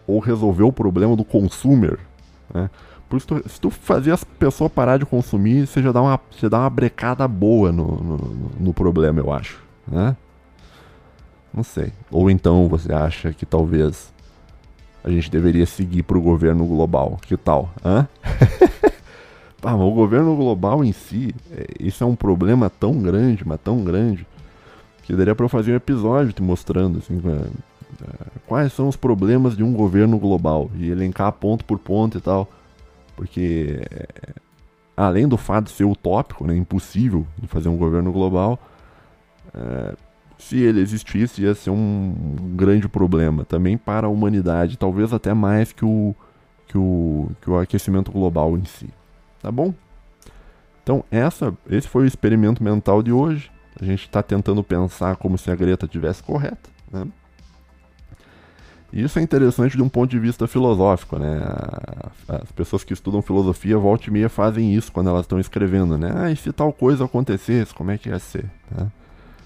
ou 0.06 0.20
resolver 0.20 0.64
o 0.64 0.74
problema 0.74 1.16
do 1.16 1.24
consumer. 1.24 1.98
Né? 2.54 2.70
Por 3.10 3.18
isso, 3.18 3.28
se 3.48 3.60
tu 3.62 3.70
fazer 3.70 4.12
as 4.12 4.24
pessoas 4.24 4.72
parar 4.72 4.98
de 4.98 5.06
consumir, 5.06 5.66
você 5.68 5.82
já 5.82 5.92
dá 5.92 6.02
uma, 6.02 6.20
você 6.30 6.48
dá 6.50 6.60
uma 6.60 6.70
brecada 6.70 7.28
boa 7.28 7.72
no, 7.72 7.88
no, 8.04 8.18
no 8.60 8.74
problema, 8.74 9.20
eu 9.20 9.32
acho. 9.34 9.60
Né? 9.88 10.16
Não 11.54 11.64
sei. 11.64 11.92
Ou 12.12 12.30
então 12.30 12.68
você 12.70 12.92
acha 12.94 13.32
que 13.34 13.46
talvez 13.48 14.14
a 15.04 15.10
gente 15.10 15.30
deveria 15.32 15.66
seguir 15.66 16.04
para 16.04 16.18
o 16.18 16.22
governo 16.22 16.66
global. 16.68 17.18
Que 17.24 17.36
tal? 17.38 17.70
Hã? 17.84 18.08
Ah, 19.64 19.76
o 19.76 19.92
governo 19.92 20.36
global 20.36 20.84
em 20.84 20.92
si, 20.92 21.36
é, 21.52 21.68
isso 21.80 22.04
é 22.04 22.08
um 22.08 22.16
problema 22.16 22.68
tão 22.70 22.94
grande, 23.02 23.48
mas 23.48 23.60
tão 23.62 23.84
grande, 23.84 24.26
que 25.04 25.16
daria 25.16 25.36
para 25.36 25.46
eu 25.46 25.50
fazer 25.50 25.74
um 25.74 25.76
episódio 25.76 26.34
te 26.34 26.42
mostrando 26.42 26.98
assim, 26.98 27.18
né, 27.24 27.48
é, 28.02 28.06
quais 28.48 28.74
são 28.74 28.88
os 28.88 28.96
problemas 28.96 29.56
de 29.56 29.64
um 29.64 29.72
governo 29.72 30.18
global 30.18 30.72
e 30.76 30.90
elencar 30.90 31.32
ponto 31.34 31.64
por 31.64 31.78
ponto 31.78 32.18
e 32.18 32.22
tal. 32.22 32.50
Porque, 33.16 33.80
é, 33.92 34.32
além 34.98 35.28
do 35.28 35.38
fato 35.38 35.66
de 35.66 35.72
ser 35.72 35.84
utópico, 35.86 36.46
né, 36.48 36.56
impossível 36.58 37.26
de 37.38 37.48
fazer 37.48 37.70
um 37.70 37.78
governo 37.78 38.12
global, 38.12 38.58
é, 39.54 39.94
se 40.40 40.58
ele 40.60 40.82
existisse, 40.82 41.40
ia 41.44 41.54
ser 41.54 41.70
um 41.70 42.16
grande 42.56 42.88
problema 42.90 43.46
também 43.46 43.78
para 43.78 44.08
a 44.08 44.10
humanidade, 44.10 44.76
talvez 44.78 45.14
até 45.14 45.36
mais 45.36 45.72
que 45.72 45.86
o, 45.86 46.16
que 46.68 46.76
o, 46.78 47.30
que 47.42 47.50
o 47.52 47.60
aquecimento 47.60 48.12
global 48.12 48.58
em 48.58 48.66
si 48.66 48.90
tá 49.42 49.52
bom? 49.52 49.74
Então, 50.84 51.04
essa, 51.12 51.54
esse 51.70 51.88
foi 51.88 52.04
o 52.04 52.08
experimento 52.08 52.64
mental 52.64 53.02
de 53.04 53.12
hoje. 53.12 53.52
A 53.80 53.86
gente 53.86 54.02
está 54.06 54.22
tentando 54.22 54.64
pensar 54.64 55.16
como 55.16 55.38
se 55.38 55.50
a 55.52 55.56
Greta 55.56 55.88
tivesse 55.88 56.22
correta, 56.22 56.70
né? 56.92 57.06
E 58.94 59.02
isso 59.02 59.18
é 59.20 59.22
interessante 59.22 59.78
de 59.78 59.82
um 59.82 59.88
ponto 59.88 60.10
de 60.12 60.20
vista 60.20 60.46
filosófico, 60.48 61.18
né? 61.18 61.40
As 62.28 62.52
pessoas 62.52 62.84
que 62.84 62.92
estudam 62.94 63.22
filosofia 63.22 63.78
volta 63.78 64.08
e 64.08 64.12
meia 64.12 64.28
fazem 64.28 64.76
isso 64.76 64.92
quando 64.92 65.10
elas 65.10 65.22
estão 65.22 65.40
escrevendo, 65.40 65.98
né? 65.98 66.12
Ah, 66.14 66.30
e 66.30 66.36
se 66.36 66.52
tal 66.52 66.74
coisa 66.74 67.06
acontecesse, 67.06 67.74
como 67.74 67.90
é 67.92 67.98
que 67.98 68.10
ia 68.10 68.20
ser? 68.20 68.44
Né? 68.70 68.92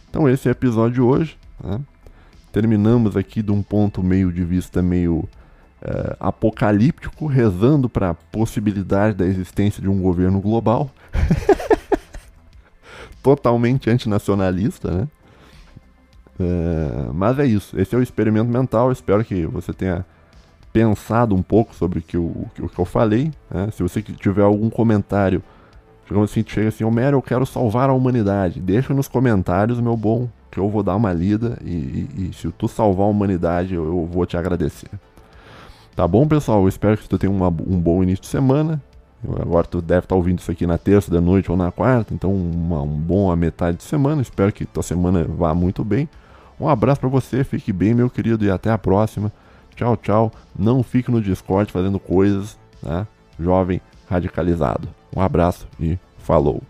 Então 0.09 0.27
esse 0.27 0.47
é 0.47 0.51
o 0.51 0.53
episódio 0.53 0.95
de 0.95 1.01
hoje. 1.01 1.37
Né? 1.63 1.79
Terminamos 2.51 3.15
aqui 3.15 3.43
de 3.43 3.51
um 3.51 3.61
ponto 3.61 4.01
meio 4.01 4.31
de 4.33 4.43
vista 4.43 4.81
meio 4.81 5.29
uh, 5.81 6.15
apocalíptico, 6.19 7.25
rezando 7.25 7.89
para 7.89 8.11
a 8.11 8.13
possibilidade 8.13 9.15
da 9.15 9.25
existência 9.25 9.81
de 9.81 9.89
um 9.89 10.01
governo 10.01 10.39
global. 10.39 10.89
Totalmente 13.23 13.89
antinacionalista, 13.89 14.91
né? 14.91 15.07
Uh, 16.39 17.13
mas 17.13 17.39
é 17.39 17.45
isso. 17.45 17.79
Esse 17.79 17.95
é 17.95 17.97
o 17.97 18.03
experimento 18.03 18.49
mental. 18.51 18.91
espero 18.91 19.23
que 19.23 19.45
você 19.47 19.73
tenha 19.73 20.05
pensado 20.71 21.33
um 21.33 21.41
pouco 21.41 21.73
sobre 21.73 21.99
o 21.99 22.01
que 22.01 22.17
eu, 22.17 22.23
o 22.59 22.69
que 22.69 22.79
eu 22.79 22.85
falei. 22.85 23.31
Né? 23.49 23.69
Se 23.71 23.81
você 23.81 24.01
tiver 24.01 24.41
algum 24.43 24.69
comentário, 24.69 25.41
digamos 26.05 26.29
assim, 26.29 26.43
chega 26.45 26.67
assim, 26.67 26.83
Homero, 26.83 27.17
eu 27.17 27.21
quero 27.21 27.45
salvar 27.45 27.89
a 27.89 27.93
humanidade. 27.93 28.59
Deixa 28.59 28.93
nos 28.93 29.07
comentários, 29.07 29.79
meu 29.79 29.95
bom, 29.95 30.27
que 30.51 30.59
eu 30.59 30.69
vou 30.69 30.83
dar 30.83 30.95
uma 30.95 31.13
lida. 31.13 31.57
E, 31.63 31.71
e, 31.71 32.29
e 32.29 32.33
se 32.33 32.51
tu 32.51 32.67
salvar 32.67 33.07
a 33.07 33.09
humanidade, 33.09 33.73
eu, 33.73 33.85
eu 33.85 34.05
vou 34.05 34.25
te 34.25 34.37
agradecer. 34.37 34.89
Tá 35.95 36.05
bom, 36.05 36.27
pessoal? 36.27 36.61
Eu 36.63 36.67
espero 36.67 36.97
que 36.97 37.07
tu 37.07 37.17
tenha 37.17 37.31
uma, 37.31 37.47
um 37.47 37.79
bom 37.79 38.03
início 38.03 38.21
de 38.23 38.27
semana. 38.27 38.81
Agora 39.39 39.65
tu 39.65 39.81
deve 39.81 39.99
estar 39.99 40.09
tá 40.09 40.15
ouvindo 40.15 40.39
isso 40.39 40.51
aqui 40.51 40.67
na 40.67 40.77
terça 40.77 41.09
da 41.09 41.21
noite 41.21 41.49
ou 41.49 41.57
na 41.57 41.71
quarta, 41.71 42.13
então 42.13 42.31
uma, 42.33 42.81
um 42.81 42.99
bom 42.99 43.31
a 43.31 43.35
metade 43.35 43.77
de 43.77 43.83
semana. 43.83 44.21
Espero 44.21 44.51
que 44.51 44.65
tua 44.65 44.83
semana 44.83 45.23
vá 45.23 45.55
muito 45.55 45.85
bem. 45.85 46.07
Um 46.59 46.67
abraço 46.67 46.99
para 46.99 47.09
você, 47.09 47.43
fique 47.45 47.71
bem, 47.71 47.93
meu 47.93 48.09
querido, 48.09 48.43
e 48.45 48.51
até 48.51 48.69
a 48.69 48.77
próxima. 48.77 49.31
Tchau, 49.73 49.95
tchau. 49.95 50.31
Não 50.57 50.83
fique 50.83 51.09
no 51.09 51.21
Discord 51.21 51.71
fazendo 51.71 51.97
coisas, 51.97 52.57
tá? 52.83 53.07
Jovem 53.39 53.81
radicalizado. 54.09 54.89
Um 55.15 55.21
abraço 55.21 55.65
e 55.79 55.97
falou. 56.17 56.61